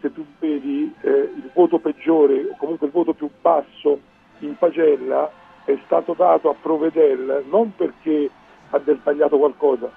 se 0.00 0.12
tu 0.12 0.24
vedi 0.38 0.94
eh, 1.00 1.08
il 1.08 1.50
voto 1.52 1.78
peggiore 1.78 2.50
o 2.50 2.56
comunque 2.56 2.86
il 2.86 2.92
voto 2.92 3.12
più 3.12 3.28
basso 3.40 4.00
in 4.40 4.56
pagella 4.56 5.30
è 5.64 5.76
stato 5.84 6.14
dato 6.16 6.50
a 6.50 6.54
Provedel 6.54 7.44
non 7.50 7.74
perché 7.74 8.30
abbia 8.70 8.94
sbagliato 8.94 9.38
qualcosa, 9.38 9.90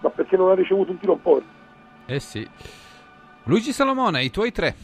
ma 0.00 0.10
perché 0.10 0.36
non 0.36 0.50
ha 0.50 0.54
ricevuto 0.54 0.90
un 0.90 0.98
tiro 0.98 1.12
in 1.12 1.22
porta. 1.22 1.48
Eh 2.06 2.20
sì. 2.20 2.46
Luigi 3.44 3.72
Salomone, 3.72 4.22
i 4.22 4.30
tuoi 4.30 4.52
tre. 4.52 4.74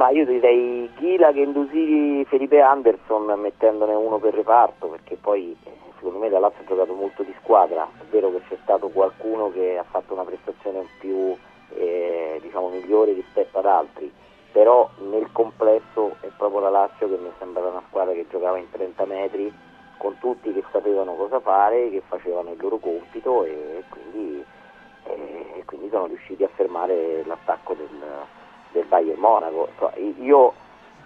Ma 0.00 0.08
io 0.08 0.24
direi 0.24 0.90
Ghila, 0.96 1.30
Gendouzi, 1.30 2.24
Felipe 2.24 2.58
Anderson 2.62 3.38
mettendone 3.38 3.92
uno 3.92 4.16
per 4.16 4.32
reparto 4.32 4.86
perché 4.86 5.16
poi 5.16 5.54
secondo 5.96 6.16
me 6.16 6.30
la 6.30 6.38
Lazio 6.38 6.62
ha 6.62 6.66
giocato 6.66 6.94
molto 6.94 7.22
di 7.22 7.34
squadra, 7.42 7.86
è 8.00 8.04
vero 8.08 8.30
che 8.30 8.40
c'è 8.48 8.56
stato 8.62 8.88
qualcuno 8.88 9.50
che 9.50 9.76
ha 9.76 9.82
fatto 9.82 10.14
una 10.14 10.24
prestazione 10.24 10.86
più 11.00 11.36
eh, 11.74 12.38
diciamo, 12.40 12.70
migliore 12.70 13.12
rispetto 13.12 13.58
ad 13.58 13.66
altri, 13.66 14.10
però 14.52 14.88
nel 15.10 15.28
complesso 15.32 16.16
è 16.20 16.28
proprio 16.34 16.60
la 16.60 16.70
Lazio 16.70 17.06
che 17.06 17.18
mi 17.18 17.30
sembra 17.38 17.68
una 17.68 17.82
squadra 17.88 18.14
che 18.14 18.24
giocava 18.30 18.56
in 18.56 18.70
30 18.70 19.04
metri 19.04 19.52
con 19.98 20.16
tutti 20.18 20.50
che 20.50 20.64
sapevano 20.72 21.12
cosa 21.12 21.40
fare, 21.40 21.90
che 21.90 22.00
facevano 22.08 22.52
il 22.52 22.58
loro 22.58 22.78
compito 22.78 23.44
e 23.44 23.84
quindi, 23.90 24.42
eh, 25.04 25.62
quindi 25.66 25.90
sono 25.90 26.06
riusciti 26.06 26.42
a 26.42 26.48
fermare 26.54 27.22
l'attacco 27.26 27.74
del, 27.74 28.38
del 28.72 28.84
Bayern 28.84 29.18
Monaco. 29.20 29.68
Io 30.20 30.52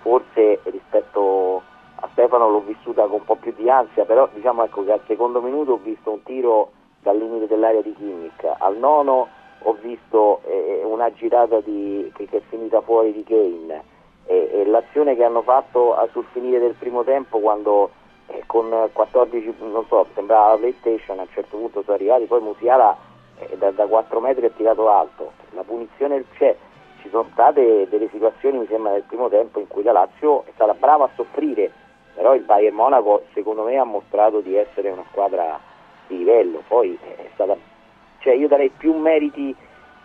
forse 0.02 0.60
rispetto 0.64 1.62
a 1.96 2.08
Stefano 2.12 2.50
l'ho 2.50 2.60
vissuta 2.60 3.02
con 3.04 3.20
un 3.20 3.24
po' 3.24 3.36
più 3.36 3.52
di 3.56 3.70
ansia, 3.70 4.04
però 4.04 4.28
diciamo 4.32 4.64
ecco 4.64 4.84
che 4.84 4.92
al 4.92 5.00
secondo 5.06 5.40
minuto 5.40 5.72
ho 5.72 5.80
visto 5.82 6.10
un 6.10 6.22
tiro 6.22 6.72
dal 7.00 7.16
limite 7.16 7.46
dell'area 7.46 7.80
di 7.82 7.94
Kimmich, 7.94 8.44
al 8.58 8.76
nono 8.76 9.28
ho 9.66 9.72
visto 9.80 10.40
eh, 10.44 10.82
una 10.84 11.12
girata 11.12 11.60
di- 11.60 12.10
che, 12.14 12.26
che 12.26 12.38
è 12.38 12.42
finita 12.48 12.80
fuori 12.82 13.12
di 13.12 13.24
Kane. 13.24 13.92
E, 14.26 14.48
e 14.52 14.64
l'azione 14.66 15.16
che 15.16 15.24
hanno 15.24 15.42
fatto 15.42 15.94
a- 15.94 16.08
sul 16.12 16.24
finire 16.32 16.58
del 16.58 16.74
primo 16.78 17.04
tempo 17.04 17.38
quando 17.40 17.90
eh, 18.26 18.42
con 18.46 18.88
14, 18.92 19.54
non 19.70 19.84
so, 19.86 20.06
sembrava 20.14 20.52
la 20.52 20.56
PlayStation, 20.56 21.18
a 21.18 21.22
un 21.22 21.28
certo 21.32 21.56
punto 21.56 21.82
sono 21.82 21.96
arrivati, 21.96 22.24
poi 22.24 22.40
Musiala 22.40 22.96
eh, 23.38 23.56
da, 23.56 23.70
da 23.70 23.86
4 23.86 24.20
metri 24.20 24.46
ha 24.46 24.50
tirato 24.50 24.88
alto, 24.88 25.32
la 25.50 25.62
punizione 25.62 26.24
c'è, 26.36 26.56
sono 27.14 27.28
state 27.30 27.86
delle 27.88 28.08
situazioni 28.10 28.58
mi 28.58 28.66
sembra 28.66 28.90
nel 28.90 29.04
primo 29.06 29.28
tempo 29.28 29.60
in 29.60 29.68
cui 29.68 29.84
la 29.84 29.92
Lazio 29.92 30.44
è 30.46 30.50
stata 30.54 30.74
brava 30.74 31.04
a 31.04 31.10
soffrire, 31.14 31.70
però 32.12 32.34
il 32.34 32.42
Bayern 32.42 32.74
Monaco 32.74 33.26
secondo 33.32 33.62
me 33.62 33.76
ha 33.76 33.84
mostrato 33.84 34.40
di 34.40 34.56
essere 34.56 34.90
una 34.90 35.04
squadra 35.10 35.60
di 36.08 36.18
livello, 36.18 36.64
poi 36.66 36.98
è 37.00 37.30
stata, 37.34 37.56
cioè 38.18 38.34
io 38.34 38.48
darei 38.48 38.68
più 38.76 38.94
meriti 38.94 39.54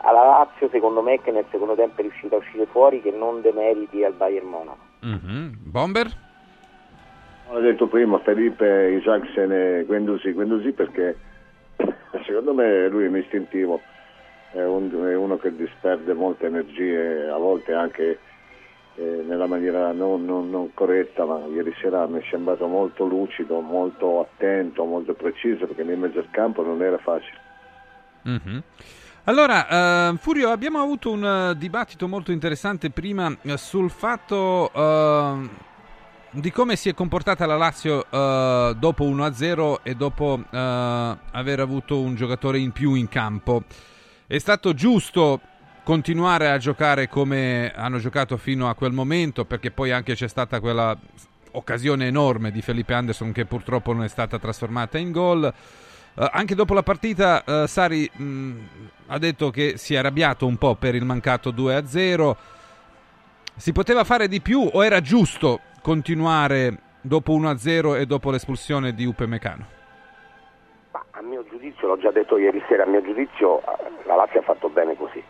alla 0.01 0.23
Lazio 0.23 0.69
secondo 0.69 1.01
me 1.01 1.19
che 1.19 1.31
nel 1.31 1.45
secondo 1.49 1.73
tempo 1.73 1.99
è 1.99 2.01
riuscita 2.03 2.35
a 2.35 2.39
uscire 2.39 2.67
fuori 2.67 3.01
che 3.01 3.09
non 3.09 3.41
demeriti 3.41 4.03
al 4.03 4.13
Bayern 4.13 4.47
Monaco. 4.47 4.77
Mhm. 5.01 5.53
Bomber? 5.63 6.07
L'ho 7.49 7.59
detto 7.59 7.87
prima, 7.87 8.19
Felipe, 8.19 8.99
Isaacsen 9.01 9.51
e 9.51 9.83
Guendouzi, 9.83 10.31
Guendouzi 10.31 10.71
perché 10.73 11.17
secondo 12.23 12.53
me 12.53 12.87
lui 12.87 13.05
è 13.05 13.07
un 13.07 13.17
istintivo, 13.17 13.81
è, 14.51 14.63
un- 14.63 14.89
è 14.91 15.15
uno 15.15 15.37
che 15.37 15.55
disperde 15.55 16.13
molte 16.13 16.47
energie, 16.47 17.27
a 17.29 17.37
volte 17.37 17.73
anche 17.73 18.19
eh, 18.95 19.23
nella 19.25 19.45
maniera 19.47 19.91
non, 19.93 20.25
non- 20.25 20.49
non 20.49 20.73
corretta, 20.73 21.23
ma 21.25 21.39
ieri 21.53 21.73
sera 21.81 22.05
mi 22.07 22.19
è 22.19 22.23
sembrato 22.29 22.67
molto 22.67 23.05
lucido, 23.05 23.61
molto 23.61 24.19
attento, 24.19 24.83
molto 24.83 25.13
preciso, 25.13 25.65
perché 25.67 25.83
nel 25.83 25.97
mezzo 25.97 26.23
campo 26.31 26.63
non 26.63 26.81
era 26.81 26.97
facile. 26.97 27.37
Mhm. 28.23 28.63
Allora, 29.25 30.09
eh, 30.09 30.17
Furio, 30.17 30.49
abbiamo 30.49 30.81
avuto 30.81 31.11
un 31.11 31.23
eh, 31.23 31.55
dibattito 31.57 32.07
molto 32.07 32.31
interessante 32.31 32.89
prima 32.89 33.31
eh, 33.43 33.57
sul 33.57 33.89
fatto 33.91 34.71
eh, 34.73 35.49
di 36.31 36.51
come 36.51 36.75
si 36.75 36.89
è 36.89 36.93
comportata 36.93 37.45
la 37.45 37.57
Lazio 37.57 38.05
dopo 38.09 39.03
1-0 39.03 39.77
e 39.83 39.95
dopo 39.95 40.39
aver 40.51 41.59
avuto 41.59 41.99
un 41.99 42.13
giocatore 42.15 42.59
in 42.59 42.71
più 42.71 42.93
in 42.93 43.07
campo. 43.09 43.63
È 44.31 44.37
stato 44.37 44.75
giusto 44.75 45.41
continuare 45.83 46.51
a 46.51 46.59
giocare 46.59 47.09
come 47.09 47.73
hanno 47.75 47.97
giocato 47.97 48.37
fino 48.37 48.69
a 48.69 48.75
quel 48.75 48.91
momento, 48.91 49.43
perché 49.43 49.71
poi 49.71 49.89
anche 49.89 50.13
c'è 50.13 50.27
stata 50.27 50.59
quella 50.59 50.95
occasione 51.53 52.05
enorme 52.05 52.51
di 52.51 52.61
Felipe 52.61 52.93
Anderson 52.93 53.31
che 53.31 53.45
purtroppo 53.45 53.91
non 53.91 54.03
è 54.03 54.07
stata 54.07 54.37
trasformata 54.37 54.99
in 54.99 55.11
gol. 55.11 55.51
Eh, 56.13 56.29
anche 56.31 56.53
dopo 56.53 56.75
la 56.75 56.83
partita 56.83 57.43
eh, 57.43 57.67
Sari 57.67 58.07
mh, 58.13 58.53
ha 59.07 59.17
detto 59.17 59.49
che 59.49 59.77
si 59.77 59.95
è 59.95 59.97
arrabbiato 59.97 60.45
un 60.45 60.57
po' 60.57 60.75
per 60.75 60.93
il 60.93 61.05
mancato 61.05 61.51
2-0. 61.51 62.35
Si 63.55 63.71
poteva 63.71 64.03
fare 64.03 64.27
di 64.27 64.41
più 64.41 64.61
o 64.71 64.85
era 64.85 65.01
giusto 65.01 65.61
continuare 65.81 66.77
dopo 67.01 67.35
1-0 67.35 67.99
e 67.99 68.05
dopo 68.05 68.29
l'espulsione 68.29 68.93
di 68.93 69.05
Upamecano? 69.07 69.65
Ma 69.65 69.73
a 69.73 69.78
giudizio, 71.79 71.87
l'ho 71.87 71.97
già 71.97 72.11
detto 72.11 72.37
ieri 72.37 72.61
sera, 72.67 72.83
a 72.83 72.87
mio 72.87 73.01
giudizio 73.01 73.61
la 74.03 74.15
Lazio 74.15 74.41
ha 74.41 74.43
fatto 74.43 74.69
bene 74.69 74.95
così. 74.95 75.23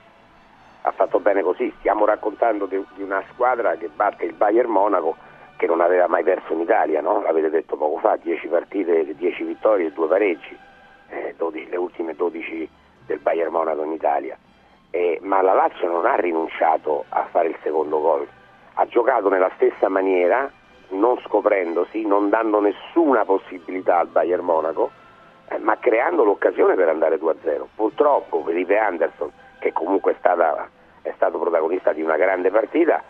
Ha 0.81 0.91
fatto 0.91 1.19
bene 1.19 1.41
così. 1.41 1.71
Stiamo 1.79 2.05
raccontando 2.05 2.65
di, 2.65 2.83
di 2.95 3.03
una 3.03 3.23
squadra 3.31 3.75
che 3.75 3.89
batte 3.89 4.25
il 4.25 4.33
Bayern 4.33 4.69
Monaco 4.69 5.15
che 5.57 5.67
non 5.67 5.81
aveva 5.81 6.07
mai 6.07 6.23
perso 6.23 6.53
in 6.53 6.61
Italia, 6.61 7.01
no? 7.01 7.21
L'avete 7.21 7.49
detto 7.49 7.75
poco 7.75 7.99
fa, 7.99 8.15
10 8.15 8.47
partite, 8.47 9.15
10 9.15 9.43
vittorie 9.43 9.87
e 9.87 9.91
2 9.91 10.07
pareggi, 10.07 10.57
eh, 11.09 11.35
12 11.37 11.69
le 11.69 11.77
ultime 11.77 12.15
12 12.15 12.69
del 13.05 13.19
Bayern 13.19 13.51
Monaco 13.51 13.83
in 13.83 13.91
Italia. 13.91 14.37
Eh, 14.91 15.19
ma 15.21 15.41
la 15.41 15.53
Lazio 15.53 15.87
non 15.89 16.05
ha 16.05 16.15
rinunciato 16.15 17.05
a 17.09 17.27
fare 17.29 17.49
il 17.49 17.57
secondo 17.61 17.99
gol, 17.99 18.27
ha 18.73 18.85
giocato 18.87 19.29
nella 19.29 19.51
stessa 19.55 19.89
maniera, 19.89 20.49
non 20.91 21.19
scoprendosi, 21.19 22.07
non 22.07 22.29
dando 22.29 22.61
nessuna 22.61 23.25
possibilità 23.25 23.99
al 23.99 24.07
Bayern 24.07 24.43
Monaco, 24.43 24.91
ma 25.57 25.77
creando 25.79 26.23
l'occasione 26.23 26.75
per 26.75 26.89
andare 26.89 27.17
2-0. 27.17 27.65
Purtroppo 27.75 28.43
Felipe 28.43 28.77
Anderson, 28.77 29.31
che 29.59 29.71
comunque 29.73 30.11
è, 30.13 30.15
stata- 30.19 30.69
è 31.01 31.11
stato 31.15 31.39
protagonista 31.39 31.91
di 31.91 32.01
una 32.01 32.17
grande 32.17 32.51
partita, 32.51 33.01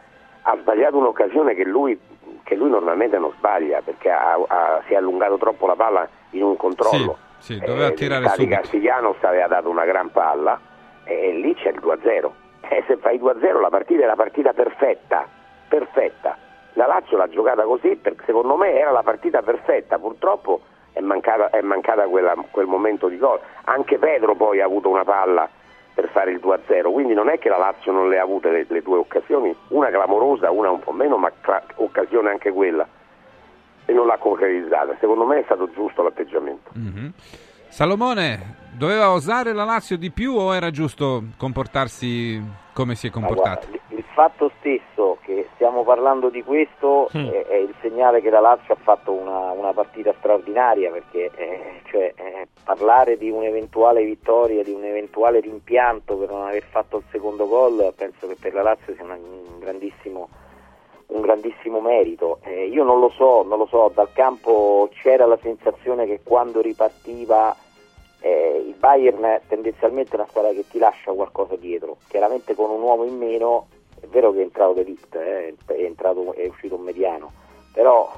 ha 0.44 0.58
sbagliato 0.58 0.98
un'occasione 0.98 1.54
che 1.54 1.66
lui, 1.66 2.00
che 2.44 2.56
lui 2.56 2.70
normalmente 2.70 3.18
non 3.18 3.32
sbaglia, 3.38 3.82
perché 3.82 4.10
ha- 4.10 4.40
ha- 4.48 4.82
si 4.88 4.94
è 4.94 4.96
allungato 4.96 5.38
troppo 5.38 5.68
la 5.68 5.76
palla 5.76 6.08
in 6.32 6.44
un 6.44 6.56
controllo. 6.56 7.18
Sì, 7.40 7.54
sì, 7.54 7.60
doveva 7.60 7.88
Eh, 7.88 7.94
tirare 7.94 8.24
Stati 8.26 8.42
subito. 8.42 8.62
Castiglianos 8.62 9.16
aveva 9.24 9.48
dato 9.48 9.70
una 9.70 9.86
gran 9.86 10.12
palla 10.12 10.60
e 11.04 11.32
lì 11.34 11.54
c'è 11.56 11.70
il 11.70 11.80
2-0. 11.80 12.34
E 12.72 12.84
se 12.86 12.98
fai 12.98 13.18
2-0 13.18 13.60
la 13.60 13.70
partita 13.70 14.04
è 14.04 14.06
la 14.06 14.16
partita 14.16 14.54
perfetta, 14.54 15.26
perfetta. 15.68 16.38
La 16.74 16.86
Lazio 16.86 17.18
l'ha 17.18 17.28
giocata 17.28 17.64
così 17.64 17.96
perché 17.96 18.24
secondo 18.26 18.56
me 18.56 18.74
era 18.78 18.92
la 18.92 19.02
partita 19.02 19.42
perfetta, 19.42 19.98
purtroppo 19.98 20.62
è 20.94 21.00
mancata, 21.02 21.50
è 21.50 21.62
mancata 21.62 22.08
quella- 22.08 22.36
quel 22.52 22.66
momento 22.68 23.08
di 23.08 23.18
gol. 23.18 23.40
Anche 23.66 23.98
Pedro 23.98 24.36
poi 24.36 24.62
ha 24.62 24.66
avuto 24.66 24.90
una 24.90 25.04
palla 25.04 25.48
per 25.94 26.10
fare 26.10 26.32
il 26.32 26.40
2-0, 26.40 26.92
quindi 26.92 27.14
non 27.14 27.30
è 27.30 27.40
che 27.40 27.50
la 27.50 27.58
Lazio 27.58 27.92
non 27.92 28.08
le 28.10 28.20
ha 28.20 28.24
avute 28.24 28.50
le, 28.50 28.66
le 28.68 28.82
due 28.82 28.98
occasioni, 28.98 29.54
una 29.70 29.90
clamorosa, 29.90 30.50
una 30.52 30.70
un 30.70 30.80
po' 30.80 30.92
meno, 30.92 31.18
ma 31.18 31.32
cla- 31.42 31.64
occasione 31.76 32.30
anche 32.30 32.52
quella, 32.52 32.88
e 33.86 33.94
non 33.94 34.08
l'ha 34.08 34.18
concretizzata. 34.18 34.96
Secondo 35.00 35.26
me 35.26 35.40
è 35.40 35.44
stato 35.44 35.70
giusto 35.72 36.02
l'atteggiamento. 36.04 36.72
Mhm. 36.74 37.14
Salomone, 37.68 38.56
doveva 38.78 39.12
osare 39.12 39.54
la 39.54 39.64
Lazio 39.64 39.98
di 39.98 40.10
più 40.12 40.36
o 40.36 40.56
era 40.56 40.72
giusto 40.72 41.24
comportarsi 41.38 42.42
come 42.74 42.96
si 42.96 43.08
è 43.08 43.10
comportata? 43.10 43.68
Fatto 44.20 44.52
stesso 44.60 45.18
che 45.22 45.48
stiamo 45.54 45.84
parlando 45.84 46.28
di 46.30 46.44
questo 46.44 47.08
Mm. 47.16 47.30
è, 47.30 47.46
è 47.46 47.56
il 47.56 47.74
segnale 47.80 48.20
che 48.20 48.30
la 48.30 48.42
Lazio 48.42 48.74
ha 48.74 48.78
fatto 48.82 49.14
una, 49.14 49.52
una 49.52 49.72
partita 49.72 50.14
straordinaria 50.18 50.92
perché 50.92 51.32
eh, 51.36 51.82
cioè, 51.90 52.12
eh, 52.18 52.48
parlare 52.66 53.18
di 53.18 53.30
un'eventuale 53.30 54.04
vittoria, 54.04 54.62
di 54.62 54.72
un 54.74 54.84
eventuale 54.84 55.40
rimpianto 55.40 56.18
per 56.18 56.30
non 56.30 56.46
aver 56.46 56.64
fatto 56.64 56.98
il 56.98 57.04
secondo 57.12 57.48
gol 57.48 57.94
penso 57.96 58.28
che 58.28 58.36
per 58.38 58.54
la 58.54 58.62
Lazio 58.64 58.94
sia 58.94 59.06
una- 59.06 59.16
un 59.16 59.60
grandissimo 59.60 60.28
un 61.08 61.22
grandissimo 61.22 61.80
merito. 61.80 62.40
Eh, 62.44 62.68
io 62.68 62.84
non 62.84 63.00
lo 63.00 63.10
so, 63.10 63.42
non 63.44 63.58
lo 63.58 63.66
so, 63.66 63.90
dal 63.96 64.12
campo 64.12 64.90
c'era 65.02 65.26
la 65.26 65.40
sensazione 65.42 66.06
che 66.06 66.20
quando 66.24 66.62
ripartiva 66.62 67.56
eh, 68.22 68.64
il 68.68 68.76
Bayern 68.76 69.40
tendenzialmente 69.48 70.12
è 70.12 70.16
una 70.20 70.28
squadra 70.28 70.52
che 70.52 70.66
ti 70.70 70.78
lascia 70.78 71.12
qualcosa 71.14 71.56
dietro, 71.56 71.98
chiaramente 72.10 72.54
con 72.54 72.70
un 72.70 72.82
uomo 72.82 73.06
in 73.06 73.18
meno, 73.18 73.68
è 74.02 74.08
vero 74.08 74.32
che 74.32 74.40
è 74.40 74.44
entrato 74.44 74.74
Delict, 74.74 75.16
eh, 75.16 75.56
è, 75.66 75.74
entrato, 75.74 76.34
è 76.34 76.48
uscito 76.48 76.76
un 76.76 76.82
mediano, 76.82 77.32
però 77.74 78.12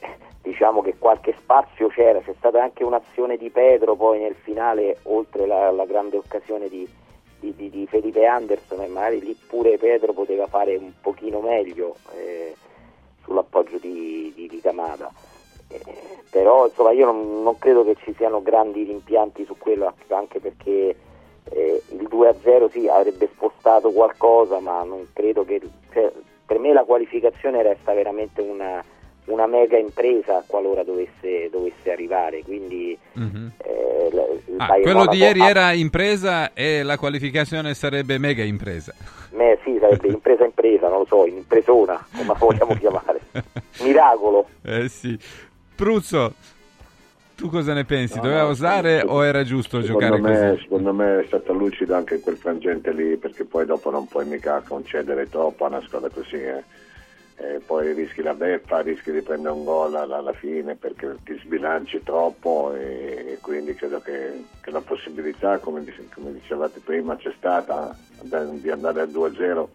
eh, 0.00 0.16
diciamo 0.42 0.82
che 0.82 0.96
qualche 0.98 1.34
spazio 1.38 1.88
c'era, 1.88 2.20
c'è 2.20 2.34
stata 2.38 2.62
anche 2.62 2.84
un'azione 2.84 3.36
di 3.36 3.50
Pedro 3.50 3.94
poi 3.96 4.20
nel 4.20 4.34
finale, 4.34 4.98
oltre 5.04 5.46
la, 5.46 5.70
la 5.70 5.84
grande 5.84 6.16
occasione 6.16 6.68
di, 6.68 6.88
di, 7.40 7.54
di- 7.54 7.70
di 7.70 7.86
Felipe 7.86 8.24
Anderson 8.26 8.82
e 8.82 8.86
magari 8.88 9.20
lì 9.20 9.36
pure 9.46 9.78
Pedro 9.78 10.12
poteva 10.12 10.46
fare 10.46 10.76
un 10.76 10.92
pochino 11.00 11.40
meglio 11.40 11.96
eh, 12.14 12.54
sull'appoggio 13.24 13.78
di, 13.78 14.32
di, 14.34 14.48
di 14.48 14.60
Camada. 14.60 15.10
Eh, 15.68 15.80
però 16.30 16.66
insomma 16.66 16.92
io 16.92 17.06
non, 17.06 17.42
non 17.42 17.58
credo 17.58 17.84
che 17.84 17.96
ci 18.04 18.14
siano 18.14 18.42
grandi 18.42 18.84
rimpianti 18.84 19.44
su 19.44 19.56
quello, 19.56 19.92
anche 20.08 20.38
perché 20.38 20.94
eh, 21.50 21.82
il 21.90 22.08
2-0 22.10 22.70
sì 22.70 22.88
avrebbe 22.88 23.28
spostato 23.32 23.90
qualcosa, 23.90 24.60
ma 24.60 24.82
non 24.84 25.06
credo 25.12 25.44
che... 25.44 25.60
cioè, 25.92 26.10
per 26.44 26.58
me 26.58 26.72
la 26.72 26.84
qualificazione 26.84 27.62
resta 27.62 27.94
veramente 27.94 28.40
una, 28.42 28.84
una 29.26 29.46
mega 29.46 29.78
impresa 29.78 30.44
qualora 30.46 30.82
dovesse, 30.84 31.48
dovesse 31.50 31.90
arrivare. 31.90 32.42
Quindi 32.42 32.96
Mhm. 33.14 33.52
eh, 33.58 34.08
l- 34.12 34.40
Ah, 34.58 34.78
quello 34.80 35.06
di 35.06 35.16
ieri 35.16 35.40
ha- 35.40 35.48
era 35.48 35.72
impresa 35.72 36.52
e 36.52 36.82
la 36.82 36.96
qualificazione 36.98 37.72
sarebbe 37.74 38.18
mega 38.18 38.42
impresa. 38.44 38.92
me- 39.30 39.58
sì, 39.64 39.76
sarebbe 39.80 40.08
impresa 40.12 40.44
impresa, 40.44 40.88
non 40.88 40.98
lo 41.00 41.04
so, 41.06 41.26
impresona, 41.26 42.04
come 42.14 42.28
la 42.28 42.34
vogliamo 42.38 42.74
chiamare. 42.74 43.20
Miracolo. 43.80 44.46
Eh 44.62 44.88
sì. 44.88 45.18
Pruzzo, 45.74 46.34
tu 47.42 47.50
cosa 47.50 47.72
ne 47.74 47.84
pensi? 47.84 48.20
Doveva 48.20 48.42
secondo- 48.54 49.12
o 49.14 49.24
era 49.24 49.42
giusto 49.42 49.80
giocare 49.80 50.20
me, 50.20 50.48
così? 50.50 50.62
secondo 50.62 50.92
me 50.92 51.20
è 51.20 51.24
stata 51.26 51.52
lucida 51.52 51.96
anche 51.96 52.20
quel 52.20 52.36
frangente 52.36 52.92
lì, 52.92 53.16
perché 53.16 53.44
poi 53.44 53.66
dopo 53.66 53.90
non 53.90 54.06
puoi 54.06 54.24
mica 54.26 54.62
concedere 54.66 55.28
troppo 55.28 55.64
a 55.64 55.68
una 55.68 55.80
squadra 55.82 56.08
così. 56.08 56.36
eh. 56.36 56.62
E 57.34 57.60
poi 57.66 57.92
rischi 57.94 58.22
la 58.22 58.34
beffa, 58.34 58.80
rischi 58.82 59.10
di 59.10 59.22
prendere 59.22 59.54
un 59.54 59.64
gol 59.64 59.96
alla, 59.96 60.18
alla 60.18 60.32
fine 60.34 60.76
perché 60.76 61.16
ti 61.24 61.36
sbilanci 61.42 62.00
troppo 62.04 62.72
e, 62.76 63.24
e 63.32 63.38
quindi 63.40 63.74
credo 63.74 63.98
che, 64.00 64.44
che 64.60 64.70
la 64.70 64.80
possibilità, 64.82 65.58
come, 65.58 65.82
come 66.14 66.32
dicevate 66.32 66.78
prima, 66.84 67.16
c'è 67.16 67.32
stata 67.36 67.96
di- 68.20 68.60
di 68.60 68.70
andare 68.70 69.00
al 69.00 69.08
2-0 69.08 69.68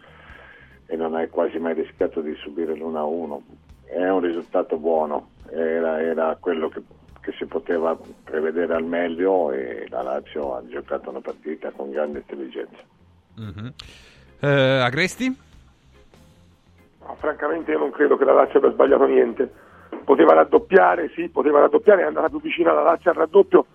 e 0.86 0.96
non 0.96 1.16
hai 1.16 1.28
quasi 1.28 1.58
mai 1.60 1.74
rischiato 1.74 2.22
di 2.22 2.34
subire 2.36 2.74
l'1-1. 2.74 3.42
È 3.84 4.08
un 4.08 4.22
risultato 4.22 4.78
buono, 4.78 5.32
era, 5.52 6.00
era 6.02 6.38
quello 6.40 6.70
che, 6.70 6.82
che 7.28 7.34
si 7.38 7.46
poteva 7.46 7.98
prevedere 8.24 8.74
al 8.74 8.86
meglio 8.86 9.52
e 9.52 9.86
la 9.90 10.02
Lazio 10.02 10.56
ha 10.56 10.66
giocato 10.66 11.10
una 11.10 11.20
partita 11.20 11.72
con 11.72 11.92
grande 11.92 12.20
intelligenza. 12.20 12.78
Mhm. 13.36 13.74
Eh, 14.40 14.80
Agresti? 14.80 15.38
No, 17.02 17.16
francamente 17.20 17.72
io 17.72 17.80
non 17.80 17.92
credo 17.92 18.16
che 18.16 18.24
la 18.24 18.32
Lazio 18.32 18.60
abbia 18.60 18.72
sbagliato 18.72 19.06
niente. 19.08 19.52
Poteva 20.06 20.36
raddoppiare, 20.36 21.12
sì, 21.16 21.28
poteva 21.28 21.60
raddoppiare, 21.60 22.04
è 22.04 22.06
andata 22.06 22.30
più 22.30 22.40
vicina 22.40 22.72
la 22.72 22.84
Lazio 22.84 23.12
al 23.12 23.18
raddoppio 23.18 23.66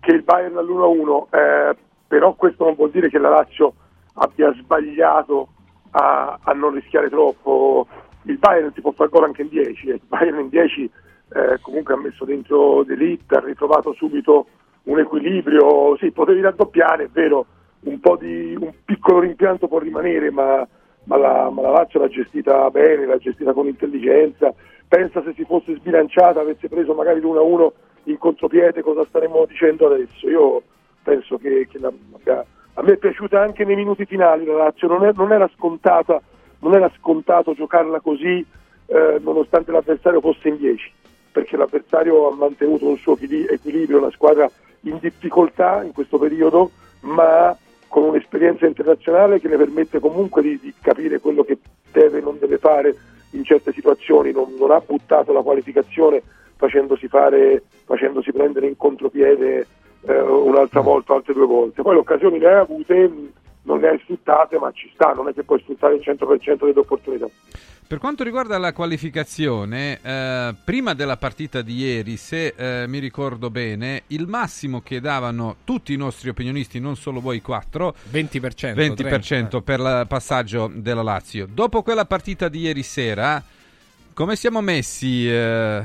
che 0.00 0.12
il 0.12 0.22
Bayern 0.22 0.56
all'1-1, 0.56 1.26
eh, 1.30 1.76
però 2.08 2.32
questo 2.34 2.64
non 2.64 2.74
vuol 2.74 2.90
dire 2.90 3.08
che 3.08 3.18
la 3.18 3.28
Lazio 3.28 3.74
abbia 4.14 4.52
sbagliato 4.54 5.48
a, 5.90 6.36
a 6.42 6.52
non 6.52 6.74
rischiare 6.74 7.08
troppo. 7.08 7.86
Il 8.22 8.38
Bayern 8.38 8.72
ti 8.72 8.80
può 8.80 8.90
fare 8.90 9.08
gol 9.08 9.24
anche 9.24 9.42
in 9.42 9.48
10, 9.50 9.86
eh. 9.86 9.94
il 9.94 10.00
Bayern 10.04 10.40
in 10.40 10.48
10 10.48 10.90
eh, 11.30 11.58
comunque 11.60 11.94
ha 11.94 11.98
messo 11.98 12.24
dentro 12.24 12.82
D'Elite, 12.84 13.36
ha 13.36 13.40
ritrovato 13.40 13.92
subito 13.92 14.46
un 14.84 14.98
equilibrio, 14.98 15.96
sì, 15.98 16.10
potevi 16.10 16.40
raddoppiare, 16.40 17.04
è 17.04 17.08
vero, 17.12 17.46
un, 17.80 18.00
di, 18.18 18.56
un 18.58 18.72
piccolo 18.84 19.20
rimpianto 19.20 19.68
può 19.68 19.78
rimanere, 19.78 20.30
ma, 20.30 20.66
ma 21.04 21.16
la, 21.16 21.50
ma 21.50 21.62
la 21.62 21.70
Lazio 21.70 22.00
l'ha 22.00 22.08
gestita 22.08 22.70
bene, 22.70 23.06
l'ha 23.06 23.18
gestita 23.18 23.52
con 23.52 23.66
intelligenza. 23.66 24.52
Pensa 24.88 25.22
se 25.22 25.34
si 25.34 25.44
fosse 25.44 25.74
sbilanciata, 25.76 26.40
avesse 26.40 26.68
preso 26.68 26.94
magari 26.94 27.20
l'1-1 27.20 27.68
in 28.04 28.16
contropiede, 28.16 28.80
cosa 28.82 29.04
staremmo 29.04 29.44
dicendo 29.46 29.86
adesso? 29.86 30.28
Io 30.28 30.62
penso 31.02 31.36
che, 31.36 31.68
che 31.70 31.78
la- 31.78 31.92
a 32.74 32.82
me 32.82 32.92
è 32.92 32.96
piaciuta 32.96 33.40
anche 33.40 33.64
nei 33.64 33.76
minuti 33.76 34.06
finali 34.06 34.46
la 34.46 34.54
Lazio, 34.54 34.88
non, 34.88 35.04
è- 35.04 35.12
non 35.14 35.32
era 35.32 35.50
scontata, 35.54 36.22
non 36.60 36.74
era 36.74 36.90
scontato 36.96 37.52
giocarla 37.52 38.00
così 38.00 38.44
eh, 38.86 39.18
nonostante 39.20 39.70
l'avversario 39.70 40.20
fosse 40.20 40.48
in 40.48 40.56
10, 40.56 40.92
perché 41.38 41.56
l'avversario 41.56 42.28
ha 42.28 42.34
mantenuto 42.34 42.88
un 42.88 42.96
suo 42.96 43.14
equili- 43.14 43.46
equilibrio, 43.48 44.00
la 44.00 44.10
squadra 44.10 44.50
in 44.82 44.98
difficoltà 45.00 45.84
in 45.84 45.92
questo 45.92 46.18
periodo, 46.18 46.70
ma 47.00 47.56
con 47.86 48.02
un'esperienza 48.02 48.66
internazionale 48.66 49.40
che 49.40 49.46
le 49.46 49.56
permette 49.56 50.00
comunque 50.00 50.42
di, 50.42 50.58
di 50.60 50.74
capire 50.80 51.20
quello 51.20 51.44
che 51.44 51.58
deve 51.92 52.18
e 52.18 52.20
non 52.20 52.38
deve 52.40 52.58
fare 52.58 52.94
in 53.32 53.44
certe 53.44 53.72
situazioni, 53.72 54.32
non, 54.32 54.54
non 54.58 54.72
ha 54.72 54.82
buttato 54.84 55.32
la 55.32 55.42
qualificazione 55.42 56.22
facendosi, 56.56 57.06
fare, 57.06 57.62
facendosi 57.84 58.32
prendere 58.32 58.66
in 58.66 58.76
contropiede 58.76 59.66
eh, 60.06 60.20
un'altra 60.20 60.80
volta, 60.80 61.14
altre 61.14 61.34
due 61.34 61.46
volte. 61.46 61.82
Poi 61.82 61.94
le 61.94 62.00
occasioni 62.00 62.40
le 62.40 62.46
hai 62.48 62.58
avute, 62.58 63.10
non 63.68 63.80
le 63.80 63.90
hai 63.90 63.98
sfruttate, 63.98 64.58
ma 64.58 64.72
ci 64.72 64.90
sta, 64.94 65.12
non 65.12 65.28
è 65.28 65.34
che 65.34 65.44
puoi 65.44 65.60
sfruttare 65.60 65.96
il 65.96 66.02
100% 66.02 66.64
delle 66.64 66.78
opportunità. 66.80 67.28
Per 67.86 67.98
quanto 67.98 68.24
riguarda 68.24 68.58
la 68.58 68.72
qualificazione, 68.72 69.98
eh, 70.02 70.54
prima 70.64 70.94
della 70.94 71.16
partita 71.16 71.62
di 71.62 71.76
ieri, 71.76 72.16
se 72.16 72.54
eh, 72.56 72.86
mi 72.86 72.98
ricordo 72.98 73.50
bene, 73.50 74.02
il 74.08 74.26
massimo 74.26 74.80
che 74.80 75.00
davano 75.00 75.56
tutti 75.64 75.92
i 75.92 75.96
nostri 75.96 76.28
opinionisti, 76.30 76.80
non 76.80 76.96
solo 76.96 77.20
voi 77.20 77.40
quattro, 77.40 77.94
20%, 78.10 78.74
20% 78.74 79.62
per 79.62 79.80
il 79.80 80.04
passaggio 80.08 80.70
della 80.72 81.02
Lazio. 81.02 81.46
Dopo 81.50 81.82
quella 81.82 82.04
partita 82.04 82.48
di 82.48 82.60
ieri 82.60 82.82
sera, 82.82 83.42
come 84.12 84.36
siamo 84.36 84.60
messi, 84.60 85.30
eh, 85.30 85.82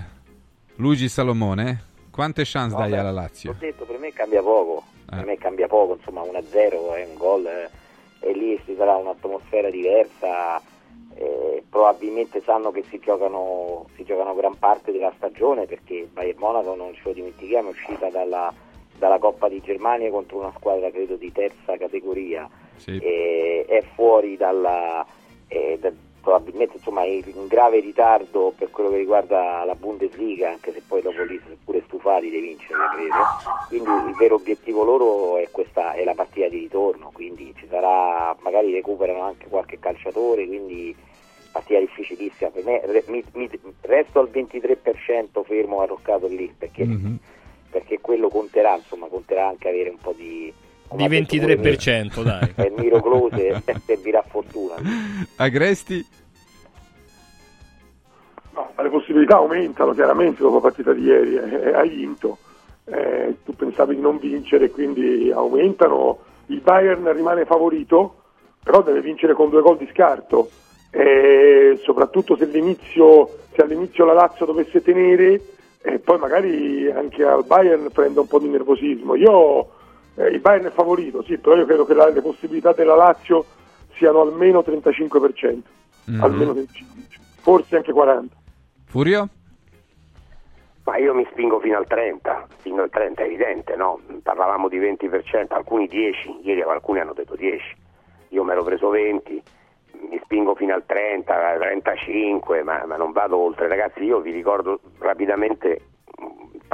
Luigi 0.76 1.08
Salomone? 1.08 1.92
Quante 2.12 2.44
chance 2.46 2.76
dai 2.76 2.92
Vabbè, 2.92 3.02
alla 3.02 3.12
Lazio? 3.12 3.52
L'ho 3.52 3.58
detto, 3.60 3.86
per 3.86 3.98
me 3.98 4.12
cambia 4.12 4.42
poco, 4.42 4.84
Eh. 5.14 5.16
per 5.18 5.26
me 5.26 5.38
cambia 5.38 5.68
poco, 5.68 5.94
insomma 5.96 6.22
1-0 6.22 6.96
è 6.96 7.06
un 7.06 7.16
gol 7.18 7.46
eh, 7.48 7.70
e 8.20 8.34
lì 8.34 8.60
ci 8.66 8.76
sarà 8.76 8.96
un'atmosfera 8.96 9.70
diversa, 9.70 10.62
eh, 11.16 11.64
probabilmente 11.70 12.42
sanno 12.42 12.72
che 12.72 12.84
si 12.90 13.00
giocano, 13.00 13.88
si 13.96 14.04
giocano 14.04 14.34
gran 14.36 14.58
parte 14.58 14.92
della 14.92 15.14
stagione 15.18 15.66
perché 15.66 16.08
Bayern 16.12 16.40
Monaco, 16.40 16.76
non 16.76 16.94
ce 16.94 17.02
lo 17.06 17.14
dimentichiamo, 17.14 17.70
è 17.70 17.72
uscita 17.72 18.10
dalla, 18.10 18.54
dalla 18.98 19.18
Coppa 19.20 19.50
di 19.50 19.62
Germania 19.62 20.10
contro 20.10 20.38
una 20.40 20.54
squadra 20.56 20.90
credo 20.92 21.16
di 21.16 21.32
terza 21.32 21.78
categoria, 21.78 22.50
Sì. 22.78 22.98
è 22.98 23.84
fuori 23.96 24.38
dalla... 24.38 25.06
eh, 25.48 25.78
da- 25.80 25.92
probabilmente 26.24 26.78
insomma 26.78 27.04
è 27.04 27.08
in 27.08 27.48
grave 27.48 27.82
ritardo 27.82 28.54
per 28.58 28.72
quello 28.72 28.90
che 28.92 28.96
riguarda 28.96 29.66
la 29.66 29.76
Bundesliga 29.76 30.50
anche 30.50 30.72
se 30.72 30.82
poi 30.88 31.02
dopo 31.02 31.22
lì 31.24 31.38
sono 31.44 31.58
pure 31.66 31.84
stufati 31.86 32.30
di 32.30 32.40
vincere 32.40 32.80
credo 32.96 33.28
quindi 33.68 33.90
il 34.08 34.16
vero 34.16 34.36
obiettivo 34.36 34.86
loro 34.86 35.38
è 35.38 35.50
questa 35.52 35.92
è 35.92 36.04
la 36.06 36.14
partita 36.16 36.48
di 36.48 36.60
ritorno 36.60 37.10
quindi 37.12 37.54
ci 37.58 37.68
sarà 37.68 38.34
magari 38.40 38.72
recuperano 38.72 39.22
anche 39.22 39.48
qualche 39.50 39.80
calciatore 39.80 40.48
quindi 40.48 40.96
partita 41.52 41.80
difficilissima 41.80 42.52
per 42.52 42.64
me 42.64 42.82
re- 42.86 43.04
mi- 43.08 43.24
mi- 43.34 43.50
resto 43.82 44.20
al 44.22 44.30
23% 44.30 45.44
fermo 45.44 45.82
arroccato 45.82 46.28
lì 46.28 46.54
perché, 46.58 46.86
Mhm. 46.86 47.18
perché 47.70 48.00
quello 48.00 48.30
conterà 48.30 48.76
insomma 48.76 49.08
conterà 49.08 49.48
anche 49.50 49.68
avere 49.68 49.90
un 49.90 49.98
po' 50.00 50.14
di 50.14 50.52
Di 50.92 51.04
ha 51.04 51.08
detto 51.08 51.38
pure 51.38 51.56
23%, 51.56 52.24
dai. 52.24 52.54
il 52.68 52.74
Miro 52.78 53.02
Close 53.02 53.64
servirà 53.86 54.24
fortuna 54.30 54.76
Agresti? 55.38 56.06
No, 58.54 58.72
ma 58.76 58.84
le 58.84 58.90
possibilità 58.90 59.38
aumentano 59.38 59.94
chiaramente 59.94 60.42
dopo 60.42 60.56
la 60.56 60.62
partita 60.62 60.94
di 60.94 61.02
ieri, 61.04 61.36
eh, 61.36 61.74
hai 61.74 61.90
vinto, 61.90 62.38
Eh, 62.86 63.38
tu 63.46 63.56
pensavi 63.56 63.96
di 63.96 64.02
non 64.02 64.18
vincere, 64.18 64.70
quindi 64.70 65.32
aumentano, 65.34 66.20
il 66.48 66.60
Bayern 66.60 67.12
rimane 67.14 67.46
favorito, 67.46 68.16
però 68.62 68.82
deve 68.84 69.02
vincere 69.02 69.34
con 69.34 69.50
due 69.50 69.62
gol 69.62 69.78
di 69.78 69.88
scarto, 69.92 70.50
e 70.92 71.80
soprattutto 71.82 72.36
se, 72.36 72.44
all'inizio, 72.44 73.30
se 73.56 73.62
all'inizio 73.62 74.04
la 74.06 74.14
Lazio 74.14 74.46
dovesse 74.46 74.82
tenere, 74.84 75.42
e 75.82 76.00
poi 76.00 76.20
magari 76.20 76.92
anche 76.92 77.24
al 77.24 77.46
Bayern 77.46 77.90
prende 77.92 78.20
un 78.20 78.28
po' 78.28 78.40
di 78.40 78.50
nervosismo. 78.50 79.16
Io, 79.16 79.70
eh, 80.16 80.28
il 80.28 80.40
Bayern 80.40 80.66
è 80.66 80.72
favorito, 80.72 81.24
sì, 81.24 81.38
però 81.38 81.56
io 81.56 81.66
credo 81.66 81.86
che 81.86 81.94
la- 81.94 82.10
le 82.10 82.22
possibilità 82.22 82.74
della 82.74 82.96
Lazio 82.96 83.46
siano 83.96 84.22
almeno 84.22 84.62
35%, 84.64 85.70
Mhm. 86.06 86.24
almeno 86.24 86.54
35%, 86.54 87.22
forse 87.42 87.76
anche 87.76 87.92
40%. 87.92 88.36
Furio? 88.88 89.28
Ma 90.86 90.98
io 90.98 91.14
mi 91.14 91.26
spingo 91.32 91.60
fino 91.62 91.78
al 91.78 91.88
30, 91.88 92.46
fino 92.58 92.82
al 92.82 92.90
30 92.90 93.22
è 93.22 93.26
evidente, 93.26 93.76
no? 93.78 94.02
Parlavamo 94.22 94.68
di 94.68 94.78
20%, 94.80 95.54
alcuni 95.56 95.88
10, 95.88 96.40
ieri 96.44 96.62
alcuni 96.62 97.00
hanno 97.00 97.14
detto 97.14 97.36
10, 97.36 97.64
io 98.30 98.44
mi 98.44 98.52
ero 98.52 98.64
preso 98.64 98.90
20, 98.90 99.42
mi 100.10 100.20
spingo 100.22 100.56
fino 100.56 100.74
al 100.74 100.84
30, 100.86 101.56
35, 101.58 102.64
ma, 102.64 102.84
ma 102.86 102.98
non 102.98 103.14
vado 103.14 103.38
oltre. 103.38 103.70
Ragazzi, 103.70 104.04
io 104.04 104.20
vi 104.20 104.32
ricordo 104.32 104.82
rapidamente 105.00 105.80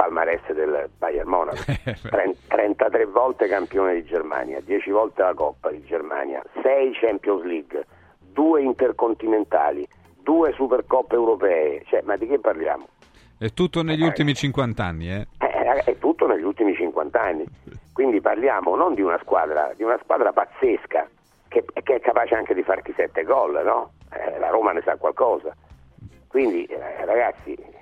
palmarès 0.00 0.40
del 0.52 0.88
Bayern 0.96 1.28
Monaco, 1.28 1.60
Tren- 2.08 2.34
33 2.48 3.04
volte 3.04 3.46
campione 3.48 3.94
di 3.94 4.04
Germania, 4.04 4.58
10 4.60 4.90
volte 4.90 5.20
la 5.20 5.34
Coppa 5.34 5.70
di 5.70 5.84
Germania, 5.84 6.42
6 6.62 6.92
Champions 6.94 7.44
League, 7.44 7.84
2 8.32 8.62
intercontinentali, 8.62 9.86
2 10.22 10.52
Supercoppe 10.52 11.14
europee, 11.16 11.82
cioè, 11.84 12.00
ma 12.04 12.16
di 12.16 12.26
che 12.26 12.38
parliamo? 12.38 12.86
È 13.36 13.52
tutto 13.52 13.82
negli 13.82 14.02
ultimi 14.02 14.34
50 14.34 14.82
anni, 14.82 15.10
eh? 15.10 15.26
Eh, 15.38 15.64
raga, 15.64 15.84
è 15.84 15.98
tutto 15.98 16.26
negli 16.26 16.44
ultimi 16.44 16.74
50 16.74 17.20
anni. 17.20 17.44
Quindi 17.92 18.22
parliamo 18.22 18.74
non 18.76 18.94
di 18.94 19.02
una 19.02 19.18
squadra, 19.20 19.70
di 19.76 19.82
una 19.82 19.98
squadra 20.02 20.32
pazzesca 20.32 21.08
che, 21.48 21.64
che 21.82 21.94
è 21.96 22.00
capace 22.00 22.34
anche 22.34 22.54
di 22.54 22.62
farti 22.62 22.94
7 22.96 23.22
gol, 23.24 23.60
no? 23.62 23.92
Eh, 24.12 24.38
la 24.38 24.48
Roma 24.48 24.72
ne 24.72 24.80
sa 24.82 24.96
qualcosa. 24.96 25.54
Quindi 26.28 26.64
eh, 26.64 27.04
ragazzi, 27.04 27.52
eh, 27.52 27.79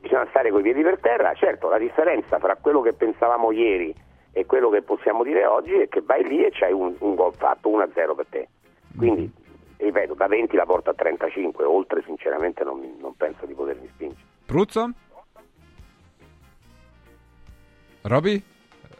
bisogna 0.00 0.26
stare 0.30 0.50
coi 0.50 0.62
piedi 0.62 0.82
per 0.82 0.98
terra. 1.00 1.32
Certo, 1.34 1.68
la 1.68 1.78
differenza 1.78 2.38
fra 2.38 2.56
quello 2.60 2.80
che 2.82 2.92
pensavamo 2.92 3.50
ieri 3.52 3.94
e 4.32 4.46
quello 4.46 4.70
che 4.70 4.82
possiamo 4.82 5.22
dire 5.24 5.44
oggi 5.46 5.72
è 5.74 5.88
che 5.88 6.02
vai 6.02 6.22
lì 6.26 6.44
e 6.44 6.50
c'hai 6.52 6.72
un, 6.72 6.94
un 6.98 7.14
gol 7.14 7.34
fatto 7.34 7.68
1-0 7.70 8.14
per 8.14 8.26
te. 8.28 8.48
Quindi 8.96 9.30
ripeto, 9.76 10.14
da 10.14 10.26
20 10.26 10.56
la 10.56 10.66
porta 10.66 10.90
a 10.90 10.94
35, 10.94 11.64
oltre 11.64 12.02
sinceramente 12.04 12.62
non, 12.64 12.96
non 13.00 13.14
penso 13.16 13.46
di 13.46 13.54
potermi 13.54 13.88
spingere. 13.94 14.20
Pruzzo? 14.44 14.90
Roby? 18.02 18.42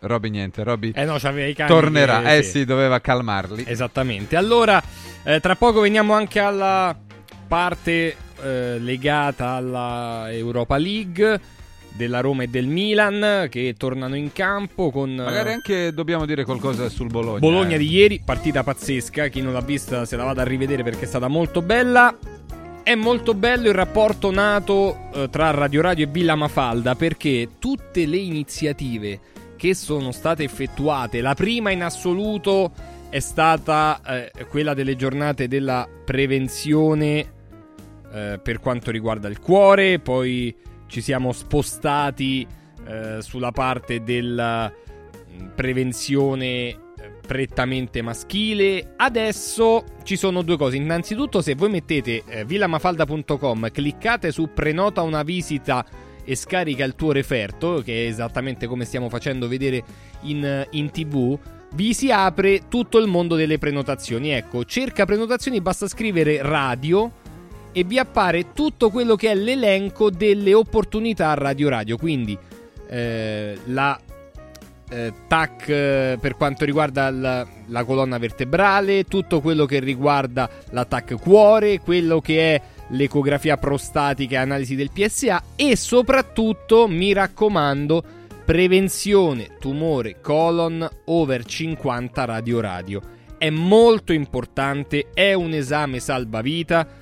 Roby 0.00 0.30
niente, 0.30 0.62
Roby 0.64 0.92
Eh 0.94 1.04
no, 1.04 1.18
tornerà. 1.66 2.20
che- 2.22 2.36
eh 2.38 2.42
sì. 2.42 2.50
sì, 2.60 2.64
doveva 2.64 3.00
calmarli. 3.00 3.64
Esattamente. 3.66 4.36
Allora, 4.36 4.80
eh, 5.24 5.40
tra 5.40 5.54
poco 5.56 5.80
veniamo 5.80 6.14
anche 6.14 6.38
alla 6.40 6.96
parte 7.46 8.16
eh, 8.42 8.78
legata 8.78 9.50
alla 9.50 10.26
Europa 10.30 10.76
League 10.76 11.58
della 11.92 12.20
Roma 12.20 12.44
e 12.44 12.46
del 12.46 12.66
Milan 12.66 13.48
che 13.50 13.74
tornano 13.76 14.14
in 14.14 14.32
campo 14.32 14.90
con 14.90 15.10
eh, 15.10 15.22
Magari 15.22 15.52
anche 15.52 15.92
dobbiamo 15.92 16.24
dire 16.24 16.44
qualcosa 16.44 16.88
sul 16.88 17.08
Bologna. 17.08 17.38
Bologna 17.40 17.74
eh. 17.74 17.78
di 17.78 17.88
ieri, 17.90 18.22
partita 18.24 18.62
pazzesca, 18.62 19.28
chi 19.28 19.42
non 19.42 19.52
l'ha 19.52 19.60
vista 19.60 20.04
se 20.04 20.16
la 20.16 20.24
vada 20.24 20.42
a 20.42 20.44
rivedere 20.44 20.82
perché 20.82 21.04
è 21.04 21.08
stata 21.08 21.28
molto 21.28 21.62
bella. 21.62 22.16
È 22.82 22.94
molto 22.94 23.34
bello 23.34 23.68
il 23.68 23.74
rapporto 23.74 24.30
nato 24.30 25.10
eh, 25.12 25.28
tra 25.30 25.50
Radio 25.50 25.82
Radio 25.82 26.06
e 26.06 26.08
Villa 26.08 26.34
Mafalda 26.34 26.94
perché 26.94 27.50
tutte 27.58 28.06
le 28.06 28.16
iniziative 28.16 29.20
che 29.56 29.74
sono 29.74 30.10
state 30.10 30.42
effettuate, 30.42 31.20
la 31.20 31.34
prima 31.34 31.70
in 31.70 31.82
assoluto 31.82 32.72
è 33.10 33.20
stata 33.20 34.00
eh, 34.06 34.46
quella 34.48 34.72
delle 34.72 34.96
giornate 34.96 35.48
della 35.48 35.86
prevenzione 36.04 37.39
eh, 38.12 38.40
per 38.42 38.58
quanto 38.60 38.90
riguarda 38.90 39.28
il 39.28 39.38
cuore, 39.38 39.98
poi 39.98 40.54
ci 40.86 41.00
siamo 41.00 41.32
spostati 41.32 42.46
eh, 42.86 43.18
sulla 43.20 43.52
parte 43.52 44.02
della 44.02 44.68
mh, 44.68 45.52
prevenzione 45.54 46.46
eh, 46.46 46.78
prettamente 47.24 48.02
maschile. 48.02 48.94
Adesso 48.96 49.84
ci 50.02 50.16
sono 50.16 50.42
due 50.42 50.56
cose. 50.56 50.76
Innanzitutto, 50.76 51.40
se 51.40 51.54
voi 51.54 51.70
mettete 51.70 52.24
eh, 52.26 52.44
villamafalda.com, 52.44 53.70
cliccate 53.70 54.32
su 54.32 54.50
prenota 54.52 55.02
una 55.02 55.22
visita 55.22 55.86
e 56.24 56.34
scarica 56.34 56.84
il 56.84 56.96
tuo 56.96 57.12
referto, 57.12 57.82
che 57.84 58.04
è 58.04 58.08
esattamente 58.08 58.66
come 58.66 58.84
stiamo 58.84 59.08
facendo 59.08 59.46
vedere 59.46 59.82
in, 60.22 60.66
in 60.70 60.90
tv. 60.90 61.38
Vi 61.72 61.94
si 61.94 62.10
apre 62.10 62.62
tutto 62.68 62.98
il 62.98 63.06
mondo 63.06 63.36
delle 63.36 63.58
prenotazioni. 63.58 64.30
Ecco, 64.30 64.64
cerca 64.64 65.04
prenotazioni, 65.04 65.60
basta 65.60 65.86
scrivere 65.86 66.42
radio 66.42 67.19
e 67.72 67.84
vi 67.84 67.98
appare 67.98 68.52
tutto 68.52 68.90
quello 68.90 69.16
che 69.16 69.30
è 69.30 69.34
l'elenco 69.34 70.10
delle 70.10 70.54
opportunità 70.54 71.34
Radio 71.34 71.68
Radio. 71.68 71.96
Quindi 71.96 72.36
eh, 72.88 73.58
la 73.66 73.98
eh, 74.90 75.12
TAC 75.28 75.68
eh, 75.68 76.18
per 76.20 76.36
quanto 76.36 76.64
riguarda 76.64 77.10
la, 77.10 77.46
la 77.66 77.84
colonna 77.84 78.18
vertebrale, 78.18 79.04
tutto 79.04 79.40
quello 79.40 79.64
che 79.64 79.78
riguarda 79.78 80.50
la 80.70 80.84
TAC 80.84 81.14
cuore, 81.14 81.80
quello 81.80 82.20
che 82.20 82.54
è 82.54 82.62
l'ecografia 82.88 83.56
prostatica 83.56 84.36
e 84.36 84.38
analisi 84.38 84.74
del 84.74 84.90
PSA 84.92 85.42
e 85.54 85.76
soprattutto, 85.76 86.88
mi 86.88 87.12
raccomando, 87.12 88.02
prevenzione 88.44 89.56
tumore 89.60 90.20
colon 90.20 90.88
over 91.04 91.44
50 91.44 92.24
radio 92.24 92.60
radio. 92.60 93.00
È 93.38 93.48
molto 93.48 94.12
importante, 94.12 95.10
è 95.14 95.32
un 95.32 95.52
esame 95.52 96.00
salvavita 96.00 96.99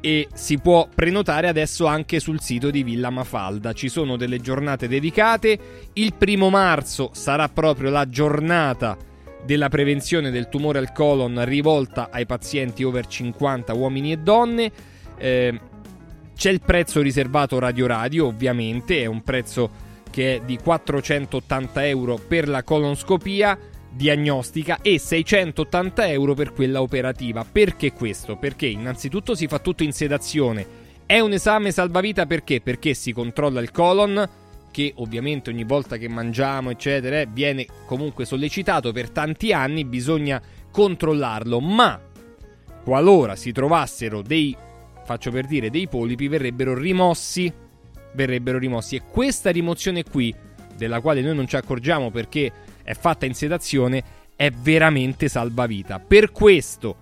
e 0.00 0.28
si 0.32 0.58
può 0.58 0.88
prenotare 0.94 1.48
adesso 1.48 1.86
anche 1.86 2.20
sul 2.20 2.40
sito 2.40 2.70
di 2.70 2.82
Villa 2.82 3.10
Mafalda. 3.10 3.72
Ci 3.72 3.88
sono 3.88 4.16
delle 4.16 4.40
giornate 4.40 4.88
dedicate. 4.88 5.58
Il 5.94 6.14
primo 6.14 6.50
marzo 6.50 7.10
sarà 7.12 7.48
proprio 7.48 7.90
la 7.90 8.08
giornata 8.08 8.96
della 9.44 9.68
prevenzione 9.68 10.30
del 10.30 10.48
tumore 10.48 10.78
al 10.78 10.92
colon 10.92 11.44
rivolta 11.44 12.08
ai 12.10 12.26
pazienti 12.26 12.84
over 12.84 13.06
50 13.06 13.74
uomini 13.74 14.12
e 14.12 14.16
donne. 14.18 14.70
Eh, 15.16 15.60
c'è 16.36 16.50
il 16.50 16.60
prezzo 16.60 17.00
riservato 17.00 17.58
Radio 17.58 17.86
Radio, 17.86 18.26
ovviamente, 18.26 19.02
è 19.02 19.06
un 19.06 19.22
prezzo 19.22 19.86
che 20.10 20.36
è 20.36 20.40
di 20.44 20.56
480 20.56 21.86
euro 21.86 22.16
per 22.16 22.48
la 22.48 22.62
colonscopia 22.62 23.58
diagnostica 23.90 24.80
e 24.82 24.98
680 24.98 26.08
euro 26.08 26.34
per 26.34 26.52
quella 26.52 26.82
operativa. 26.82 27.44
Perché 27.44 27.92
questo? 27.92 28.36
Perché 28.36 28.66
innanzitutto 28.66 29.34
si 29.34 29.46
fa 29.46 29.58
tutto 29.58 29.82
in 29.82 29.92
sedazione. 29.92 30.86
È 31.06 31.18
un 31.20 31.32
esame 31.32 31.70
salvavita 31.70 32.26
perché? 32.26 32.60
Perché 32.60 32.94
si 32.94 33.12
controlla 33.12 33.60
il 33.60 33.70
colon, 33.70 34.28
che 34.70 34.92
ovviamente 34.96 35.50
ogni 35.50 35.64
volta 35.64 35.96
che 35.96 36.08
mangiamo, 36.08 36.70
eccetera, 36.70 37.20
eh, 37.20 37.28
viene 37.30 37.66
comunque 37.86 38.24
sollecitato 38.26 38.92
per 38.92 39.10
tanti 39.10 39.52
anni, 39.52 39.84
bisogna 39.84 40.40
controllarlo. 40.70 41.60
Ma 41.60 41.98
qualora 42.84 43.36
si 43.36 43.52
trovassero 43.52 44.20
dei, 44.22 44.54
faccio 45.04 45.30
per 45.30 45.46
dire, 45.46 45.70
dei 45.70 45.88
polipi, 45.88 46.28
verrebbero 46.28 46.74
rimossi. 46.74 47.50
Verrebbero 48.12 48.58
rimossi. 48.58 48.96
E 48.96 49.02
questa 49.10 49.50
rimozione 49.50 50.04
qui, 50.04 50.34
della 50.76 51.00
quale 51.00 51.22
noi 51.22 51.34
non 51.34 51.48
ci 51.48 51.56
accorgiamo 51.56 52.10
perché 52.10 52.52
è 52.88 52.94
fatta 52.94 53.26
in 53.26 53.34
sedazione, 53.34 54.02
è 54.34 54.50
veramente 54.50 55.28
salvavita. 55.28 55.98
Per 55.98 56.32
questo 56.32 56.96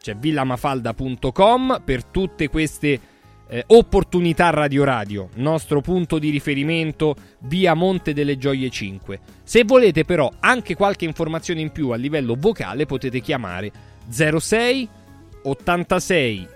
c'è 0.00 0.14
villamafalda.com 0.14 1.82
per 1.84 2.04
tutte 2.04 2.48
queste 2.48 3.00
eh, 3.48 3.64
opportunità 3.66 4.50
Radio 4.50 4.84
Radio, 4.84 5.30
nostro 5.34 5.80
punto 5.80 6.20
di 6.20 6.30
riferimento 6.30 7.16
via 7.40 7.74
Monte 7.74 8.12
delle 8.12 8.38
Gioie 8.38 8.70
5. 8.70 9.18
Se 9.42 9.64
volete 9.64 10.04
però 10.04 10.30
anche 10.38 10.76
qualche 10.76 11.06
informazione 11.06 11.60
in 11.60 11.72
più 11.72 11.88
a 11.88 11.96
livello 11.96 12.36
vocale 12.38 12.86
potete 12.86 13.18
chiamare 13.18 13.72
06 14.08 14.88
86 15.42 16.48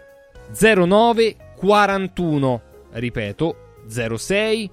09 0.55 1.37
41, 1.57 2.63
ripeto 2.93 3.57
06 3.89 4.71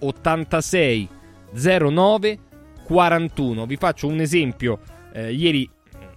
86 0.00 1.08
09 1.54 2.38
41. 2.84 3.66
Vi 3.66 3.76
faccio 3.76 4.06
un 4.06 4.20
esempio. 4.20 4.78
Eh, 5.12 5.32
ieri 5.32 5.68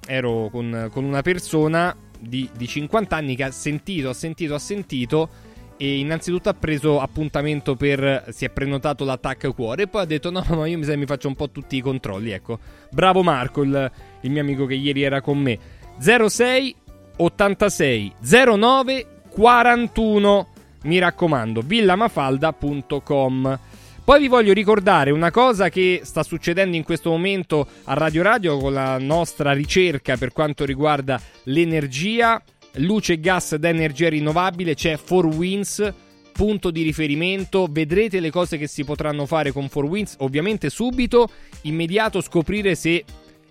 ero 0.06 0.50
con, 0.52 0.90
con 0.92 1.04
una 1.04 1.22
persona 1.22 1.96
di, 2.20 2.50
di 2.56 2.68
50 2.68 3.16
anni 3.16 3.36
che 3.36 3.44
ha 3.44 3.52
sentito, 3.52 4.10
ha 4.10 4.14
sentito, 4.14 4.56
ha 4.56 4.60
sentito 4.60 5.30
e 5.78 6.00
innanzitutto 6.00 6.50
ha 6.50 6.56
preso 6.56 7.00
appuntamento 7.00 7.76
per 7.76 8.26
si 8.30 8.46
è 8.46 8.50
prenotato 8.50 9.06
l'attacco 9.06 9.54
cuore 9.54 9.84
e 9.84 9.88
poi 9.88 10.02
ha 10.02 10.06
detto 10.06 10.32
no 10.32 10.44
no 10.50 10.66
io 10.66 10.78
mi, 10.78 10.98
mi 10.98 11.06
faccio 11.06 11.28
un 11.28 11.36
po' 11.36 11.52
tutti 11.52 11.76
i 11.78 11.82
controlli 11.82 12.32
ecco 12.32 12.58
bravo 12.90 13.22
Marco 13.22 13.62
il, 13.62 13.92
il 14.22 14.32
mio 14.32 14.42
amico 14.42 14.66
che 14.66 14.74
ieri 14.74 15.04
era 15.04 15.22
con 15.22 15.38
me 15.38 15.60
06 16.00 16.76
86 17.18 18.14
09 18.20 19.06
41 19.30 20.48
mi 20.84 20.98
raccomando 20.98 21.62
villamafalda.com 21.62 23.60
poi 24.08 24.22
vi 24.22 24.30
voglio 24.30 24.54
ricordare 24.54 25.12
una 25.12 25.32
cosa 25.32 25.68
che 25.68 26.00
sta 26.06 26.24
succedendo 26.24 26.78
in 26.78 26.86
questo 26.86 27.10
momento 27.10 27.68
a 27.84 27.94
Radio 27.94 28.24
Radio 28.24 28.58
con 28.58 28.72
la 28.72 28.98
nostra 29.00 29.52
ricerca 29.52 30.16
per 30.16 30.32
quanto 30.32 30.64
riguarda 30.64 31.20
l'energia, 31.44 32.42
luce 32.76 33.14
e 33.14 33.20
gas 33.20 33.58
da 33.58 33.68
energia 33.68 34.08
rinnovabile, 34.08 34.76
c'è 34.76 34.94
4Winds, 34.98 35.94
punto 36.32 36.72
di 36.72 36.84
riferimento, 36.84 37.68
vedrete 37.70 38.22
le 38.22 38.32
cose 38.32 38.58
che 38.58 38.68
si 38.68 38.86
potranno 38.86 39.26
fare 39.26 39.52
con 39.52 39.66
4Winds, 39.66 40.14
ovviamente 40.20 40.70
subito, 40.70 41.30
immediato 41.64 42.22
scoprire 42.22 42.76
se 42.76 43.04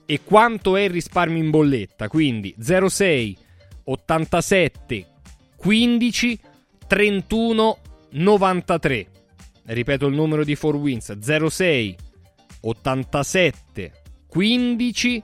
e 0.07 0.21
quanto 0.25 0.77
è 0.77 0.85
il 0.85 0.91
risparmio 0.91 1.43
in 1.43 1.51
bolletta, 1.51 2.09
quindi 2.09 2.55
06 2.59 3.37
87 3.85 5.07
15 5.55 6.41
31 6.87 7.79
93 8.13 9.07
ripeto 9.67 10.07
il 10.07 10.15
numero 10.15 10.45
di 10.45 10.55
4Winds 10.55 11.49
06 11.49 11.97
87 12.61 13.93
15 14.29 15.23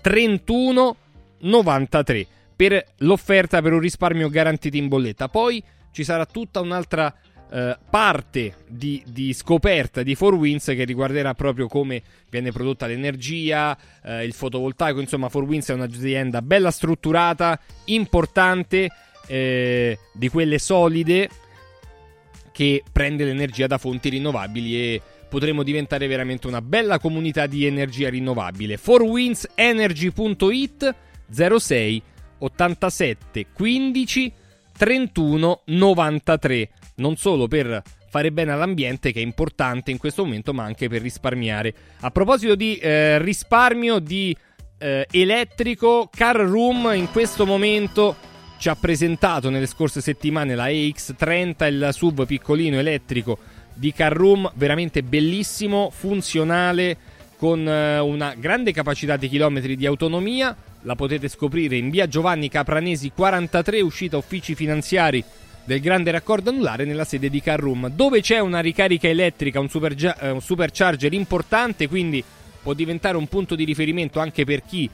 31 0.00 0.96
93 1.40 2.26
per 2.56 2.84
l'offerta 2.98 3.60
per 3.60 3.72
un 3.72 3.80
risparmio 3.80 4.28
garantito 4.28 4.76
in 4.76 4.88
bolletta. 4.88 5.28
Poi 5.28 5.62
ci 5.90 6.04
sarà 6.04 6.24
tutta 6.26 6.60
un'altra 6.60 7.14
eh, 7.50 7.78
parte 7.88 8.54
di, 8.66 9.02
di 9.06 9.32
scoperta 9.32 10.02
di 10.02 10.16
4Winds 10.18 10.74
che 10.74 10.84
riguarderà 10.84 11.34
proprio 11.34 11.68
come 11.68 12.02
viene 12.30 12.52
prodotta 12.52 12.86
l'energia, 12.86 13.76
eh, 14.02 14.24
il 14.24 14.32
fotovoltaico. 14.32 15.00
Insomma, 15.00 15.28
4Winds 15.32 15.66
è 15.66 15.72
un'azienda 15.72 16.42
bella 16.42 16.70
strutturata, 16.70 17.58
importante, 17.86 18.88
eh, 19.26 19.98
di 20.12 20.28
quelle 20.28 20.58
solide 20.58 21.28
che 22.54 22.84
prende 22.92 23.24
l'energia 23.24 23.66
da 23.66 23.78
fonti 23.78 24.10
rinnovabili 24.10 24.76
e 24.76 25.02
potremo 25.28 25.64
diventare 25.64 26.06
veramente 26.06 26.46
una 26.46 26.62
bella 26.62 27.00
comunità 27.00 27.46
di 27.46 27.66
energia 27.66 28.08
rinnovabile. 28.08 28.78
4windsenergy.it 28.78 30.94
06 31.32 32.02
87 32.38 33.46
15 33.52 34.32
31 34.78 35.62
93. 35.64 36.68
Non 36.96 37.16
solo 37.16 37.48
per 37.48 37.82
fare 38.08 38.30
bene 38.30 38.52
all'ambiente, 38.52 39.10
che 39.10 39.18
è 39.18 39.24
importante 39.24 39.90
in 39.90 39.98
questo 39.98 40.22
momento, 40.22 40.54
ma 40.54 40.62
anche 40.62 40.88
per 40.88 41.02
risparmiare. 41.02 41.74
A 42.02 42.12
proposito 42.12 42.54
di 42.54 42.76
eh, 42.76 43.20
risparmio 43.20 43.98
di 43.98 44.36
eh, 44.78 45.08
elettrico. 45.10 46.08
Car 46.14 46.36
Room 46.36 46.92
in 46.94 47.10
questo 47.10 47.46
momento 47.46 48.14
ci 48.64 48.70
ha 48.70 48.76
presentato 48.76 49.50
nelle 49.50 49.66
scorse 49.66 50.00
settimane 50.00 50.54
la 50.54 50.68
EX30, 50.68 51.66
il 51.66 51.88
SUV 51.92 52.24
piccolino 52.24 52.78
elettrico 52.78 53.36
di 53.74 53.92
Car 53.92 54.14
Room, 54.14 54.50
veramente 54.54 55.02
bellissimo, 55.02 55.90
funzionale, 55.90 56.96
con 57.36 57.68
eh, 57.68 57.98
una 57.98 58.32
grande 58.34 58.72
capacità 58.72 59.18
di 59.18 59.28
chilometri 59.28 59.76
di 59.76 59.84
autonomia. 59.84 60.56
La 60.80 60.94
potete 60.94 61.28
scoprire 61.28 61.76
in 61.76 61.90
via 61.90 62.08
Giovanni 62.08 62.48
Capranesi 62.48 63.12
43, 63.14 63.82
uscita 63.82 64.16
uffici 64.16 64.54
finanziari 64.54 65.22
del 65.64 65.80
grande 65.80 66.10
raccordo 66.10 66.48
anulare 66.48 66.86
nella 66.86 67.04
sede 67.04 67.28
di 67.28 67.42
Car 67.42 67.60
Room, 67.60 67.90
dove 67.90 68.22
c'è 68.22 68.38
una 68.38 68.60
ricarica 68.60 69.08
elettrica, 69.08 69.60
un, 69.60 69.68
supergia- 69.68 70.18
eh, 70.18 70.30
un 70.30 70.40
supercharger 70.40 71.12
importante, 71.12 71.86
quindi 71.86 72.24
può 72.62 72.72
diventare 72.72 73.18
un 73.18 73.28
punto 73.28 73.56
di 73.56 73.64
riferimento 73.64 74.20
anche 74.20 74.46
per 74.46 74.62
chi 74.64 74.88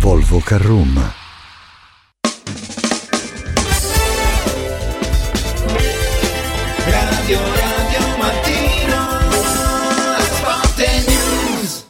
Volvo 0.00 0.40
Carroom. 0.40 1.12
Radio 6.86 7.38
Radio 7.38 8.16
Mattino 8.18 9.06
Sport 10.18 10.78
News 11.06 11.86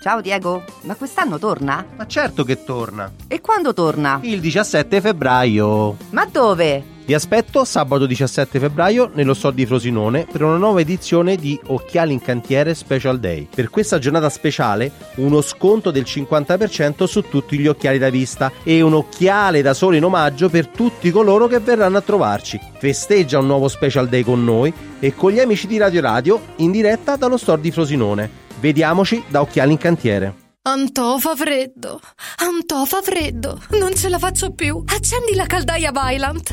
Ciao 0.00 0.20
Diego, 0.20 0.62
ma 0.82 0.94
quest'anno 0.94 1.40
torna? 1.40 1.84
Ma 1.96 2.06
certo 2.06 2.44
che 2.44 2.62
torna. 2.62 3.10
E 3.26 3.40
quando 3.40 3.74
torna? 3.74 4.20
Il 4.22 4.38
17 4.38 5.00
febbraio. 5.00 5.96
Ma 6.10 6.24
dove? 6.26 6.94
Vi 7.06 7.14
aspetto 7.14 7.64
sabato 7.64 8.04
17 8.04 8.58
febbraio 8.58 9.12
nello 9.14 9.32
store 9.32 9.54
di 9.54 9.64
Frosinone 9.64 10.26
per 10.28 10.42
una 10.42 10.56
nuova 10.56 10.80
edizione 10.80 11.36
di 11.36 11.56
Occhiali 11.66 12.12
in 12.12 12.20
Cantiere 12.20 12.74
Special 12.74 13.20
Day. 13.20 13.46
Per 13.54 13.70
questa 13.70 14.00
giornata 14.00 14.28
speciale 14.28 14.90
uno 15.18 15.40
sconto 15.40 15.92
del 15.92 16.02
50% 16.02 17.04
su 17.04 17.22
tutti 17.22 17.58
gli 17.58 17.68
occhiali 17.68 17.98
da 17.98 18.10
vista 18.10 18.50
e 18.64 18.80
un 18.80 18.94
occhiale 18.94 19.62
da 19.62 19.72
sole 19.72 19.98
in 19.98 20.04
omaggio 20.04 20.48
per 20.48 20.66
tutti 20.66 21.12
coloro 21.12 21.46
che 21.46 21.60
verranno 21.60 21.98
a 21.98 22.00
trovarci. 22.00 22.58
Festeggia 22.76 23.38
un 23.38 23.46
nuovo 23.46 23.68
Special 23.68 24.08
Day 24.08 24.24
con 24.24 24.42
noi 24.42 24.74
e 24.98 25.14
con 25.14 25.30
gli 25.30 25.38
amici 25.38 25.68
di 25.68 25.78
Radio 25.78 26.00
Radio 26.00 26.40
in 26.56 26.72
diretta 26.72 27.14
dallo 27.14 27.36
store 27.36 27.60
di 27.60 27.70
Frosinone. 27.70 28.28
Vediamoci 28.58 29.22
da 29.28 29.42
Occhiali 29.42 29.70
in 29.70 29.78
Cantiere. 29.78 30.34
Antò 30.62 31.18
fa 31.18 31.36
freddo, 31.36 32.00
Antò 32.38 32.84
fa 32.84 33.00
freddo, 33.00 33.62
non 33.78 33.94
ce 33.94 34.08
la 34.08 34.18
faccio 34.18 34.52
più. 34.52 34.82
Accendi 34.84 35.36
la 35.36 35.46
caldaia 35.46 35.92
Vylant. 35.92 36.52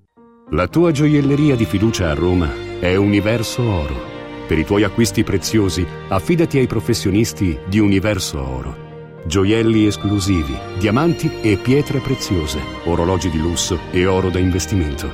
La 0.49 0.67
tua 0.67 0.91
gioielleria 0.91 1.55
di 1.55 1.63
fiducia 1.63 2.09
a 2.09 2.13
Roma 2.13 2.51
è 2.79 2.95
Universo 2.95 3.63
Oro. 3.63 4.09
Per 4.47 4.57
i 4.57 4.65
tuoi 4.65 4.83
acquisti 4.83 5.23
preziosi, 5.23 5.85
affidati 6.09 6.57
ai 6.57 6.67
professionisti 6.67 7.57
di 7.67 7.79
Universo 7.79 8.45
Oro. 8.45 8.89
Gioielli 9.25 9.85
esclusivi, 9.85 10.53
diamanti 10.77 11.31
e 11.41 11.55
pietre 11.55 11.99
preziose, 11.99 12.59
orologi 12.85 13.29
di 13.29 13.39
lusso 13.39 13.79
e 13.91 14.05
oro 14.05 14.29
da 14.29 14.39
investimento. 14.39 15.09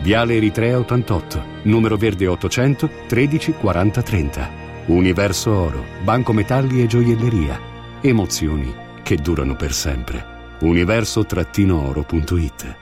Viale 0.00 0.34
Eritrea 0.34 0.78
88, 0.78 1.44
numero 1.64 1.96
verde 1.96 2.26
800 2.26 2.90
13 3.06 3.52
40 3.52 4.02
30. 4.02 4.50
Universo 4.86 5.52
Oro, 5.52 5.84
Banco 6.02 6.32
Metalli 6.32 6.82
e 6.82 6.86
Gioielleria. 6.86 7.60
Emozioni 8.00 8.74
che 9.04 9.14
durano 9.14 9.54
per 9.54 9.72
sempre. 9.72 10.56
Universo-oro.it 10.60 12.81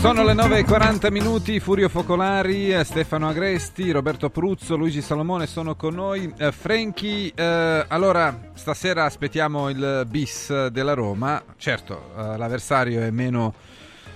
Sono 0.00 0.24
le 0.24 0.32
9.40 0.32 1.10
minuti, 1.12 1.60
Furio 1.60 1.90
Focolari, 1.90 2.72
eh, 2.72 2.84
Stefano 2.84 3.28
Agresti, 3.28 3.90
Roberto 3.90 4.30
Pruzzo, 4.30 4.74
Luigi 4.76 5.02
Salomone 5.02 5.46
sono 5.46 5.74
con 5.76 5.94
noi. 5.94 6.32
Eh, 6.38 6.52
Franchi, 6.52 7.30
eh, 7.34 7.84
allora 7.86 8.50
stasera 8.54 9.04
aspettiamo 9.04 9.68
il 9.68 10.06
bis 10.08 10.68
della 10.68 10.94
Roma, 10.94 11.42
certo 11.58 12.12
eh, 12.16 12.36
l'avversario 12.38 13.02
è 13.02 13.10
meno 13.10 13.52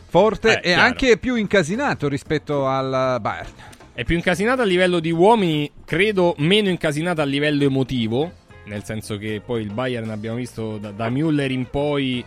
forte 0.09 0.55
Eh, 0.55 0.57
e 0.57 0.61
chiaro. 0.73 0.83
anche 0.83 1.19
più 1.19 1.35
incasinato 1.35 2.09
rispetto 2.09 2.67
al 2.67 3.19
Bayern. 3.21 3.51
È 3.93 4.05
più 4.05 4.17
incasinata 4.17 4.63
a 4.63 4.67
livello 4.67 5.01
di 5.01 5.11
uomini, 5.13 5.71
credo 5.85 6.35
meno 6.39 6.71
incasinata 6.71 7.21
a 7.21 7.27
livello 7.27 7.63
emotivo, 7.63 8.33
nel 8.65 8.85
senso 8.85 9.19
che 9.19 9.43
poi 9.45 9.61
il 9.61 9.73
Bayern 9.73 10.09
abbiamo 10.09 10.39
visto 10.39 10.79
da, 10.79 10.91
da 10.93 11.11
Müller 11.11 11.51
in 11.51 11.69
poi 11.69 12.25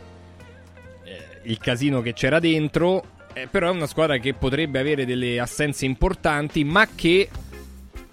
eh, 1.03 1.17
il 1.41 1.57
casino 1.57 2.01
che 2.01 2.13
c'era 2.13 2.39
dentro, 2.39 3.15
eh, 3.41 3.47
però 3.47 3.67
è 3.69 3.71
una 3.71 3.87
squadra 3.87 4.17
che 4.17 4.33
potrebbe 4.33 4.79
avere 4.79 5.05
delle 5.05 5.39
assenze 5.39 5.85
importanti, 5.85 6.63
ma 6.63 6.87
che 6.93 7.29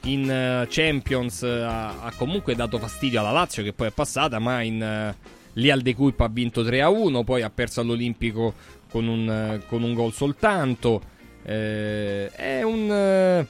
in 0.02 0.30
eh, 0.30 0.66
Champions 0.68 1.42
eh, 1.42 1.62
ha, 1.62 2.02
ha 2.02 2.12
comunque 2.16 2.54
dato 2.54 2.78
fastidio 2.78 3.20
alla 3.20 3.30
Lazio 3.30 3.62
che 3.62 3.72
poi 3.72 3.88
è 3.88 3.90
passata, 3.90 4.38
ma 4.38 4.62
in 4.62 4.82
eh, 4.82 5.16
lì 5.54 5.70
al 5.70 5.80
De 5.80 5.94
Cuip 5.94 6.20
ha 6.20 6.28
vinto 6.28 6.62
3-1, 6.62 7.24
poi 7.24 7.42
ha 7.42 7.50
perso 7.50 7.80
all'Olimpico 7.80 8.54
con 8.90 9.06
un, 9.06 9.60
con 9.66 9.82
un 9.82 9.94
gol 9.94 10.12
soltanto. 10.12 11.12
Eh, 11.42 12.30
è 12.30 12.62
un 12.62 13.46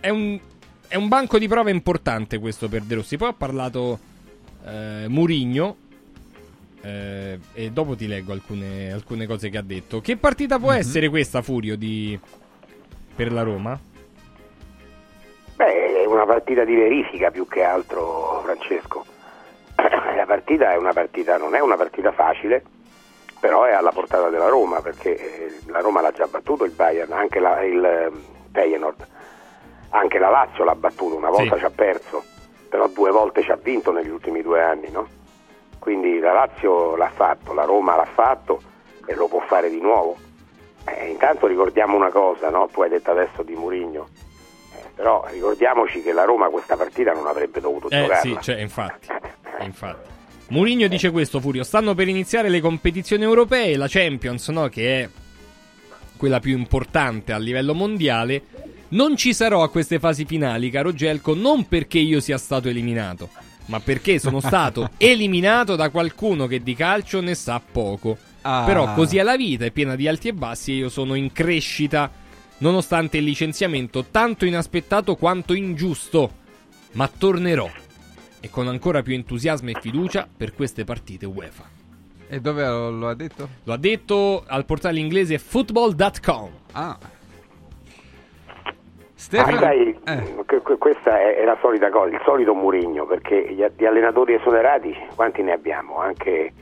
è 0.00 0.08
un 0.08 0.40
è 0.88 0.96
un 0.96 1.08
banco 1.08 1.38
di 1.38 1.46
prove 1.46 1.70
importante 1.70 2.38
questo 2.38 2.68
per 2.68 2.82
De 2.82 2.96
Rossi. 2.96 3.16
Poi 3.16 3.28
ha 3.28 3.34
parlato 3.34 3.98
eh, 4.66 5.04
Murigno 5.08 5.76
eh, 6.82 7.38
e 7.52 7.70
dopo 7.70 7.94
ti 7.94 8.06
leggo 8.06 8.32
alcune, 8.32 8.92
alcune 8.92 9.26
cose 9.26 9.48
che 9.50 9.58
ha 9.58 9.62
detto. 9.62 10.00
Che 10.00 10.16
partita 10.16 10.58
può 10.58 10.72
essere 10.72 11.08
questa, 11.08 11.42
Furio, 11.42 11.76
di... 11.76 12.18
per 13.14 13.32
la 13.32 13.42
Roma? 13.42 13.78
Beh, 15.56 16.02
è 16.02 16.06
una 16.06 16.24
partita 16.24 16.64
di 16.64 16.74
verifica 16.74 17.30
più 17.30 17.46
che 17.46 17.62
altro, 17.62 18.40
Francesco. 18.44 19.04
La 20.16 20.24
partita 20.26 20.72
è 20.72 20.76
una 20.76 20.92
partita, 20.92 21.36
non 21.36 21.54
è 21.54 21.60
una 21.60 21.76
partita 21.76 22.12
facile, 22.12 22.62
però 23.40 23.64
è 23.64 23.72
alla 23.72 23.92
portata 23.92 24.28
della 24.28 24.48
Roma, 24.48 24.80
perché 24.80 25.16
eh, 25.16 25.52
la 25.66 25.80
Roma 25.80 26.00
l'ha 26.00 26.12
già 26.12 26.26
battuto 26.26 26.64
il 26.64 26.72
Bayern, 26.72 27.12
anche 27.12 27.40
la, 27.40 27.62
il 27.64 27.82
eh, 27.84 28.10
Feyenoord, 28.52 29.06
anche 29.90 30.18
la 30.18 30.28
Lazio 30.28 30.64
l'ha 30.64 30.74
battuto, 30.74 31.16
una 31.16 31.30
volta 31.30 31.54
Sì. 31.54 31.60
ci 31.60 31.64
ha 31.64 31.70
perso, 31.70 32.22
però 32.68 32.86
due 32.88 33.10
volte 33.10 33.42
ci 33.42 33.50
ha 33.50 33.56
vinto 33.56 33.92
negli 33.92 34.10
ultimi 34.10 34.42
due 34.42 34.62
anni, 34.62 34.90
no? 34.90 35.08
Quindi 35.80 36.20
la 36.20 36.32
Lazio 36.32 36.94
l'ha 36.94 37.10
fatto, 37.12 37.52
la 37.52 37.64
Roma 37.64 37.96
l'ha 37.96 38.04
fatto 38.14 38.62
e 39.06 39.14
lo 39.16 39.26
può 39.26 39.40
fare 39.40 39.68
di 39.68 39.80
nuovo. 39.80 40.16
Eh, 40.84 41.08
intanto 41.08 41.46
ricordiamo 41.48 41.96
una 41.96 42.10
cosa, 42.10 42.48
no? 42.50 42.68
Tu 42.72 42.82
hai 42.82 42.88
detto 42.90 43.10
adesso 43.10 43.42
di 43.42 43.54
Murigno, 43.54 44.08
però 44.94 45.24
ricordiamoci 45.28 46.02
che 46.02 46.12
la 46.12 46.24
Roma 46.24 46.48
questa 46.48 46.76
partita 46.76 47.12
non 47.12 47.26
avrebbe 47.26 47.60
dovuto 47.60 47.88
Eh 47.88 48.02
giocarla. 48.02 48.16
sì, 48.20 48.36
cioè, 48.40 48.60
infatti. 48.60 49.08
infatti. 49.60 50.08
Mourinho 50.50 50.86
dice 50.88 51.10
questo, 51.10 51.40
Furio. 51.40 51.62
Stanno 51.64 51.94
per 51.94 52.08
iniziare 52.08 52.48
le 52.48 52.60
competizioni 52.60 53.22
europee, 53.22 53.76
la 53.76 53.86
Champions, 53.88 54.48
no? 54.48 54.68
Che 54.68 55.02
è 55.02 55.08
quella 56.16 56.40
più 56.40 56.56
importante 56.56 57.32
a 57.32 57.38
livello 57.38 57.74
mondiale. 57.74 58.42
Non 58.88 59.16
ci 59.16 59.32
sarò 59.32 59.62
a 59.62 59.70
queste 59.70 59.98
fasi 60.00 60.24
finali, 60.24 60.68
caro 60.68 60.92
Gelco, 60.92 61.34
non 61.34 61.68
perché 61.68 61.98
io 61.98 62.18
sia 62.20 62.36
stato 62.36 62.68
eliminato, 62.68 63.28
ma 63.66 63.80
perché 63.80 64.18
sono 64.18 64.40
stato 64.40 64.90
eliminato 64.96 65.76
da 65.76 65.90
qualcuno 65.90 66.46
che 66.46 66.62
di 66.62 66.74
calcio 66.74 67.20
ne 67.20 67.34
sa 67.34 67.60
poco. 67.60 68.16
Ah. 68.42 68.64
Però 68.64 68.94
così 68.94 69.18
è 69.18 69.22
la 69.22 69.36
vita, 69.36 69.64
è 69.64 69.70
piena 69.70 69.96
di 69.96 70.08
alti 70.08 70.28
e 70.28 70.32
bassi 70.32 70.72
e 70.72 70.76
io 70.76 70.88
sono 70.88 71.14
in 71.14 71.32
crescita, 71.32 72.10
nonostante 72.58 73.18
il 73.18 73.24
licenziamento 73.24 74.06
tanto 74.10 74.44
inaspettato 74.44 75.16
quanto 75.16 75.52
ingiusto. 75.52 76.38
Ma 76.92 77.08
tornerò 77.08 77.70
e 78.40 78.48
con 78.48 78.66
ancora 78.68 79.02
più 79.02 79.14
entusiasmo 79.14 79.68
e 79.70 79.78
fiducia 79.80 80.26
per 80.34 80.54
queste 80.54 80.84
partite 80.84 81.26
UEFA. 81.26 81.78
E 82.26 82.40
dove 82.40 82.64
lo, 82.66 82.90
lo 82.90 83.08
ha 83.08 83.14
detto? 83.14 83.48
Lo 83.64 83.72
ha 83.72 83.76
detto 83.76 84.44
al 84.46 84.64
portale 84.64 84.98
inglese 84.98 85.38
football.com. 85.38 86.50
Ah. 86.72 86.98
Ma 89.32 89.58
sai, 89.58 90.00
Eh. 90.06 90.44
que- 90.46 90.60
que- 90.62 90.78
questa 90.78 91.20
è, 91.20 91.44
la 91.44 91.56
solita 91.60 91.90
cosa, 91.90 92.14
il 92.14 92.20
solito 92.24 92.54
Murigno, 92.54 93.04
perché 93.06 93.52
gli, 93.52 93.62
allenatori 93.84 94.34
esonerati, 94.34 94.96
quanti 95.14 95.42
ne 95.42 95.52
abbiamo? 95.52 95.98
Anche, 95.98 96.52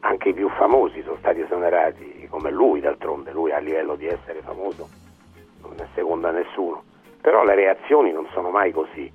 anche 0.00 0.28
i 0.28 0.32
più 0.32 0.48
famosi 0.50 1.02
sono 1.02 1.16
stati 1.18 1.40
esonerati, 1.40 2.26
come 2.30 2.50
lui 2.50 2.80
d'altronde, 2.80 3.32
lui 3.32 3.50
a 3.52 3.58
livello 3.58 3.96
di 3.96 4.06
essere 4.06 4.40
famoso 4.42 4.88
non 5.62 5.74
è 5.78 5.86
secondo 5.94 6.28
a 6.28 6.30
nessuno. 6.30 6.82
Però 7.20 7.42
le 7.44 7.56
reazioni 7.56 8.12
non 8.12 8.26
sono 8.32 8.50
mai 8.50 8.70
così. 8.70 9.10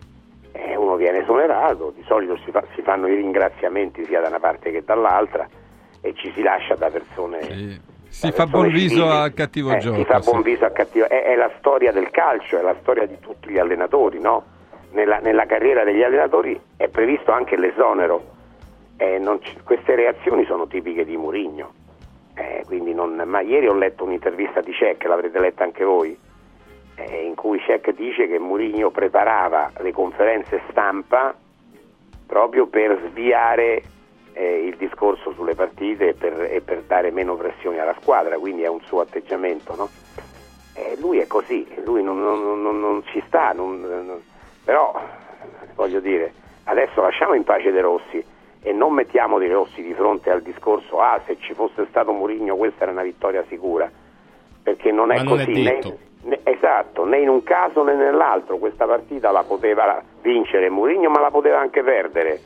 Eh, 0.52 0.76
uno 0.76 0.96
viene 0.98 1.20
esonerato, 1.20 1.94
di 1.96 2.04
solito 2.06 2.36
si, 2.44 2.52
fa- 2.52 2.66
si 2.76 2.82
fanno 2.82 3.08
i 3.08 3.16
ringraziamenti 3.16 4.04
sia 4.06 4.20
da 4.20 4.28
una 4.28 4.40
parte 4.40 4.70
che 4.70 4.84
dall'altra 4.84 5.48
e 6.02 6.14
ci 6.16 6.30
si 6.36 6.42
lascia 6.42 6.76
da 6.76 6.90
persone... 6.90 7.40
Si 8.12 8.32
fa 8.32 8.46
buon 8.46 8.70
viso 8.70 8.96
civili. 8.96 9.10
al 9.10 9.34
cattivo 9.34 9.72
Eh, 9.72 9.78
gioco. 9.78 9.98
Si 9.98 10.04
fa 10.06 10.22
sì. 10.22 10.30
buon 10.30 10.42
viso 10.44 10.66
al 10.66 10.74
cattivo 10.74 11.08
è, 11.08 11.24
è 11.24 11.36
la 11.36 11.50
storia 11.60 11.92
del 11.92 12.10
calcio, 12.12 12.58
è 12.58 12.62
la 12.62 12.76
storia 12.82 13.06
di 13.06 13.18
tutti 13.20 13.50
gli 13.50 13.58
allenatori, 13.58 14.20
no? 14.20 14.44
Nella, 14.92 15.20
nella 15.20 15.46
carriera 15.46 15.84
degli 15.86 16.04
allenatori 16.04 16.60
è 16.76 16.90
previsto 16.90 17.32
anche 17.32 17.56
l'esonero. 17.58 18.22
Eh, 18.98 19.18
non 19.18 19.42
ci- 19.42 19.58
queste 19.64 19.96
reazioni 19.96 20.44
sono 20.46 20.68
tipiche 20.68 21.06
di 21.06 21.16
Murigno. 21.16 21.72
Eh, 22.36 22.64
non- 22.94 23.22
ma 23.26 23.40
ieri 23.42 23.68
ho 23.68 23.74
letto 23.74 24.04
un'intervista 24.04 24.60
di 24.62 24.74
Cech, 24.74 25.04
l'avrete 25.06 25.40
letta 25.40 25.64
anche 25.64 25.84
voi, 25.86 26.16
eh, 26.96 27.24
in 27.26 27.36
cui 27.36 27.60
Cech 27.62 27.94
dice 27.96 28.28
che 28.28 28.38
Murigno 28.40 28.90
preparava 28.92 29.72
le 29.80 29.92
conferenze 29.94 30.62
stampa 30.70 31.34
proprio 32.28 32.68
per 32.68 33.00
sviare 33.10 33.82
eh, 34.34 34.66
il 34.66 34.76
discorso 34.78 35.32
sulle 35.34 35.56
partite 35.56 36.10
e 36.10 36.14
per, 36.14 36.42
e 36.50 36.62
per 36.62 36.82
dare 36.84 37.12
meno 37.12 37.36
pressioni 37.36 37.80
alla 37.80 37.96
squadra, 38.02 38.38
quindi 38.38 38.64
è 38.64 38.68
un 38.68 38.82
suo 38.82 39.02
atteggiamento. 39.02 39.76
No? 39.76 39.90
Eh, 40.74 40.98
lui 41.00 41.20
è 41.20 41.28
così, 41.28 41.68
lui 41.84 42.02
non, 42.04 42.22
non- 42.22 42.62
non- 42.62 42.80
non 42.80 43.04
ci 43.08 43.22
sta, 43.28 43.54
però 44.64 45.00
voglio 45.76 46.00
dire, 46.00 46.34
adesso 46.66 47.02
lasciamo 47.02 47.34
in 47.34 47.44
pace 47.44 47.72
De 47.72 47.82
Rossi 47.82 48.24
e 48.62 48.72
non 48.72 48.94
mettiamo 48.94 49.38
De 49.40 49.48
Rossi 49.52 49.82
di 49.82 49.94
fronte 49.94 50.30
al 50.30 50.42
discorso 50.42 51.00
ah 51.00 51.20
se 51.26 51.38
ci 51.40 51.54
fosse 51.54 51.86
stato 51.90 52.12
Mourinho 52.12 52.56
questa 52.56 52.84
era 52.84 52.92
una 52.92 53.02
vittoria 53.04 53.44
sicura, 53.50 53.90
perché 54.64 54.92
non 54.92 55.12
è 55.12 55.16
Ma 55.16 55.22
è 55.22 55.26
così. 55.26 55.62
né- 55.64 55.80
né- 56.24 56.40
esatto, 56.44 57.04
né 57.06 57.18
in 57.20 57.30
un 57.30 57.42
caso 57.44 57.84
né 57.84 57.96
nell'altro 57.96 58.58
questa 58.58 58.86
partita 58.86 59.32
la 59.32 59.44
poteva 59.44 60.02
vincere 60.22 60.70
Mourinho 60.70 61.10
ma 61.10 61.20
la 61.20 61.32
poteva 61.32 61.60
anche 61.60 61.82
perdere 61.84 62.40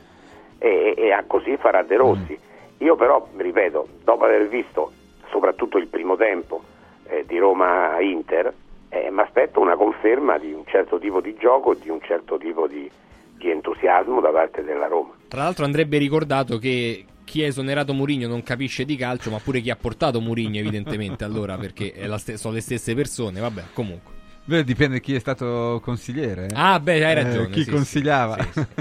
e, 0.58 0.94
e- 0.96 1.08
e 1.08 1.24
così 1.26 1.56
farà 1.56 1.82
De 1.82 1.96
Rossi. 1.96 2.38
Io 2.78 2.94
però, 2.96 3.26
ripeto, 3.36 3.88
dopo 4.04 4.24
aver 4.24 4.48
visto 4.48 4.92
soprattutto 5.30 5.78
il 5.78 5.86
primo 5.88 6.16
tempo 6.16 6.62
eh, 7.08 7.24
di 7.26 7.38
Roma-Inter, 7.38 8.52
eh, 8.90 9.10
mi 9.10 9.20
aspetto 9.20 9.60
una 9.60 9.76
conferma 9.76 10.38
di 10.38 10.52
un 10.52 10.64
certo 10.66 10.98
tipo 10.98 11.20
di 11.20 11.34
gioco 11.38 11.72
e 11.72 11.78
di 11.80 11.88
un 11.90 12.00
certo 12.02 12.38
tipo 12.38 12.66
di, 12.66 12.88
di 13.36 13.50
entusiasmo 13.50 14.20
da 14.20 14.30
parte 14.30 14.62
della 14.62 14.86
Roma. 14.86 15.12
Tra 15.28 15.42
l'altro 15.42 15.64
andrebbe 15.64 15.98
ricordato 15.98 16.58
che 16.58 17.04
chi 17.24 17.42
ha 17.42 17.46
esonerato 17.46 17.92
Mourinho 17.92 18.28
non 18.28 18.42
capisce 18.42 18.84
di 18.84 18.94
calcio, 18.96 19.30
ma 19.30 19.38
pure 19.42 19.60
chi 19.60 19.70
ha 19.70 19.76
portato 19.76 20.20
Mourinho 20.20 20.58
evidentemente 20.58 21.24
allora, 21.24 21.56
perché 21.56 21.92
ste- 22.18 22.36
sono 22.36 22.54
le 22.54 22.60
stesse 22.60 22.94
persone, 22.94 23.40
vabbè, 23.40 23.62
comunque. 23.72 24.14
Beh, 24.48 24.62
dipende 24.64 25.00
chi 25.00 25.14
è 25.14 25.18
stato 25.18 25.80
consigliere. 25.82 26.46
eh. 26.46 26.54
Ah, 26.54 26.78
beh, 26.78 27.04
hai 27.04 27.14
Eh, 27.14 27.14
ragione, 27.14 27.48
chi 27.50 27.64
sì, 27.64 27.70
consigliava. 27.70 28.36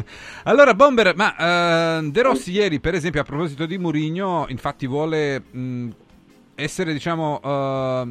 allora, 0.43 0.73
Bomber, 0.75 1.15
ma 1.15 1.97
eh, 1.99 2.09
De 2.11 2.21
Rossi 2.21 2.51
ieri, 2.51 2.79
per 2.79 2.93
esempio, 2.93 3.21
a 3.21 3.23
proposito 3.23 3.65
di 3.65 3.77
Mourinho, 3.79 4.45
infatti 4.49 4.85
vuole 4.85 5.39
mh, 5.39 5.89
essere, 6.55 6.93
diciamo, 6.93 7.39
eh, 7.43 7.47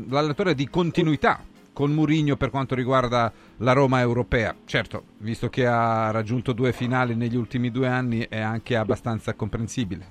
l'allenatore 0.08 0.54
di 0.54 0.68
continuità 0.68 1.40
con 1.72 1.92
Mourinho 1.92 2.36
per 2.36 2.50
quanto 2.50 2.74
riguarda 2.74 3.32
la 3.58 3.72
Roma 3.72 4.00
europea. 4.00 4.54
Certo, 4.64 5.04
visto 5.18 5.48
che 5.48 5.64
ha 5.66 6.10
raggiunto 6.10 6.52
due 6.52 6.72
finali 6.72 7.14
negli 7.14 7.36
ultimi 7.36 7.70
due 7.70 7.86
anni, 7.88 8.26
è 8.28 8.40
anche 8.40 8.76
abbastanza 8.76 9.34
comprensibile. 9.34 10.10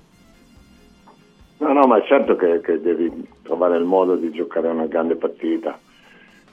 No, 1.58 1.72
no, 1.72 1.86
ma 1.86 1.98
è 1.98 2.06
certo 2.06 2.36
che, 2.36 2.60
che 2.60 2.80
devi 2.80 3.10
trovare 3.42 3.76
il 3.78 3.84
modo 3.84 4.16
di 4.16 4.30
giocare 4.30 4.68
una 4.68 4.86
grande 4.86 5.16
partita. 5.16 5.78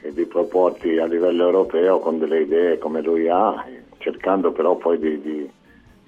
Di 0.10 0.26
proporti 0.26 0.98
a 0.98 1.06
livello 1.06 1.46
europeo 1.46 2.00
con 2.00 2.18
delle 2.18 2.42
idee 2.42 2.78
come 2.78 3.02
lui 3.02 3.28
ha, 3.28 3.66
cercando 4.00 4.52
però 4.52 4.76
poi 4.76 4.98
di, 4.98 5.22
di- 5.22 5.50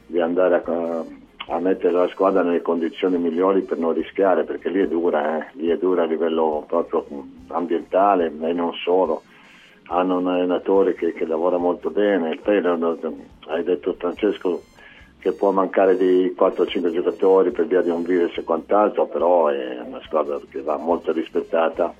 di 0.05 0.19
andare 0.19 0.61
a, 0.63 1.03
a 1.47 1.59
mettere 1.59 1.91
la 1.91 2.07
squadra 2.09 2.43
nelle 2.43 2.61
condizioni 2.61 3.17
migliori 3.17 3.61
per 3.61 3.77
non 3.77 3.93
rischiare, 3.93 4.43
perché 4.43 4.69
lì 4.69 4.81
è 4.81 4.87
dura, 4.87 5.37
eh, 5.39 5.51
lì 5.53 5.69
è 5.69 5.77
dura 5.77 6.03
a 6.03 6.07
livello 6.07 6.63
proprio 6.67 7.05
ambientale 7.47 8.31
e 8.41 8.53
non 8.53 8.73
solo. 8.73 9.23
Hanno 9.87 10.17
un 10.17 10.27
allenatore 10.27 10.93
che, 10.93 11.13
che 11.13 11.25
lavora 11.25 11.57
molto 11.57 11.89
bene, 11.89 12.39
hanno- 12.45 12.97
hai 13.47 13.63
detto 13.63 13.93
Francesco 13.97 14.63
che 15.19 15.31
può 15.33 15.51
mancare 15.51 15.95
di 15.95 16.35
4-5 16.37 16.91
giocatori 16.91 17.51
per 17.51 17.65
via 17.65 17.81
di 17.81 17.89
un 17.89 18.03
virus 18.03 18.37
e 18.37 18.43
quant'altro, 18.43 19.07
però 19.07 19.47
è 19.47 19.79
una 19.79 20.01
squadra 20.03 20.37
che 20.49 20.61
va 20.61 20.77
molto 20.77 21.11
rispettata, 21.13 21.93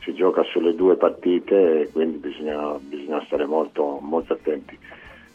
si 0.00 0.14
gioca 0.14 0.42
sulle 0.44 0.74
due 0.74 0.96
partite 0.96 1.82
e 1.82 1.90
quindi 1.92 2.16
bisogna, 2.18 2.76
bisogna 2.80 3.22
stare 3.26 3.44
molto, 3.46 3.98
molto 4.00 4.32
attenti. 4.34 4.76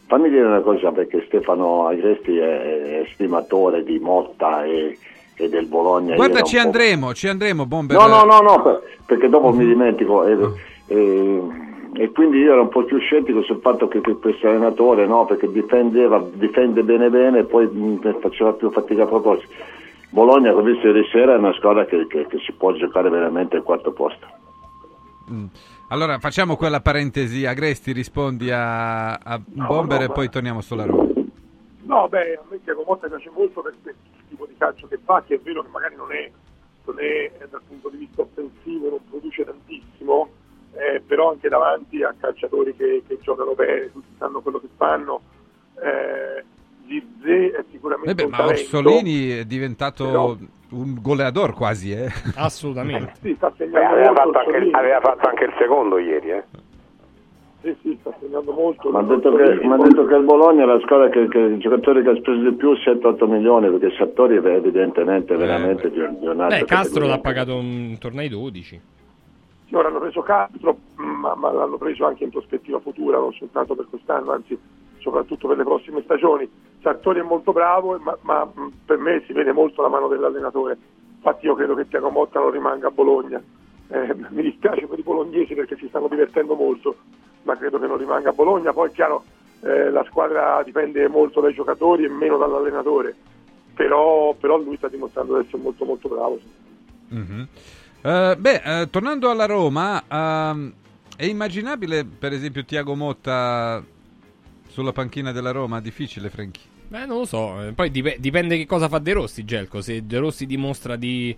Fammi 0.08 0.30
dire 0.30 0.44
una 0.46 0.62
cosa 0.62 0.92
perché 0.92 1.24
Stefano 1.28 1.88
Agresti 1.88 2.38
è, 2.38 3.02
è 3.02 3.08
stimatore 3.14 3.84
di 3.84 3.98
Motta 4.00 4.64
e, 4.64 4.98
e 5.36 5.50
del 5.50 5.66
Bologna. 5.68 6.16
Guarda, 6.16 6.42
ci 6.42 6.58
andremo, 6.58 7.14
ci 7.14 7.28
andremo, 7.28 7.66
Bomber. 7.66 7.98
No, 7.98 8.08
no, 8.08 8.24
no, 8.24 8.40
no, 8.40 8.62
per- 8.62 8.82
perché 9.06 9.30
dopo 9.30 9.52
mi 9.52 9.66
dimentico. 9.66 10.24
E, 10.26 10.38
e- 10.88 11.64
e 11.98 12.12
quindi 12.12 12.40
io 12.40 12.52
ero 12.52 12.62
un 12.64 12.68
po' 12.68 12.84
più 12.84 12.98
scettico 13.00 13.42
sul 13.44 13.62
fatto 13.62 13.88
che, 13.88 14.02
che 14.02 14.16
questo 14.18 14.48
allenatore, 14.48 15.06
no, 15.08 15.24
perché 15.26 15.50
difendeva, 15.50 16.22
difende 16.34 16.84
bene 16.84 17.10
bene 17.10 17.40
e 17.40 17.44
poi 17.46 17.66
mh, 17.68 18.20
faceva 18.20 18.52
più 18.52 18.70
fatica 18.70 19.04
a 19.04 19.08
proposito. 19.08 19.54
Bologna, 20.10 20.52
come 20.52 20.72
visto 20.74 20.88
ieri 20.88 21.08
sera, 21.10 21.34
è 21.34 21.38
una 21.38 21.54
squadra 21.54 21.86
che, 21.86 22.06
che- 22.08 22.28
che 22.28 22.38
si 22.40 22.52
può 22.52 22.74
giocare 22.74 23.10
veramente 23.10 23.56
al 23.56 23.64
quarto 23.64 23.92
posto. 23.94 24.28
Mm. 25.32 25.46
Allora 25.90 26.20
facciamo 26.20 26.56
quella 26.56 26.82
parentesi. 26.82 27.46
Agresti 27.46 27.92
rispondi 27.92 28.52
a, 28.52 29.14
a 29.14 29.40
Bomber 29.44 30.00
no, 30.00 30.06
e 30.06 30.10
poi 30.10 30.30
torniamo 30.30 30.62
sulla 30.62 30.86
Roma. 30.86 31.14
No, 31.84 32.08
beh, 32.08 32.34
a 32.34 32.44
me 32.50 32.64
Tiago 32.64 32.84
Motta 32.86 33.08
piace 33.08 33.30
molto 33.30 33.62
per 33.62 33.76
per 33.82 33.94
il 33.94 34.24
tipo 34.30 34.46
di 34.46 34.56
calcio 34.58 34.88
che 34.88 35.00
fa, 35.04 35.24
che 35.24 35.36
è 35.36 35.40
vero 35.40 35.62
che 35.62 35.70
magari 35.70 35.96
non 35.96 36.12
è, 36.12 36.32
non 36.86 37.00
è 37.00 37.32
eh, 37.40 37.48
dal 37.50 37.62
punto 37.68 37.90
di 37.90 37.98
vista 37.98 38.22
offensivo, 38.22 38.90
non 38.90 39.00
produce 39.08 39.46
tantissimo, 39.46 40.30
eh, 40.74 41.02
però 41.02 41.32
anche 41.32 41.48
davanti 41.48 42.02
a 42.02 42.14
calciatori 42.20 42.76
che, 42.76 43.04
che 43.08 43.20
giocano 43.22 43.54
bene, 43.54 43.92
tutti 43.92 44.16
sanno 44.18 44.42
quello 44.42 44.60
che 44.60 44.70
fanno. 44.76 45.22
Eh, 45.76 46.44
Zirze 46.88 47.52
è 47.52 47.64
sicuramente 47.72 48.12
Eh 48.12 48.16
beh, 48.16 48.24
un 48.24 48.30
ma 48.30 48.38
talento. 48.38 48.62
Orsolini 48.78 49.30
è 49.30 49.44
diventato 49.45 50.06
Però- 50.06 50.36
un 50.72 50.98
goleador 51.02 51.53
quasi, 51.53 51.91
eh. 51.91 52.10
Assolutamente. 52.36 53.14
Sì, 53.22 53.34
sta 53.38 53.49
Beh, 53.49 53.66
segnando 53.66 53.88
aveva, 53.95 54.12
molto 54.24 54.32
fatto 54.40 54.49
anche, 54.56 54.70
aveva 54.72 54.99
fatto 55.02 55.28
anche 55.28 55.44
il 55.45 55.53
secondo 55.57 55.98
ieri, 55.98 56.30
eh. 56.32 56.44
Sì, 57.62 57.76
sì, 57.82 57.98
sta 58.02 58.14
segnando 58.20 58.52
molto. 58.52 58.91
Mi 58.91 58.98
ha 58.98 59.02
detto, 59.02 59.30
detto 59.32 60.06
che 60.06 60.16
il 60.16 60.24
Bologna 60.24 60.64
è 60.64 60.66
la 60.68 60.80
squadra 60.82 61.10
che, 61.10 61.28
che 61.30 61.38
il 61.40 61.57
giocatore 61.60 62.03
che 62.03 62.10
ha 62.10 62.16
speso 62.16 62.41
di 62.49 62.53
più 62.56 62.74
7-8 62.74 63.26
milioni, 63.28 63.70
perché 63.72 63.95
Sartori 63.98 64.38
è 64.38 64.45
evidentemente 64.45 65.36
veramente 65.36 65.90
di, 65.90 65.99
un- 65.99 66.20
di 66.20 66.28
un'altra 66.28 66.60
Beh, 66.60 66.66
Castro 66.66 67.07
l'ha 67.07 67.20
pagato 67.20 67.56
un- 67.56 67.88
intorno 67.90 68.20
ai 68.20 68.30
12. 68.30 68.80
Sì, 69.68 69.74
ora 69.74 69.88
hanno 69.88 69.99
preso 69.99 70.22
Castro, 70.22 70.78
ma, 70.98 71.34
ma 71.36 71.52
l'hanno 71.52 71.78
preso 71.78 72.06
anche 72.06 72.24
in 72.24 72.30
prospettiva 72.30 72.80
futura, 72.80 73.18
non 73.18 73.34
soltanto 73.34 73.74
per 73.74 73.88
quest'anno, 73.90 74.32
anzi 74.32 74.56
soprattutto 75.06 75.48
per 75.48 75.57
le 75.57 75.64
prossime 75.64 76.02
stagioni. 76.02 76.49
Sartori 76.82 77.19
è 77.19 77.23
molto 77.23 77.52
bravo, 77.52 77.98
ma, 77.99 78.18
ma, 78.22 78.52
per 78.86 78.98
me 78.98 79.23
si 79.27 79.34
vede 79.34 79.52
molto 79.52 79.84
la 79.84 79.88
mano 79.88 80.07
dell'allenatore. 80.07 80.77
Infatti 81.18 81.45
io 81.45 81.53
credo 81.53 81.76
che 81.76 81.88
Tiago 81.88 82.10
Motta 82.10 82.40
non 82.40 82.49
rimanga 82.49 82.88
a 82.88 82.91
Bologna. 82.91 83.41
Eh, 83.88 84.15
mi 84.30 84.41
dispiace 84.41 84.88
per 84.88 84.98
i 84.98 85.03
bolognesi 85.03 85.53
perché 85.53 85.77
si 85.77 85.88
stanno 85.88 86.07
divertendo 86.07 86.56
molto, 86.56 86.95
ma 87.44 87.56
credo 87.56 87.80
che 87.80 87.86
non 87.86 87.98
rimanga 87.98 88.30
a 88.30 88.34
Bologna. 88.34 88.73
Poi 88.73 88.90
è 88.90 88.91
chiaro, 88.91 89.23
eh, 89.61 89.91
la 89.91 90.03
squadra 90.10 90.61
dipende 90.64 91.07
molto 91.07 91.40
dai 91.40 91.53
giocatori 91.53 92.06
e 92.06 92.10
meno 92.10 92.38
dall'allenatore. 92.38 93.15
Però, 93.76 94.34
però 94.34 94.57
lui 94.57 94.77
sta 94.77 94.88
dimostrando 94.88 95.38
di 95.38 95.45
essere 95.45 95.61
molto 95.61 95.86
molto 95.86 96.10
bravo. 96.10 96.40
Mhm. 97.10 97.48
Eh, 98.02 98.36
beh, 98.38 98.61
eh, 98.64 98.90
tornando 98.90 99.30
alla 99.30 99.45
Roma, 99.45 100.03
ehm, 100.07 100.73
è 101.15 101.26
immaginabile 101.26 102.06
per 102.06 102.34
esempio 102.34 102.65
Tiago 102.65 102.95
Motta 102.95 103.84
sulla 104.76 104.92
panchina 104.92 105.32
della 105.32 105.52
Roma? 105.52 105.80
Difficile, 105.80 106.30
Franchi. 106.30 106.60
Beh, 106.90 107.06
non 107.06 107.20
lo 107.20 107.26
so. 107.26 107.66
eh, 107.66 107.72
Poi 107.72 107.90
dip- 107.90 108.18
dipende 108.18 108.58
che 108.58 108.66
cosa 108.66 108.90
fa 108.90 109.00
De 109.00 109.14
Rossi, 109.14 109.46
Gelco. 109.46 109.80
Se 109.82 110.06
De 110.06 110.18
Rossi 110.20 110.46
dimostra 110.46 110.98
di, 110.98 111.34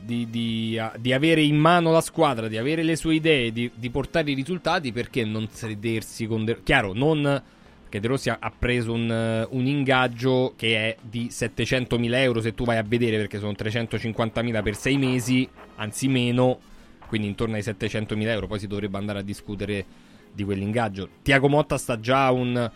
di, 0.00 0.26
di- 0.30 0.78
a- 0.78 0.94
di 0.98 1.12
avere 1.12 1.42
in 1.42 1.56
mano 1.56 1.92
la 1.92 2.00
squadra, 2.00 2.48
di 2.48 2.56
avere 2.56 2.82
le 2.82 2.96
sue 2.96 3.14
idee, 3.16 3.52
di, 3.52 3.70
di 3.74 3.90
portare 3.90 4.30
i 4.30 4.34
risultati, 4.34 4.92
perché 4.92 5.24
non 5.26 5.46
sedersi 5.50 6.26
con 6.26 6.44
De 6.44 6.60
Chiaro, 6.62 6.92
non... 6.94 7.42
Perché 7.82 8.00
De 8.00 8.08
Rossi 8.08 8.30
ha, 8.30 8.52
preso 8.58 8.94
un, 8.94 9.46
un 9.50 9.66
ingaggio 9.66 10.54
che 10.56 10.76
è 10.78 10.96
di 11.02 11.26
700.000 11.26 12.14
euro 12.14 12.40
se 12.40 12.54
tu 12.54 12.64
vai 12.64 12.78
a 12.78 12.82
vedere, 12.82 13.18
perché 13.18 13.38
sono 13.38 13.52
350.000 13.52 14.62
per 14.62 14.74
sei 14.76 14.96
mesi, 14.96 15.46
anzi 15.76 16.08
meno, 16.08 16.58
quindi 17.06 17.28
intorno 17.28 17.56
ai 17.56 17.60
700.000 17.60 18.26
euro. 18.28 18.46
Poi 18.46 18.58
si 18.58 18.66
dovrebbe 18.66 18.96
andare 18.96 19.18
a 19.18 19.22
discutere 19.22 19.84
di 20.32 20.44
quell'ingaggio. 20.44 21.08
Tiago 21.22 21.48
Motta 21.48 21.76
sta 21.78 21.98
già 22.00 22.30
un... 22.30 22.70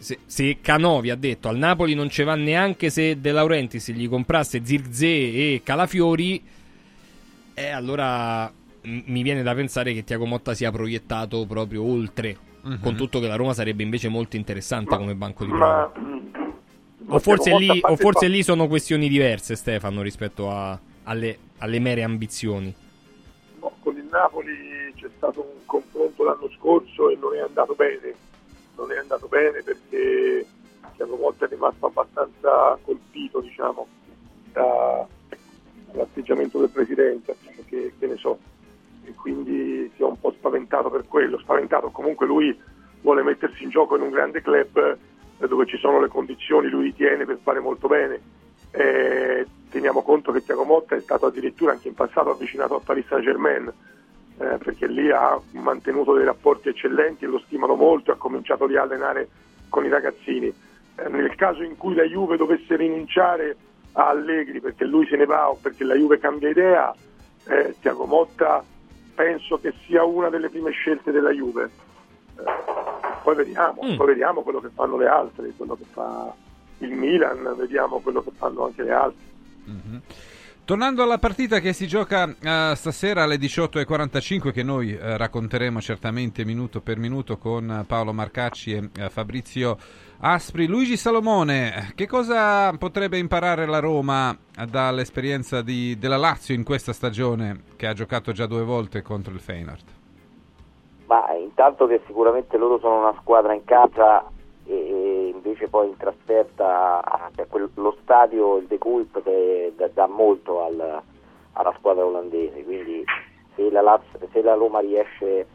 Se, 0.00 0.18
se 0.26 0.58
Canovi 0.60 1.10
ha 1.10 1.16
detto 1.16 1.48
al 1.48 1.56
Napoli 1.58 1.94
non 1.94 2.08
ci 2.08 2.22
va 2.22 2.36
neanche 2.36 2.88
se 2.88 3.20
De 3.20 3.32
Laurentiis 3.32 3.90
gli 3.90 4.08
comprasse 4.08 4.64
Zirze 4.64 5.06
e 5.06 5.60
Calafiori, 5.64 6.40
e 7.52 7.68
allora 7.70 8.46
m- 8.82 9.00
mi 9.06 9.22
viene 9.22 9.42
da 9.42 9.54
pensare 9.54 9.92
che 9.92 10.04
Tiago 10.04 10.24
Motta 10.24 10.54
sia 10.54 10.70
proiettato 10.70 11.44
proprio 11.46 11.82
oltre. 11.82 12.36
Mhm. 12.62 12.80
Con 12.80 12.94
tutto 12.96 13.18
che 13.18 13.26
la 13.26 13.34
Roma 13.34 13.54
sarebbe 13.54 13.82
invece 13.82 14.08
molto 14.08 14.36
interessante 14.36 14.96
come 14.96 15.14
banco 15.16 15.44
di 15.44 15.50
Ma, 15.50 15.90
prova. 15.90 16.08
mh, 16.08 16.32
O 17.08 17.18
forse, 17.18 17.56
lì, 17.56 17.80
o 17.82 17.96
forse 17.96 18.28
lì 18.28 18.42
sono 18.42 18.68
questioni 18.68 19.08
diverse, 19.08 19.56
Stefano, 19.56 20.02
rispetto 20.02 20.50
a- 20.50 20.78
alle, 21.04 21.38
alle 21.58 21.78
mere 21.80 22.02
ambizioni. 22.04 22.72
Napoli 24.18 24.92
c'è 24.96 25.08
stato 25.16 25.40
un 25.40 25.64
confronto 25.64 26.24
l'anno 26.24 26.50
scorso 26.58 27.08
e 27.08 27.16
non 27.20 27.36
è 27.36 27.38
andato 27.38 27.74
bene, 27.74 28.12
non 28.74 28.90
è 28.90 28.98
andato 28.98 29.28
bene 29.28 29.62
perché 29.62 30.44
Tiago 30.96 31.16
Motta 31.16 31.44
è 31.44 31.48
rimasto 31.48 31.86
abbastanza 31.86 32.76
colpito 32.82 33.40
diciamo, 33.40 33.86
da- 34.52 35.06
dall'atteggiamento 35.92 36.58
del 36.58 36.70
presidente, 36.70 37.36
che, 37.66 37.92
che 37.96 38.06
ne 38.08 38.16
so, 38.16 38.38
e 39.04 39.14
quindi 39.14 39.88
si 39.94 40.02
è 40.02 40.04
un 40.04 40.18
po' 40.18 40.32
spaventato 40.32 40.90
per 40.90 41.06
quello, 41.06 41.38
spaventato 41.38 41.90
comunque 41.90 42.26
lui 42.26 42.58
vuole 43.02 43.22
mettersi 43.22 43.62
in 43.62 43.70
gioco 43.70 43.94
in 43.94 44.02
un 44.02 44.10
grande 44.10 44.42
club 44.42 44.98
eh, 45.38 45.46
dove 45.46 45.64
ci 45.66 45.78
sono 45.78 46.00
le 46.00 46.08
condizioni, 46.08 46.68
lui 46.68 46.86
ritiene 46.86 47.24
per 47.24 47.38
fare 47.40 47.60
molto 47.60 47.86
bene. 47.86 48.20
Eh, 48.72 49.46
teniamo 49.70 50.02
conto 50.02 50.32
che 50.32 50.42
Tiago 50.42 50.64
Motta 50.64 50.96
è 50.96 51.00
stato 51.00 51.26
addirittura 51.26 51.70
anche 51.70 51.86
in 51.86 51.94
passato 51.94 52.30
avvicinato 52.30 52.74
al 52.74 52.82
Paris 52.82 53.06
Saint 53.06 53.24
Germain 53.24 53.72
eh, 54.40 54.58
perché 54.58 54.86
lì 54.86 55.10
ha 55.10 55.38
mantenuto 55.52 56.14
dei 56.14 56.24
rapporti 56.24 56.68
eccellenti 56.68 57.24
e 57.24 57.28
lo 57.28 57.40
stimano 57.40 57.74
molto 57.74 58.12
ha 58.12 58.16
cominciato 58.16 58.66
lì 58.66 58.76
a 58.76 58.82
allenare 58.82 59.28
con 59.68 59.84
i 59.84 59.88
ragazzini. 59.88 60.46
Eh, 60.46 61.08
nel 61.08 61.34
caso 61.34 61.62
in 61.62 61.76
cui 61.76 61.94
la 61.94 62.04
Juve 62.04 62.36
dovesse 62.36 62.76
rinunciare 62.76 63.56
a 63.92 64.08
Allegri 64.08 64.60
perché 64.60 64.84
lui 64.84 65.06
se 65.06 65.16
ne 65.16 65.24
va 65.26 65.48
o 65.50 65.58
perché 65.60 65.84
la 65.84 65.94
Juve 65.94 66.18
cambia 66.18 66.48
idea, 66.50 66.94
eh, 67.48 67.74
Tiago 67.80 68.04
Motta 68.06 68.62
penso 69.14 69.58
che 69.58 69.72
sia 69.86 70.04
una 70.04 70.28
delle 70.28 70.48
prime 70.48 70.70
scelte 70.70 71.10
della 71.10 71.30
Juve. 71.30 71.70
Eh, 72.38 72.42
poi 73.22 73.34
vediamo, 73.34 73.82
Mm. 73.84 73.96
poi 73.96 74.06
vediamo 74.06 74.42
quello 74.42 74.60
che 74.60 74.68
fanno 74.72 74.96
le 74.96 75.08
altre, 75.08 75.52
quello 75.56 75.74
che 75.74 75.84
fa 75.90 76.32
il 76.78 76.92
Milan, 76.92 77.54
vediamo 77.56 77.98
quello 77.98 78.22
che 78.22 78.30
fanno 78.36 78.66
anche 78.66 78.82
le 78.84 78.92
altre. 78.92 79.26
Mhm. 79.64 80.00
Tornando 80.68 81.02
alla 81.02 81.16
partita 81.16 81.60
che 81.60 81.72
si 81.72 81.86
gioca 81.86 82.24
eh, 82.28 82.76
stasera 82.76 83.22
alle 83.22 83.36
18.45, 83.36 84.52
che 84.52 84.62
noi 84.62 84.92
eh, 84.92 85.16
racconteremo 85.16 85.80
certamente 85.80 86.44
minuto 86.44 86.82
per 86.82 86.98
minuto 86.98 87.38
con 87.38 87.86
Paolo 87.88 88.12
Marcacci 88.12 88.74
e 88.74 88.90
eh, 88.94 89.08
Fabrizio 89.08 89.78
Aspri. 90.20 90.66
Luigi 90.66 90.98
Salomone, 90.98 91.92
che 91.94 92.06
cosa 92.06 92.70
potrebbe 92.76 93.16
imparare 93.16 93.64
la 93.64 93.78
Roma 93.78 94.36
dall'esperienza 94.68 95.62
di- 95.62 95.96
della 95.98 96.18
Lazio 96.18 96.54
in 96.54 96.64
questa 96.64 96.92
stagione, 96.92 97.62
che 97.76 97.86
ha 97.86 97.94
giocato 97.94 98.32
già 98.32 98.44
due 98.44 98.62
volte 98.62 99.00
contro 99.00 99.32
il 99.32 99.40
Feyenoord? 99.40 99.84
Ma 101.06 101.32
intanto 101.32 101.86
che 101.86 102.02
sicuramente 102.06 102.58
loro 102.58 102.78
sono 102.78 102.98
una 102.98 103.14
squadra 103.22 103.54
in 103.54 103.64
casa 103.64 104.22
e, 104.68 105.30
invece 105.34 105.68
poi 105.68 105.88
in 105.88 105.96
trasferta 105.96 107.30
cioè 107.34 107.46
quel- 107.46 107.70
lo 107.74 107.96
stadio, 108.02 108.58
il 108.58 108.66
De 108.66 108.78
Kuip 108.78 109.22
che 109.22 109.72
dà, 109.76 109.88
dà 109.88 110.06
molto 110.06 110.62
al- 110.62 111.02
alla 111.54 111.74
squadra 111.78 112.04
olandese, 112.04 112.62
quindi 112.64 113.04
se 113.54 113.70
la, 113.70 113.80
Laz- 113.80 114.28
se 114.30 114.42
la 114.42 114.54
Roma 114.54 114.80
riesce 114.80 115.46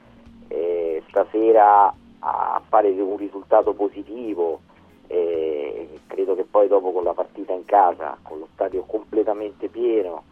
eh, 0.49 1.03
stasera 1.07 1.94
a 2.19 2.61
fare 2.68 2.90
un 2.90 3.18
risultato 3.18 3.73
positivo, 3.73 4.61
eh, 5.07 5.99
credo 6.07 6.35
che 6.35 6.44
poi 6.44 6.68
dopo 6.68 6.91
con 6.91 7.03
la 7.03 7.14
partita 7.14 7.53
in 7.53 7.65
casa, 7.65 8.18
con 8.22 8.40
lo 8.40 8.48
stadio 8.53 8.84
completamente 8.84 9.68
pieno, 9.68 10.23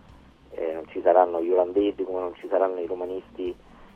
eh, 0.52 0.74
non 0.74 0.88
ci 0.88 1.02
saranno 1.02 1.42
gli 1.42 1.52
olandesi 1.52 2.04
come 2.04 2.20
non 2.20 2.34
ci 2.36 2.48
saranno 2.50 2.80
i 2.80 2.86
romanisti 2.86 3.56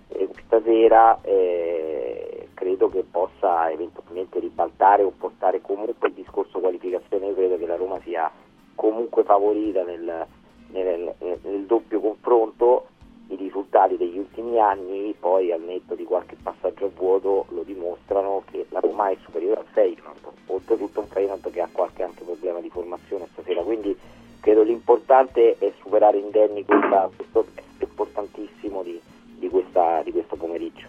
eh, 0.10 0.30
stasera 0.46 1.20
eh, 1.22 2.50
credo 2.54 2.90
che 2.90 3.04
possa 3.10 3.70
eventualmente 3.72 4.40
ribaltare 4.40 5.04
o 5.04 5.12
portare 5.18 5.62
comunque 5.62 6.08
il 6.10 6.14
discorso 6.14 6.60
qualificazione, 6.60 7.28
io 7.28 7.34
credo 7.36 7.58
che 7.58 7.66
la 7.66 7.76
Roma 7.76 8.00
sia 8.02 8.30
comunque 8.76 9.24
favorita 9.24 9.84
nel, 9.84 10.26
nel- 10.72 11.14
nel- 11.20 11.40
nel 11.44 11.66
doppio 11.66 12.00
confronto, 12.00 12.88
i 13.30 13.36
risultati 13.36 13.98
degli 13.98 14.18
ultimi 14.20 14.60
anni 14.60 15.16
poi 15.20 15.52
al 15.52 15.62
netto 15.62 15.96
di 15.96 16.04
qualche 16.04 16.36
passaggio 16.42 16.86
a 16.86 16.90
vuoto 16.96 17.46
lo 17.50 17.64
dimostrano 17.64 18.44
che 18.52 18.68
la 18.70 18.80
Roma 18.80 19.10
è 19.10 19.18
superiore 19.24 19.62
al 19.62 19.66
Feyenoord, 19.72 20.20
oltretutto 20.48 21.00
un 21.00 21.08
Feyenoord 21.08 21.50
che 21.52 21.62
ha 21.62 21.70
qualche 21.72 22.04
anche 22.04 22.24
problema 22.24 22.60
di 22.60 22.70
formazione 22.70 23.28
stasera, 23.32 23.64
quindi 23.64 23.98
credo 24.40 24.62
l'importante 24.62 25.56
è 25.58 25.72
superare 25.80 26.18
indenni 26.20 26.64
questa- 26.64 27.10
questo 27.16 27.46
test 27.56 27.82
importantissimo 27.82 28.84
di, 28.84 29.02
di 29.46 29.50
questa- 29.50 30.02
di 30.04 30.12
questo 30.12 30.36
pomeriggio. 30.36 30.88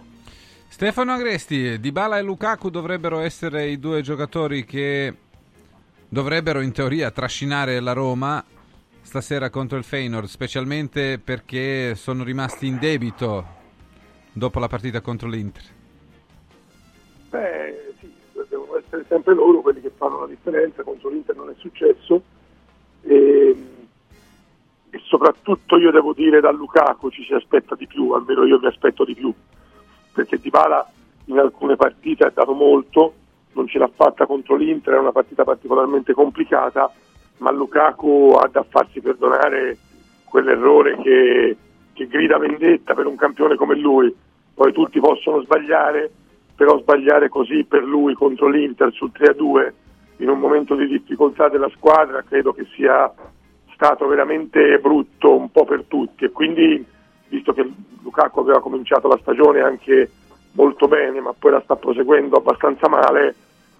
Stefano 0.68 1.12
Agresti, 1.12 1.78
Dybala 1.78 2.18
e 2.18 2.22
Lukaku 2.22 2.70
dovrebbero 2.70 3.20
essere 3.20 3.66
i 3.68 3.78
due 3.78 4.02
giocatori 4.02 4.64
che 4.64 5.14
dovrebbero 6.08 6.60
in 6.60 6.72
teoria 6.72 7.10
trascinare 7.10 7.80
la 7.80 7.92
Roma 7.92 8.44
stasera 9.00 9.50
contro 9.50 9.78
il 9.78 9.84
Feyenoord, 9.84 10.26
specialmente 10.26 11.18
perché 11.22 11.94
sono 11.94 12.24
rimasti 12.24 12.66
in 12.66 12.78
debito 12.78 13.54
dopo 14.32 14.58
la 14.58 14.66
partita 14.68 15.00
contro 15.00 15.28
l'Inter. 15.28 15.62
Beh, 17.30 17.92
sì, 18.00 18.12
devono 18.48 18.76
essere 18.78 19.04
sempre 19.08 19.34
loro 19.34 19.60
quelli 19.60 19.80
che 19.80 19.92
fanno 19.96 20.20
la 20.20 20.26
differenza, 20.26 20.82
contro 20.82 21.08
l'Inter 21.08 21.36
non 21.36 21.48
è 21.48 21.54
successo 21.56 22.22
e, 23.02 23.56
e 24.96 25.00
soprattutto 25.04 25.76
io 25.76 25.90
devo 25.90 26.14
dire 26.14 26.40
da 26.40 26.50
Lukaku 26.50 27.10
ci 27.10 27.22
si 27.24 27.34
aspetta 27.34 27.74
di 27.74 27.86
più, 27.86 28.12
almeno 28.12 28.44
io 28.44 28.58
mi 28.58 28.66
aspetto 28.66 29.04
di 29.04 29.14
più, 29.14 29.32
perché 30.12 30.38
Dybala 30.38 30.90
in 31.26 31.38
alcune 31.38 31.76
partite 31.76 32.24
ha 32.24 32.32
dato 32.34 32.54
molto, 32.54 33.12
non 33.52 33.68
ce 33.68 33.78
l'ha 33.78 33.90
fatta 33.94 34.24
contro 34.24 34.56
l'Inter, 34.56 34.94
è 34.94 34.98
una 34.98 35.12
partita 35.12 35.44
particolarmente 35.44 36.14
complicata, 36.14 36.90
ma 37.38 37.50
Lukaku 37.50 38.36
ha 38.40 38.48
da 38.48 38.64
farsi 38.66 39.02
perdonare 39.02 39.76
quell'errore 40.24 40.96
che, 41.02 41.56
che 41.92 42.06
grida 42.06 42.38
vendetta 42.38 42.94
per 42.94 43.06
un 43.06 43.16
campione 43.16 43.56
come 43.56 43.76
lui. 43.76 44.14
Poi 44.54 44.72
tutti 44.72 44.98
possono 45.00 45.42
sbagliare, 45.42 46.10
però 46.54 46.78
sbagliare 46.78 47.28
così 47.28 47.64
per 47.64 47.82
lui 47.82 48.14
contro 48.14 48.48
l'Inter 48.48 48.90
sul 48.92 49.12
3-2 49.14 49.72
in 50.18 50.30
un 50.30 50.38
momento 50.38 50.74
di 50.74 50.86
difficoltà 50.86 51.50
della 51.50 51.68
squadra 51.74 52.22
credo 52.22 52.54
che 52.54 52.66
sia 52.74 53.12
stato 53.76 54.06
veramente 54.08 54.78
brutto 54.78 55.36
un 55.36 55.50
po' 55.50 55.64
per 55.64 55.84
tutti 55.86 56.24
e 56.24 56.30
quindi 56.30 56.84
visto 57.28 57.52
che 57.52 57.68
Lukaku 58.02 58.40
aveva 58.40 58.60
cominciato 58.60 59.06
la 59.06 59.18
stagione 59.20 59.60
anche 59.60 60.10
molto 60.52 60.88
bene 60.88 61.20
ma 61.20 61.34
poi 61.38 61.52
la 61.52 61.60
sta 61.62 61.76
proseguendo 61.76 62.36
abbastanza 62.36 62.88
male 62.88 63.34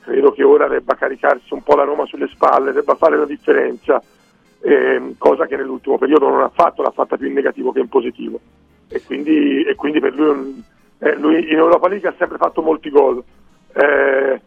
credo 0.07 0.31
che 0.31 0.45
ora 0.45 0.69
debba 0.69 0.95
caricarsi 0.95 1.53
un 1.53 1.65
po' 1.65 1.75
la 1.75 1.83
Roma 1.83 2.07
sulle 2.07 2.29
spalle, 2.29 2.71
debba 2.71 2.95
fare 2.95 3.17
la 3.17 3.27
differenza, 3.27 4.01
ehm, 4.61 5.17
cosa 5.19 5.47
che 5.47 5.57
nell'ultimo 5.57 5.99
periodo 5.99 6.29
non 6.29 6.43
ha 6.43 6.49
fatto, 6.49 6.81
l'ha 6.81 6.93
fatta 6.93 7.17
più 7.17 7.27
in 7.27 7.33
negativo 7.33 7.73
che 7.73 7.81
in 7.81 7.89
positivo. 7.89 8.39
E 8.89 9.03
quindi, 9.03 9.65
e 9.65 9.75
quindi 9.75 9.99
per 9.99 10.15
lui, 10.15 10.63
eh, 11.01 11.17
lui 11.17 11.51
in 11.51 11.59
Europa 11.59 11.89
League 11.89 12.09
ha 12.09 12.15
sempre 12.17 12.37
fatto 12.39 12.63
molti 12.63 12.89
gol. 12.89 13.21
Eh, 13.73 14.41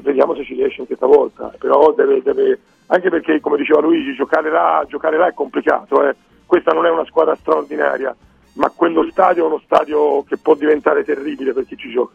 vediamo 0.00 0.36
se 0.36 0.44
ci 0.44 0.54
riesce 0.54 0.82
anche 0.82 0.94
stavolta. 0.94 1.52
Però 1.58 1.92
deve, 1.92 2.22
deve- 2.22 2.60
anche 2.92 3.08
perché, 3.08 3.40
come 3.40 3.56
diceva 3.56 3.80
Luigi, 3.80 4.14
giocare 4.14 4.50
là, 4.50 4.84
giocare 4.86 5.16
là 5.16 5.26
è 5.26 5.32
complicato. 5.32 6.06
eh. 6.06 6.14
Questa 6.44 6.72
non 6.72 6.84
è 6.84 6.90
una 6.90 7.06
squadra 7.06 7.34
straordinaria, 7.34 8.14
ma 8.54 8.68
quello 8.68 9.08
stadio 9.10 9.44
è 9.44 9.46
uno 9.46 9.62
stadio 9.64 10.22
che 10.24 10.36
può 10.36 10.54
diventare 10.54 11.02
terribile 11.02 11.54
per 11.54 11.64
chi 11.64 11.76
ci 11.76 11.90
gioca. 11.90 12.12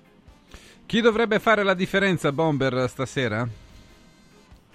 Chi 0.86 1.02
dovrebbe 1.02 1.40
fare 1.40 1.64
la 1.64 1.74
differenza, 1.74 2.32
Bomber, 2.32 2.88
stasera? 2.88 3.48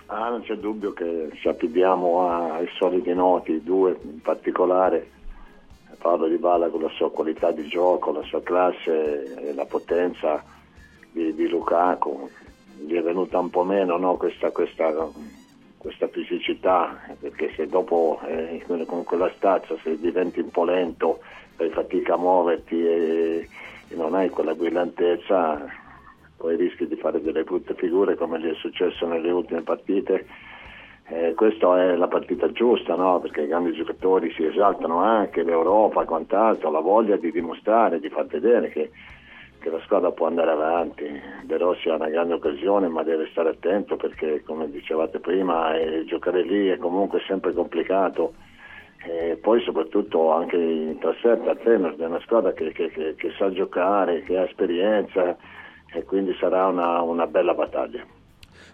Ah, 0.07 0.29
non 0.29 0.43
c'è 0.43 0.57
dubbio 0.57 0.93
che 0.93 1.31
ci 1.35 1.47
affidiamo 1.47 2.29
ai 2.29 2.69
soliti 2.77 3.15
noti, 3.15 3.63
due 3.63 3.97
in 4.03 4.21
particolare. 4.21 5.09
Parlo 5.99 6.27
di 6.27 6.37
Bala 6.37 6.69
con 6.69 6.83
la 6.83 6.91
sua 6.91 7.13
qualità 7.13 7.53
di 7.53 7.65
gioco, 7.69 8.11
la 8.11 8.25
sua 8.25 8.43
classe 8.43 9.37
e 9.37 9.55
la 9.55 9.65
potenza 9.67 10.43
di, 11.13 11.33
di 11.33 11.49
Lukaku. 11.49 12.29
Gli 12.85 12.95
è 12.95 13.03
venuta 13.03 13.39
un 13.39 13.51
po' 13.51 13.63
meno 13.63 13.97
no, 13.97 14.17
questa, 14.17 14.51
questa, 14.51 14.93
questa 15.83 16.07
fisicità, 16.07 16.97
perché 17.19 17.53
se 17.57 17.67
dopo 17.67 18.21
eh, 18.25 18.63
con 18.87 19.03
quella 19.03 19.29
stazza 19.37 19.75
se 19.83 19.99
diventi 19.99 20.39
un 20.39 20.51
po' 20.51 20.63
lento, 20.63 21.19
fai 21.57 21.71
fatica 21.71 22.15
a 22.15 22.19
muoverti 22.19 22.87
e, 22.87 23.49
e 23.89 23.95
non 23.97 24.15
hai 24.15 24.31
quella 24.31 24.55
brillantezza, 24.55 25.67
poi 26.37 26.55
rischi 26.55 26.87
di 26.87 26.95
fare 26.95 27.21
delle 27.21 27.43
brutte 27.43 27.75
figure 27.75 28.15
come 28.15 28.39
gli 28.39 28.49
è 28.49 28.55
successo 28.55 29.09
nelle 29.09 29.33
ultime 29.33 29.63
partite. 29.63 30.25
Eh, 31.09 31.35
questa 31.35 31.83
è 31.83 31.97
la 31.97 32.07
partita 32.07 32.53
giusta, 32.53 32.95
no? 32.95 33.19
perché 33.19 33.43
i 33.43 33.49
grandi 33.49 33.73
giocatori 33.73 34.33
si 34.35 34.45
esaltano 34.45 34.99
anche, 34.99 35.43
l'Europa 35.43 36.05
quant'altro, 36.05 36.71
la 36.71 36.79
voglia 36.79 37.17
di 37.17 37.33
dimostrare, 37.33 37.99
di 37.99 38.09
far 38.09 38.27
vedere 38.27 38.69
che, 38.71 38.93
che 39.63 39.71
la 39.71 39.81
squadra 39.85 40.11
può 40.11 40.27
andare 40.27 40.51
avanti. 40.51 41.05
De 41.45 41.57
Rossi 41.57 41.89
ha 41.89 41.95
una 41.95 42.09
grande 42.09 42.35
occasione, 42.35 42.89
ma 42.89 43.03
deve 43.03 43.29
stare 43.31 43.51
attento 43.51 43.97
perché, 43.97 44.43
come 44.45 44.69
dicevate 44.71 45.21
prima, 45.21 45.75
eh, 45.79 46.05
giocare 46.05 46.43
lì 46.43 46.67
è 46.69 46.77
comunque 46.77 47.21
sempre 47.27 47.55
complicato. 47.55 48.35
E 49.05 49.37
poi 49.41 49.61
soprattutto 49.63 50.33
anche 50.33 50.57
in 50.57 50.99
trasferta 51.01 51.51
a 51.53 51.57
Feyenoord 51.57 52.01
è 52.01 52.07
una 52.07 52.21
squadra 52.21 52.53
che, 52.53 52.73
che- 52.73 52.91
che- 52.91 53.15
che 53.17 53.33
sa 53.39 53.51
giocare, 53.51 54.23
che 54.23 54.37
ha 54.37 54.43
esperienza 54.45 55.37
e 55.93 56.05
quindi 56.05 56.35
sarà 56.39 56.67
una, 56.67 57.01
una 57.03 57.27
bella 57.27 57.55
battaglia. 57.55 58.05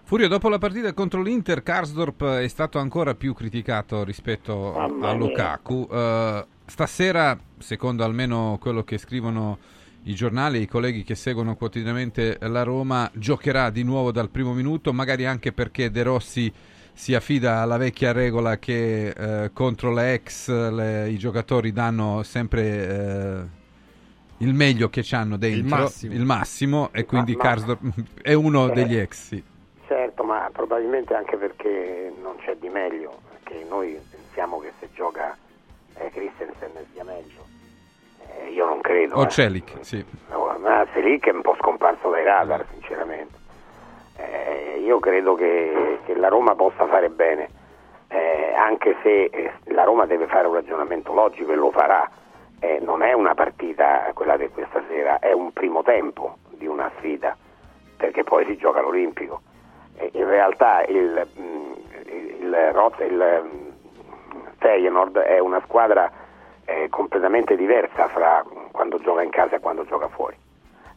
Furio, 0.02 0.28
dopo 0.28 0.48
la 0.48 0.59
partita 0.59 0.93
contro 0.94 1.23
l'Inter, 1.23 1.62
Karsdorp 1.62 2.24
è 2.24 2.48
stato 2.48 2.78
ancora 2.78 3.15
più 3.15 3.35
criticato 3.35 4.05
rispetto 4.05 4.74
a, 4.74 4.86
Mamma 4.89 5.10
a 5.10 5.15
mia. 5.15 5.27
Lukaku. 5.27 5.86
Eh, 5.90 6.44
stasera, 6.66 7.39
secondo 7.59 8.05
almeno 8.05 8.59
quello 8.60 8.82
che 8.85 8.97
scrivono 8.98 9.59
i 10.04 10.14
giornali, 10.14 10.60
i 10.62 10.66
colleghi 10.66 11.02
che 11.04 11.14
seguono 11.14 11.54
quotidianamente 11.56 12.38
la 12.40 12.62
Roma, 12.62 13.10
giocherà 13.14 13.70
di 13.70 13.82
nuovo 13.82 14.10
dal 14.12 14.30
primo 14.30 14.52
minuto, 14.54 14.92
magari 14.92 15.26
anche 15.26 15.52
perché 15.52 15.90
De 15.90 16.02
Rossi 16.02 16.52
si 16.92 17.14
affida 17.14 17.60
alla 17.60 17.76
vecchia 17.76 18.12
regola 18.12 18.58
che 18.58 19.08
eh, 19.10 19.50
contro 19.52 19.92
le 19.92 20.14
ex 20.14 20.48
le- 20.50 21.08
i 21.10 21.16
giocatori 21.18 21.72
danno 21.72 22.22
sempre 22.24 22.88
eh, 22.88 23.42
il 24.38 24.54
meglio 24.54 24.88
che 24.88 25.04
hanno 25.10 25.36
dentro, 25.36 25.76
massimo. 25.76 26.14
il 26.14 26.24
massimo, 26.24 26.88
e 26.92 27.04
quindi 27.04 27.34
ma- 27.36 27.42
Karsdorp 27.42 27.80
è 28.22 28.32
uno 28.32 28.70
Eh. 28.70 28.74
degli 28.74 28.96
ex. 28.96 29.26
sì. 29.26 29.42
Certo, 29.86 30.22
ma 30.22 30.48
probabilmente 30.52 31.14
anche 31.14 31.36
perché 31.36 32.12
non 32.22 32.36
c'è 32.44 32.56
di 32.60 32.68
meglio, 32.68 33.20
perché 33.30 33.64
noi 33.68 33.96
io 38.59 38.66
non 38.66 38.80
credo. 38.80 39.16
O 39.16 39.22
eh. 39.22 39.28
Celic, 39.28 39.76
sì. 39.80 40.05
No, 40.30 40.56
ma 40.59 40.85
Selic 40.93 41.28
è 41.28 41.32
un 41.32 41.43
po' 41.43 41.55
scomparso 41.59 42.10
dai 42.10 42.24
radar, 42.24 42.66
sinceramente. 42.72 43.36
Eh, 44.16 44.80
io 44.85 44.98
credo 44.98 45.35
che, 45.35 46.01
che 46.05 46.14
la 46.16 46.28
Roma 46.28 46.56
possa 46.56 46.86
fare 46.86 47.09
bene, 47.09 47.48
eh, 48.09 48.52
anche 48.55 48.97
se 49.02 49.24
eh, 49.24 49.52
la 49.66 49.85
Roma 49.85 50.06
deve 50.06 50.26
fare 50.26 50.48
un 50.48 50.55
ragionamento 50.55 51.12
logico 51.12 51.52
e 51.52 51.55
lo 51.55 51.70
farà. 51.70 52.09
Eh, 52.60 52.80
non 52.82 53.02
è 53.02 53.12
una 53.12 53.35
partita 53.35 54.10
quella 54.14 54.36
di 54.36 54.48
questa 54.48 54.82
sera, 54.89 55.20
è 55.20 55.32
un 55.32 55.52
primo 55.52 55.85
tempo 55.85 56.39
di 56.51 56.66
una 56.66 56.90
sfida, 56.97 57.36
perché 57.97 58.24
poi 58.24 58.44
si 58.47 58.56
gioca 58.56 58.80
all'Olimpico. 58.80 59.43
Eh, 59.94 60.10
in 60.14 60.26
realtà 60.26 60.82
il, 60.86 61.28
mm, 61.40 61.72
il, 62.40 62.70
Rot- 62.72 63.01
il 63.01 63.44
mm, 63.44 64.47
Feyenoord 64.59 65.18
è 65.18 65.39
una 65.39 65.60
squadra 65.64 66.10
eh, 66.69 66.89
completamente 66.90 67.57
diversa 67.57 68.09
fra 68.09 68.45
quando 68.70 68.99
gioca 69.01 69.23
in 69.23 69.31
casa 69.31 69.57
e 69.57 69.61
quando 69.61 69.86
gioca 69.86 70.09
fuori. 70.09 70.36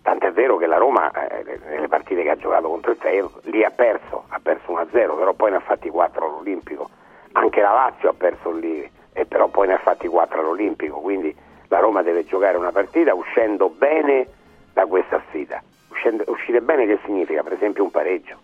Tant'è 0.02 0.31
vero 0.34 0.57
che 0.57 0.65
la 0.65 0.77
Roma, 0.77 1.11
eh, 1.11 1.60
nelle 1.65 1.88
partite 1.88 2.23
che 2.23 2.30
ha 2.30 2.35
giocato 2.35 2.68
contro 2.68 2.91
il 2.91 2.98
Feyenoord, 2.98 3.45
lì 3.45 3.64
ha 3.64 3.69
perso, 3.69 4.26
ha 4.27 4.39
perso 4.41 4.73
1-0, 4.73 4.89
però 5.15 5.34
poi 5.34 5.52
ne 5.52 5.57
ha 5.57 5.61
fatti 5.61 5.89
4 5.89 6.26
all'Olimpico. 6.26 6.89
Anche 7.34 7.61
la 7.61 7.72
Lazio 7.72 8.10
ha 8.10 8.14
perso 8.14 8.52
lì, 8.52 8.89
e 9.14 9.26
però 9.26 9.48
poi 9.48 9.68
ne 9.68 9.76
ha 9.76 9.77
fatti 9.77 10.07
4 10.07 10.41
all'Olimpico. 10.41 10.99
Quindi 10.99 11.34
la 11.69 11.80
Roma 11.80 12.02
deve 12.02 12.26
giocare 12.26 12.57
una 12.57 12.72
partita 12.72 13.14
uscendo 13.14 13.69
bene 13.69 14.27
da 14.73 14.85
questa 14.85 15.22
sfida. 15.30 15.61
Uscendo- 15.89 16.26
uscire 16.27 16.60
bene 16.61 16.85
che 16.85 16.99
significa? 17.06 17.43
Per 17.43 17.53
esempio 17.53 17.84
un 17.84 17.91
pareggio. 17.91 18.35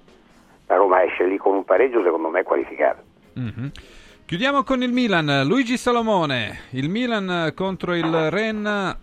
La 0.67 0.75
Roma 0.75 1.03
esce 1.03 1.25
lì 1.25 1.37
con 1.37 1.55
un 1.55 1.65
pareggio, 1.65 2.01
secondo 2.03 2.29
me 2.29 2.39
è 2.41 2.43
qualificata. 2.43 3.03
Mhm. 3.33 3.71
Chiudiamo 4.27 4.65
con 4.65 4.83
il 4.83 4.91
Milan. 4.91 5.47
Luigi 5.47 5.77
Salomone, 5.77 6.63
il 6.71 6.89
Milan 6.89 7.53
contro 7.55 7.95
il 7.95 8.29
Ren 8.29 8.97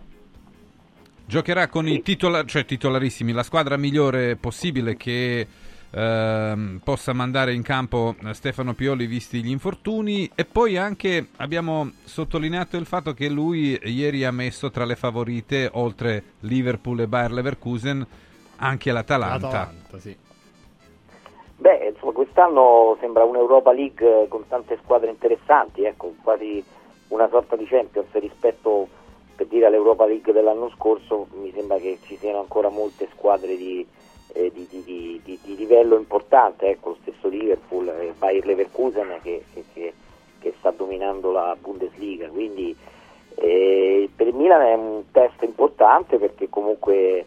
giocherà 1.25 1.67
con 1.67 1.87
i 1.87 2.03
titola- 2.03 2.45
cioè 2.45 2.63
titolarissimi, 2.63 3.31
la 3.31 3.41
squadra 3.41 3.75
migliore 3.75 4.35
possibile 4.35 4.95
che 4.95 5.47
ehm, 5.89 6.79
possa 6.83 7.13
mandare 7.13 7.55
in 7.55 7.63
campo 7.63 8.15
eh, 8.23 8.35
Stefano 8.35 8.75
Pioli 8.75 9.07
visti 9.07 9.43
gli 9.43 9.49
infortuni 9.49 10.29
e 10.35 10.45
poi 10.45 10.77
anche 10.77 11.29
abbiamo 11.37 11.93
sottolineato 12.03 12.77
il 12.77 12.85
fatto 12.85 13.15
che 13.15 13.27
lui 13.27 13.79
ieri 13.83 14.25
ha 14.25 14.31
messo 14.31 14.69
tra 14.69 14.85
le 14.85 14.95
favorite 14.95 15.71
oltre 15.73 16.21
Liverpool 16.41 16.99
e 16.99 17.07
Bayer 17.07 17.31
Leverkusen 17.31 18.05
anche 18.57 18.91
l'Atalanta. 18.91 19.47
L'Atalanta, 19.47 19.99
sì. 19.99 20.15
Beh, 21.57 21.87
insomma, 21.93 22.11
quest'anno 22.11 22.97
sembra 22.99 23.23
un'Europa 23.23 23.71
League 23.71 24.27
con 24.27 24.45
tante 24.47 24.77
squadre 24.83 25.09
interessanti, 25.09 25.83
ecco, 25.85 26.13
quasi 26.21 26.63
una 27.09 27.29
sorta 27.29 27.55
di 27.55 27.65
Champions 27.65 28.07
rispetto 28.13 28.87
per 29.35 29.47
dire 29.47 29.65
all'Europa 29.65 30.05
League 30.05 30.33
dell'anno 30.33 30.69
scorso, 30.69 31.27
mi 31.39 31.51
sembra 31.53 31.77
che 31.77 31.99
ci 32.03 32.17
siano 32.17 32.39
ancora 32.39 32.69
molte 32.69 33.07
squadre 33.15 33.55
di, 33.55 33.85
eh, 34.33 34.51
di, 34.51 34.67
di- 34.69 35.21
di- 35.23 35.39
livello 35.55 35.95
importante, 35.95 36.67
ecco, 36.67 36.89
lo 36.89 36.97
stesso 37.01 37.27
Liverpool, 37.29 37.87
eh, 37.87 38.13
Bayer 38.17 38.45
Leverkusen 38.45 39.19
che, 39.21 39.45
che- 39.53 39.63
che- 39.73 39.93
che 40.39 40.53
sta 40.59 40.71
dominando 40.71 41.31
la 41.31 41.55
Bundesliga, 41.59 42.27
quindi 42.27 42.75
eh, 43.37 44.09
per 44.15 44.27
il 44.27 44.35
Milan 44.35 44.61
è 44.61 44.73
un 44.73 45.03
test 45.11 45.41
importante 45.43 46.17
perché 46.17 46.49
comunque 46.49 47.25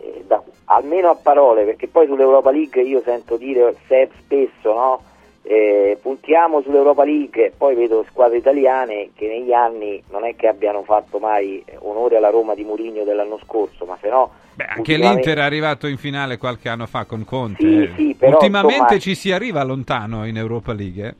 eh, 0.00 0.24
da- 0.26 0.42
almeno 0.66 1.10
a 1.10 1.14
parole, 1.14 1.64
perché 1.64 1.88
poi 1.88 2.06
sull'Europa 2.06 2.50
League 2.50 2.82
io 2.82 3.00
sento 3.02 3.36
dire 3.36 3.74
spesso, 3.84 4.72
no? 4.74 5.02
Eh, 5.42 5.96
puntiamo 6.02 6.60
sull'Europa 6.60 7.04
League 7.04 7.46
e 7.46 7.52
poi 7.56 7.74
vedo 7.74 8.04
squadre 8.10 8.36
italiane 8.36 9.10
che 9.14 9.26
negli 9.28 9.52
anni 9.52 10.02
non 10.10 10.24
è 10.26 10.36
che 10.36 10.46
abbiano 10.46 10.82
fatto 10.82 11.18
mai 11.18 11.64
onore 11.78 12.16
alla 12.18 12.28
Roma 12.28 12.54
di 12.54 12.64
Mourinho 12.64 13.02
dell'anno 13.04 13.38
scorso, 13.44 13.86
ma 13.86 13.96
se 13.98 14.10
no 14.10 14.30
Beh, 14.54 14.64
anche 14.64 14.92
ultimamente- 14.92 15.14
l'Inter 15.28 15.38
è 15.38 15.46
arrivato 15.46 15.86
in 15.86 15.96
finale 15.96 16.36
qualche 16.36 16.68
anno 16.68 16.84
fa 16.86 17.04
con 17.06 17.24
Conte. 17.24 17.62
Sì, 17.62 17.92
sì, 17.96 18.14
però, 18.14 18.32
Ultimamente 18.32 18.76
insomma- 18.94 19.00
ci 19.00 19.14
si 19.14 19.32
arriva 19.32 19.62
lontano 19.62 20.26
in 20.26 20.36
Europa 20.36 20.74
League. 20.74 21.06
eh. 21.06 21.14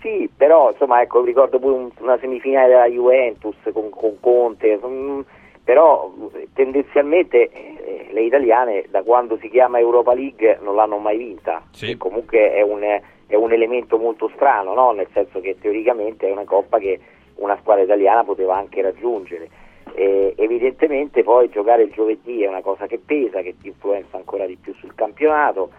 Sì, 0.00 0.28
però 0.34 0.70
insomma 0.70 1.00
ecco, 1.02 1.22
ricordo 1.22 1.58
pure 1.58 1.74
un- 1.74 1.90
una 2.00 2.18
semifinale 2.18 2.68
della 2.68 2.86
Juventus 2.88 3.54
con, 3.72 3.90
con 3.90 4.18
Conte, 4.20 4.80
mm, 4.84 5.20
però 5.64 6.12
eh, 6.34 6.48
tendenzialmente 6.54 7.50
eh, 7.50 8.08
le 8.10 8.22
italiane 8.22 8.84
da 8.90 9.02
quando 9.02 9.38
si 9.38 9.48
chiama 9.48 9.78
Europa 9.78 10.14
League 10.14 10.58
non 10.62 10.74
l'hanno 10.74 10.98
mai 10.98 11.16
vinta, 11.18 11.62
E 11.92 11.96
comunque 11.96 12.52
è 12.52 12.62
un, 12.62 12.82
è 13.26 13.34
un 13.34 13.52
elemento 13.52 13.98
molto 13.98 14.30
strano, 14.34 14.74
no? 14.74 14.92
nel 14.92 15.08
senso 15.12 15.40
che 15.40 15.56
teoricamente 15.60 16.28
è 16.28 16.32
una 16.32 16.44
coppa 16.44 16.78
che 16.78 17.00
una 17.36 17.56
squadra 17.60 17.84
italiana 17.84 18.24
poteva 18.24 18.56
anche 18.56 18.82
raggiungere. 18.82 19.48
E 19.94 20.34
evidentemente 20.36 21.22
poi 21.22 21.50
giocare 21.50 21.82
il 21.82 21.90
giovedì 21.92 22.42
è 22.42 22.48
una 22.48 22.62
cosa 22.62 22.86
che 22.86 22.98
pesa, 23.04 23.42
che 23.42 23.56
ti 23.60 23.68
influenza 23.68 24.16
ancora 24.16 24.46
di 24.46 24.56
più 24.56 24.74
sul 24.74 24.94
campionato 24.94 25.70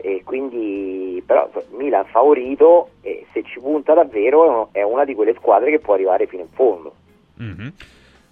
e 0.00 0.22
quindi 0.24 1.20
però 1.26 1.50
Milan 1.70 2.06
favorito 2.06 2.90
e 3.02 3.26
se 3.32 3.42
ci 3.42 3.58
punta 3.58 3.94
davvero 3.94 4.68
è, 4.72 4.82
una 4.82 5.04
di 5.04 5.14
quelle 5.14 5.34
squadre 5.34 5.70
che 5.70 5.80
può 5.80 5.94
arrivare 5.94 6.26
fino 6.26 6.42
in 6.42 6.48
fondo. 6.50 6.94
Mhm. 7.34 7.72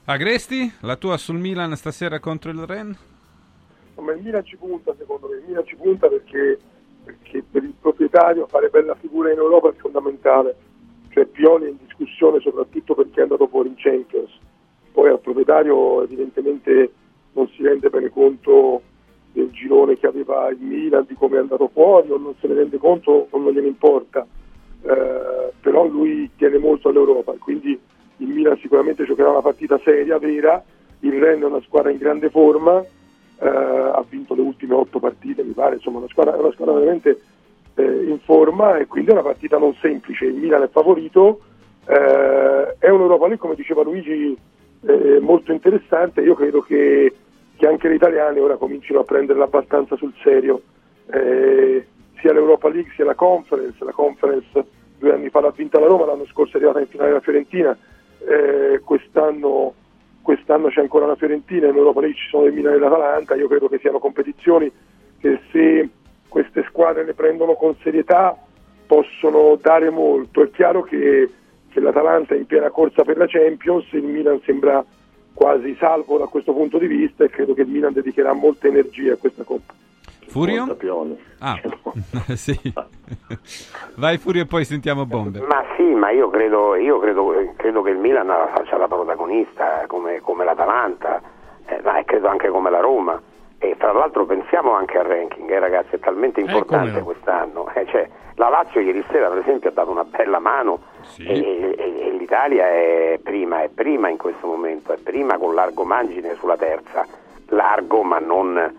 Agresti, 0.09 0.73
la 0.83 0.95
tua 0.95 1.17
sul 1.17 1.37
Milan 1.37 1.75
stasera 1.75 2.21
contro 2.21 2.53
il 2.53 2.65
Ren? 2.65 2.97
Ma 3.97 4.13
il 4.13 4.23
Milan 4.23 4.45
ci 4.45 4.57
punta 4.57 4.95
secondo 4.97 5.27
me, 5.27 5.39
il 5.39 5.43
Milan 5.49 5.67
ci 5.67 5.75
punta 5.75 6.07
perché, 6.07 6.59
perché 7.03 7.43
per 7.51 7.65
il 7.65 7.75
proprietario 7.81 8.47
fare 8.47 8.69
bella 8.69 8.95
figura 8.95 9.33
in 9.33 9.39
Europa 9.39 9.71
è 9.71 9.75
fondamentale, 9.75 10.55
cioè 11.09 11.27
Pioli 11.27 11.65
è 11.65 11.69
in 11.71 11.79
discussione 11.85 12.39
soprattutto 12.39 12.95
perché 12.95 13.19
è 13.19 13.23
andato 13.23 13.49
fuori 13.49 13.69
in 13.71 13.75
Champions, 13.77 14.31
poi 14.93 15.11
al 15.11 15.19
proprietario 15.19 16.05
evidentemente 16.05 16.93
non 17.33 17.49
si 17.49 17.65
rende 17.65 17.91
bene 17.91 18.09
conto 18.09 18.83
del 19.33 19.51
girone 19.51 19.97
che 19.97 20.07
aveva 20.07 20.49
il 20.51 20.59
Milan, 20.61 21.05
di 21.09 21.15
come 21.15 21.39
è 21.39 21.41
andato 21.41 21.69
fuori 21.73 22.13
o 22.13 22.17
non 22.17 22.37
se 22.39 22.47
ne 22.47 22.55
rende 22.55 22.79
conto 22.79 23.27
o 23.29 23.39
non 23.39 23.53
gliene 23.53 23.67
importa, 23.67 24.25
Eh, 24.83 25.53
però 25.61 25.85
lui 25.85 26.31
tiene 26.37 26.59
molto 26.59 26.91
all'Europa 26.91 27.35
quindi 27.41 27.77
il 28.19 28.29
Milan 28.29 28.57
sicuramente 28.59 29.05
giocherà 29.05 29.31
una 29.31 29.43
partita 29.43 29.79
seria, 29.85 30.19
vera, 30.19 30.63
il 31.01 31.21
Ren 31.21 31.43
è 31.43 31.45
una 31.45 31.61
squadra 31.63 31.91
in 31.91 31.99
grande 31.99 32.31
forma, 32.31 32.81
eh, 32.81 33.47
ha 33.49 34.05
vinto 34.09 34.35
le 34.35 34.41
ultime 34.41 34.75
otto 34.75 34.99
partite, 34.99 35.43
mi 35.43 35.53
pare, 35.53 35.77
insomma 35.77 35.99
una 35.99 36.09
squadra, 36.09 36.37
una 36.37 36.53
squadra 36.53 36.75
veramente 36.75 37.21
eh, 37.75 37.83
in 37.83 38.19
forma 38.21 38.79
e 38.79 38.87
quindi 38.87 39.11
è 39.11 39.13
una 39.13 39.23
partita 39.23 39.59
non 39.59 39.75
semplice, 39.81 40.25
il 40.25 40.35
Milan 40.35 40.63
è 40.63 40.69
favorito, 40.69 41.41
eh, 41.87 42.77
è 42.79 42.89
un'Europa 42.89 43.27
lì, 43.29 43.37
come 43.37 43.55
diceva 43.55 43.83
Luigi, 43.83 44.37
eh, 44.87 45.19
molto 45.21 45.53
interessante, 45.53 46.23
io 46.23 46.35
credo 46.35 46.61
che, 46.63 47.15
che 47.57 47.67
anche 47.67 47.89
le 47.89 47.95
italiane 47.95 48.41
ora 48.41 48.57
comincino 48.57 49.01
a 49.01 49.05
prenderla 49.05 49.45
abbastanza 49.45 49.97
sul 49.97 50.15
serio, 50.23 50.63
Eh, 51.09 51.87
sia 52.19 52.33
l'Europa 52.33 52.69
League 52.69 52.91
sia 52.97 53.05
la 53.05 53.15
Conference, 53.15 53.79
la 53.85 53.93
Conference 53.93 54.65
due 54.99 55.13
anni 55.13 55.29
fa 55.31 55.41
l'ha 55.41 55.53
vinta 55.55 55.79
la 55.79 55.87
Roma, 55.87 56.05
l'anno 56.05 56.27
scorso 56.27 56.55
è 56.55 56.57
arrivata 56.57 56.81
in 56.81 56.89
finale 56.89 57.13
la 57.13 57.21
Fiorentina, 57.21 57.79
eh, 58.25 58.81
quest'anno, 58.85 59.75
quest'anno 60.23 60.69
c'è 60.69 60.81
ancora 60.81 61.07
la 61.07 61.17
Fiorentina, 61.17 61.69
in 61.69 61.77
Europa 61.77 62.01
League 62.01 62.19
ci 62.19 62.29
sono 62.29 62.47
il 62.47 62.53
Milan 62.53 62.75
e 62.75 62.79
l'Atalanta, 62.79 63.35
io 63.35 63.49
credo 63.49 63.69
che 63.69 63.79
siano 63.79 63.99
competizioni 63.99 64.71
che 65.19 65.41
se 65.51 65.89
queste 66.29 66.65
squadre 66.69 67.05
le 67.05 67.15
prendono 67.15 67.55
con 67.55 67.75
serietà 67.83 68.37
possono 68.87 69.59
dare 69.61 69.91
molto. 69.91 70.43
È 70.43 70.51
chiaro 70.51 70.83
che, 70.83 71.31
che 71.69 71.81
l'Atalanta 71.81 72.35
è 72.35 72.39
in 72.39 72.47
piena 72.47 72.71
corsa 72.71 73.05
per 73.05 73.17
la 73.17 73.27
Champions, 73.27 73.87
il 73.93 74.05
Milan 74.05 74.41
sembra 74.45 74.85
quasi 75.33 75.77
salvo 75.79 76.17
da 76.19 76.27
questo 76.27 76.53
punto 76.53 76.79
di 76.79 76.87
vista 76.87 77.25
e 77.25 77.29
credo 77.29 77.53
che 77.53 77.63
il 77.63 77.69
Milan 77.69 77.93
dedicherà 77.93 78.33
molte 78.33 78.69
energie 78.69 79.13
a 79.13 79.17
questa 79.17 79.45
Coppa. 79.45 79.75
Furio? 80.29 80.77
Ah, 81.39 81.59
sì. 82.35 82.59
Vai 83.97 84.19
Furio 84.19 84.43
e 84.43 84.47
poi 84.47 84.65
sentiamo 84.65 85.07
bombe. 85.07 85.41
Ma 85.41 85.65
sì, 85.77 85.83
ma 85.83 86.11
io 86.11 86.29
credo, 86.29 86.75
io 86.77 86.99
credo, 86.99 87.33
credo 87.57 87.83
che 87.83 87.91
il 87.91 87.99
Milan 87.99 88.27
la 88.27 88.51
faccia 88.55 88.77
da 88.77 88.87
protagonista 88.89 89.83
eh, 89.83 89.87
come, 89.87 90.21
come 90.21 90.45
l'Atalanta, 90.45 91.21
eh, 91.67 91.81
ma 91.83 92.03
credo 92.05 92.29
anche 92.29 92.49
come 92.49 92.71
la 92.71 92.81
Roma. 92.81 93.21
E 93.59 93.75
fra 93.79 93.93
l'altro 93.93 94.27
pensiamo 94.27 94.73
anche 94.73 94.99
al 94.99 95.07
ranking, 95.07 95.51
eh, 95.51 95.59
ragazzi, 95.59 95.95
è 95.95 95.99
talmente 95.99 96.41
importante 96.41 96.89
come 96.89 96.99
no. 96.99 97.05
quest'anno. 97.05 97.71
eh, 97.75 97.87
cioè, 97.87 98.09
la 98.35 98.51
Lazio 98.51 98.81
ieri 98.81 99.03
sera, 99.11 99.29
per 99.29 99.39
esempio, 99.39 99.71
ha 99.71 99.73
dato 99.73 99.91
una 99.91 100.05
bella 100.05 100.39
mano 100.39 100.81
e, 101.19 101.75
e- 101.79 102.07
e 102.07 102.11
l'Italia 102.19 102.67
è 102.67 103.19
prima, 103.23 103.63
è 103.63 103.69
prima 103.71 104.11
in 104.11 104.19
questo 104.19 104.47
momento, 104.47 104.93
è 104.93 104.99
prima 104.99 105.39
con 105.39 105.55
largo 105.55 105.85
margine 105.85 106.35
sulla 106.35 106.57
terza, 106.59 107.07
largo 107.49 108.03
ma 108.03 108.19
non, 108.19 108.77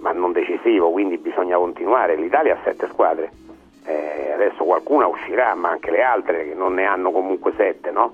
ma 0.00 0.12
non 0.12 0.32
decisivo, 0.32 0.90
quindi 0.90 1.18
bisogna 1.18 1.56
continuare. 1.56 2.16
L'Italia 2.16 2.54
ha 2.54 2.58
sette 2.64 2.88
squadre, 2.88 3.30
eh, 3.84 4.32
adesso 4.32 4.64
qualcuna 4.64 5.06
uscirà, 5.06 5.54
ma 5.54 5.70
anche 5.70 5.90
le 5.90 6.02
altre 6.02 6.48
che 6.48 6.54
non 6.54 6.74
ne 6.74 6.84
hanno 6.84 7.10
comunque 7.10 7.52
sette, 7.56 7.90
no? 7.90 8.12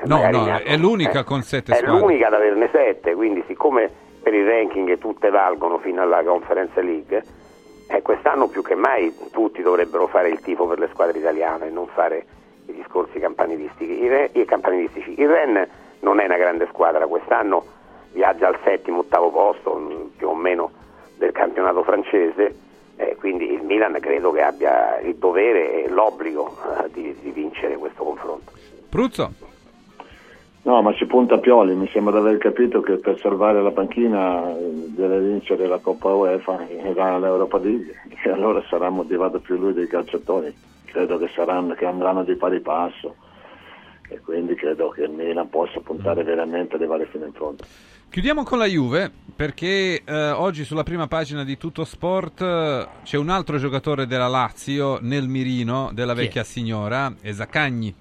Eh, 0.00 0.06
No, 0.06 0.16
no, 0.18 0.22
hanno- 0.22 0.60
è 0.64 0.76
l'unica 0.76 1.20
eh, 1.20 1.24
con 1.24 1.42
sette 1.42 1.72
È 1.72 1.76
squadre. 1.76 1.98
l'unica 2.00 2.26
ad 2.28 2.34
averne 2.34 2.68
sette, 2.70 3.14
quindi 3.14 3.42
siccome 3.46 3.90
per 4.22 4.32
il 4.34 4.46
ranking 4.46 4.98
tutte 4.98 5.30
valgono 5.30 5.78
fino 5.78 6.02
alla 6.02 6.22
Conference 6.22 6.80
League, 6.82 7.22
eh, 7.88 8.02
quest'anno 8.02 8.48
più 8.48 8.62
che 8.62 8.74
mai 8.74 9.14
tutti 9.32 9.62
dovrebbero 9.62 10.06
fare 10.06 10.28
il 10.28 10.40
tifo 10.40 10.66
per 10.66 10.78
le 10.78 10.88
squadre 10.92 11.18
italiane 11.18 11.66
e 11.66 11.70
non 11.70 11.86
fare 11.88 12.24
i 12.66 12.72
discorsi 12.74 13.18
campanilistici. 13.18 14.02
I, 14.02 14.08
Re- 14.08 14.30
i 14.34 14.44
campanilistici. 14.44 15.14
Il 15.18 15.28
Ren 15.28 15.66
non 16.00 16.20
è 16.20 16.26
una 16.26 16.36
grande 16.36 16.66
squadra, 16.70 17.06
quest'anno 17.06 17.64
viaggia 18.12 18.48
al 18.48 18.58
settimo, 18.62 18.98
ottavo 18.98 19.30
posto, 19.30 19.74
mh, 19.74 20.10
più 20.16 20.28
o 20.28 20.34
meno, 20.34 20.70
del 21.18 21.32
campionato 21.32 21.82
francese, 21.82 22.54
eh, 22.96 23.16
quindi 23.16 23.52
il 23.52 23.62
Milan 23.62 23.98
credo 24.00 24.30
che 24.32 24.42
abbia 24.42 24.98
il 25.00 25.16
dovere 25.16 25.84
e 25.84 25.88
l'obbligo 25.88 26.56
eh, 26.82 26.90
di, 26.92 27.14
di 27.20 27.30
vincere 27.30 27.76
questo 27.76 28.02
confronto. 28.04 28.52
Pruzzo? 28.88 29.32
No, 30.62 30.82
ma 30.82 30.92
ci 30.92 31.06
punta 31.06 31.36
a 31.36 31.38
Pioli, 31.38 31.74
mi 31.74 31.88
sembra 31.88 32.20
di 32.20 32.26
aver 32.26 32.38
capito 32.38 32.80
che 32.80 32.96
per 32.96 33.18
salvare 33.18 33.62
la 33.62 33.70
panchina 33.70 34.50
eh, 34.50 34.86
deve 34.88 35.20
vincere 35.20 35.66
la 35.66 35.78
Coppa 35.78 36.12
UEFA 36.12 36.66
e 36.66 36.92
va 36.92 37.14
all'Europa 37.14 37.58
League 37.58 37.94
e 38.22 38.30
allora 38.30 38.62
sarà 38.68 38.90
motivato 38.90 39.38
più 39.38 39.56
lui 39.56 39.72
dei 39.72 39.86
calciatori, 39.86 40.54
credo 40.84 41.16
che, 41.18 41.28
saranno, 41.28 41.74
che 41.74 41.86
andranno 41.86 42.24
di 42.24 42.34
pari 42.34 42.60
passo 42.60 43.14
e 44.08 44.20
quindi 44.20 44.54
credo 44.54 44.88
che 44.88 45.02
il 45.02 45.10
Milan 45.10 45.48
possa 45.48 45.80
puntare 45.80 46.22
veramente 46.22 46.74
ad 46.74 46.80
arrivare 46.80 47.06
fino 47.06 47.26
in 47.26 47.32
fondo. 47.32 47.64
Chiudiamo 48.10 48.42
con 48.42 48.58
la 48.58 48.64
Juve 48.66 49.12
perché 49.36 50.02
eh, 50.02 50.30
oggi 50.30 50.64
sulla 50.64 50.82
prima 50.82 51.06
pagina 51.06 51.44
di 51.44 51.56
Tutto 51.58 51.84
Sport 51.84 52.40
eh, 52.40 52.88
c'è 53.04 53.16
un 53.18 53.28
altro 53.28 53.58
giocatore 53.58 54.06
della 54.06 54.26
Lazio 54.28 54.98
nel 55.02 55.28
mirino 55.28 55.90
della 55.92 56.14
Chi 56.14 56.20
è? 56.20 56.22
vecchia 56.22 56.42
signora, 56.42 57.14
è 57.20 57.32
Zaccagni. 57.32 57.94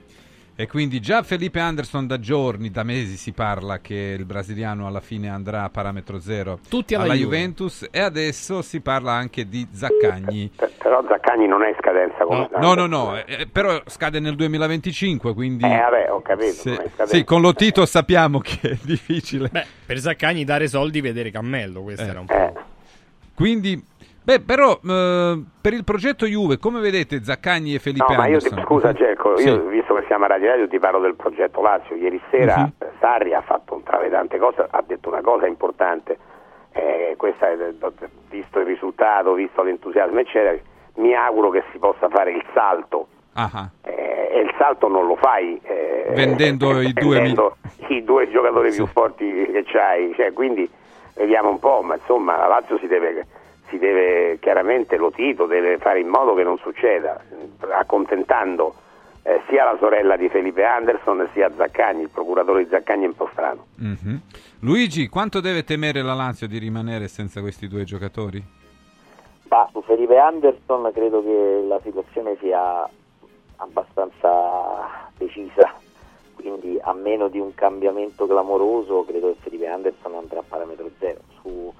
E 0.59 0.67
quindi 0.67 0.99
già 0.99 1.21
Felipe 1.21 1.59
Anderson 1.59 2.07
da 2.07 2.19
giorni, 2.19 2.71
da 2.71 2.81
mesi 2.81 3.15
si 3.15 3.31
parla 3.31 3.77
che 3.77 4.15
il 4.17 4.25
brasiliano 4.25 4.87
alla 4.87 5.01
fine 5.01 5.29
andrà 5.29 5.61
a 5.61 5.69
parametro 5.69 6.19
zero 6.19 6.57
Tutti 6.67 6.95
alla 6.95 7.03
alla 7.03 7.13
Juve. 7.13 7.35
Juventus 7.37 7.87
e 7.91 7.99
adesso 7.99 8.63
si 8.63 8.81
parla 8.81 9.11
anche 9.11 9.47
di 9.47 9.67
Zaccagni. 9.71 10.51
Per- 10.55 10.71
però 10.79 11.03
Zaccagni 11.07 11.45
non 11.45 11.61
è 11.61 11.67
in 11.69 11.75
scadenza 11.79 12.23
come 12.23 12.49
No, 12.59 12.73
no, 12.73 12.87
no, 12.87 13.23
eh, 13.23 13.47
però 13.51 13.79
scade 13.85 14.19
nel 14.19 14.35
2025, 14.35 15.35
quindi... 15.35 15.63
Eh, 15.63 15.67
vabbè, 15.77 16.11
ho 16.11 16.21
capito, 16.23 16.53
Se- 16.53 16.89
sì, 17.05 17.23
con 17.23 17.41
Lotito 17.41 17.85
sappiamo 17.85 18.39
che 18.39 18.71
è 18.71 18.77
difficile. 18.81 19.49
Beh, 19.49 19.65
per 19.85 19.99
Zaccagni 19.99 20.43
dare 20.43 20.67
soldi 20.67 21.01
vedere 21.01 21.29
Cammello, 21.29 21.83
questo 21.83 22.01
era 22.01 22.19
un 22.19 22.25
po'. 22.25 22.33
Eh. 22.33 22.53
Quindi 23.35 23.79
Beh, 24.27 24.41
però 24.41 24.77
eh, 24.83 25.41
per 25.61 25.71
il 25.71 25.85
progetto 25.85 26.25
Juve, 26.25 26.57
come 26.57 26.81
vedete 26.81 27.23
Zaccagni 27.23 27.75
e 27.75 27.79
Felipe 27.79 28.03
No, 28.09 28.17
ma 28.17 28.27
io 28.27 28.39
ti, 28.39 28.49
scusa 28.61 28.91
Gerco, 28.91 29.37
Sì. 29.37 29.47
io 29.47 29.67
visto 29.67 29.93
che 29.93 30.03
siamo 30.07 30.25
a 30.25 30.27
Radio 30.27 30.49
Radio 30.49 30.67
ti 30.67 30.79
parlo 30.79 30.99
del 30.99 31.15
progetto 31.15 31.61
Lazio. 31.61 31.95
Ieri 31.95 32.19
sera 32.29 32.69
eh, 32.77 32.87
Sarri 32.99 33.33
ha 33.33 33.39
fatto 33.39 33.75
un 33.75 33.83
travedante 33.83 34.37
cosa, 34.37 34.67
ha 34.69 34.83
detto 34.85 35.07
una 35.07 35.21
cosa 35.21 35.47
importante. 35.47 36.17
Eh, 36.73 37.13
questa 37.15 37.47
visto 38.27 38.59
il 38.59 38.65
risultato, 38.65 39.31
visto 39.31 39.63
l'entusiasmo, 39.63 40.19
eccetera, 40.19 40.57
mi 40.95 41.13
auguro 41.15 41.49
che 41.49 41.63
si 41.71 41.77
possa 41.77 42.09
fare 42.09 42.31
il 42.31 42.43
salto. 42.53 43.07
Ah. 43.31 43.69
Eh, 43.81 44.29
e 44.29 44.39
il 44.41 44.53
salto 44.57 44.89
non 44.89 45.07
lo 45.07 45.15
fai 45.15 45.57
eh, 45.63 46.11
Vendendo 46.13 46.81
i 46.83 46.91
due 46.91 47.15
vendendo 47.15 47.55
i 47.87 48.03
due 48.03 48.29
giocatori 48.29 48.71
più 48.71 48.87
forti 48.87 49.25
che 49.53 49.63
c'hai. 49.65 50.13
Cioè, 50.15 50.33
quindi 50.33 50.69
vediamo 51.15 51.47
un 51.47 51.59
po', 51.59 51.81
ma 51.81 51.95
insomma 51.95 52.35
la 52.35 52.47
Lazio 52.47 52.77
si 52.79 52.87
deve, 52.87 53.25
si 53.69 53.77
deve 53.77 54.39
chiaramente 54.39 54.97
lo 54.97 55.11
Tito 55.11 55.45
deve 55.45 55.77
fare 55.77 55.99
in 55.99 56.07
modo 56.07 56.33
che 56.33 56.43
non 56.43 56.57
succeda, 56.57 57.21
accontentando 57.71 58.75
eh, 59.27 59.41
sia 59.49 59.65
la 59.65 59.75
sorella 59.77 60.15
di 60.15 60.29
Felipe 60.29 60.63
Anderson 60.63 61.29
sia 61.33 61.51
Zaccagni, 61.53 62.03
il 62.03 62.09
procuratore 62.09 62.63
di 62.63 62.69
Zaccagni 62.69 63.03
è 63.03 63.07
un 63.07 63.15
po' 63.15 63.27
strano. 63.33 63.65
Mhm. 63.75 64.21
Luigi, 64.61 65.07
quanto 65.09 65.41
deve 65.41 65.65
temere 65.65 66.01
la 66.01 66.13
Lazio 66.13 66.47
di 66.47 66.57
rimanere 66.57 67.09
senza 67.09 67.41
questi 67.41 67.67
due 67.67 67.83
giocatori? 67.83 68.41
Ma 69.49 69.67
su 69.71 69.81
Felipe 69.81 70.17
Anderson 70.17 70.89
credo 70.93 71.21
che 71.23 71.63
la 71.67 71.79
situazione 71.83 72.37
sia 72.39 72.89
abbastanza 73.57 75.09
decisa, 75.17 75.73
quindi 76.35 76.77
a 76.81 76.93
meno 76.93 77.27
di 77.27 77.39
un 77.39 77.53
cambiamento 77.53 78.27
clamoroso 78.27 79.03
credo 79.05 79.31
che 79.33 79.37
Felipe 79.41 79.67
Anderson 79.67 80.15
andrà 80.15 80.39
a 80.39 80.43
parametro 80.47 80.89
zero. 80.99 81.19
Su, 81.41 81.73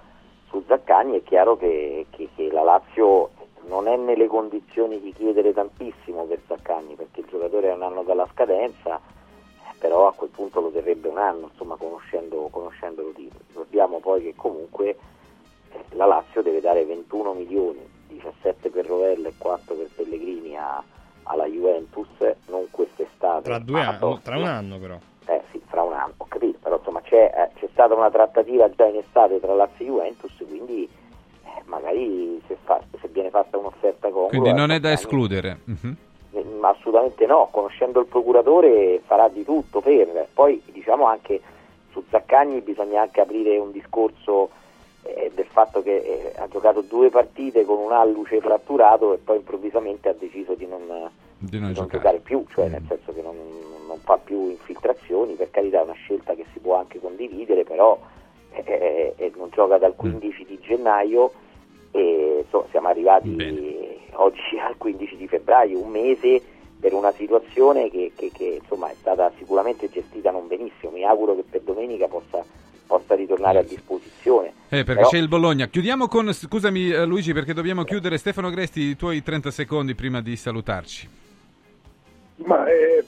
su 0.49 0.63
Zaccagni 0.67 1.17
è 1.17 1.23
chiaro 1.23 1.57
che, 1.57 2.05
che- 2.09 2.29
che 2.35 2.49
la 2.51 2.63
Lazio 2.63 3.31
non 3.67 3.87
è 3.87 3.95
nelle 3.97 4.27
condizioni 4.27 4.99
di 5.01 5.11
chiedere 5.13 5.53
tantissimo 5.53 6.23
per 6.23 6.39
Zaccagni 6.47 6.95
perché 6.95 7.19
il 7.21 7.27
giocatore 7.29 7.69
è 7.69 7.73
un 7.73 7.83
anno 7.83 8.03
dalla 8.03 8.27
scadenza, 8.33 8.99
però 9.79 10.07
a 10.07 10.13
quel 10.13 10.29
punto 10.29 10.61
lo 10.61 10.69
terrebbe 10.69 11.07
un 11.09 11.17
anno, 11.17 11.49
insomma 11.51 11.75
conoscendo, 11.75 12.47
conoscendo 12.49 13.01
lo 13.03 13.11
titolo. 13.11 13.43
Ricordiamo 13.47 13.99
poi 13.99 14.21
che 14.23 14.33
comunque 14.35 14.97
eh, 15.71 15.83
la 15.91 16.05
Lazio 16.05 16.41
deve 16.41 16.61
dare 16.61 16.85
21 16.85 17.33
milioni, 17.33 17.79
17 18.07 18.69
per 18.69 18.85
Rovella 18.85 19.27
e 19.27 19.33
4 19.37 19.75
per 19.75 19.89
Pellegrini 19.95 20.55
a- 20.57 20.81
alla 21.23 21.45
Juventus, 21.45 22.07
non 22.47 22.67
quest'estate. 22.71 23.43
Tra, 23.43 23.59
due 23.59 23.81
ma 23.81 23.97
anni, 23.99 24.19
tra 24.23 24.37
un 24.37 24.45
anno 24.45 24.77
però. 24.79 24.97
Eh 25.29 25.41
sì, 25.51 25.61
fra 25.67 25.83
un 25.83 25.93
anno, 25.93 26.13
ho 26.17 26.25
capito, 26.29 26.57
però 26.61 26.77
insomma 26.77 27.01
c'è, 27.01 27.31
eh, 27.35 27.59
c'è 27.59 27.67
stata 27.73 27.93
una 27.93 28.09
trattativa 28.09 28.69
già 28.69 28.85
in 28.85 28.97
estate 28.97 29.39
tra 29.41 29.53
Lazio 29.53 29.83
e 29.83 29.87
Juventus, 29.87 30.31
quindi 30.47 30.87
eh, 31.43 31.61
magari 31.65 32.41
se, 32.47 32.57
fa- 32.63 32.81
se 33.01 33.07
viene 33.09 33.29
fatta 33.29 33.57
un'offerta 33.57 34.07
congrua... 34.09 34.29
Quindi 34.29 34.53
non 34.53 34.71
è 34.71 34.79
da 34.79 34.91
escludere. 34.91 35.59
Mhm. 35.65 35.95
eh, 36.31 36.43
ma 36.59 36.69
assolutamente 36.69 37.25
no, 37.25 37.49
conoscendo 37.51 37.99
il 37.99 38.05
procuratore 38.05 39.01
farà 39.05 39.27
di 39.27 39.43
tutto 39.43 39.81
per. 39.81 40.27
Poi 40.33 40.61
diciamo 40.71 41.05
anche 41.05 41.41
su 41.91 42.01
Zaccagni 42.09 42.61
bisogna 42.61 43.01
anche 43.01 43.19
aprire 43.19 43.57
un 43.57 43.71
discorso 43.71 44.49
eh, 45.03 45.29
del 45.35 45.45
fatto 45.45 45.81
che 45.83 45.95
eh, 45.97 46.33
ha 46.37 46.47
giocato 46.47 46.81
due 46.81 47.09
partite 47.09 47.65
con 47.65 47.79
un 47.79 47.91
alluce 47.91 48.39
fratturato 48.39 49.13
e 49.13 49.17
poi 49.17 49.37
improvvisamente 49.37 50.07
ha 50.07 50.13
deciso 50.17 50.53
di 50.53 50.65
non, 50.67 50.81
Di 50.85 50.89
non 50.89 51.09
di 51.37 51.59
non 51.59 51.73
giocare. 51.73 51.89
giocare 51.97 52.17
più, 52.19 52.45
cioè 52.53 52.69
nel 52.69 52.83
senso 52.87 53.13
che 53.13 53.21
non, 53.21 53.35
non 53.87 53.97
fa 53.99 54.17
più 54.17 54.49
infiltrazioni, 54.49 55.33
per 55.33 55.49
carità 55.49 55.79
è 55.79 55.83
una 55.83 55.93
scelta 55.93 56.35
che 56.35 56.45
si 56.53 56.59
può 56.59 56.75
anche 56.75 56.99
condividere, 56.99 57.63
però 57.63 57.99
eh, 58.51 58.63
eh, 58.65 59.13
eh, 59.17 59.31
non 59.35 59.49
gioca 59.51 59.77
dal 59.77 59.95
15 59.95 60.45
di 60.45 60.59
gennaio 60.61 61.31
e 61.91 62.45
so, 62.49 62.67
siamo 62.71 62.89
arrivati 62.89 63.35
oggi 64.13 64.57
al 64.59 64.75
15 64.77 65.15
di 65.15 65.27
febbraio, 65.27 65.79
un 65.79 65.89
mese 65.89 66.41
per 66.79 66.93
una 66.93 67.11
situazione 67.11 67.89
che, 67.89 68.11
che- 68.15 68.29
che, 68.31 68.59
insomma, 68.61 68.89
è 68.91 68.95
stata 68.99 69.31
sicuramente 69.37 69.89
gestita 69.89 70.29
non 70.31 70.47
benissimo. 70.47 70.91
Mi 70.91 71.03
auguro 71.03 71.35
che 71.35 71.43
per 71.49 71.61
domenica 71.61 72.07
possa, 72.07 72.43
possa 72.85 73.15
ritornare 73.15 73.59
a 73.59 73.63
disposizione. 73.63 74.49
Eh, 74.69 74.83
perché 74.83 74.93
Però- 74.93 75.09
c'è 75.09 75.17
il 75.17 75.27
Bologna. 75.27 75.67
Chiudiamo 75.67 76.07
con, 76.07 76.31
scusami 76.31 76.89
eh, 76.91 77.05
Luigi 77.05 77.33
perché 77.33 77.53
dobbiamo 77.53 77.83
chiudere. 77.83 78.17
Stefano 78.19 78.51
Gresti, 78.51 78.81
i 78.81 78.95
tuoi 78.95 79.23
30 79.23 79.49
secondi 79.49 79.95
prima 79.95 80.21
di 80.21 80.35
salutarci. 80.35 81.09
Ma 82.45 82.67
eh, 82.67 83.03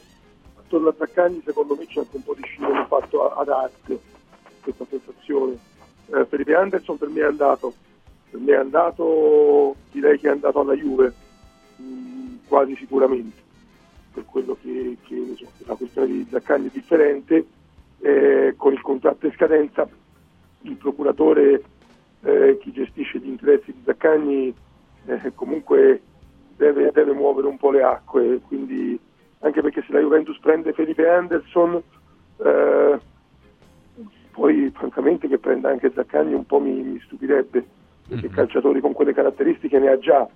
a 0.77 0.95
Zaccagni 0.97 1.41
secondo 1.43 1.75
me 1.75 1.85
c'è 1.85 1.99
anche 1.99 2.15
un 2.15 2.23
po' 2.23 2.33
di 2.35 2.43
scivolo 2.43 2.85
fatto 2.85 3.33
ad 3.33 3.49
arte, 3.49 3.99
questa 4.61 4.85
sensazione. 4.89 5.57
Eh, 6.13 6.25
Felipe 6.25 6.55
Anderson 6.55 6.97
per 6.97 7.09
me 7.09 7.21
è 7.21 7.25
andato, 7.25 7.73
per 8.29 8.39
me 8.39 8.53
è 8.53 8.57
andato, 8.57 9.75
direi 9.91 10.19
che 10.19 10.27
è 10.27 10.31
andato 10.31 10.59
alla 10.59 10.73
Juve, 10.73 11.13
mh, 11.75 12.47
quasi 12.47 12.75
sicuramente, 12.75 13.37
per 14.13 14.25
quello 14.25 14.57
che, 14.61 14.97
che 15.05 15.33
so, 15.35 15.47
la 15.65 15.75
questione 15.75 16.07
di 16.07 16.27
Zaccagni 16.29 16.67
è 16.67 16.71
differente, 16.71 17.45
eh, 17.99 18.53
con 18.57 18.73
il 18.73 18.81
contratto 18.81 19.25
in 19.25 19.33
scadenza 19.33 19.87
il 20.61 20.75
procuratore, 20.75 21.63
eh, 22.21 22.57
chi 22.59 22.71
gestisce 22.71 23.19
gli 23.19 23.27
interessi 23.27 23.71
di 23.71 23.81
Zaccagni, 23.85 24.53
eh, 25.05 25.31
comunque 25.33 26.01
deve, 26.55 26.91
deve 26.91 27.13
muovere 27.13 27.47
un 27.47 27.57
po' 27.57 27.71
le 27.71 27.81
acque, 27.81 28.39
quindi 28.45 28.99
anche 29.39 29.61
perché 29.61 29.83
se 29.85 29.93
la 29.93 29.99
Juventus 29.99 30.37
prende 30.39 30.73
Felipe 30.73 31.07
Anderson, 31.07 31.81
eh, 32.37 32.99
poi 34.31 34.71
francamente 34.73 35.27
che 35.27 35.37
prenda 35.37 35.69
anche 35.69 35.91
Zaccagni 35.93 36.33
un 36.33 36.45
po' 36.45 36.59
mi, 36.59 36.81
mi 36.81 36.99
stupirebbe, 37.05 37.65
perché 38.07 38.29
calciatori 38.29 38.79
con 38.79 38.93
quelle 38.93 39.13
caratteristiche 39.13 39.79
ne 39.79 39.89
ha 39.89 39.99
già. 39.99 40.27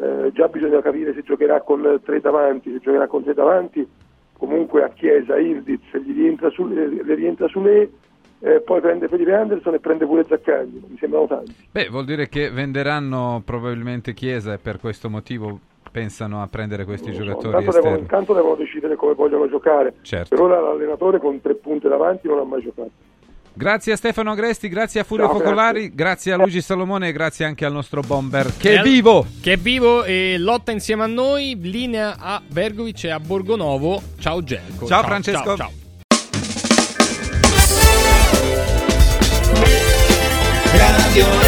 Eh, 0.00 0.30
già 0.32 0.46
bisogna 0.46 0.80
capire 0.80 1.12
se 1.12 1.22
giocherà 1.22 1.60
con 1.62 2.00
tre 2.04 2.20
davanti, 2.20 2.70
se 2.70 2.78
giocherà 2.78 3.08
con 3.08 3.24
tre 3.24 3.34
davanti, 3.34 3.86
comunque 4.36 4.84
a 4.84 4.88
Chiesa, 4.90 5.36
Ildiz, 5.38 5.82
gli 6.04 6.14
rientra 6.14 6.50
su, 6.50 6.66
le, 6.68 7.02
le 7.02 7.14
rientra 7.14 7.48
su 7.48 7.60
lei, 7.60 7.90
eh, 8.40 8.60
poi 8.60 8.80
prende 8.80 9.08
Felipe 9.08 9.34
Anderson 9.34 9.74
e 9.74 9.80
prende 9.80 10.06
pure 10.06 10.24
Zaccagni, 10.24 10.84
mi 10.86 10.96
sembrano 10.98 11.26
tanti. 11.26 11.54
Beh, 11.72 11.88
vuol 11.88 12.04
dire 12.04 12.28
che 12.28 12.50
venderanno 12.50 13.42
probabilmente 13.44 14.14
Chiesa 14.14 14.52
e 14.52 14.58
per 14.58 14.78
questo 14.78 15.10
motivo 15.10 15.58
pensano 15.90 16.42
a 16.42 16.46
prendere 16.46 16.84
questi 16.84 17.12
giocatori 17.12 17.56
Intanto 17.56 17.72
devono, 17.72 17.96
intanto 17.98 18.34
devono 18.34 18.54
decidere 18.54 18.96
come 18.96 19.14
vogliono 19.14 19.48
giocare. 19.48 19.94
Certo. 20.02 20.34
Per 20.34 20.44
ora 20.44 20.60
l'allenatore 20.60 21.18
con 21.18 21.40
tre 21.40 21.54
punte 21.54 21.88
davanti 21.88 22.28
non 22.28 22.38
ha 22.38 22.44
mai 22.44 22.62
giocato. 22.62 22.90
Grazie 23.58 23.94
a 23.94 23.96
Stefano 23.96 24.30
Agresti, 24.30 24.68
grazie 24.68 25.00
a 25.00 25.04
Furio 25.04 25.26
Ciao, 25.26 25.38
Focolari, 25.38 25.92
grazie. 25.92 26.32
a 26.32 26.36
Luigi 26.36 26.60
Salomone 26.60 27.08
e 27.08 27.12
grazie 27.12 27.44
anche 27.44 27.64
al 27.64 27.72
nostro 27.72 28.02
bomber 28.02 28.56
che 28.56 28.78
è 28.78 28.82
vivo. 28.82 29.26
Che 29.42 29.54
è 29.54 29.56
vivo 29.56 30.04
e 30.04 30.36
lotta 30.38 30.70
insieme 30.70 31.02
a 31.02 31.06
noi. 31.08 31.58
Linea 31.60 32.14
a 32.20 32.40
Bergovic 32.46 33.04
e 33.04 33.10
a 33.10 33.18
Borgonovo. 33.18 34.00
Ciao 34.20 34.44
Gelco. 34.44 34.86
Ciao, 34.86 35.02
Francesco. 35.02 35.56
Ciao, 35.56 35.56
ciao. 35.56 35.70
Radio 40.76 41.47